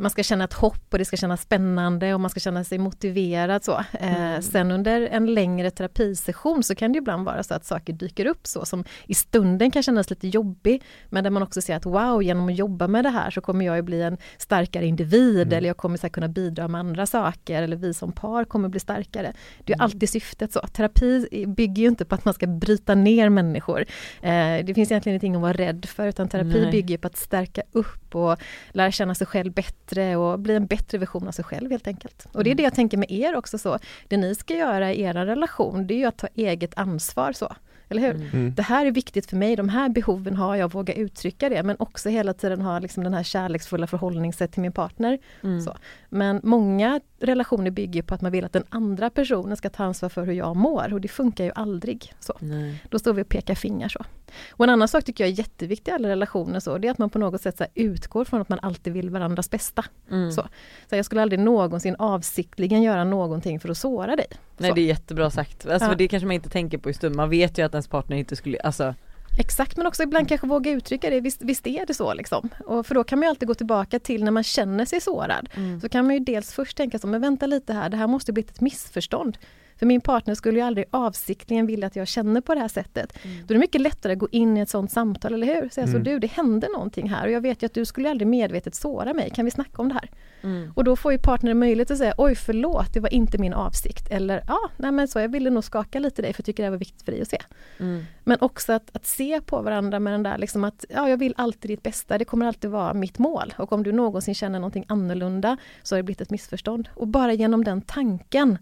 man 0.00 0.10
ska 0.10 0.22
känna 0.22 0.44
ett 0.44 0.52
hopp 0.52 0.92
och 0.92 0.98
det 0.98 1.04
ska 1.04 1.16
kännas 1.16 1.42
spännande 1.42 2.14
och 2.14 2.20
man 2.20 2.30
ska 2.30 2.40
känna 2.40 2.64
sig 2.64 2.78
motiverad 2.78 3.64
så. 3.64 3.72
Eh, 4.00 4.18
Mm. 4.28 4.42
sen 4.42 4.70
under 4.70 5.00
en 5.00 5.34
längre 5.34 5.70
terapisession 5.70 6.62
så 6.62 6.74
kan 6.74 6.92
det 6.92 6.98
ibland 6.98 7.24
vara 7.24 7.42
så 7.42 7.54
att 7.54 7.64
saker 7.64 7.92
dyker 7.92 8.26
upp 8.26 8.46
så 8.46 8.64
som 8.64 8.84
i 9.06 9.14
stunden 9.14 9.70
kan 9.70 9.82
kännas 9.82 10.10
lite 10.10 10.28
jobbig 10.28 10.82
men 11.08 11.24
där 11.24 11.30
man 11.30 11.42
också 11.42 11.60
ser 11.60 11.76
att 11.76 11.86
wow, 11.86 12.22
genom 12.22 12.48
att 12.48 12.54
jobba 12.56 12.88
med 12.88 13.04
det 13.04 13.08
här 13.10 13.30
så 13.30 13.40
kommer 13.40 13.64
jag 13.66 13.76
ju 13.76 13.82
bli 13.82 14.02
en 14.02 14.16
starkare 14.38 14.86
individ 14.86 15.42
Mm. 15.46 15.58
eller 15.58 15.68
jag 15.68 15.76
kommer 15.76 15.96
så 15.96 16.02
här 16.02 16.08
kunna 16.10 16.28
bidra 16.28 16.68
med 16.68 16.78
andra 16.78 17.06
saker 17.06 17.62
eller 17.62 17.76
vi 17.76 17.94
som 17.94 18.12
par 18.12 18.44
kommer 18.44 18.68
bli 18.68 18.80
starkare. 18.80 19.32
Det 19.64 19.72
är 19.72 19.76
Mm. 19.76 19.84
alltid 19.84 20.08
syftet 20.10 20.52
så. 20.52 20.60
Terapi 20.60 21.44
bygger 21.46 21.82
ju 21.82 21.88
inte 21.88 22.04
på 22.04 22.14
att 22.14 22.24
man 22.24 22.34
ska 22.34 22.46
bryta 22.46 22.94
ner 22.94 23.28
människor. 23.28 23.80
Eh, 24.22 24.64
det 24.64 24.74
finns 24.74 24.90
egentligen 24.90 25.12
ingenting 25.14 25.34
att 25.34 25.42
vara 25.42 25.52
rädd 25.52 25.84
för 25.88 26.08
utan 26.08 26.28
terapi 26.28 26.60
Nej. 26.62 26.70
bygger 26.70 26.98
på 26.98 27.06
att 27.06 27.16
stärka 27.16 27.62
upp 27.72 28.14
och 28.14 28.38
lära 28.70 28.90
känna 28.92 29.14
sig 29.14 29.26
själv 29.26 29.52
bättre 29.52 29.87
och 30.16 30.38
bli 30.38 30.54
en 30.54 30.66
bättre 30.66 30.98
version 30.98 31.28
av 31.28 31.32
sig 31.32 31.44
själv 31.44 31.70
helt 31.70 31.86
enkelt. 31.86 32.26
Och 32.32 32.44
det 32.44 32.50
är 32.50 32.54
det 32.54 32.62
jag 32.62 32.74
tänker 32.74 32.96
med 32.96 33.10
er 33.10 33.36
också 33.36 33.58
så. 33.58 33.78
Det 34.08 34.16
ni 34.16 34.34
ska 34.34 34.54
göra 34.54 34.92
i 34.92 35.02
er 35.02 35.14
relation 35.14 35.86
det 35.86 35.94
är 35.94 35.98
ju 35.98 36.04
att 36.04 36.16
ta 36.16 36.28
eget 36.34 36.78
ansvar 36.78 37.32
så. 37.32 37.54
Eller 37.88 38.02
hur? 38.02 38.14
Mm. 38.14 38.54
Det 38.54 38.62
här 38.62 38.86
är 38.86 38.90
viktigt 38.90 39.26
för 39.26 39.36
mig, 39.36 39.56
de 39.56 39.68
här 39.68 39.88
behoven 39.88 40.36
har 40.36 40.56
jag, 40.56 40.72
våga 40.72 40.94
uttrycka 40.94 41.48
det 41.48 41.62
men 41.62 41.76
också 41.78 42.08
hela 42.08 42.34
tiden 42.34 42.60
ha 42.60 42.78
liksom 42.78 43.04
den 43.04 43.14
här 43.14 43.22
kärleksfulla 43.22 43.86
förhållningssätt 43.86 44.52
till 44.52 44.62
min 44.62 44.72
partner. 44.72 45.18
mm. 45.42 45.60
Så. 45.60 45.76
Men 46.08 46.40
många 46.42 47.00
relationer 47.20 47.70
bygger 47.70 48.02
på 48.02 48.14
att 48.14 48.20
man 48.20 48.32
vill 48.32 48.44
att 48.44 48.52
den 48.52 48.64
andra 48.68 49.10
personen 49.10 49.56
ska 49.56 49.70
ta 49.70 49.84
ansvar 49.84 50.08
för 50.08 50.24
hur 50.24 50.32
jag 50.32 50.56
mår 50.56 50.92
och 50.92 51.00
det 51.00 51.08
funkar 51.08 51.44
ju 51.44 51.52
aldrig. 51.54 52.12
Så. 52.20 52.32
Nej. 52.40 52.84
Då 52.88 52.98
står 52.98 53.14
vi 53.14 53.22
och 53.22 53.28
pekar 53.28 53.54
finger 53.54 53.88
så. 53.88 54.04
Och 54.50 54.64
en 54.64 54.70
annan 54.70 54.88
sak 54.88 55.04
tycker 55.04 55.24
jag 55.24 55.32
är 55.32 55.38
jätteviktig 55.38 55.92
i 55.92 55.94
alla 55.94 56.08
relationer 56.08 56.60
så, 56.60 56.78
det 56.78 56.88
är 56.88 56.92
att 56.92 56.98
man 56.98 57.10
på 57.10 57.18
något 57.18 57.40
sätt 57.42 57.58
så 57.58 57.64
utgår 57.74 58.24
från 58.24 58.40
att 58.40 58.48
man 58.48 58.58
alltid 58.62 58.92
vill 58.92 59.10
varandras 59.10 59.50
bästa. 59.50 59.84
Mm. 60.10 60.32
Så. 60.32 60.48
Så 60.90 60.96
jag 60.96 61.04
skulle 61.04 61.22
aldrig 61.22 61.40
någonsin 61.40 61.96
avsiktligen 61.98 62.82
göra 62.82 63.04
någonting 63.04 63.60
för 63.60 63.68
att 63.68 63.78
såra 63.78 64.16
dig. 64.16 64.26
Nej 64.56 64.70
Så. 64.70 64.74
det 64.74 64.80
är 64.80 64.86
jättebra 64.86 65.30
sagt, 65.30 65.66
alltså, 65.66 65.88
Ja. 65.88 65.94
det 65.94 66.08
kanske 66.08 66.26
man 66.26 66.34
inte 66.34 66.50
tänker 66.50 66.78
på 66.78 66.90
i 66.90 66.94
stund, 66.94 67.16
man 67.16 67.30
vet 67.30 67.58
ju 67.58 67.62
att 67.62 67.72
ens 67.74 67.88
partner 67.88 68.16
inte 68.16 68.36
skulle, 68.36 68.60
alltså 68.60 68.94
Exakt, 69.38 69.76
men 69.76 69.86
också 69.86 70.02
ibland 70.02 70.28
kanske 70.28 70.46
våga 70.46 70.70
uttrycka 70.70 71.10
det, 71.10 71.20
visst, 71.20 71.42
visst 71.42 71.66
är 71.66 71.86
det 71.86 71.94
så 71.94 72.14
liksom. 72.14 72.48
Och 72.66 72.86
för 72.86 72.94
då 72.94 73.04
kan 73.04 73.18
man 73.18 73.28
alltid 73.28 73.48
gå 73.48 73.54
tillbaka 73.54 73.98
till 73.98 74.24
när 74.24 74.30
man 74.30 74.42
känner 74.44 74.84
sig 74.84 75.00
sårad. 75.00 75.48
Mm. 75.54 75.80
Så 75.80 75.88
kan 75.88 76.04
man 76.06 76.14
ju 76.14 76.20
dels 76.20 76.52
först 76.52 76.76
tänka 76.76 76.98
så, 76.98 77.06
men 77.06 77.20
vänta 77.20 77.46
lite 77.46 77.72
här, 77.72 77.88
det 77.88 77.96
här 77.96 78.06
måste 78.06 78.32
blivit 78.32 78.50
ett 78.50 78.60
missförstånd. 78.60 79.38
För 79.78 79.86
min 79.86 80.00
partner 80.00 80.34
skulle 80.34 80.58
ju 80.58 80.64
aldrig 80.64 80.86
avsiktligen 80.90 81.66
vilja 81.66 81.86
att 81.86 81.96
jag 81.96 82.08
känner 82.08 82.40
på 82.40 82.54
det 82.54 82.60
här 82.60 82.68
sättet. 82.68 83.18
Mm. 83.24 83.46
Då 83.46 83.52
är 83.52 83.54
det 83.54 83.60
mycket 83.60 83.80
lättare 83.80 84.12
att 84.12 84.18
gå 84.18 84.28
in 84.30 84.56
i 84.56 84.60
ett 84.60 84.68
sånt 84.68 84.92
samtal, 84.92 85.34
eller 85.34 85.46
hur? 85.46 85.68
Säga 85.68 85.86
så, 85.86 85.90
Mm. 85.90 86.02
du 86.04 86.18
det 86.18 86.26
hände 86.26 86.68
någonting 86.72 87.08
här 87.08 87.26
och 87.26 87.32
jag 87.32 87.40
vet 87.40 87.62
ju 87.62 87.66
att 87.66 87.74
du 87.74 87.84
skulle 87.84 88.10
aldrig 88.10 88.28
medvetet 88.28 88.74
såra 88.74 89.14
mig, 89.14 89.30
kan 89.34 89.44
vi 89.44 89.50
snacka 89.50 89.82
om 89.82 89.88
det 89.88 89.94
här? 89.94 90.10
Mm. 90.42 90.72
Och 90.76 90.84
då 90.84 90.96
får 90.96 91.12
ju 91.12 91.18
partnern 91.18 91.58
möjlighet 91.58 91.90
att 91.90 91.98
säga, 91.98 92.14
oj 92.18 92.34
förlåt, 92.34 92.94
det 92.94 93.00
var 93.00 93.14
inte 93.14 93.38
min 93.38 93.52
avsikt. 93.52 94.10
Eller 94.10 94.44
ja, 94.48 94.58
nej 94.76 94.92
men 94.92 95.08
så, 95.08 95.18
jag 95.20 95.28
ville 95.28 95.50
nog 95.50 95.64
skaka 95.64 95.98
lite 95.98 96.22
dig 96.22 96.32
för 96.32 96.40
jag 96.40 96.46
tycker 96.46 96.62
det 96.62 96.66
här 96.66 96.70
var 96.70 96.78
viktigt 96.78 97.02
för 97.02 97.12
dig 97.12 97.22
att 97.22 97.28
se. 97.28 97.38
Mm. 97.80 98.04
Men 98.24 98.38
också 98.40 98.72
att, 98.72 98.96
att 98.96 99.06
se 99.06 99.40
på 99.40 99.62
varandra 99.62 100.00
med 100.00 100.12
den 100.12 100.22
där 100.22 100.38
liksom 100.38 100.64
att 100.64 100.84
ja, 100.88 101.08
jag 101.08 101.16
vill 101.16 101.34
alltid 101.36 101.70
ditt 101.70 101.82
bästa, 101.82 102.18
det 102.18 102.24
kommer 102.24 102.46
alltid 102.46 102.70
vara 102.70 102.94
mitt 102.94 103.18
mål. 103.18 103.54
Och 103.58 103.72
om 103.72 103.82
du 103.82 103.92
någonsin 103.92 104.34
känner 104.34 104.58
någonting 104.58 104.84
annorlunda 104.88 105.56
så 105.82 105.94
har 105.94 105.98
det 105.98 106.02
blivit 106.02 106.20
ett 106.20 106.30
missförstånd. 106.30 106.88
Och 106.94 107.08
bara 107.08 107.32
genom 107.32 107.64
den 107.64 107.82
tanken 107.82 108.58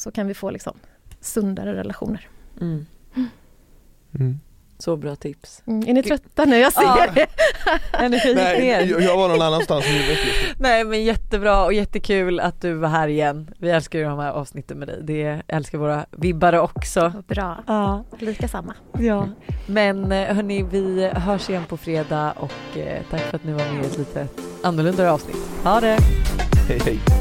så 0.00 0.10
kan 0.10 0.26
vi 0.26 0.34
få 0.34 0.50
liksom 0.50 0.76
sundare 1.20 1.74
relationer. 1.74 2.28
Mm. 2.60 2.86
Mm. 4.18 4.40
Så 4.78 4.96
bra 4.96 5.16
tips. 5.16 5.62
Mm, 5.66 5.88
är 5.88 5.92
ni 5.92 6.02
trötta 6.02 6.44
nu? 6.44 6.56
Jag 6.58 6.72
ser 6.72 6.82
Ja. 6.82 7.06
det. 7.14 7.26
Nej, 8.34 8.88
jag, 9.04 9.16
var 9.16 9.28
någon 9.28 9.42
annanstans 9.42 9.84
i. 9.86 10.16
Nej 10.58 10.84
men 10.84 11.04
jättebra 11.04 11.64
och 11.64 11.72
jättekul 11.72 12.40
att 12.40 12.60
du 12.60 12.72
var 12.74 12.88
här 12.88 13.08
igen. 13.08 13.50
Vi 13.58 13.70
älskar 13.70 13.98
ju 13.98 14.04
de 14.04 14.18
här 14.18 14.30
avsnitten 14.30 14.78
med 14.78 14.88
dig. 14.88 14.98
Det 15.02 15.42
älskar 15.48 15.78
våra 15.78 16.06
vibbare 16.10 16.60
också. 16.60 17.12
Bra, 17.26 17.64
Ja, 17.66 18.04
lika 18.18 18.48
samma. 18.48 18.74
ja. 18.98 19.28
Men 19.66 20.12
eh, 20.12 20.34
hörni, 20.34 20.62
vi 20.62 21.10
hörs 21.14 21.50
igen 21.50 21.64
på 21.68 21.76
fredag 21.76 22.32
och 22.36 22.78
eh, 22.78 23.02
tack 23.10 23.20
för 23.20 23.36
att 23.36 23.44
ni 23.44 23.52
var 23.52 23.72
med 23.74 23.84
i 23.84 23.86
ett 23.86 23.98
lite 23.98 24.26
annorlunda 24.62 25.12
avsnitt. 25.12 25.36
Ha 25.64 25.80
det! 25.80 25.98
Hej 26.68 26.80
hej. 26.84 27.19